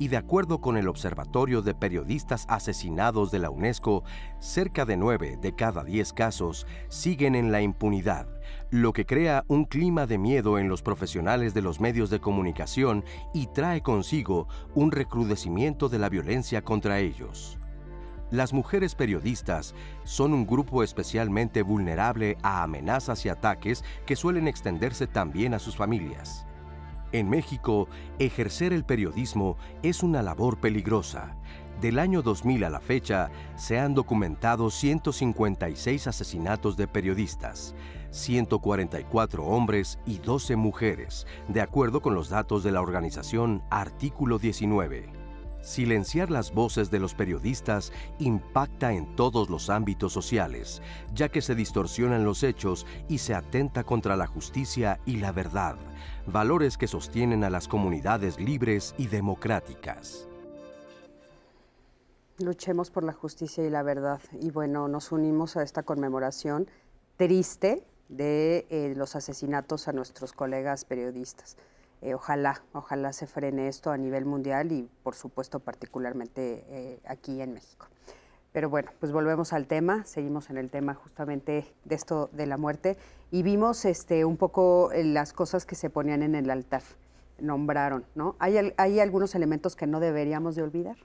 Y 0.00 0.08
de 0.08 0.16
acuerdo 0.16 0.60
con 0.60 0.76
el 0.76 0.88
Observatorio 0.88 1.62
de 1.62 1.76
Periodistas 1.76 2.44
Asesinados 2.48 3.30
de 3.30 3.38
la 3.38 3.50
UNESCO, 3.50 4.02
cerca 4.40 4.84
de 4.84 4.96
9 4.96 5.38
de 5.40 5.54
cada 5.54 5.84
10 5.84 6.12
casos 6.12 6.66
siguen 6.88 7.36
en 7.36 7.52
la 7.52 7.62
impunidad, 7.62 8.26
lo 8.72 8.92
que 8.92 9.06
crea 9.06 9.44
un 9.46 9.66
clima 9.66 10.06
de 10.06 10.18
miedo 10.18 10.58
en 10.58 10.68
los 10.68 10.82
profesionales 10.82 11.54
de 11.54 11.62
los 11.62 11.78
medios 11.78 12.10
de 12.10 12.18
comunicación 12.18 13.04
y 13.32 13.46
trae 13.46 13.80
consigo 13.80 14.48
un 14.74 14.90
recrudecimiento 14.90 15.88
de 15.88 16.00
la 16.00 16.08
violencia 16.08 16.62
contra 16.62 16.98
ellos. 16.98 17.59
Las 18.30 18.52
mujeres 18.52 18.94
periodistas 18.94 19.74
son 20.04 20.32
un 20.32 20.46
grupo 20.46 20.84
especialmente 20.84 21.62
vulnerable 21.62 22.38
a 22.42 22.62
amenazas 22.62 23.26
y 23.26 23.28
ataques 23.28 23.84
que 24.06 24.14
suelen 24.14 24.46
extenderse 24.46 25.08
también 25.08 25.52
a 25.52 25.58
sus 25.58 25.76
familias. 25.76 26.46
En 27.10 27.28
México, 27.28 27.88
ejercer 28.20 28.72
el 28.72 28.84
periodismo 28.84 29.56
es 29.82 30.04
una 30.04 30.22
labor 30.22 30.60
peligrosa. 30.60 31.36
Del 31.80 31.98
año 31.98 32.22
2000 32.22 32.62
a 32.62 32.70
la 32.70 32.78
fecha, 32.78 33.30
se 33.56 33.80
han 33.80 33.94
documentado 33.94 34.70
156 34.70 36.06
asesinatos 36.06 36.76
de 36.76 36.86
periodistas, 36.86 37.74
144 38.10 39.44
hombres 39.44 39.98
y 40.06 40.18
12 40.18 40.54
mujeres, 40.54 41.26
de 41.48 41.62
acuerdo 41.62 42.00
con 42.00 42.14
los 42.14 42.28
datos 42.28 42.62
de 42.62 42.70
la 42.70 42.80
organización 42.80 43.64
Artículo 43.70 44.38
19. 44.38 45.19
Silenciar 45.62 46.30
las 46.30 46.52
voces 46.52 46.90
de 46.90 46.98
los 46.98 47.14
periodistas 47.14 47.92
impacta 48.18 48.92
en 48.92 49.14
todos 49.14 49.50
los 49.50 49.68
ámbitos 49.68 50.12
sociales, 50.12 50.80
ya 51.14 51.28
que 51.28 51.42
se 51.42 51.54
distorsionan 51.54 52.24
los 52.24 52.42
hechos 52.42 52.86
y 53.08 53.18
se 53.18 53.34
atenta 53.34 53.84
contra 53.84 54.16
la 54.16 54.26
justicia 54.26 55.00
y 55.04 55.16
la 55.16 55.32
verdad, 55.32 55.76
valores 56.26 56.78
que 56.78 56.86
sostienen 56.86 57.44
a 57.44 57.50
las 57.50 57.68
comunidades 57.68 58.40
libres 58.40 58.94
y 58.96 59.08
democráticas. 59.08 60.26
Luchemos 62.38 62.90
por 62.90 63.04
la 63.04 63.12
justicia 63.12 63.66
y 63.66 63.68
la 63.68 63.82
verdad. 63.82 64.20
Y 64.40 64.50
bueno, 64.50 64.88
nos 64.88 65.12
unimos 65.12 65.58
a 65.58 65.62
esta 65.62 65.82
conmemoración 65.82 66.68
triste 67.18 67.84
de 68.08 68.66
eh, 68.70 68.94
los 68.96 69.14
asesinatos 69.14 69.88
a 69.88 69.92
nuestros 69.92 70.32
colegas 70.32 70.86
periodistas. 70.86 71.58
Eh, 72.02 72.14
ojalá, 72.14 72.62
ojalá 72.72 73.12
se 73.12 73.26
frene 73.26 73.68
esto 73.68 73.90
a 73.90 73.98
nivel 73.98 74.24
mundial 74.24 74.72
y 74.72 74.88
por 75.02 75.14
supuesto 75.14 75.60
particularmente 75.60 76.64
eh, 76.68 77.00
aquí 77.04 77.42
en 77.42 77.52
México. 77.52 77.88
Pero 78.52 78.68
bueno, 78.68 78.90
pues 78.98 79.12
volvemos 79.12 79.52
al 79.52 79.66
tema, 79.66 80.04
seguimos 80.04 80.50
en 80.50 80.56
el 80.56 80.70
tema 80.70 80.94
justamente 80.94 81.72
de 81.84 81.94
esto 81.94 82.30
de 82.32 82.46
la 82.46 82.56
muerte 82.56 82.96
y 83.30 83.42
vimos 83.42 83.84
este, 83.84 84.24
un 84.24 84.36
poco 84.36 84.90
eh, 84.92 85.04
las 85.04 85.32
cosas 85.32 85.66
que 85.66 85.74
se 85.74 85.90
ponían 85.90 86.22
en 86.22 86.34
el 86.34 86.50
altar, 86.50 86.82
nombraron, 87.38 88.04
¿no? 88.14 88.34
¿Hay, 88.38 88.72
hay 88.76 88.98
algunos 88.98 89.34
elementos 89.34 89.76
que 89.76 89.86
no 89.86 90.00
deberíamos 90.00 90.56
de 90.56 90.62
olvidar? 90.62 90.96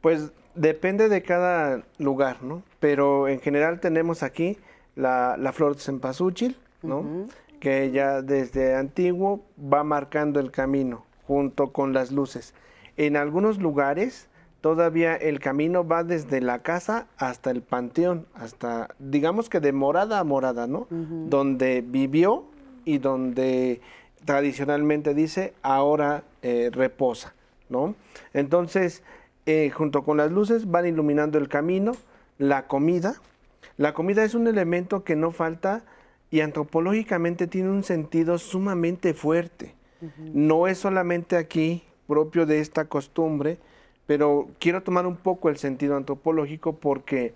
Pues 0.00 0.32
depende 0.54 1.08
de 1.08 1.22
cada 1.22 1.82
lugar, 1.98 2.42
¿no? 2.42 2.62
Pero 2.78 3.26
en 3.26 3.40
general 3.40 3.80
tenemos 3.80 4.22
aquí 4.22 4.58
la, 4.94 5.36
flor 5.52 5.74
de 5.76 5.82
cempasúchil, 5.82 6.56
¿no? 6.82 7.26
Que 7.62 7.92
ya 7.92 8.22
desde 8.22 8.74
antiguo 8.74 9.44
va 9.56 9.84
marcando 9.84 10.40
el 10.40 10.50
camino 10.50 11.04
junto 11.28 11.72
con 11.72 11.92
las 11.92 12.10
luces. 12.10 12.54
En 12.96 13.16
algunos 13.16 13.58
lugares 13.58 14.26
todavía 14.60 15.14
el 15.14 15.38
camino 15.38 15.86
va 15.86 16.02
desde 16.02 16.40
la 16.40 16.64
casa 16.64 17.06
hasta 17.18 17.52
el 17.52 17.62
panteón, 17.62 18.26
hasta 18.34 18.88
digamos 18.98 19.48
que 19.48 19.60
de 19.60 19.70
morada 19.70 20.18
a 20.18 20.24
morada, 20.24 20.66
¿no? 20.66 20.88
Donde 20.90 21.84
vivió 21.86 22.46
y 22.84 22.98
donde 22.98 23.80
tradicionalmente 24.24 25.14
dice 25.14 25.54
ahora 25.62 26.24
eh, 26.42 26.68
reposa, 26.72 27.32
¿no? 27.68 27.94
Entonces, 28.32 29.04
eh, 29.46 29.70
junto 29.70 30.02
con 30.02 30.16
las 30.16 30.32
luces 30.32 30.68
van 30.68 30.88
iluminando 30.88 31.38
el 31.38 31.48
camino, 31.48 31.92
la 32.38 32.66
comida. 32.66 33.14
La 33.76 33.94
comida 33.94 34.24
es 34.24 34.34
un 34.34 34.48
elemento 34.48 35.04
que 35.04 35.14
no 35.14 35.30
falta 35.30 35.84
y 36.32 36.40
antropológicamente 36.40 37.46
tiene 37.46 37.68
un 37.68 37.84
sentido 37.84 38.38
sumamente 38.38 39.12
fuerte. 39.12 39.74
No 40.18 40.66
es 40.66 40.78
solamente 40.78 41.36
aquí 41.36 41.84
propio 42.08 42.46
de 42.46 42.58
esta 42.58 42.86
costumbre, 42.86 43.58
pero 44.06 44.48
quiero 44.58 44.82
tomar 44.82 45.06
un 45.06 45.16
poco 45.16 45.50
el 45.50 45.58
sentido 45.58 45.94
antropológico 45.94 46.72
porque, 46.72 47.34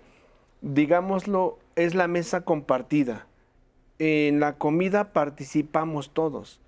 digámoslo, 0.61 1.59
es 1.75 1.93
la 1.93 2.07
mesa 2.07 2.41
compartida. 2.41 3.27
En 3.99 4.39
la 4.39 4.53
comida 4.53 5.13
participamos 5.13 6.09
todos. 6.09 6.59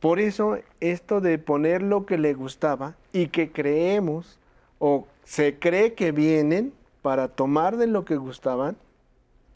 Por 0.00 0.18
eso 0.18 0.58
esto 0.80 1.20
de 1.20 1.38
poner 1.38 1.80
lo 1.80 2.06
que 2.06 2.18
le 2.18 2.34
gustaba 2.34 2.96
y 3.12 3.28
que 3.28 3.52
creemos 3.52 4.40
o 4.80 5.06
se 5.22 5.60
cree 5.60 5.94
que 5.94 6.10
vienen 6.10 6.72
para 7.02 7.28
tomar 7.28 7.76
de 7.76 7.86
lo 7.86 8.04
que 8.04 8.16
gustaban, 8.16 8.76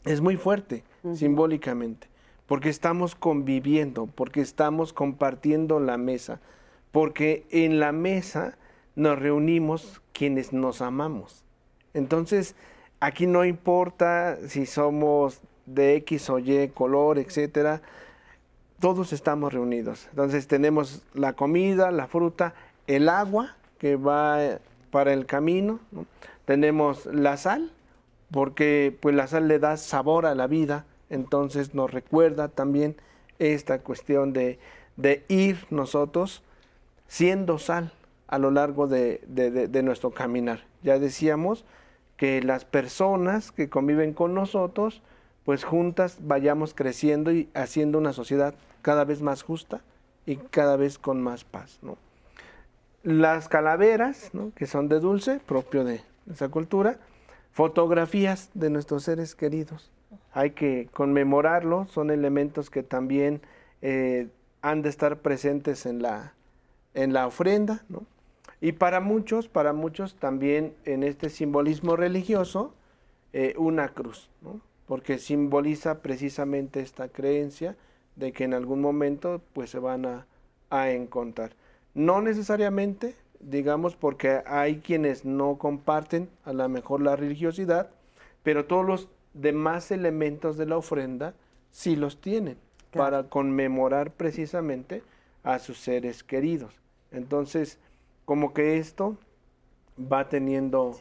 es 0.05 0.21
muy 0.21 0.37
fuerte 0.37 0.83
simbólicamente 1.13 2.12
porque 2.53 2.69
estamos 2.69 3.15
conviviendo, 3.15 4.05
porque 4.05 4.39
estamos 4.39 4.93
compartiendo 4.93 5.79
la 5.79 5.97
mesa, 5.97 6.39
porque 6.91 7.47
en 7.49 7.79
la 7.79 7.91
mesa 7.91 8.59
nos 8.95 9.17
reunimos 9.17 10.03
quienes 10.11 10.53
nos 10.53 10.83
amamos. 10.83 11.43
Entonces, 11.95 12.55
aquí 12.99 13.25
no 13.25 13.43
importa 13.43 14.37
si 14.49 14.67
somos 14.67 15.41
de 15.65 15.95
X 15.95 16.29
o 16.29 16.37
Y 16.37 16.67
color, 16.67 17.17
etcétera, 17.17 17.81
todos 18.79 19.13
estamos 19.13 19.51
reunidos. 19.51 20.05
Entonces 20.11 20.47
tenemos 20.47 21.01
la 21.15 21.33
comida, 21.33 21.89
la 21.89 22.05
fruta, 22.05 22.53
el 22.85 23.09
agua 23.09 23.55
que 23.79 23.95
va 23.95 24.59
para 24.91 25.11
el 25.13 25.25
camino, 25.25 25.79
tenemos 26.45 27.07
la 27.07 27.35
sal, 27.35 27.71
porque 28.29 28.95
pues 29.01 29.15
la 29.15 29.25
sal 29.25 29.47
le 29.47 29.57
da 29.57 29.75
sabor 29.75 30.27
a 30.27 30.35
la 30.35 30.45
vida, 30.45 30.85
entonces 31.13 31.75
nos 31.75 31.91
recuerda 31.91 32.47
también 32.47 32.95
esta 33.37 33.79
cuestión 33.79 34.33
de, 34.33 34.59
ir 35.27 35.65
nosotros 35.69 36.43
siendo 37.07 37.59
sal 37.59 37.93
a 38.27 38.39
lo 38.39 38.49
largo 38.49 38.87
de, 38.87 39.21
nuestro 39.83 40.11
caminar. 40.11 40.65
Ya 40.81 40.97
decíamos 40.97 41.65
que 42.17 42.41
las 42.41 42.65
personas 42.65 43.51
que 43.51 43.69
conviven 43.69 44.13
con 44.13 44.33
nosotros, 44.33 45.01
pues 45.45 45.63
juntas 45.63 46.17
vayamos 46.21 46.73
creciendo 46.73 47.31
y 47.31 47.49
haciendo 47.53 47.99
una 47.99 48.13
sociedad 48.13 48.55
cada 48.81 49.05
vez 49.05 49.21
más 49.21 49.43
justa 49.43 49.81
y 50.25 50.37
cada 50.37 50.77
vez 50.77 50.97
con 50.97 51.21
más 51.21 51.43
paz. 51.43 51.79
Las 53.03 53.49
calaveras, 53.49 54.31
que 54.55 54.65
son 54.65 54.87
de 54.87 54.99
dulce, 54.99 55.39
propio 55.45 55.83
de 55.83 56.01
esa 56.31 56.49
cultura, 56.49 56.97
fotografías 57.51 58.49
de 58.53 58.69
nuestros 58.69 59.03
seres 59.03 59.35
queridos, 59.35 59.91
hay 60.33 60.51
que 60.51 60.89
conmemorarlo, 60.93 61.87
son 61.87 62.11
elementos 62.11 62.69
que 62.69 62.83
también 62.83 63.41
eh, 63.81 64.27
han 64.61 64.81
de 64.81 64.89
estar 64.89 65.19
presentes 65.19 65.85
en 65.85 66.01
la, 66.01 66.33
en 66.93 67.13
la 67.13 67.27
ofrenda, 67.27 67.83
¿no? 67.89 68.03
Y 68.61 68.71
para 68.71 69.01
muchos, 69.01 69.49
para 69.49 69.73
muchos 69.73 70.15
también 70.15 70.73
en 70.85 71.03
este 71.03 71.29
simbolismo 71.29 71.97
religioso, 71.97 72.73
eh, 73.33 73.55
una 73.57 73.89
cruz, 73.89 74.29
¿no? 74.41 74.61
porque 74.87 75.17
simboliza 75.17 76.01
precisamente 76.01 76.79
esta 76.79 77.07
creencia 77.09 77.75
de 78.15 78.31
que 78.31 78.43
en 78.43 78.53
algún 78.53 78.79
momento 78.79 79.41
pues 79.53 79.69
se 79.69 79.79
van 79.79 80.05
a, 80.05 80.27
a 80.69 80.91
encontrar. 80.91 81.51
No 81.93 82.21
necesariamente, 82.21 83.15
digamos, 83.39 83.95
porque 83.95 84.43
hay 84.45 84.77
quienes 84.77 85.25
no 85.25 85.57
comparten 85.57 86.29
a 86.45 86.53
lo 86.53 86.69
mejor 86.69 87.01
la 87.01 87.15
religiosidad, 87.15 87.89
pero 88.43 88.65
todos 88.65 88.85
los 88.85 89.09
demás 89.33 89.91
elementos 89.91 90.57
de 90.57 90.65
la 90.65 90.77
ofrenda 90.77 91.33
sí 91.71 91.95
los 91.95 92.21
tienen 92.21 92.57
para 92.91 93.23
conmemorar 93.23 94.11
precisamente 94.11 95.03
a 95.43 95.59
sus 95.59 95.79
seres 95.79 96.23
queridos. 96.23 96.75
Entonces, 97.11 97.79
como 98.25 98.53
que 98.53 98.77
esto 98.77 99.17
va 99.99 100.29
teniendo... 100.29 100.99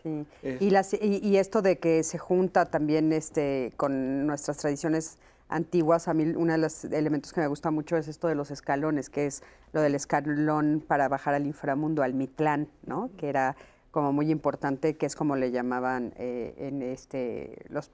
Y, 0.60 0.70
las, 0.70 0.94
y, 0.94 1.36
esto 1.36 1.62
de 1.62 1.78
que 1.78 2.02
se 2.02 2.18
junta 2.18 2.66
también 2.66 3.12
este, 3.12 3.72
con 3.76 4.26
nuestras 4.26 4.58
tradiciones 4.58 5.18
antiguas, 5.48 6.08
a 6.08 6.14
mí 6.14 6.24
uno 6.24 6.52
de 6.52 6.58
los 6.58 6.84
elementos 6.84 7.32
que 7.32 7.40
me 7.40 7.46
gusta 7.46 7.70
mucho 7.70 7.96
es 7.96 8.08
esto 8.08 8.28
de 8.28 8.34
los 8.34 8.50
escalones, 8.50 9.10
que 9.10 9.26
es 9.26 9.42
lo 9.72 9.80
del 9.80 9.94
escalón 9.94 10.82
para 10.86 11.08
bajar 11.08 11.34
al 11.34 11.46
inframundo, 11.46 12.02
al 12.02 12.14
Mitlán, 12.14 12.68
¿no? 12.86 13.10
que 13.16 13.28
era 13.28 13.56
como 13.92 14.12
muy 14.12 14.30
importante, 14.30 14.96
que 14.96 15.06
es 15.06 15.14
como 15.14 15.36
le 15.36 15.52
llamaban 15.52 16.12
eh, 16.16 16.54
en 16.58 16.82
este, 16.82 17.64
los, 17.68 17.92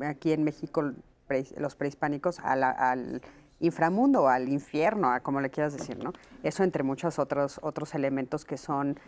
aquí 0.00 0.32
en 0.32 0.44
México 0.44 0.92
los 1.58 1.76
prehispánicos 1.76 2.40
al 2.40 3.20
inframundo, 3.60 4.28
al 4.28 4.48
infierno, 4.48 5.10
a 5.10 5.20
como 5.20 5.40
le 5.40 5.50
quieras 5.50 5.74
decir, 5.74 6.02
¿no? 6.02 6.12
Eso 6.42 6.64
entre 6.64 6.82
muchos 6.82 7.18
otros, 7.18 7.60
otros 7.62 7.94
elementos 7.94 8.44
que 8.44 8.56
son, 8.56 8.98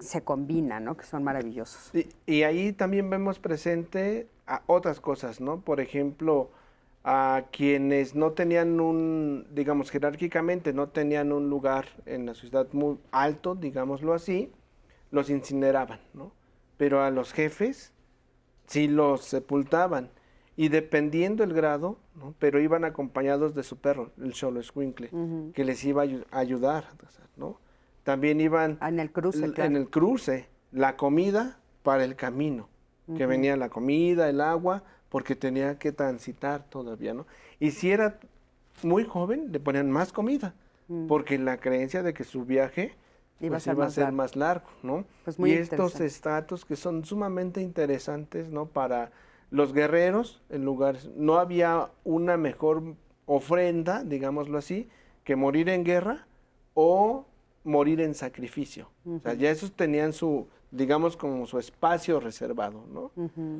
se 0.00 0.22
combinan, 0.22 0.84
¿no? 0.84 0.96
Que 0.96 1.04
son 1.04 1.22
maravillosos. 1.22 1.92
Y, 2.26 2.42
ahí 2.42 2.72
también 2.72 3.08
vemos 3.08 3.38
presente 3.38 4.26
a 4.46 4.62
otras 4.66 5.00
cosas, 5.00 5.40
¿no? 5.40 5.60
Por 5.60 5.80
ejemplo, 5.80 6.50
a 7.04 7.44
quienes 7.52 8.14
no 8.14 8.32
tenían 8.32 8.80
un, 8.80 9.46
digamos, 9.52 9.90
jerárquicamente 9.90 10.72
no 10.72 10.88
tenían 10.88 11.32
un 11.32 11.48
lugar 11.48 11.86
en 12.06 12.26
la 12.26 12.34
sociedad 12.34 12.66
muy 12.72 12.98
alto, 13.12 13.54
digámoslo 13.54 14.14
así, 14.14 14.50
los 15.12 15.30
incineraban, 15.30 16.00
¿no? 16.14 16.32
Pero 16.76 17.04
a 17.04 17.10
los 17.10 17.32
jefes 17.32 17.92
sí 18.66 18.88
los 18.88 19.22
sepultaban 19.22 20.10
y 20.56 20.68
dependiendo 20.68 21.44
el 21.44 21.52
grado, 21.52 21.98
¿no? 22.16 22.34
pero 22.38 22.60
iban 22.60 22.84
acompañados 22.84 23.54
de 23.54 23.62
su 23.62 23.78
perro, 23.78 24.10
el 24.20 24.32
Cholo 24.32 24.62
Squinkle, 24.62 25.10
que 25.54 25.64
les 25.64 25.84
iba 25.84 26.02
a 26.02 26.38
ayudar, 26.38 26.88
¿no? 27.36 27.58
También 28.04 28.40
iban 28.40 28.78
ah, 28.80 28.88
en 28.88 28.98
el 28.98 29.12
cruce, 29.12 29.52
en 29.56 29.76
el 29.76 29.88
cruce, 29.88 30.48
la 30.72 30.96
comida 30.96 31.58
para 31.82 32.04
el 32.04 32.16
camino, 32.16 32.68
que 33.16 33.26
venía 33.26 33.56
la 33.56 33.68
comida, 33.68 34.28
el 34.28 34.40
agua, 34.40 34.82
porque 35.08 35.36
tenía 35.36 35.78
que 35.78 35.92
transitar 35.92 36.64
todavía, 36.68 37.14
¿no? 37.14 37.26
Y 37.60 37.70
si 37.70 37.90
era 37.90 38.18
muy 38.82 39.04
joven, 39.04 39.52
le 39.52 39.60
ponían 39.60 39.90
más 39.90 40.12
comida, 40.12 40.54
porque 41.08 41.38
la 41.38 41.58
creencia 41.58 42.02
de 42.02 42.12
que 42.12 42.24
su 42.24 42.44
viaje 42.44 42.94
iba, 43.40 43.56
a 43.56 43.58
pues, 43.58 43.62
ser, 43.62 43.76
más, 43.76 43.94
ser 43.94 44.04
largo. 44.04 44.16
más 44.16 44.36
largo, 44.36 44.66
¿no? 44.82 45.04
Pues 45.24 45.38
y 45.38 45.52
estos 45.52 46.00
estatus 46.00 46.64
que 46.64 46.76
son 46.76 47.04
sumamente 47.04 47.60
interesantes, 47.60 48.48
¿no? 48.48 48.66
Para 48.66 49.10
los 49.50 49.72
guerreros 49.72 50.40
en 50.48 50.64
lugares, 50.64 51.10
no 51.16 51.38
había 51.38 51.90
una 52.04 52.36
mejor 52.36 52.82
ofrenda, 53.26 54.02
digámoslo 54.02 54.58
así, 54.58 54.88
que 55.24 55.36
morir 55.36 55.68
en 55.68 55.84
guerra 55.84 56.26
o 56.74 57.26
morir 57.64 58.00
en 58.00 58.14
sacrificio. 58.14 58.88
O 59.06 59.20
sea, 59.20 59.34
ya 59.34 59.50
esos 59.50 59.72
tenían 59.72 60.12
su, 60.12 60.48
digamos, 60.70 61.16
como 61.16 61.46
su 61.46 61.58
espacio 61.58 62.18
reservado, 62.18 62.84
¿no? 62.92 63.12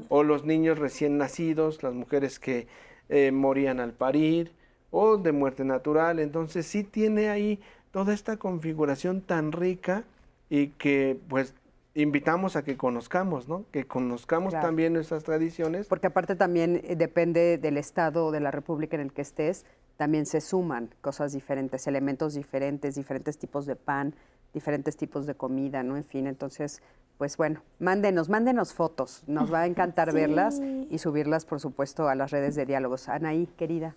O 0.08 0.22
los 0.22 0.44
niños 0.44 0.78
recién 0.78 1.18
nacidos, 1.18 1.82
las 1.82 1.94
mujeres 1.94 2.38
que 2.38 2.66
eh, 3.08 3.30
morían 3.30 3.78
al 3.78 3.92
parir, 3.92 4.52
o 4.90 5.16
de 5.16 5.32
muerte 5.32 5.64
natural. 5.64 6.20
Entonces 6.20 6.66
sí 6.66 6.84
tiene 6.84 7.28
ahí 7.28 7.60
toda 7.92 8.12
esta 8.12 8.36
configuración 8.38 9.20
tan 9.20 9.52
rica 9.52 10.04
y 10.50 10.68
que 10.68 11.18
pues 11.28 11.54
invitamos 11.94 12.56
a 12.56 12.64
que 12.64 12.76
conozcamos, 12.76 13.48
¿no? 13.48 13.64
Que 13.70 13.86
conozcamos 13.86 14.54
también 14.54 14.94
nuestras 14.94 15.24
tradiciones. 15.24 15.86
Porque 15.86 16.08
aparte 16.08 16.34
también 16.34 16.80
eh, 16.84 16.96
depende 16.96 17.58
del 17.58 17.76
estado 17.76 18.30
de 18.30 18.40
la 18.40 18.50
república 18.50 18.96
en 18.96 19.02
el 19.02 19.12
que 19.12 19.22
estés, 19.22 19.66
también 19.96 20.26
se 20.26 20.40
suman 20.40 20.90
cosas 21.00 21.32
diferentes, 21.32 21.86
elementos 21.86 22.34
diferentes, 22.34 22.94
diferentes 22.94 23.38
tipos 23.38 23.66
de 23.66 23.76
pan, 23.76 24.14
diferentes 24.54 24.96
tipos 24.96 25.26
de 25.26 25.34
comida, 25.34 25.82
¿no? 25.82 25.96
En 25.96 26.04
fin, 26.04 26.26
entonces, 26.26 26.82
pues 27.18 27.36
bueno, 27.36 27.62
mándenos, 27.78 28.28
mándenos 28.30 28.72
fotos, 28.72 29.22
nos 29.26 29.52
va 29.52 29.60
a 29.60 29.66
encantar 29.66 30.12
verlas 30.14 30.60
y 30.90 30.98
subirlas, 30.98 31.44
por 31.44 31.60
supuesto, 31.60 32.08
a 32.08 32.14
las 32.14 32.30
redes 32.30 32.54
de 32.54 32.64
diálogos. 32.64 33.08
Anaí, 33.08 33.46
querida. 33.58 33.94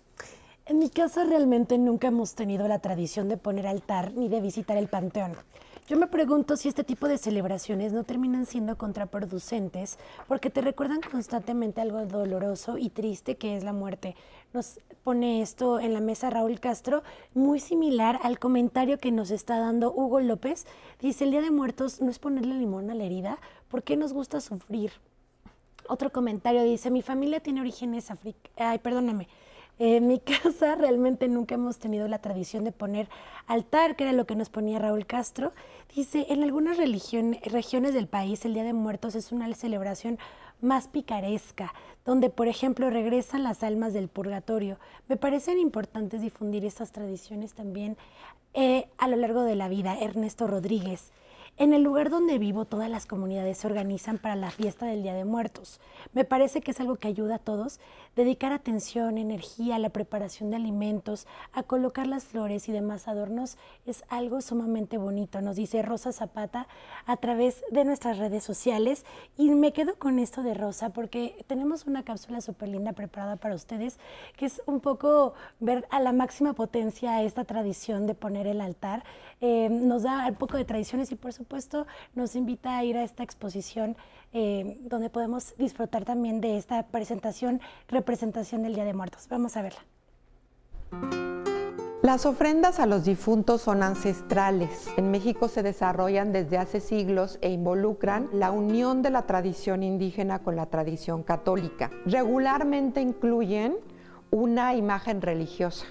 En 0.68 0.80
mi 0.80 0.90
casa 0.90 1.22
realmente 1.22 1.78
nunca 1.78 2.08
hemos 2.08 2.34
tenido 2.34 2.66
la 2.66 2.80
tradición 2.80 3.28
de 3.28 3.36
poner 3.36 3.68
altar 3.68 4.14
ni 4.14 4.28
de 4.28 4.40
visitar 4.40 4.76
el 4.76 4.88
panteón. 4.88 5.34
Yo 5.86 5.96
me 5.96 6.08
pregunto 6.08 6.56
si 6.56 6.68
este 6.68 6.82
tipo 6.82 7.06
de 7.06 7.18
celebraciones 7.18 7.92
no 7.92 8.02
terminan 8.02 8.46
siendo 8.46 8.76
contraproducentes 8.76 9.96
porque 10.26 10.50
te 10.50 10.62
recuerdan 10.62 11.02
constantemente 11.08 11.80
algo 11.80 12.04
doloroso 12.06 12.78
y 12.78 12.90
triste 12.90 13.36
que 13.36 13.56
es 13.56 13.62
la 13.62 13.72
muerte. 13.72 14.16
Nos 14.52 14.80
pone 15.04 15.40
esto 15.40 15.78
en 15.78 15.94
la 15.94 16.00
mesa 16.00 16.30
Raúl 16.30 16.58
Castro, 16.58 17.04
muy 17.32 17.60
similar 17.60 18.18
al 18.24 18.40
comentario 18.40 18.98
que 18.98 19.12
nos 19.12 19.30
está 19.30 19.60
dando 19.60 19.92
Hugo 19.92 20.18
López. 20.18 20.66
Dice, 21.00 21.22
el 21.22 21.30
Día 21.30 21.42
de 21.42 21.52
Muertos 21.52 22.00
no 22.00 22.10
es 22.10 22.18
ponerle 22.18 22.56
limón 22.56 22.90
a 22.90 22.96
la 22.96 23.04
herida, 23.04 23.38
¿por 23.68 23.84
qué 23.84 23.96
nos 23.96 24.12
gusta 24.12 24.40
sufrir? 24.40 24.90
Otro 25.88 26.10
comentario 26.10 26.64
dice, 26.64 26.90
mi 26.90 27.02
familia 27.02 27.38
tiene 27.38 27.60
orígenes 27.60 28.10
africanos, 28.10 28.50
ay, 28.56 28.80
perdóname, 28.80 29.28
en 29.78 30.06
mi 30.06 30.18
casa 30.42 30.74
realmente 30.74 31.28
nunca 31.28 31.54
hemos 31.54 31.78
tenido 31.78 32.08
la 32.08 32.20
tradición 32.20 32.64
de 32.64 32.72
poner 32.72 33.08
altar, 33.46 33.96
que 33.96 34.04
era 34.04 34.12
lo 34.12 34.26
que 34.26 34.36
nos 34.36 34.48
ponía 34.48 34.78
Raúl 34.78 35.06
Castro. 35.06 35.52
Dice, 35.94 36.26
en 36.30 36.42
algunas 36.42 36.78
regiones 36.78 37.94
del 37.94 38.08
país 38.08 38.44
el 38.44 38.54
Día 38.54 38.64
de 38.64 38.72
Muertos 38.72 39.14
es 39.14 39.32
una 39.32 39.52
celebración 39.54 40.18
más 40.60 40.88
picaresca, 40.88 41.74
donde 42.04 42.30
por 42.30 42.48
ejemplo 42.48 42.88
regresan 42.90 43.42
las 43.42 43.62
almas 43.62 43.92
del 43.92 44.08
purgatorio. 44.08 44.78
Me 45.08 45.16
parecen 45.16 45.58
importantes 45.58 46.22
difundir 46.22 46.64
estas 46.64 46.92
tradiciones 46.92 47.52
también 47.52 47.96
eh, 48.54 48.88
a 48.98 49.08
lo 49.08 49.16
largo 49.16 49.42
de 49.42 49.56
la 49.56 49.68
vida. 49.68 49.98
Ernesto 50.00 50.46
Rodríguez. 50.46 51.12
En 51.58 51.72
el 51.72 51.82
lugar 51.82 52.10
donde 52.10 52.36
vivo, 52.36 52.66
todas 52.66 52.90
las 52.90 53.06
comunidades 53.06 53.56
se 53.56 53.66
organizan 53.66 54.18
para 54.18 54.36
la 54.36 54.50
fiesta 54.50 54.84
del 54.84 55.02
Día 55.02 55.14
de 55.14 55.24
Muertos. 55.24 55.80
Me 56.12 56.26
parece 56.26 56.60
que 56.60 56.72
es 56.72 56.80
algo 56.80 56.96
que 56.96 57.08
ayuda 57.08 57.36
a 57.36 57.38
todos, 57.38 57.80
dedicar 58.14 58.52
atención, 58.52 59.16
energía 59.16 59.76
a 59.76 59.78
la 59.78 59.88
preparación 59.88 60.50
de 60.50 60.56
alimentos, 60.56 61.26
a 61.54 61.62
colocar 61.62 62.08
las 62.08 62.24
flores 62.24 62.68
y 62.68 62.72
demás 62.72 63.08
adornos, 63.08 63.56
es 63.86 64.04
algo 64.10 64.42
sumamente 64.42 64.98
bonito, 64.98 65.40
nos 65.40 65.56
dice 65.56 65.80
Rosa 65.80 66.12
Zapata 66.12 66.68
a 67.06 67.16
través 67.16 67.64
de 67.70 67.86
nuestras 67.86 68.18
redes 68.18 68.44
sociales. 68.44 69.06
Y 69.38 69.48
me 69.48 69.72
quedo 69.72 69.98
con 69.98 70.18
esto 70.18 70.42
de 70.42 70.52
Rosa 70.52 70.90
porque 70.90 71.42
tenemos 71.46 71.86
una 71.86 72.04
cápsula 72.04 72.42
súper 72.42 72.68
linda 72.68 72.92
preparada 72.92 73.36
para 73.36 73.54
ustedes, 73.54 73.98
que 74.36 74.44
es 74.44 74.60
un 74.66 74.80
poco 74.80 75.32
ver 75.60 75.86
a 75.88 76.00
la 76.00 76.12
máxima 76.12 76.52
potencia 76.52 77.22
esta 77.22 77.44
tradición 77.44 78.06
de 78.06 78.14
poner 78.14 78.46
el 78.46 78.60
altar. 78.60 79.04
Eh, 79.40 79.70
nos 79.70 80.02
da 80.02 80.26
un 80.28 80.34
poco 80.34 80.58
de 80.58 80.66
tradiciones 80.66 81.10
y 81.12 81.14
por 81.14 81.32
supuesto 81.32 81.45
nos 82.14 82.36
invita 82.36 82.76
a 82.76 82.84
ir 82.84 82.96
a 82.96 83.02
esta 83.02 83.22
exposición 83.22 83.96
eh, 84.32 84.78
donde 84.82 85.10
podemos 85.10 85.54
disfrutar 85.56 86.04
también 86.04 86.40
de 86.40 86.56
esta 86.58 86.86
presentación, 86.88 87.60
representación 87.88 88.62
del 88.62 88.74
Día 88.74 88.84
de 88.84 88.94
Muertos. 88.94 89.26
Vamos 89.28 89.56
a 89.56 89.62
verla. 89.62 89.80
Las 92.02 92.24
ofrendas 92.24 92.78
a 92.78 92.86
los 92.86 93.04
difuntos 93.04 93.62
son 93.62 93.82
ancestrales. 93.82 94.86
En 94.96 95.10
México 95.10 95.48
se 95.48 95.62
desarrollan 95.62 96.32
desde 96.32 96.58
hace 96.58 96.80
siglos 96.80 97.38
e 97.40 97.50
involucran 97.50 98.28
la 98.32 98.52
unión 98.52 99.02
de 99.02 99.10
la 99.10 99.22
tradición 99.22 99.82
indígena 99.82 100.40
con 100.40 100.54
la 100.54 100.66
tradición 100.66 101.24
católica. 101.24 101.90
Regularmente 102.04 103.00
incluyen 103.00 103.76
una 104.30 104.74
imagen 104.74 105.20
religiosa, 105.20 105.86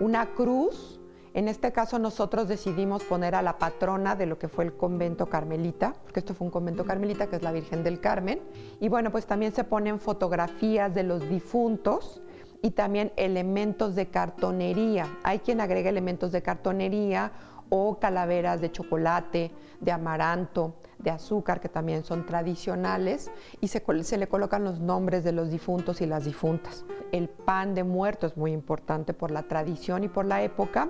una 0.00 0.34
cruz 0.34 0.98
en 1.34 1.48
este 1.48 1.72
caso 1.72 1.98
nosotros 1.98 2.46
decidimos 2.46 3.02
poner 3.02 3.34
a 3.34 3.42
la 3.42 3.58
patrona 3.58 4.14
de 4.14 4.26
lo 4.26 4.38
que 4.38 4.48
fue 4.48 4.64
el 4.64 4.74
convento 4.74 5.26
carmelita, 5.26 5.94
porque 6.04 6.20
esto 6.20 6.32
fue 6.32 6.46
un 6.46 6.52
convento 6.52 6.84
carmelita 6.84 7.26
que 7.26 7.36
es 7.36 7.42
la 7.42 7.50
Virgen 7.50 7.82
del 7.82 8.00
Carmen. 8.00 8.40
Y 8.80 8.88
bueno, 8.88 9.10
pues 9.10 9.26
también 9.26 9.52
se 9.52 9.64
ponen 9.64 9.98
fotografías 9.98 10.94
de 10.94 11.02
los 11.02 11.28
difuntos 11.28 12.22
y 12.62 12.70
también 12.70 13.12
elementos 13.16 13.96
de 13.96 14.06
cartonería. 14.06 15.08
Hay 15.24 15.40
quien 15.40 15.60
agrega 15.60 15.90
elementos 15.90 16.30
de 16.30 16.40
cartonería 16.40 17.32
o 17.68 17.98
calaveras 17.98 18.60
de 18.60 18.70
chocolate, 18.70 19.50
de 19.80 19.92
amaranto, 19.92 20.74
de 20.98 21.10
azúcar, 21.10 21.60
que 21.60 21.68
también 21.68 22.04
son 22.04 22.26
tradicionales, 22.26 23.30
y 23.60 23.68
se, 23.68 23.82
le 24.18 24.26
colocan 24.28 24.64
los 24.64 24.80
nombres 24.80 25.24
de 25.24 25.32
los 25.32 25.50
difuntos 25.50 26.00
y 26.00 26.06
las 26.06 26.24
difuntas. 26.24 26.84
El 27.12 27.28
pan 27.28 27.74
de 27.74 27.84
muerto 27.84 28.26
es 28.26 28.36
muy 28.36 28.52
importante 28.52 29.12
por 29.12 29.30
la 29.30 29.42
tradición 29.42 30.04
y 30.04 30.08
por 30.08 30.24
la 30.24 30.42
época, 30.42 30.88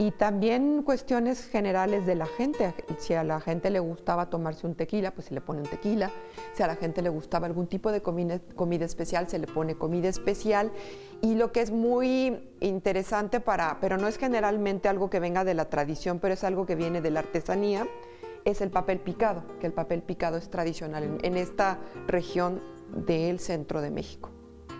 y 0.00 0.12
también 0.12 0.82
cuestiones 0.82 1.46
generales 1.46 2.06
de 2.06 2.14
la 2.14 2.24
gente. 2.24 2.74
Si 2.96 3.12
a 3.12 3.22
la 3.22 3.38
gente 3.38 3.68
le 3.68 3.80
gustaba 3.80 4.30
tomarse 4.30 4.66
un 4.66 4.74
tequila, 4.74 5.10
pues 5.10 5.26
se 5.26 5.34
le 5.34 5.42
pone 5.42 5.60
un 5.60 5.68
tequila. 5.68 6.10
Si 6.54 6.62
a 6.62 6.66
la 6.66 6.74
gente 6.74 7.02
le 7.02 7.10
gustaba 7.10 7.46
algún 7.46 7.66
tipo 7.66 7.92
de 7.92 8.00
comida, 8.00 8.40
comida 8.56 8.86
especial, 8.86 9.28
se 9.28 9.38
le 9.38 9.46
pone 9.46 9.74
comida 9.74 10.08
especial. 10.08 10.72
Y 11.20 11.34
lo 11.34 11.52
que 11.52 11.60
es 11.60 11.70
muy 11.70 12.48
interesante 12.60 13.40
para, 13.40 13.76
pero 13.78 13.98
no 13.98 14.08
es 14.08 14.16
generalmente 14.16 14.88
algo 14.88 15.10
que 15.10 15.20
venga 15.20 15.44
de 15.44 15.52
la 15.52 15.66
tradición, 15.66 16.18
pero 16.18 16.32
es 16.32 16.44
algo 16.44 16.64
que 16.64 16.76
viene 16.76 17.02
de 17.02 17.10
la 17.10 17.20
artesanía, 17.20 17.86
es 18.46 18.62
el 18.62 18.70
papel 18.70 19.00
picado, 19.00 19.42
que 19.60 19.66
el 19.66 19.74
papel 19.74 20.00
picado 20.00 20.38
es 20.38 20.48
tradicional 20.48 21.18
en 21.22 21.36
esta 21.36 21.78
región 22.06 22.62
del 22.94 23.38
centro 23.38 23.82
de 23.82 23.90
México. 23.90 24.29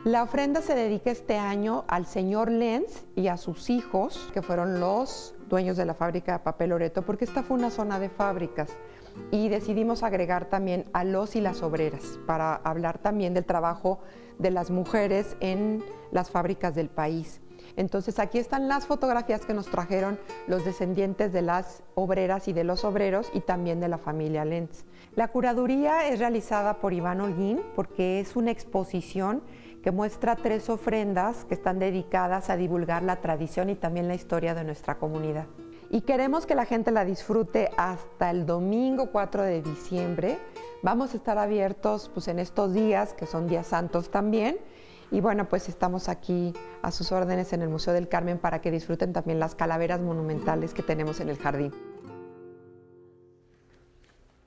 La 0.04 0.22
ofrenda 0.22 0.62
se 0.62 0.74
dedica 0.74 1.10
este 1.10 1.36
año 1.36 1.84
al 1.86 2.06
señor 2.06 2.50
Lenz 2.50 3.04
y 3.16 3.28
a 3.28 3.36
sus 3.36 3.68
hijos, 3.68 4.30
que 4.32 4.40
fueron 4.40 4.80
los 4.80 5.34
dueños 5.50 5.76
de 5.76 5.84
la 5.84 5.92
fábrica 5.92 6.32
de 6.32 6.38
papel 6.38 6.72
Oreto, 6.72 7.02
porque 7.02 7.26
esta 7.26 7.42
fue 7.42 7.58
una 7.58 7.70
zona 7.70 8.00
de 8.00 8.08
fábricas. 8.08 8.70
y 9.30 9.48
decidimos 9.48 10.02
agregar 10.04 10.46
también 10.46 10.86
a 10.92 11.04
los 11.04 11.36
y 11.36 11.40
las 11.40 11.62
obreras 11.62 12.18
para 12.26 12.54
hablar 12.54 12.98
también 12.98 13.34
del 13.34 13.44
trabajo 13.44 13.98
de 14.38 14.52
las 14.52 14.70
mujeres 14.70 15.36
en 15.40 15.82
las 16.12 16.30
fábricas 16.30 16.74
del 16.74 16.88
país. 16.88 17.40
Entonces 17.76 18.18
aquí 18.18 18.38
están 18.38 18.68
las 18.68 18.86
fotografías 18.86 19.44
que 19.44 19.52
nos 19.52 19.66
trajeron 19.66 20.18
los 20.46 20.64
descendientes 20.64 21.32
de 21.32 21.42
las 21.42 21.82
obreras 21.94 22.48
y 22.48 22.52
de 22.52 22.64
los 22.64 22.84
obreros 22.84 23.30
y 23.34 23.40
también 23.40 23.80
de 23.80 23.88
la 23.88 23.98
familia 23.98 24.44
Lenz. 24.44 24.84
La 25.16 25.28
curaduría 25.28 26.08
es 26.08 26.18
realizada 26.18 26.80
por 26.80 26.92
Iván 26.92 27.20
Holguín 27.20 27.60
porque 27.74 28.20
es 28.20 28.36
una 28.36 28.52
exposición 28.52 29.42
que 29.82 29.90
muestra 29.90 30.36
tres 30.36 30.68
ofrendas 30.68 31.44
que 31.44 31.54
están 31.54 31.78
dedicadas 31.78 32.50
a 32.50 32.56
divulgar 32.56 33.02
la 33.02 33.20
tradición 33.20 33.70
y 33.70 33.76
también 33.76 34.08
la 34.08 34.14
historia 34.14 34.54
de 34.54 34.64
nuestra 34.64 34.98
comunidad. 34.98 35.46
Y 35.88 36.02
queremos 36.02 36.46
que 36.46 36.54
la 36.54 36.66
gente 36.66 36.90
la 36.90 37.04
disfrute 37.04 37.70
hasta 37.76 38.30
el 38.30 38.46
domingo 38.46 39.10
4 39.10 39.42
de 39.42 39.62
diciembre. 39.62 40.38
Vamos 40.82 41.14
a 41.14 41.16
estar 41.16 41.38
abiertos 41.38 42.10
pues, 42.14 42.28
en 42.28 42.38
estos 42.38 42.72
días, 42.72 43.12
que 43.12 43.26
son 43.26 43.48
días 43.48 43.66
santos 43.66 44.10
también, 44.10 44.56
y 45.10 45.20
bueno, 45.20 45.48
pues 45.48 45.68
estamos 45.68 46.08
aquí 46.08 46.54
a 46.82 46.92
sus 46.92 47.10
órdenes 47.10 47.52
en 47.52 47.62
el 47.62 47.68
Museo 47.68 47.92
del 47.92 48.08
Carmen 48.08 48.38
para 48.38 48.60
que 48.60 48.70
disfruten 48.70 49.12
también 49.12 49.40
las 49.40 49.56
calaveras 49.56 50.00
monumentales 50.00 50.72
que 50.72 50.84
tenemos 50.84 51.18
en 51.18 51.28
el 51.28 51.38
jardín. 51.38 51.72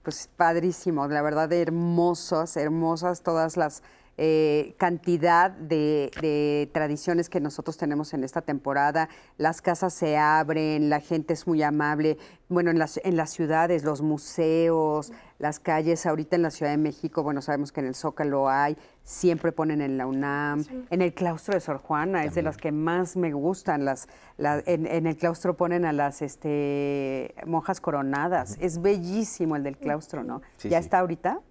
Pues 0.04 0.30
padrísimo, 0.36 1.08
la 1.08 1.22
verdad 1.22 1.52
hermosas, 1.52 2.56
hermosas 2.56 3.24
todas 3.24 3.58
las 3.58 3.84
eh, 4.16 4.76
cantidad 4.78 5.50
de, 5.50 6.70
tradiciones 6.72 7.30
que 7.30 7.40
nosotros 7.40 7.78
tenemos 7.78 8.14
en 8.14 8.24
esta 8.24 8.42
temporada. 8.42 9.10
Las 9.38 9.62
casas 9.62 9.94
se 9.94 10.18
abren, 10.18 10.90
la 10.90 11.00
gente 11.00 11.34
es 11.34 11.48
muy 11.48 11.64
amable. 11.64 12.18
Bueno, 12.48 12.70
en 12.70 12.78
las, 12.78 13.00
en 13.04 13.18
las 13.18 13.32
ciudades, 13.32 13.84
los 13.84 14.02
museos, 14.02 15.12
las 15.40 15.60
calles, 15.60 16.06
ahorita 16.06 16.36
en 16.36 16.44
la 16.44 16.52
Ciudad 16.52 16.72
de 16.72 16.78
México, 16.78 17.24
bueno, 17.24 17.42
sabemos 17.42 17.72
que 17.72 17.80
en 17.80 17.88
el 17.88 17.96
Zócalo 17.96 18.50
hay, 18.50 18.78
siempre 19.04 19.52
ponen 19.52 19.82
en 19.82 19.98
la 19.98 20.06
UNAM. 20.06 20.64
En 20.92 21.02
el 21.02 21.14
claustro 21.16 21.56
de 21.56 21.60
Sor 21.60 21.78
Juana 21.78 22.24
es 22.24 22.36
de 22.36 22.44
las 22.44 22.58
que 22.58 22.72
más 22.72 23.16
me 23.16 23.34
gustan. 23.34 23.84
Las, 23.84 24.08
en, 24.38 25.08
el 25.08 25.18
claustro 25.18 25.58
ponen 25.58 25.86
a 25.86 25.94
las 25.94 26.22
este, 26.22 27.34
monjas 27.48 27.82
coronadas. 27.82 28.58
Es 28.62 28.80
bellísimo 28.80 29.56
el 29.56 29.64
del 29.64 29.78
claustro, 29.78 30.24
¿no? 30.24 30.44
¿Ya 30.62 30.78
está 30.78 31.00
ahorita? 31.00 31.42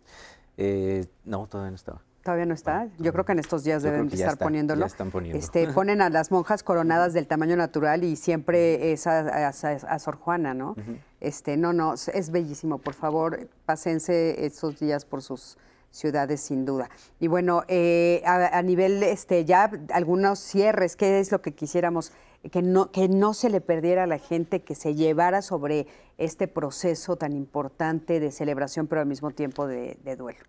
Eh, 0.57 1.07
no, 1.25 1.49
todavía 1.49 1.71
no 1.71 1.77
estaba. 1.77 2.03
Todavía 2.23 2.47
no 2.47 2.55
está. 2.55 2.89
Yo 2.99 3.13
creo 3.13 3.25
que 3.25 3.33
en 3.33 3.41
estos 3.41 3.65
días 3.65 3.83
deben 3.83 4.09
estar 4.13 4.39
poniéndolo. 4.39 4.87
están 4.87 5.11
poniendo. 5.11 5.39
Este, 5.39 5.67
ponen 5.75 6.01
a 6.01 6.09
las 6.09 6.31
monjas 6.31 6.63
coronadas 6.63 7.13
del 7.15 7.27
tamaño 7.27 7.57
natural 7.57 8.05
y 8.05 8.15
siempre 8.15 8.93
es 8.93 9.07
a, 9.09 9.53
Sor 9.99 10.17
Juana, 10.17 10.55
¿no? 10.55 10.77
Este, 11.21 11.57
no, 11.57 11.73
no, 11.73 11.95
es 11.95 12.31
bellísimo. 12.31 12.79
Por 12.79 12.95
favor, 12.95 13.49
pásense 13.67 14.45
estos 14.47 14.79
días 14.79 15.05
por 15.05 15.23
sus 15.23 15.59
ciudades 15.91 16.41
sin 16.41 16.65
duda. 16.65 16.91
Y 17.19 17.27
bueno, 17.27 17.65
eh, 17.67 18.23
a, 18.25 18.63
nivel 18.63 19.03
este, 19.03 19.45
ya 19.45 19.71
algunos 19.93 20.39
cierres, 20.39 20.95
¿qué 20.95 21.19
es 21.19 21.33
lo 21.33 21.43
que 21.43 21.55
quisiéramos 21.55 22.13
que 22.53 22.63
no, 22.63 22.91
que 22.91 23.09
no 23.09 23.35
se 23.35 23.51
le 23.51 23.61
perdiera 23.61 24.05
a 24.05 24.07
la 24.07 24.19
gente, 24.19 24.63
que 24.63 24.75
se 24.75 24.95
llevara 24.95 25.43
sobre 25.43 25.87
este 26.19 26.49
proceso 26.49 27.17
tan 27.17 27.33
importante 27.33 28.21
de 28.21 28.31
celebración, 28.31 28.87
pero 28.87 29.01
al 29.01 29.07
mismo 29.09 29.33
tiempo 29.33 29.67
de 29.67 30.17
duelo? 30.17 30.41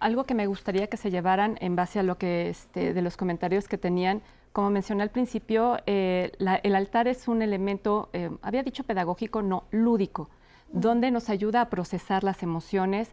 Algo 0.00 0.24
que 0.24 0.34
me 0.34 0.46
gustaría 0.46 0.88
que 0.88 0.96
se 0.96 1.10
llevaran 1.10 1.56
en 1.60 1.76
base 1.76 1.98
a 1.98 2.02
lo 2.02 2.18
que 2.18 2.48
este, 2.48 2.94
de 2.94 3.02
los 3.02 3.16
comentarios 3.16 3.68
que 3.68 3.78
tenían. 3.78 4.22
Como 4.52 4.70
mencioné 4.70 5.02
al 5.02 5.10
principio, 5.10 5.76
eh, 5.86 6.32
el 6.62 6.74
altar 6.74 7.06
es 7.06 7.28
un 7.28 7.42
elemento, 7.42 8.08
eh, 8.12 8.30
había 8.42 8.62
dicho 8.62 8.82
pedagógico, 8.82 9.42
no, 9.42 9.64
lúdico, 9.70 10.28
donde 10.72 11.10
nos 11.10 11.28
ayuda 11.28 11.60
a 11.60 11.70
procesar 11.70 12.24
las 12.24 12.42
emociones. 12.42 13.12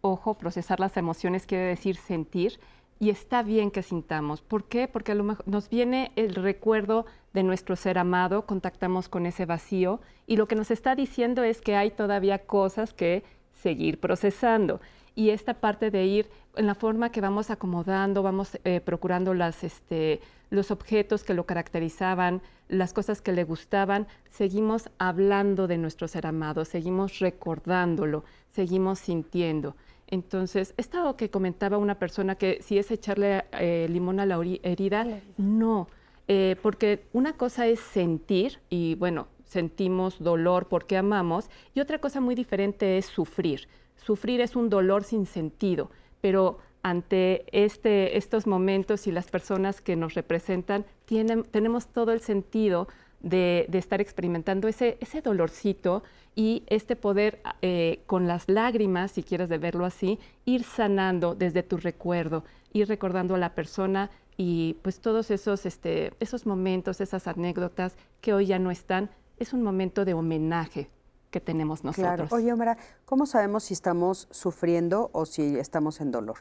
Ojo, 0.00 0.34
procesar 0.34 0.80
las 0.80 0.96
emociones 0.96 1.44
quiere 1.44 1.64
decir 1.64 1.96
sentir, 1.96 2.58
y 2.98 3.10
está 3.10 3.42
bien 3.42 3.72
que 3.72 3.82
sintamos. 3.82 4.42
¿Por 4.42 4.64
qué? 4.64 4.86
Porque 4.86 5.12
a 5.12 5.16
lo 5.16 5.24
mejor 5.24 5.46
nos 5.48 5.68
viene 5.68 6.12
el 6.14 6.36
recuerdo 6.36 7.04
de 7.32 7.42
nuestro 7.42 7.74
ser 7.74 7.98
amado, 7.98 8.46
contactamos 8.46 9.08
con 9.08 9.26
ese 9.26 9.44
vacío, 9.44 10.00
y 10.28 10.36
lo 10.36 10.46
que 10.46 10.54
nos 10.54 10.70
está 10.70 10.94
diciendo 10.94 11.42
es 11.42 11.60
que 11.60 11.74
hay 11.74 11.90
todavía 11.90 12.46
cosas 12.46 12.94
que 12.94 13.24
seguir 13.50 13.98
procesando 13.98 14.80
y 15.14 15.30
esta 15.30 15.54
parte 15.54 15.90
de 15.90 16.06
ir 16.06 16.30
en 16.56 16.66
la 16.66 16.74
forma 16.74 17.10
que 17.10 17.20
vamos 17.20 17.50
acomodando, 17.50 18.22
vamos 18.22 18.58
eh, 18.64 18.80
procurando 18.80 19.34
las, 19.34 19.64
este, 19.64 20.20
los 20.50 20.70
objetos 20.70 21.24
que 21.24 21.34
lo 21.34 21.46
caracterizaban, 21.46 22.42
las 22.68 22.92
cosas 22.92 23.20
que 23.20 23.32
le 23.32 23.44
gustaban, 23.44 24.06
seguimos 24.30 24.90
hablando 24.98 25.66
de 25.66 25.78
nuestro 25.78 26.08
ser 26.08 26.26
amado, 26.26 26.64
seguimos 26.64 27.18
recordándolo, 27.18 28.24
seguimos 28.50 28.98
sintiendo. 28.98 29.76
Entonces, 30.06 30.74
esto 30.76 31.16
que 31.16 31.30
comentaba 31.30 31.78
una 31.78 31.98
persona 31.98 32.34
que 32.34 32.58
si 32.60 32.78
es 32.78 32.90
echarle 32.90 33.44
eh, 33.52 33.86
limón 33.88 34.20
a 34.20 34.26
la 34.26 34.38
herida, 34.62 35.06
no, 35.38 35.88
eh, 36.28 36.56
porque 36.62 37.06
una 37.14 37.32
cosa 37.34 37.66
es 37.66 37.80
sentir 37.80 38.60
y 38.68 38.94
bueno, 38.96 39.28
sentimos 39.44 40.22
dolor 40.22 40.68
porque 40.68 40.96
amamos 40.96 41.50
y 41.74 41.80
otra 41.80 41.98
cosa 41.98 42.20
muy 42.20 42.34
diferente 42.34 42.98
es 42.98 43.06
sufrir. 43.06 43.68
Sufrir 43.96 44.40
es 44.40 44.56
un 44.56 44.68
dolor 44.68 45.04
sin 45.04 45.26
sentido, 45.26 45.90
pero 46.20 46.58
ante 46.82 47.44
este, 47.52 48.16
estos 48.16 48.46
momentos 48.46 49.06
y 49.06 49.12
las 49.12 49.30
personas 49.30 49.80
que 49.80 49.96
nos 49.96 50.14
representan, 50.14 50.84
tienen, 51.04 51.44
tenemos 51.44 51.86
todo 51.86 52.12
el 52.12 52.20
sentido 52.20 52.88
de, 53.20 53.68
estar 53.72 54.00
experimentando 54.00 54.66
ese, 54.66 54.98
ese, 55.00 55.22
dolorcito 55.22 56.02
y 56.34 56.64
este 56.66 56.96
poder 56.96 57.40
eh, 57.60 58.00
con 58.06 58.26
las 58.26 58.48
lágrimas, 58.48 59.12
si 59.12 59.22
quieres 59.22 59.48
de 59.48 59.58
verlo 59.58 59.84
así, 59.84 60.18
ir 60.44 60.64
sanando 60.64 61.36
desde 61.36 61.62
tu 61.62 61.76
recuerdo, 61.76 62.44
ir 62.72 62.88
recordando 62.88 63.36
a 63.36 63.38
la 63.38 63.54
persona 63.54 64.10
y 64.36 64.76
pues 64.82 65.00
todos 65.00 65.30
esos, 65.30 65.66
este, 65.66 66.12
esos 66.18 66.46
momentos, 66.46 67.00
esas 67.00 67.28
anécdotas 67.28 67.96
que 68.20 68.34
hoy 68.34 68.46
ya 68.46 68.58
no 68.58 68.72
están, 68.72 69.10
es 69.38 69.52
un 69.52 69.62
momento 69.62 70.04
de 70.04 70.14
homenaje 70.14 70.90
que 71.32 71.40
tenemos 71.40 71.82
nosotros. 71.82 72.28
Claro. 72.28 72.28
Oye, 72.30 72.52
Omar, 72.52 72.76
¿cómo 73.04 73.26
sabemos 73.26 73.64
si 73.64 73.74
estamos 73.74 74.28
sufriendo 74.30 75.10
o 75.12 75.26
si 75.26 75.58
estamos 75.58 76.00
en 76.00 76.12
dolor? 76.12 76.36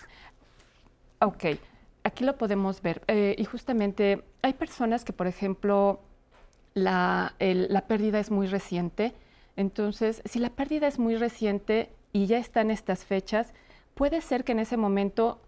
Ok, 1.19 1.45
aquí 2.03 2.23
lo 2.25 2.37
podemos 2.37 2.83
ver. 2.83 3.01
Eh, 3.07 3.35
y 3.39 3.45
justamente 3.45 4.23
hay 4.43 4.53
personas 4.53 5.03
que, 5.03 5.13
por 5.13 5.25
ejemplo, 5.25 6.01
la, 6.75 7.33
la 7.39 7.87
pérdida 7.87 8.19
es 8.19 8.29
muy 8.29 8.47
reciente. 8.47 9.15
Entonces, 9.55 10.21
si 10.25 10.39
la 10.39 10.49
pérdida 10.49 10.87
es 10.87 10.99
muy 10.99 11.15
reciente 11.15 11.89
y 12.11 12.27
ya 12.27 12.37
están 12.37 12.69
estas 12.69 13.05
fechas, 13.05 13.53
puede 13.95 14.21
ser 14.21 14.43
que 14.43 14.51
en 14.51 14.59
ese 14.59 14.77
momento 14.77 15.39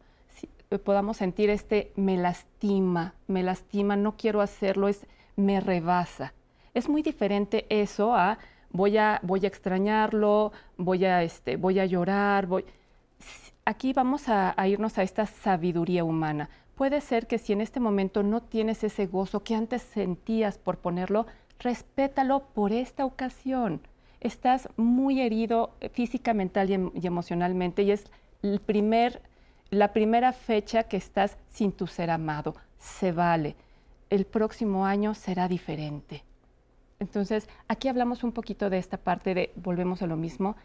eh, 0.71 0.79
podamos 0.79 1.17
sentir 1.17 1.49
este 1.49 1.91
me 1.95 2.17
lastima, 2.17 3.13
me 3.27 3.43
lastima, 3.43 3.95
no 3.97 4.15
quiero 4.15 4.41
hacerlo, 4.41 4.87
es 4.87 5.05
me 5.35 5.59
rebasa. 5.59 6.33
Es 6.73 6.87
muy 6.87 7.01
diferente 7.03 7.65
eso 7.69 8.15
a 8.15 8.39
voy 8.73 8.97
a, 8.97 9.19
voy 9.23 9.45
a 9.45 9.47
extrañarlo, 9.47 10.51
voy 10.77 11.05
a, 11.05 11.23
este, 11.23 11.55
voy 11.55 11.79
a 11.79 11.85
llorar, 11.85 12.47
voy... 12.47 12.65
Aquí 13.65 13.93
vamos 13.93 14.27
a, 14.27 14.55
irnos 14.67 14.97
a 14.97 15.03
esta 15.03 15.25
sabiduría 15.25 16.03
humana. 16.03 16.49
Puede 16.75 16.99
ser 16.99 17.27
que 17.27 17.37
si 17.37 17.53
en 17.53 17.61
este 17.61 17.79
momento 17.79 18.21
no 18.21 18.41
tienes 18.41 18.83
ese 18.83 19.05
gozo 19.05 19.41
que 19.41 19.55
antes 19.55 19.83
sentías 19.83 20.57
por 20.57 20.79
ponerlo, 20.79 21.27
respétalo 21.59 22.41
por 22.53 22.73
esta 22.73 23.05
ocasión. 23.05 23.79
Estás 24.19 24.67
muy 24.75 25.21
herido 25.21 25.75
física, 25.93 26.33
mental 26.33 26.69
y, 26.69 26.73
em, 26.73 26.91
emocionalmente 27.01 27.83
y 27.83 27.91
es 27.91 28.05
el 28.41 28.59
primer, 28.59 29.21
la 29.69 29.93
primera 29.93 30.33
fecha 30.33 30.83
que 30.83 30.97
estás 30.97 31.37
sin 31.49 31.71
tu 31.71 31.87
ser 31.87 32.09
amado. 32.09 32.55
Se 32.79 33.13
vale. 33.13 33.55
El 34.09 34.25
próximo 34.25 34.85
año 34.85 35.13
será 35.13 35.47
diferente. 35.47 36.23
Entonces, 37.03 37.49
aquí 37.67 37.89
hablamos 37.89 38.23
un 38.23 38.31
poquito 38.31 38.69
de 38.69 38.77
esta 38.77 38.95
parte 38.95 39.33
de, 39.33 39.51
volvemos 39.57 40.01
a 40.01 40.07
lo 40.07 40.15
mismo, 40.15 40.55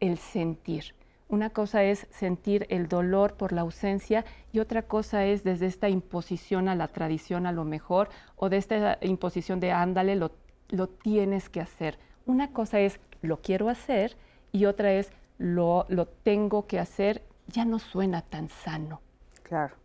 el 0.00 0.18
sentir. 0.18 0.96
Una 1.28 1.50
cosa 1.50 1.84
es 1.84 2.08
sentir 2.10 2.66
el 2.68 2.88
dolor 2.88 3.34
por 3.34 3.52
la 3.52 3.60
ausencia 3.60 4.24
y 4.52 4.58
otra 4.58 4.82
cosa 4.82 5.24
es 5.24 5.44
desde 5.44 5.66
esta 5.66 5.88
imposición 5.88 6.68
a 6.68 6.74
la 6.74 6.88
tradición 6.88 7.46
a 7.46 7.52
lo 7.52 7.64
mejor 7.64 8.08
o 8.34 8.48
de 8.48 8.56
esta 8.56 8.98
imposición 9.02 9.60
de 9.60 9.70
ándale, 9.70 10.16
lo, 10.16 10.32
lo 10.68 10.88
tienes 10.88 11.48
que 11.48 11.60
hacer. 11.60 11.96
Una 12.26 12.50
cosa 12.50 12.80
es 12.80 12.98
lo 13.22 13.40
quiero 13.40 13.68
hacer 13.68 14.16
y 14.50 14.64
otra 14.64 14.92
es 14.94 15.12
lo, 15.38 15.86
lo 15.88 16.08
tengo 16.08 16.66
que 16.66 16.80
hacer, 16.80 17.22
ya 17.46 17.64
no 17.64 17.78
suena 17.78 18.20
tan 18.22 18.48
sano. 18.48 19.00
Claro, 19.44 19.76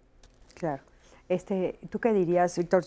claro. 0.56 0.89
Este, 1.30 1.78
¿Tú 1.92 2.00
qué 2.00 2.12
dirías, 2.12 2.58
Víctor, 2.58 2.84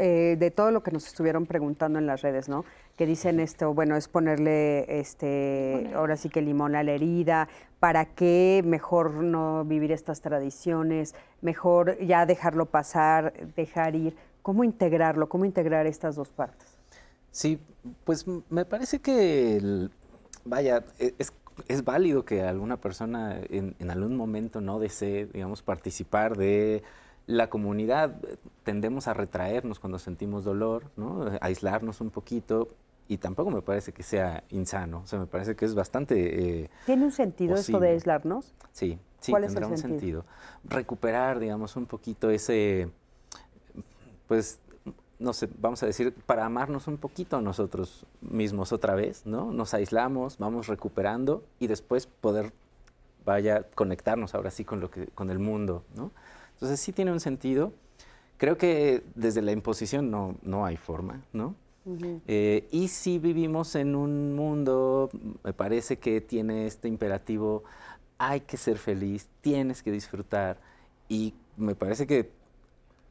eh, 0.00 0.36
de 0.36 0.50
todo 0.50 0.72
lo 0.72 0.82
que 0.82 0.90
nos 0.90 1.06
estuvieron 1.06 1.46
preguntando 1.46 2.00
en 2.00 2.06
las 2.06 2.20
redes, 2.20 2.48
¿no? 2.48 2.64
Que 2.96 3.06
dicen 3.06 3.38
esto, 3.38 3.72
bueno, 3.74 3.94
es 3.94 4.08
ponerle, 4.08 4.98
este, 4.98 5.92
ahora 5.94 6.16
sí 6.16 6.28
que 6.28 6.42
limón 6.42 6.74
a 6.74 6.82
la 6.82 6.92
herida, 6.92 7.48
¿para 7.78 8.04
qué 8.04 8.60
mejor 8.66 9.14
no 9.14 9.64
vivir 9.64 9.92
estas 9.92 10.20
tradiciones? 10.20 11.14
Mejor 11.42 11.96
ya 12.04 12.26
dejarlo 12.26 12.66
pasar, 12.66 13.32
dejar 13.54 13.94
ir. 13.94 14.16
¿Cómo 14.42 14.64
integrarlo? 14.64 15.28
¿Cómo 15.28 15.44
integrar 15.44 15.86
estas 15.86 16.16
dos 16.16 16.30
partes? 16.30 16.66
Sí, 17.30 17.60
pues 18.04 18.26
me 18.50 18.64
parece 18.64 18.98
que, 18.98 19.88
vaya, 20.44 20.84
e, 20.98 21.14
es 21.18 21.32
es 21.68 21.84
válido 21.84 22.22
que 22.22 22.42
alguna 22.42 22.76
persona 22.76 23.40
en, 23.48 23.74
en, 23.78 23.90
algún 23.90 24.14
momento 24.14 24.60
no 24.60 24.78
desee, 24.78 25.24
digamos, 25.24 25.62
participar 25.62 26.36
de 26.36 26.82
la 27.26 27.48
comunidad. 27.48 28.16
Tendemos 28.62 29.08
a 29.08 29.14
retraernos 29.14 29.78
cuando 29.78 29.98
sentimos 29.98 30.44
dolor, 30.44 30.90
¿no? 30.96 31.26
A 31.26 31.38
aislarnos 31.46 32.00
un 32.00 32.10
poquito 32.10 32.68
y 33.08 33.18
tampoco 33.18 33.50
me 33.50 33.62
parece 33.62 33.92
que 33.92 34.02
sea 34.02 34.44
insano. 34.50 35.00
O 35.04 35.06
sea, 35.06 35.18
me 35.18 35.26
parece 35.26 35.54
que 35.54 35.64
es 35.64 35.74
bastante. 35.74 36.62
Eh, 36.62 36.70
¿Tiene 36.86 37.04
un 37.04 37.12
sentido 37.12 37.54
esto 37.54 37.78
de 37.78 37.90
aislarnos? 37.90 38.54
Sí, 38.72 38.98
sí, 39.20 39.32
tendrá 39.32 39.66
un 39.66 39.78
sentido? 39.78 40.24
Recuperar, 40.64 41.38
digamos, 41.38 41.76
un 41.76 41.86
poquito 41.86 42.30
ese. 42.30 42.90
Pues, 44.26 44.58
no 45.18 45.32
sé, 45.32 45.48
vamos 45.58 45.82
a 45.82 45.86
decir, 45.86 46.12
para 46.26 46.44
amarnos 46.44 46.88
un 46.88 46.98
poquito 46.98 47.36
a 47.36 47.40
nosotros 47.40 48.04
mismos 48.20 48.72
otra 48.72 48.94
vez, 48.94 49.24
¿no? 49.24 49.52
Nos 49.52 49.72
aislamos, 49.72 50.38
vamos 50.38 50.66
recuperando 50.66 51.44
y 51.58 51.68
después 51.68 52.06
poder, 52.06 52.52
vaya, 53.24 53.62
conectarnos 53.74 54.34
ahora 54.34 54.50
sí 54.50 54.64
con, 54.64 54.80
lo 54.80 54.90
que, 54.90 55.06
con 55.06 55.30
el 55.30 55.38
mundo, 55.38 55.84
¿no? 55.94 56.10
Entonces, 56.56 56.80
sí 56.80 56.92
tiene 56.92 57.12
un 57.12 57.20
sentido. 57.20 57.72
Creo 58.38 58.58
que 58.58 59.02
desde 59.14 59.42
la 59.42 59.52
imposición 59.52 60.10
no, 60.10 60.36
no 60.42 60.66
hay 60.66 60.76
forma, 60.76 61.22
¿no? 61.32 61.54
Eh, 62.26 62.66
y 62.72 62.88
si 62.88 63.20
vivimos 63.20 63.76
en 63.76 63.94
un 63.94 64.34
mundo, 64.34 65.08
me 65.44 65.52
parece 65.52 65.98
que 65.98 66.20
tiene 66.20 66.66
este 66.66 66.88
imperativo, 66.88 67.62
hay 68.18 68.40
que 68.40 68.56
ser 68.56 68.76
feliz, 68.76 69.28
tienes 69.40 69.84
que 69.84 69.92
disfrutar, 69.92 70.58
y 71.08 71.32
me 71.56 71.76
parece 71.76 72.06
que 72.06 72.30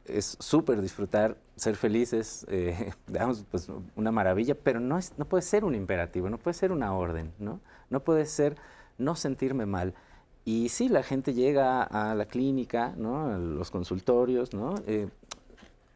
es 0.06 0.38
súper 0.40 0.82
disfrutar, 0.82 1.38
ser 1.56 1.76
feliz 1.78 2.12
es, 2.14 2.46
eh, 2.50 2.92
digamos, 3.08 3.46
pues 3.50 3.70
una 3.96 4.12
maravilla, 4.12 4.56
pero 4.56 4.80
no, 4.80 4.98
es, 4.98 5.14
no 5.18 5.26
puede 5.26 5.42
ser 5.42 5.64
un 5.64 5.74
imperativo, 5.74 6.30
no 6.30 6.38
puede 6.38 6.54
ser 6.54 6.72
una 6.72 6.94
orden, 6.94 7.32
¿no? 7.40 7.62
No 7.90 8.02
puede 8.02 8.26
ser 8.26 8.58
no 8.98 9.16
sentirme 9.16 9.66
mal. 9.66 9.94
Y 10.46 10.70
sí, 10.70 10.90
la 10.90 11.02
gente 11.02 11.34
llega 11.34 11.82
a 11.82 12.14
la 12.14 12.26
clínica, 12.26 12.94
¿no? 12.98 13.26
a 13.26 13.38
los 13.40 13.72
consultorios, 13.72 14.54
¿no? 14.54 14.76
Eh, 14.86 15.10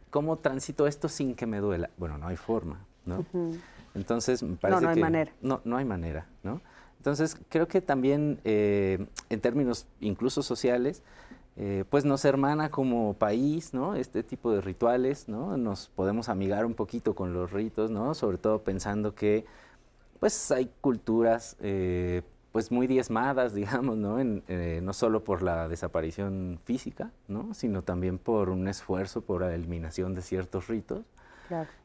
¿Cómo 0.09 0.37
transito 0.37 0.87
esto 0.87 1.07
sin 1.07 1.35
que 1.35 1.45
me 1.45 1.59
duela? 1.59 1.91
Bueno, 1.97 2.17
no 2.17 2.27
hay 2.27 2.35
forma, 2.35 2.83
¿no? 3.05 3.23
Entonces, 3.93 4.41
me 4.41 4.55
parece 4.55 4.81
no, 4.81 4.87
no 4.87 4.89
hay 4.89 4.99
manera. 4.99 5.31
No, 5.41 5.61
no 5.63 5.77
hay 5.77 5.85
manera, 5.85 6.27
¿no? 6.41 6.61
Entonces, 6.97 7.37
creo 7.47 7.67
que 7.67 7.79
también, 7.79 8.39
eh, 8.43 9.05
en 9.29 9.39
términos 9.39 9.85
incluso 10.01 10.41
sociales, 10.41 11.03
eh, 11.55 11.83
pues 11.89 12.03
nos 12.03 12.25
hermana 12.25 12.71
como 12.71 13.13
país, 13.13 13.73
¿no? 13.73 13.93
Este 13.93 14.23
tipo 14.23 14.51
de 14.51 14.61
rituales, 14.61 15.29
¿no? 15.29 15.57
Nos 15.57 15.89
podemos 15.89 16.27
amigar 16.27 16.65
un 16.65 16.73
poquito 16.73 17.13
con 17.13 17.33
los 17.33 17.51
ritos, 17.51 17.91
¿no? 17.91 18.15
Sobre 18.15 18.37
todo 18.39 18.63
pensando 18.63 19.13
que, 19.13 19.45
pues, 20.19 20.51
hay 20.51 20.71
culturas 20.81 21.55
eh, 21.59 22.23
pues 22.51 22.71
muy 22.71 22.87
diezmadas, 22.87 23.53
digamos, 23.55 23.97
¿no? 23.97 24.19
Eh, 24.19 24.79
no 24.81 24.93
solo 24.93 25.23
por 25.23 25.41
la 25.41 25.67
desaparición 25.67 26.59
física, 26.63 27.11
¿no? 27.27 27.53
Sino 27.53 27.83
también 27.83 28.17
por 28.17 28.49
un 28.49 28.67
esfuerzo 28.67 29.21
por 29.21 29.41
la 29.41 29.53
eliminación 29.53 30.13
de 30.13 30.21
ciertos 30.21 30.67
ritos. 30.67 31.05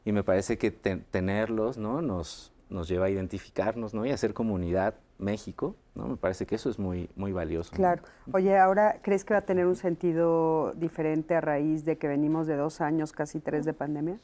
Y 0.03 0.11
me 0.11 0.23
parece 0.23 0.59
que 0.59 0.69
tenerlos, 0.69 1.79
¿no? 1.79 1.99
Nos, 1.99 2.51
nos 2.69 2.87
lleva 2.87 3.07
a 3.07 3.09
identificarnos, 3.09 3.95
¿no? 3.95 4.05
Y 4.05 4.11
a 4.11 4.13
hacer 4.13 4.35
comunidad 4.35 4.93
México, 5.17 5.75
¿no? 5.95 6.07
Me 6.07 6.17
parece 6.17 6.45
que 6.45 6.55
eso 6.55 6.69
es 6.69 6.77
muy, 6.77 7.09
muy 7.15 7.31
valioso. 7.31 7.71
Claro. 7.71 8.03
Oye, 8.31 8.57
ahora, 8.57 8.99
¿crees 9.01 9.25
que 9.25 9.33
va 9.33 9.39
a 9.39 9.45
tener 9.45 9.65
un 9.65 9.75
sentido 9.75 10.73
diferente 10.75 11.35
a 11.35 11.41
raíz 11.41 11.85
de 11.85 11.97
que 11.97 12.07
venimos 12.07 12.47
de 12.47 12.55
dos 12.55 12.81
años, 12.81 13.11
casi 13.11 13.39
tres 13.39 13.65
de 13.65 13.73
pandemia? 13.73 14.19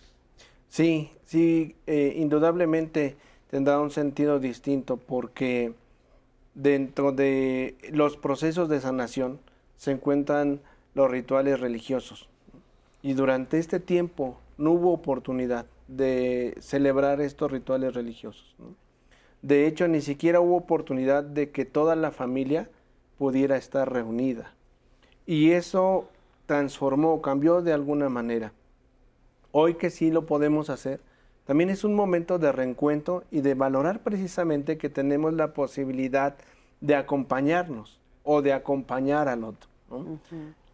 Sí, 0.67 1.11
sí, 1.25 1.75
eh, 1.87 2.13
indudablemente 2.17 3.15
tendrá 3.49 3.79
un 3.79 3.91
sentido 3.91 4.39
distinto 4.39 4.97
porque 4.97 5.73
dentro 6.53 7.11
de 7.11 7.75
los 7.91 8.17
procesos 8.17 8.69
de 8.69 8.81
sanación 8.81 9.39
se 9.77 9.91
encuentran 9.91 10.59
los 10.93 11.09
rituales 11.09 11.59
religiosos. 11.59 12.27
Y 13.01 13.13
durante 13.13 13.57
este 13.57 13.79
tiempo 13.79 14.37
no 14.57 14.71
hubo 14.71 14.93
oportunidad 14.93 15.65
de 15.87 16.55
celebrar 16.59 17.19
estos 17.21 17.51
rituales 17.51 17.93
religiosos. 17.93 18.55
De 19.41 19.65
hecho, 19.65 19.87
ni 19.87 20.01
siquiera 20.01 20.39
hubo 20.39 20.55
oportunidad 20.55 21.23
de 21.23 21.49
que 21.49 21.65
toda 21.65 21.95
la 21.95 22.11
familia 22.11 22.69
pudiera 23.17 23.57
estar 23.57 23.91
reunida. 23.91 24.53
Y 25.25 25.51
eso 25.51 26.09
transformó, 26.45 27.21
cambió 27.21 27.61
de 27.61 27.73
alguna 27.73 28.09
manera. 28.09 28.53
Hoy 29.51 29.75
que 29.75 29.89
sí 29.89 30.11
lo 30.11 30.25
podemos 30.25 30.69
hacer, 30.69 30.99
también 31.51 31.69
es 31.69 31.83
un 31.83 31.95
momento 31.95 32.39
de 32.39 32.49
reencuentro 32.53 33.25
y 33.29 33.41
de 33.41 33.55
valorar 33.55 33.99
precisamente 33.99 34.77
que 34.77 34.89
tenemos 34.89 35.33
la 35.33 35.53
posibilidad 35.53 36.37
de 36.79 36.95
acompañarnos 36.95 37.99
o 38.23 38.41
de 38.41 38.53
acompañar 38.53 39.27
al 39.27 39.43
otro. 39.43 39.69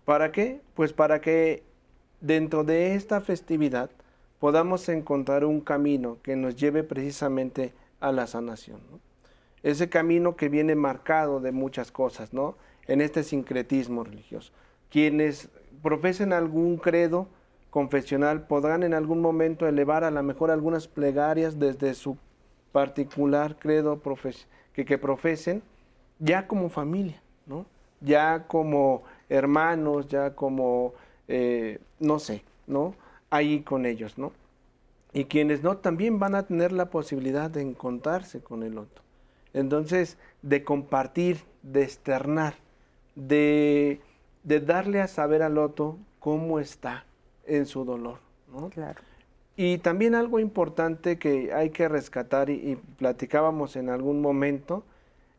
¿Para 0.06 0.32
qué? 0.32 0.62
Pues 0.76 0.94
para 0.94 1.20
que 1.20 1.64
dentro 2.22 2.64
de 2.64 2.94
esta 2.94 3.22
festividad 3.22 3.90
podamos 4.38 4.88
encontrar 4.88 5.46
un 5.46 5.62
camino 5.62 6.20
que 6.22 6.36
nos 6.36 6.56
lleve 6.56 6.84
precisamente 6.84 7.74
a 8.00 8.12
la 8.12 8.28
sanación. 8.28 8.80
Ese 9.64 9.90
camino 9.90 10.36
que 10.36 10.48
viene 10.48 10.76
marcado 10.76 11.40
de 11.40 11.52
muchas 11.52 11.92
cosas, 11.92 12.34
¿no? 12.34 12.56
En 12.86 13.02
este 13.02 13.24
sincretismo 13.24 14.04
religioso. 14.04 14.54
Quienes 14.92 15.50
profesen 15.82 16.34
algún 16.34 16.78
credo, 16.78 17.30
confesional 17.78 18.48
podrán 18.48 18.82
en 18.82 18.96
algún 18.96 19.22
momento 19.22 19.68
elevar 19.68 20.04
a 20.04 20.10
lo 20.10 20.24
mejor 20.24 20.50
algunas 20.50 20.88
plegarias 20.88 21.60
desde 21.60 21.94
su 21.94 22.18
particular 22.72 23.60
credo 23.60 24.02
que, 24.74 24.84
que 24.84 24.98
profesen, 24.98 25.62
ya 26.18 26.48
como 26.48 26.70
familia, 26.70 27.22
¿no? 27.46 27.68
ya 28.02 28.48
como 28.48 29.04
hermanos, 29.30 30.08
ya 30.08 30.34
como, 30.34 30.96
eh, 31.28 31.78
no 32.00 32.18
sé, 32.18 32.42
¿no? 32.66 32.96
ahí 33.30 33.62
con 33.62 33.86
ellos, 33.86 34.18
¿no? 34.18 34.32
Y 35.14 35.26
quienes 35.26 35.62
no, 35.62 35.78
también 35.78 36.18
van 36.18 36.34
a 36.34 36.48
tener 36.48 36.72
la 36.72 36.90
posibilidad 36.90 37.52
de 37.52 37.62
encontrarse 37.62 38.42
con 38.42 38.64
el 38.64 38.80
otro. 38.80 39.04
Entonces, 39.54 40.18
de 40.42 40.64
compartir, 40.64 41.42
de 41.62 41.84
externar, 41.84 42.56
de, 43.14 44.02
de 44.42 44.62
darle 44.62 45.00
a 45.00 45.08
saber 45.08 45.44
al 45.44 45.60
otro 45.60 46.00
cómo 46.20 46.60
está, 46.60 47.06
en 47.48 47.66
su 47.66 47.86
dolor. 47.86 48.20
¿no? 48.52 48.70
Claro. 48.70 49.02
Y 49.56 49.80
también 49.80 50.14
algo 50.14 50.40
importante 50.40 51.18
que 51.18 51.52
hay 51.52 51.72
que 51.72 51.90
rescatar 51.90 52.52
y, 52.52 52.78
platicábamos 52.98 53.76
en 53.76 53.90
algún 53.90 54.22
momento, 54.22 54.84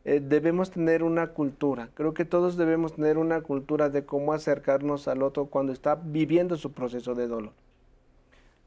eh, 0.03 0.19
debemos 0.21 0.71
tener 0.71 1.03
una 1.03 1.27
cultura. 1.27 1.89
Creo 1.93 2.13
que 2.13 2.25
todos 2.25 2.57
debemos 2.57 2.95
tener 2.95 3.17
una 3.17 3.39
cultura 3.41 3.89
de 3.89 4.03
cómo 4.05 4.33
acercarnos 4.33 5.07
al 5.07 5.23
otro 5.23 5.45
cuando 5.45 5.71
está 5.71 5.95
viviendo 5.95 6.57
su 6.57 6.73
proceso 6.73 7.15
de 7.15 7.27
dolor. 7.27 7.53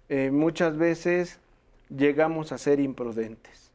Eh, 0.08 0.30
muchas 0.30 0.78
veces 0.78 1.38
llegamos 1.90 2.52
a 2.52 2.58
ser 2.58 2.80
imprudentes. 2.80 3.70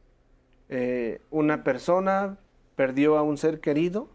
Eh, 0.68 1.20
una 1.30 1.62
persona 1.62 2.38
perdió 2.74 3.16
a 3.18 3.22
un 3.22 3.38
ser 3.38 3.60
querido 3.60 4.08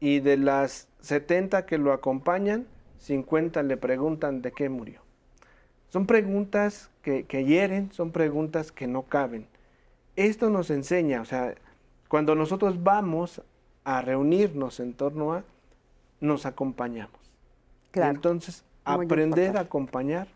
y 0.00 0.20
de 0.20 0.36
las 0.36 0.88
70 1.00 1.66
que 1.66 1.78
lo 1.78 1.92
acompañan, 1.92 2.66
50 3.02 3.62
le 3.64 3.76
preguntan 3.76 4.42
de 4.42 4.52
qué 4.52 4.68
murió. 4.68 5.00
Son 5.88 6.06
preguntas 6.06 6.90
que, 7.02 7.24
hieren, 7.44 7.92
son 7.92 8.12
preguntas 8.12 8.72
que 8.72 8.86
no 8.86 9.02
caben. 9.02 9.46
Esto 10.16 10.50
nos 10.50 10.70
enseña, 10.70 11.20
o 11.20 11.24
sea, 11.24 11.54
cuando 12.08 12.34
nosotros 12.34 12.82
vamos 12.82 13.42
a 13.84 14.00
reunirnos 14.02 14.80
en 14.80 14.94
torno 14.94 15.34
a, 15.34 15.44
nos 16.20 16.46
acompañamos. 16.46 17.20
entonces, 17.92 18.64
aprender 18.84 19.56
a 19.56 19.60
acompañar 19.60 20.28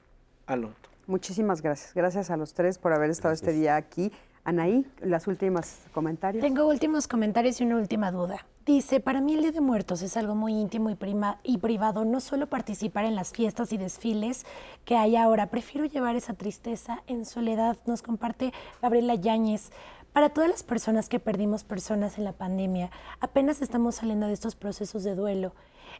al 0.47 0.65
otro. 0.65 0.91
Muchísimas 1.07 1.63
gracias. 1.63 1.95
Gracias 1.95 2.31
a 2.31 2.37
los 2.37 2.53
tres 2.53 2.79
por 2.79 2.93
haber 2.93 3.11
estado 3.11 3.33
este 3.33 3.53
día 3.53 3.77
aquí. 3.77 4.11
Anaí, 4.47 4.87
las 5.01 5.27
últimas 5.27 5.81
comentarios. 5.93 6.41
Tengo 6.41 6.69
últimos 6.69 7.09
comentarios 7.09 7.61
y 7.61 7.65
una 7.65 7.79
última 7.79 8.13
duda. 8.13 8.47
Dice, 8.65 9.01
para 9.01 9.21
mí 9.21 9.35
el 9.35 9.43
Día 9.43 9.51
de 9.51 9.61
Muertos 9.61 10.03
es 10.03 10.17
algo 10.17 10.37
muy 10.37 10.53
íntimo 10.53 10.89
y, 10.89 10.95
prima, 10.95 11.41
y 11.43 11.59
privado, 11.59 12.05
no 12.05 12.21
solo 12.21 12.47
participar 12.47 13.07
en 13.07 13.17
las 13.17 13.33
fiestas 13.33 13.73
y 13.73 13.77
desfiles 13.77 14.47
que 14.85 14.97
hay 14.97 15.17
ahora, 15.17 15.49
prefiero 15.49 15.85
llevar 15.85 16.15
esa 16.15 16.35
tristeza 16.35 17.03
en 17.09 17.25
soledad, 17.25 17.77
nos 17.87 18.03
comparte 18.03 18.53
Gabriela 18.81 19.17
Yáñez. 19.17 19.71
Para 20.13 20.29
todas 20.29 20.49
las 20.49 20.63
personas 20.63 21.09
que 21.09 21.19
perdimos 21.19 21.65
personas 21.65 22.17
en 22.17 22.23
la 22.23 22.33
pandemia, 22.33 22.93
apenas 23.19 23.63
estamos 23.63 23.97
saliendo 23.97 24.29
de 24.29 24.33
estos 24.33 24.55
procesos 24.55 25.03
de 25.03 25.17
duelo. 25.17 25.55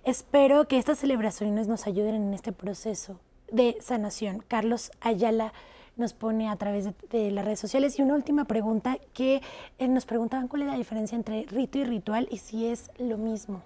Espero 0.05 0.69
que 0.69 0.79
estas 0.79 1.01
celebraciones 1.01 1.67
nos 1.67 1.89
ayuden 1.89 2.15
en 2.15 2.33
este 2.33 2.53
proceso 2.53 3.19
de 3.51 3.77
sanación. 3.81 4.45
Carlos 4.47 4.93
Ayala 5.01 5.53
nos 5.97 6.13
pone 6.13 6.49
a 6.49 6.57
través 6.57 6.89
de, 7.11 7.31
las 7.31 7.45
redes 7.45 7.61
sociales. 7.61 7.99
Y 7.99 8.03
una 8.03 8.15
última 8.15 8.45
pregunta 8.45 8.99
que 9.13 9.43
eh, 9.79 9.89
nos 9.89 10.07
preguntaban 10.07 10.49
cuál 10.49 10.63
es 10.63 10.69
la 10.69 10.77
diferencia 10.77 11.17
entre 11.17 11.47
rito 11.47 11.79
y 11.79 11.85
ritual 11.85 12.29
y 12.31 12.39
si 12.39 12.67
es 12.67 12.91
lo 12.99 13.19
mismo. 13.19 13.63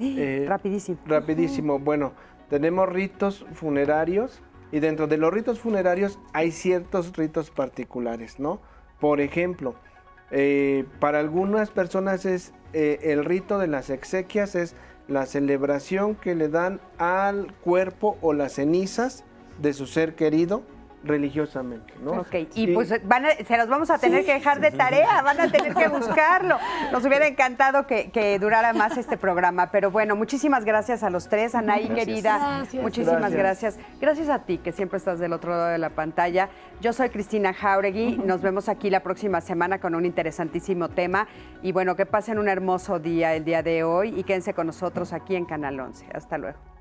Eh, 0.00 0.44
rapidísimo. 0.48 0.98
Rapidísimo. 1.06 1.78
Bueno, 1.78 2.12
tenemos 2.48 2.88
ritos 2.88 3.44
funerarios 3.52 4.40
y 4.70 4.80
dentro 4.80 5.06
de 5.06 5.16
los 5.16 5.32
ritos 5.32 5.58
funerarios 5.58 6.18
hay 6.32 6.52
ciertos 6.52 7.16
ritos 7.16 7.50
particulares, 7.50 8.38
¿no? 8.38 8.60
Por 9.00 9.20
ejemplo, 9.20 9.74
Eh, 10.30 10.84
para 11.00 11.20
algunas 11.20 11.70
personas 11.70 12.26
es 12.26 12.52
eh, 12.74 12.98
el 13.02 13.24
rito 13.24 13.58
de 13.58 13.66
las 13.66 13.88
exequias, 13.88 14.54
es 14.54 14.74
la 15.06 15.24
celebración 15.24 16.14
que 16.14 16.34
le 16.34 16.48
dan 16.48 16.80
al 16.98 17.54
cuerpo 17.62 18.18
o 18.20 18.34
las 18.34 18.54
cenizas 18.54 19.24
de 19.62 19.72
su 19.72 19.86
ser 19.86 20.14
querido 20.14 20.62
religiosamente, 21.04 21.94
¿no? 22.02 22.12
Ok, 22.12 22.34
y 22.54 22.74
pues 22.74 22.92
van 23.06 23.24
se 23.46 23.56
los 23.56 23.68
vamos 23.68 23.90
a 23.90 23.98
tener 23.98 24.24
que 24.24 24.34
dejar 24.34 24.60
de 24.60 24.70
tarea, 24.70 25.22
van 25.22 25.40
a 25.40 25.50
tener 25.50 25.74
que 25.74 25.88
buscarlo. 25.88 26.56
Nos 26.92 27.04
hubiera 27.04 27.26
encantado 27.26 27.86
que, 27.86 28.38
durara 28.40 28.72
más 28.72 28.96
este 28.96 29.16
programa, 29.16 29.70
pero 29.70 29.90
bueno, 29.90 30.16
muchísimas 30.16 30.64
gracias 30.64 31.02
a 31.02 31.10
los 31.10 31.28
tres, 31.28 31.54
Anaí 31.54 31.88
querida, 31.88 32.64
muchísimas 32.80 33.32
gracias. 33.32 33.78
gracias. 34.00 34.28
a 34.28 34.40
ti 34.40 34.58
que 34.58 34.72
siempre 34.72 34.98
estás 34.98 35.18
del 35.18 35.32
otro 35.32 35.50
lado 35.50 35.66
de 35.66 35.78
la 35.78 35.90
pantalla. 35.90 36.48
Yo 36.80 36.92
soy 36.92 37.10
Cristina 37.10 37.52
Jauregui, 37.52 38.18
nos 38.18 38.42
vemos 38.42 38.68
aquí 38.68 38.90
la 38.90 39.02
próxima 39.02 39.40
semana 39.40 39.80
con 39.80 39.94
un 39.94 40.04
interesantísimo 40.04 40.88
tema 40.88 41.28
y 41.62 41.72
bueno, 41.72 41.96
que 41.96 42.06
pasen 42.06 42.38
un 42.38 42.48
hermoso 42.48 42.98
día 42.98 43.34
el 43.34 43.44
día 43.44 43.62
de 43.62 43.84
hoy 43.84 44.18
y 44.18 44.24
quédense 44.24 44.54
con 44.54 44.66
nosotros 44.66 45.12
aquí 45.12 45.36
en 45.36 45.44
Canal 45.44 45.78
11. 45.78 46.06
Hasta 46.12 46.38
luego. 46.38 46.77